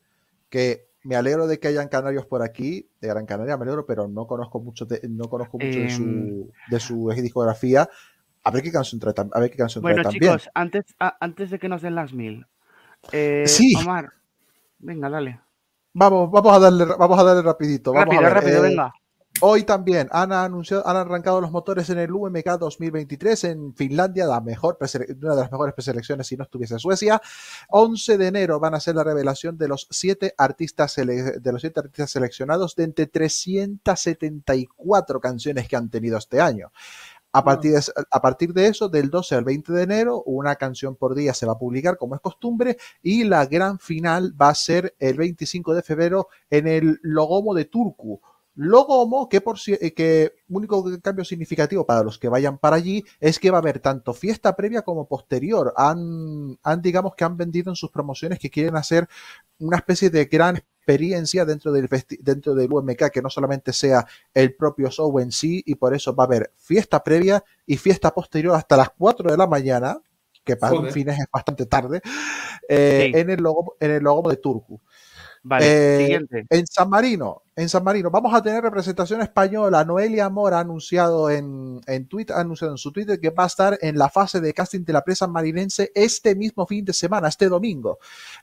que 0.50 0.88
me 1.04 1.16
alegro 1.16 1.46
de 1.46 1.58
que 1.60 1.68
hayan 1.68 1.88
canarios 1.88 2.26
por 2.26 2.42
aquí, 2.42 2.88
de 3.00 3.08
Gran 3.08 3.26
Canaria 3.26 3.56
me 3.56 3.62
alegro, 3.64 3.86
pero 3.86 4.08
no 4.08 4.26
conozco 4.26 4.60
mucho 4.60 4.84
de, 4.86 5.00
no 5.08 5.28
conozco 5.28 5.58
mucho 5.58 5.78
de 5.80 5.84
Em. 5.84 5.90
su 5.90 6.50
de 6.70 6.80
su 6.80 7.10
discografía. 7.10 7.88
A 8.42 8.50
ver 8.50 8.62
qué 8.62 8.72
canción 8.72 9.00
trae, 9.00 9.14
a 9.32 9.40
ver 9.40 9.50
qué 9.50 9.56
canción 9.56 9.82
Bueno, 9.82 10.02
trae 10.02 10.12
también. 10.18 10.38
antes, 10.54 10.84
a- 10.98 11.16
antes 11.20 11.50
de 11.50 11.58
que 11.58 11.68
nos 11.68 11.82
den 11.82 11.94
las 11.94 12.12
mil. 12.12 12.46
eh, 13.12 13.44
Sí. 13.46 13.74
Omar, 13.76 14.12
venga, 14.78 15.08
dale. 15.10 15.40
Vamos, 15.92 16.30
vamos 16.30 16.52
a 16.56 16.58
darle, 16.58 16.84
vamos 16.86 17.18
a 17.18 17.22
darle 17.22 17.42
rapidito. 17.42 17.92
Vamos 17.92 18.06
rápido, 18.06 18.20
a 18.20 18.24
ver, 18.24 18.34
rápido, 18.34 18.58
eh, 18.64 18.68
venga. 18.68 18.92
Hoy 19.40 19.64
también 19.64 20.08
han 20.12 20.30
anunciado, 20.32 20.86
han 20.86 20.96
arrancado 20.96 21.40
los 21.40 21.50
motores 21.50 21.90
en 21.90 21.98
el 21.98 22.12
UMK 22.12 22.56
2023 22.56 23.42
en 23.44 23.74
Finlandia, 23.74 24.26
la 24.26 24.40
mejor 24.40 24.78
una 24.80 25.34
de 25.34 25.40
las 25.40 25.50
mejores 25.50 25.74
preselecciones 25.74 26.28
si 26.28 26.36
no 26.36 26.44
estuviese 26.44 26.78
Suecia. 26.78 27.20
11 27.68 28.16
de 28.16 28.28
enero 28.28 28.60
van 28.60 28.74
a 28.74 28.80
ser 28.80 28.94
la 28.94 29.02
revelación 29.02 29.58
de 29.58 29.66
los 29.66 29.88
siete 29.90 30.34
artistas 30.38 30.94
de 30.94 31.52
los 31.52 31.60
siete 31.60 31.80
artistas 31.80 32.10
seleccionados 32.10 32.76
de 32.76 32.84
entre 32.84 33.08
374 33.08 35.20
canciones 35.20 35.66
que 35.66 35.76
han 35.76 35.90
tenido 35.90 36.16
este 36.16 36.40
año. 36.40 36.70
A 37.32 37.42
partir, 37.42 37.72
de, 37.72 37.82
a 38.12 38.22
partir 38.22 38.52
de 38.52 38.68
eso, 38.68 38.88
del 38.88 39.10
12 39.10 39.34
al 39.34 39.42
20 39.42 39.72
de 39.72 39.82
enero, 39.82 40.22
una 40.22 40.54
canción 40.54 40.94
por 40.94 41.16
día 41.16 41.34
se 41.34 41.46
va 41.46 41.54
a 41.54 41.58
publicar 41.58 41.98
como 41.98 42.14
es 42.14 42.20
costumbre 42.20 42.76
y 43.02 43.24
la 43.24 43.46
gran 43.46 43.80
final 43.80 44.32
va 44.40 44.50
a 44.50 44.54
ser 44.54 44.94
el 45.00 45.16
25 45.16 45.74
de 45.74 45.82
febrero 45.82 46.28
en 46.48 46.68
el 46.68 47.00
Logomo 47.02 47.52
de 47.52 47.64
Turku, 47.64 48.20
Logomo, 48.56 49.28
que 49.28 49.40
por 49.40 49.58
si- 49.58 49.72
eh, 49.74 49.92
que 49.94 50.32
único 50.48 50.84
cambio 51.02 51.24
significativo 51.24 51.84
para 51.84 52.04
los 52.04 52.18
que 52.18 52.28
vayan 52.28 52.58
para 52.58 52.76
allí 52.76 53.04
es 53.20 53.38
que 53.38 53.50
va 53.50 53.58
a 53.58 53.60
haber 53.60 53.80
tanto 53.80 54.14
fiesta 54.14 54.54
previa 54.54 54.82
como 54.82 55.08
posterior. 55.08 55.72
Han, 55.76 56.58
han 56.62 56.80
digamos 56.82 57.14
que 57.16 57.24
han 57.24 57.36
vendido 57.36 57.70
en 57.70 57.76
sus 57.76 57.90
promociones 57.90 58.38
que 58.38 58.50
quieren 58.50 58.76
hacer 58.76 59.08
una 59.58 59.78
especie 59.78 60.08
de 60.10 60.26
gran 60.26 60.56
experiencia 60.56 61.44
dentro 61.44 61.72
del 61.72 61.88
dentro 62.20 62.54
del 62.54 62.70
UMK 62.72 63.10
que 63.10 63.22
no 63.22 63.30
solamente 63.30 63.72
sea 63.72 64.06
el 64.34 64.54
propio 64.54 64.90
show 64.90 65.18
en 65.18 65.32
sí 65.32 65.62
y 65.64 65.74
por 65.76 65.94
eso 65.94 66.14
va 66.14 66.24
a 66.24 66.26
haber 66.26 66.52
fiesta 66.56 67.02
previa 67.02 67.42
y 67.66 67.76
fiesta 67.78 68.12
posterior 68.12 68.54
hasta 68.54 68.76
las 68.76 68.90
4 68.90 69.30
de 69.30 69.36
la 69.36 69.46
mañana 69.46 69.98
que 70.44 70.56
para 70.56 70.74
un 70.74 70.80
Joder. 70.80 70.92
fines 70.92 71.18
es 71.18 71.26
bastante 71.32 71.64
tarde 71.64 72.02
eh, 72.68 73.10
Sí. 73.14 73.18
en 73.18 73.30
el 73.30 73.42
logo 73.42 73.76
en 73.80 73.90
el 73.92 74.02
logo 74.02 74.28
de 74.28 74.36
Turku 74.36 74.78
Vale, 75.46 75.66
eh, 75.66 75.98
siguiente. 75.98 76.46
En 76.48 76.66
San 76.66 76.88
Marino, 76.88 77.42
en 77.54 77.68
San 77.68 77.84
Marino, 77.84 78.10
vamos 78.10 78.32
a 78.32 78.42
tener 78.42 78.62
representación 78.62 79.20
española. 79.20 79.84
Noelia 79.84 80.30
Mora 80.30 80.56
ha 80.56 80.60
anunciado 80.60 81.28
en, 81.28 81.82
en, 81.86 82.06
Twitter, 82.06 82.34
ha 82.34 82.40
anunciado 82.40 82.72
en 82.72 82.78
su 82.78 82.90
Twitter 82.90 83.20
que 83.20 83.28
va 83.28 83.44
a 83.44 83.46
estar 83.46 83.78
en 83.82 83.98
la 83.98 84.08
fase 84.08 84.40
de 84.40 84.54
casting 84.54 84.84
de 84.86 84.94
la 84.94 85.04
presa 85.04 85.26
marinense 85.26 85.92
este 85.94 86.34
mismo 86.34 86.66
fin 86.66 86.86
de 86.86 86.94
semana, 86.94 87.28
este 87.28 87.50
domingo. 87.50 87.98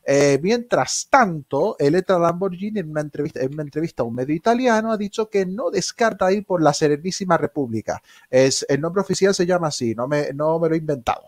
Eh, 0.06 0.40
mientras 0.44 1.08
tanto, 1.10 1.76
Elettra 1.80 2.20
Lamborghini 2.20 2.82
en 2.82 2.92
una, 2.92 3.02
entrevista, 3.02 3.42
en 3.42 3.52
una 3.56 3.64
entrevista 3.64 4.04
a 4.04 4.06
un 4.06 4.14
medio 4.14 4.36
italiano 4.36 4.92
ha 4.92 4.98
dicho 4.98 5.28
que 5.28 5.48
no 5.48 5.72
descarta 5.72 6.32
ir 6.32 6.46
por 6.46 6.62
la 6.62 6.72
Serenísima 6.72 7.36
República. 7.36 8.00
Es, 8.30 8.64
el 8.70 8.80
nombre 8.80 9.02
oficial 9.02 9.34
se 9.34 9.48
llama 9.48 9.70
así, 9.70 9.96
no 9.96 10.08
me, 10.08 10.34
no 10.34 10.60
me 10.60 10.70
lo 10.70 10.76
he 10.76 10.78
inventado. 10.78 11.24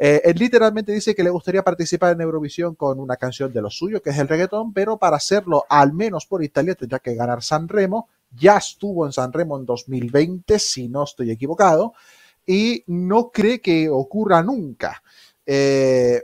Eh, 0.00 0.20
él 0.24 0.36
literalmente 0.38 0.92
dice 0.92 1.14
que 1.14 1.24
le 1.24 1.30
gustaría 1.30 1.62
participar 1.64 2.12
en 2.12 2.20
Eurovisión 2.20 2.74
con 2.76 3.00
una 3.00 3.16
canción 3.16 3.52
de 3.52 3.60
lo 3.60 3.68
suyo, 3.70 4.00
que 4.00 4.10
es 4.10 4.18
el 4.18 4.28
reggaetón, 4.28 4.72
pero 4.72 4.96
para 4.96 5.16
hacerlo 5.16 5.64
al 5.68 5.92
menos 5.92 6.24
por 6.26 6.44
Italia 6.44 6.74
tendrá 6.74 7.00
que 7.00 7.14
ganar 7.14 7.42
Sanremo. 7.42 8.08
Ya 8.36 8.58
estuvo 8.58 9.06
en 9.06 9.12
Sanremo 9.12 9.58
en 9.58 9.66
2020, 9.66 10.58
si 10.58 10.88
no 10.88 11.02
estoy 11.04 11.30
equivocado, 11.30 11.94
y 12.46 12.84
no 12.86 13.30
cree 13.30 13.60
que 13.60 13.88
ocurra 13.88 14.42
nunca. 14.42 15.02
Eh, 15.44 16.22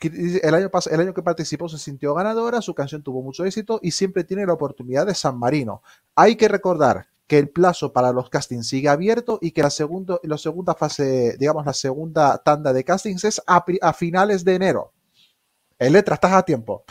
el, 0.00 0.54
año 0.54 0.68
pas- 0.70 0.90
el 0.92 1.00
año 1.00 1.14
que 1.14 1.22
participó 1.22 1.68
se 1.68 1.78
sintió 1.78 2.12
ganadora, 2.14 2.60
su 2.60 2.74
canción 2.74 3.02
tuvo 3.02 3.22
mucho 3.22 3.44
éxito 3.44 3.78
y 3.82 3.92
siempre 3.92 4.24
tiene 4.24 4.44
la 4.44 4.52
oportunidad 4.52 5.06
de 5.06 5.14
San 5.14 5.38
Marino. 5.38 5.82
Hay 6.14 6.36
que 6.36 6.48
recordar 6.48 7.06
que 7.26 7.38
el 7.38 7.48
plazo 7.50 7.92
para 7.92 8.12
los 8.12 8.30
castings 8.30 8.68
sigue 8.68 8.88
abierto 8.88 9.38
y 9.42 9.50
que 9.52 9.62
la, 9.62 9.70
segundo, 9.70 10.20
la 10.22 10.38
segunda 10.38 10.74
fase, 10.74 11.36
digamos, 11.38 11.66
la 11.66 11.72
segunda 11.72 12.38
tanda 12.38 12.72
de 12.72 12.84
castings 12.84 13.24
es 13.24 13.42
a, 13.46 13.64
a 13.82 13.92
finales 13.92 14.44
de 14.44 14.54
enero. 14.54 14.92
En 15.78 15.92
letra, 15.92 16.14
estás 16.14 16.32
a 16.32 16.42
tiempo. 16.44 16.84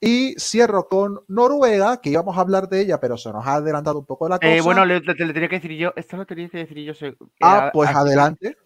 Y 0.00 0.34
cierro 0.38 0.88
con 0.88 1.20
Noruega, 1.26 2.00
que 2.00 2.10
íbamos 2.10 2.36
a 2.36 2.40
hablar 2.42 2.68
de 2.68 2.80
ella, 2.80 3.00
pero 3.00 3.16
se 3.16 3.32
nos 3.32 3.46
ha 3.46 3.54
adelantado 3.54 3.98
un 3.98 4.04
poco 4.06 4.28
la 4.28 4.38
cosa. 4.38 4.48
Eh, 4.54 4.60
bueno, 4.60 4.84
le, 4.84 5.00
lo 5.00 5.14
tenía 5.14 5.48
que 5.48 5.56
decir 5.56 5.72
yo. 5.72 5.92
Esto 5.96 6.16
lo 6.16 6.26
tenía 6.26 6.48
que 6.48 6.58
decir 6.58 6.78
yo. 6.78 6.94
se- 6.94 7.16
Ah, 7.40 7.70
pues 7.72 7.88
aquí 7.90 7.98
adelante. 7.98 8.56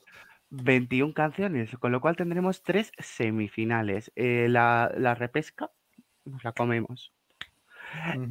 21 0.51 1.15
canciones, 1.15 1.71
con 1.79 1.93
lo 1.93 2.01
cual 2.01 2.17
tendremos 2.17 2.63
tres 2.63 2.91
semifinales. 2.99 4.11
Eh, 4.17 4.47
la, 4.49 4.93
la 4.97 5.15
repesca 5.15 5.71
nos 6.25 6.43
la 6.45 6.53
comemos. 6.53 7.13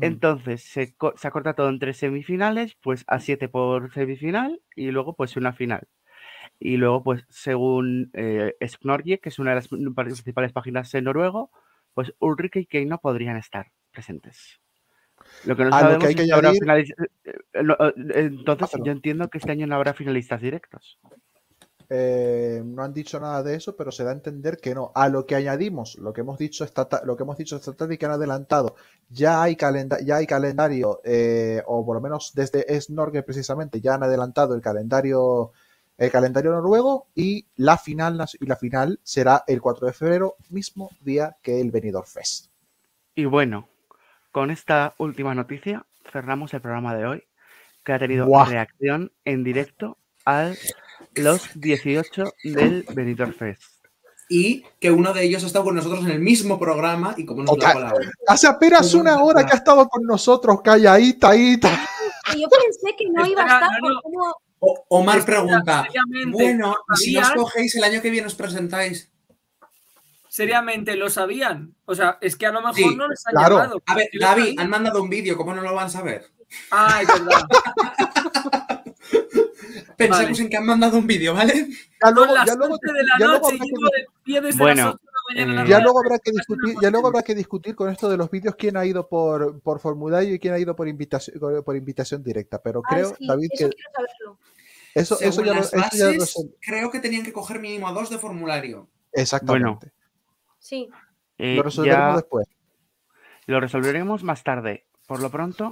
Entonces, 0.01 0.63
se, 0.63 0.95
se 1.15 1.27
acorta 1.27 1.53
todo 1.53 1.69
en 1.69 1.79
tres 1.79 1.97
semifinales, 1.97 2.75
pues 2.81 3.03
a 3.07 3.19
siete 3.19 3.49
por 3.49 3.91
semifinal 3.93 4.61
y 4.75 4.91
luego 4.91 5.15
pues 5.15 5.35
una 5.37 5.53
final. 5.53 5.87
Y 6.59 6.77
luego, 6.77 7.03
pues 7.03 7.25
según 7.29 8.11
eh, 8.13 8.55
Snorje, 8.65 9.19
que 9.19 9.29
es 9.29 9.39
una 9.39 9.51
de 9.51 9.55
las 9.55 9.67
principales 9.67 10.51
páginas 10.51 10.93
en 10.93 11.05
noruego, 11.05 11.51
pues 11.93 12.13
Ulrike 12.19 12.59
y 12.61 12.65
Keino 12.65 12.97
podrían 12.99 13.37
estar 13.37 13.71
presentes. 13.91 14.59
Lo 15.45 15.55
que 15.55 15.63
no 15.63 15.69
A 15.69 15.71
lo 15.71 15.79
sabemos 15.79 16.01
que 16.03 16.07
hay 16.07 16.15
que 16.15 16.21
es 16.23 16.31
añadir- 16.31 16.59
finalis- 16.61 16.93
eh, 16.97 17.07
eh, 17.23 17.33
eh, 17.53 18.13
Entonces, 18.25 18.69
perdón. 18.71 18.85
yo 18.85 18.91
entiendo 18.91 19.29
que 19.29 19.37
este 19.37 19.51
año 19.51 19.67
no 19.67 19.75
habrá 19.75 19.93
finalistas 19.93 20.41
directos. 20.41 20.99
Eh, 21.91 22.61
no 22.63 22.83
han 22.83 22.93
dicho 22.93 23.19
nada 23.19 23.41
de 23.41 23.55
eso, 23.55 23.75
pero 23.75 23.91
se 23.91 24.03
da 24.03 24.11
a 24.11 24.13
entender 24.13 24.57
que 24.57 24.75
no. 24.75 24.91
A 24.93 25.09
lo 25.09 25.25
que 25.25 25.35
añadimos, 25.35 25.95
lo 25.97 26.13
que 26.13 26.21
hemos 26.21 26.37
dicho 26.37 26.63
esta, 26.63 26.87
ta- 26.87 27.01
lo 27.03 27.17
que 27.17 27.23
hemos 27.23 27.37
dicho 27.37 27.55
esta 27.55 27.73
tarde 27.73 27.95
y 27.95 27.97
que 27.97 28.05
han 28.05 28.11
adelantado, 28.11 28.75
ya 29.09 29.41
hay, 29.41 29.55
calenda 29.55 29.97
ya 29.99 30.17
hay 30.17 30.27
calendario, 30.27 31.01
eh, 31.03 31.63
o 31.65 31.83
por 31.85 31.95
lo 31.95 32.01
menos 32.01 32.31
desde 32.35 32.79
Snorge 32.79 33.23
precisamente, 33.23 33.81
ya 33.81 33.95
han 33.95 34.03
adelantado 34.03 34.53
el 34.53 34.61
calendario, 34.61 35.51
el 35.97 36.11
calendario 36.11 36.51
noruego 36.51 37.07
y 37.15 37.47
la 37.55 37.77
final, 37.77 38.23
y 38.39 38.45
la 38.45 38.55
final 38.55 38.99
será 39.03 39.43
el 39.47 39.59
4 39.59 39.87
de 39.87 39.93
febrero, 39.93 40.35
mismo 40.51 40.91
día 41.01 41.37
que 41.41 41.59
el 41.59 41.71
Benidorm 41.71 42.05
Fest. 42.05 42.51
Y 43.15 43.25
bueno, 43.25 43.67
con 44.31 44.51
esta 44.51 44.93
última 44.99 45.33
noticia 45.33 45.85
cerramos 46.11 46.53
el 46.53 46.61
programa 46.61 46.95
de 46.95 47.05
hoy, 47.07 47.23
que 47.83 47.93
ha 47.93 47.99
tenido 47.99 48.27
Buah. 48.27 48.45
reacción 48.45 49.11
en 49.25 49.43
directo 49.43 49.97
a 50.25 50.51
los 51.15 51.49
18 51.55 52.33
del 52.43 52.85
Benidorm 52.93 53.33
Fest. 53.33 53.61
Y 54.31 54.63
que 54.79 54.91
uno 54.91 55.11
de 55.11 55.23
ellos 55.23 55.43
ha 55.43 55.47
estado 55.47 55.65
con 55.65 55.75
nosotros 55.75 56.05
en 56.05 56.11
el 56.11 56.19
mismo 56.19 56.59
programa 56.59 57.15
y 57.17 57.25
como 57.25 57.43
da 57.55 57.73
palabra. 57.73 58.11
Hace 58.27 58.47
apenas 58.47 58.93
una 58.93 59.23
hora 59.23 59.43
que 59.45 59.53
ha 59.53 59.57
estado 59.57 59.87
con 59.89 60.03
nosotros, 60.03 60.61
calladita, 60.63 61.33
yo 61.35 62.47
pensé 62.47 62.95
que 62.95 63.05
no 63.11 63.25
iba 63.25 63.41
a 63.41 63.45
estar 63.45 63.69
no, 63.81 63.89
no. 63.89 64.35
O- 64.59 64.85
Omar 64.89 65.25
pregunta, 65.25 65.87
bueno, 66.27 66.75
¿y 66.93 66.97
si 66.97 67.13
nos 67.13 67.31
cogéis 67.31 67.75
el 67.75 67.83
año 67.85 68.01
que 68.01 68.09
viene 68.11 68.27
os 68.27 68.35
presentáis? 68.35 69.09
Seriamente, 70.27 70.95
¿lo 70.95 71.09
sabían? 71.09 71.73
O 71.85 71.95
sea, 71.95 72.17
es 72.21 72.35
que 72.35 72.45
a 72.45 72.51
lo 72.51 72.59
mejor 72.61 72.75
Sí, 72.75 72.95
no 72.95 73.07
les 73.07 73.25
han 73.25 73.33
claro. 73.33 73.57
llamado. 73.57 73.81
A 73.87 73.95
ver, 73.95 74.09
David, 74.19 74.59
han 74.59 74.69
mandado 74.69 75.01
un 75.01 75.09
vídeo, 75.09 75.35
¿cómo 75.35 75.55
no 75.55 75.61
lo 75.63 75.73
van 75.73 75.87
a 75.87 75.89
saber? 75.89 76.25
Ah, 76.71 77.01
es 77.01 77.07
verdad. 77.07 77.41
Pensemos 79.99 80.29
Vale. 80.31 80.41
en 80.43 80.49
que 80.49 80.57
han 80.57 80.65
mandado 80.65 80.97
un 80.97 81.05
vídeo, 81.05 81.33
¿vale? 81.35 81.67
Ya 82.03 82.11
luego, 82.11 82.25
Son 82.27 82.35
las 82.35 82.45
ya 82.47 82.55
luego 82.55 82.73
11 82.75 82.93
de 82.93 83.03
la 83.03 83.13
ya 83.19 83.25
luego 83.27 83.41
noche 83.51 83.55
habrá 83.55 83.59
que 83.59 83.69
llevo 83.75 83.89
de 83.95 84.05
pie 84.23 84.41
desde 84.41 84.57
Bueno, 84.59 84.85
las 84.85 84.95
8 84.95 84.99
de 85.03 85.11
la 85.11 85.19
mañana 85.29 85.51
en 85.51 85.55
la 85.55 85.61
eh, 85.63 85.67
Ya 85.67 85.73
radio. 85.75 85.83
luego 85.83 85.99
habrá 85.99 86.19
que 86.19 86.31
discutir, 86.31 86.75
ya 86.81 86.89
luego 86.91 87.07
habrá 87.07 87.21
que 87.23 87.35
discutir 87.35 87.75
con 87.75 87.89
esto 87.91 88.09
de 88.09 88.17
los 88.17 88.31
vídeos 88.31 88.55
quién 88.55 88.77
ha 88.77 88.85
ido 88.85 89.07
por, 89.09 89.61
por 89.61 89.79
formulario 89.79 90.33
y 90.33 90.39
quién 90.39 90.53
ha 90.53 90.59
ido 90.59 90.75
por 90.75 90.87
invitación 90.87 91.37
por 91.65 91.75
invitación 91.75 92.23
directa. 92.23 92.61
Pero 92.61 92.81
Ay, 92.89 92.95
creo, 92.95 93.15
sí, 93.15 93.27
David, 93.27 93.49
eso 93.53 93.69
que 93.69 93.75
quiero 93.75 93.91
saberlo. 93.93 94.39
eso, 94.95 95.15
eso 95.19 95.31
Según 95.31 95.45
ya 95.45 95.53
lo, 95.53 95.59
las 95.59 95.73
eso 95.73 95.75
ya 95.97 96.05
lo 96.05 96.11
bases, 96.19 96.31
sé. 96.33 96.49
creo 96.61 96.91
que 96.91 96.99
tenían 96.99 97.23
que 97.23 97.33
coger 97.33 97.59
mínimo 97.59 97.91
dos 97.93 98.09
de 98.09 98.17
formulario. 98.17 98.87
Exactamente. 99.11 99.91
Sí. 100.59 100.89
Eh, 101.37 101.55
lo 101.57 101.63
resolveremos 101.63 102.07
ya 102.09 102.15
después. 102.15 102.47
lo 103.47 103.59
resolveremos 103.59 104.23
más 104.23 104.43
tarde. 104.43 104.85
Por 105.07 105.21
lo 105.21 105.29
pronto, 105.29 105.71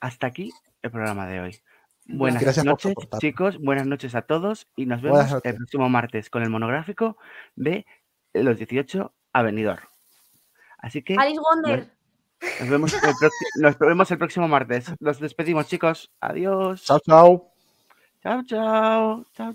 hasta 0.00 0.26
aquí 0.26 0.52
el 0.82 0.90
programa 0.90 1.26
de 1.26 1.40
hoy. 1.40 1.60
Buenas 2.06 2.42
Gracias 2.42 2.64
noches, 2.64 2.94
chicos. 3.18 3.58
Buenas 3.58 3.86
noches 3.86 4.14
a 4.14 4.22
todos 4.22 4.68
y 4.76 4.86
nos 4.86 5.00
vemos 5.00 5.32
el 5.42 5.56
próximo 5.56 5.88
martes 5.88 6.28
con 6.28 6.42
el 6.42 6.50
monográfico 6.50 7.16
de 7.56 7.86
los 8.34 8.58
18 8.58 9.12
a 9.32 9.42
Benidorm. 9.42 9.82
Así 10.78 11.02
que 11.02 11.14
Alice 11.14 11.40
Wonder. 11.40 11.88
nos, 12.40 12.60
nos 12.60 12.68
vemos 12.68 12.94
el 12.94 13.00
nos 13.62 13.78
vemos 13.78 14.10
el 14.10 14.18
próximo 14.18 14.48
martes. 14.48 14.92
Nos 15.00 15.18
despedimos, 15.18 15.66
chicos. 15.66 16.12
Adiós. 16.20 16.84
Chao, 16.84 17.00
chao. 17.00 17.52
Chao, 18.22 18.42
chao. 18.44 19.24
Chao, 19.34 19.52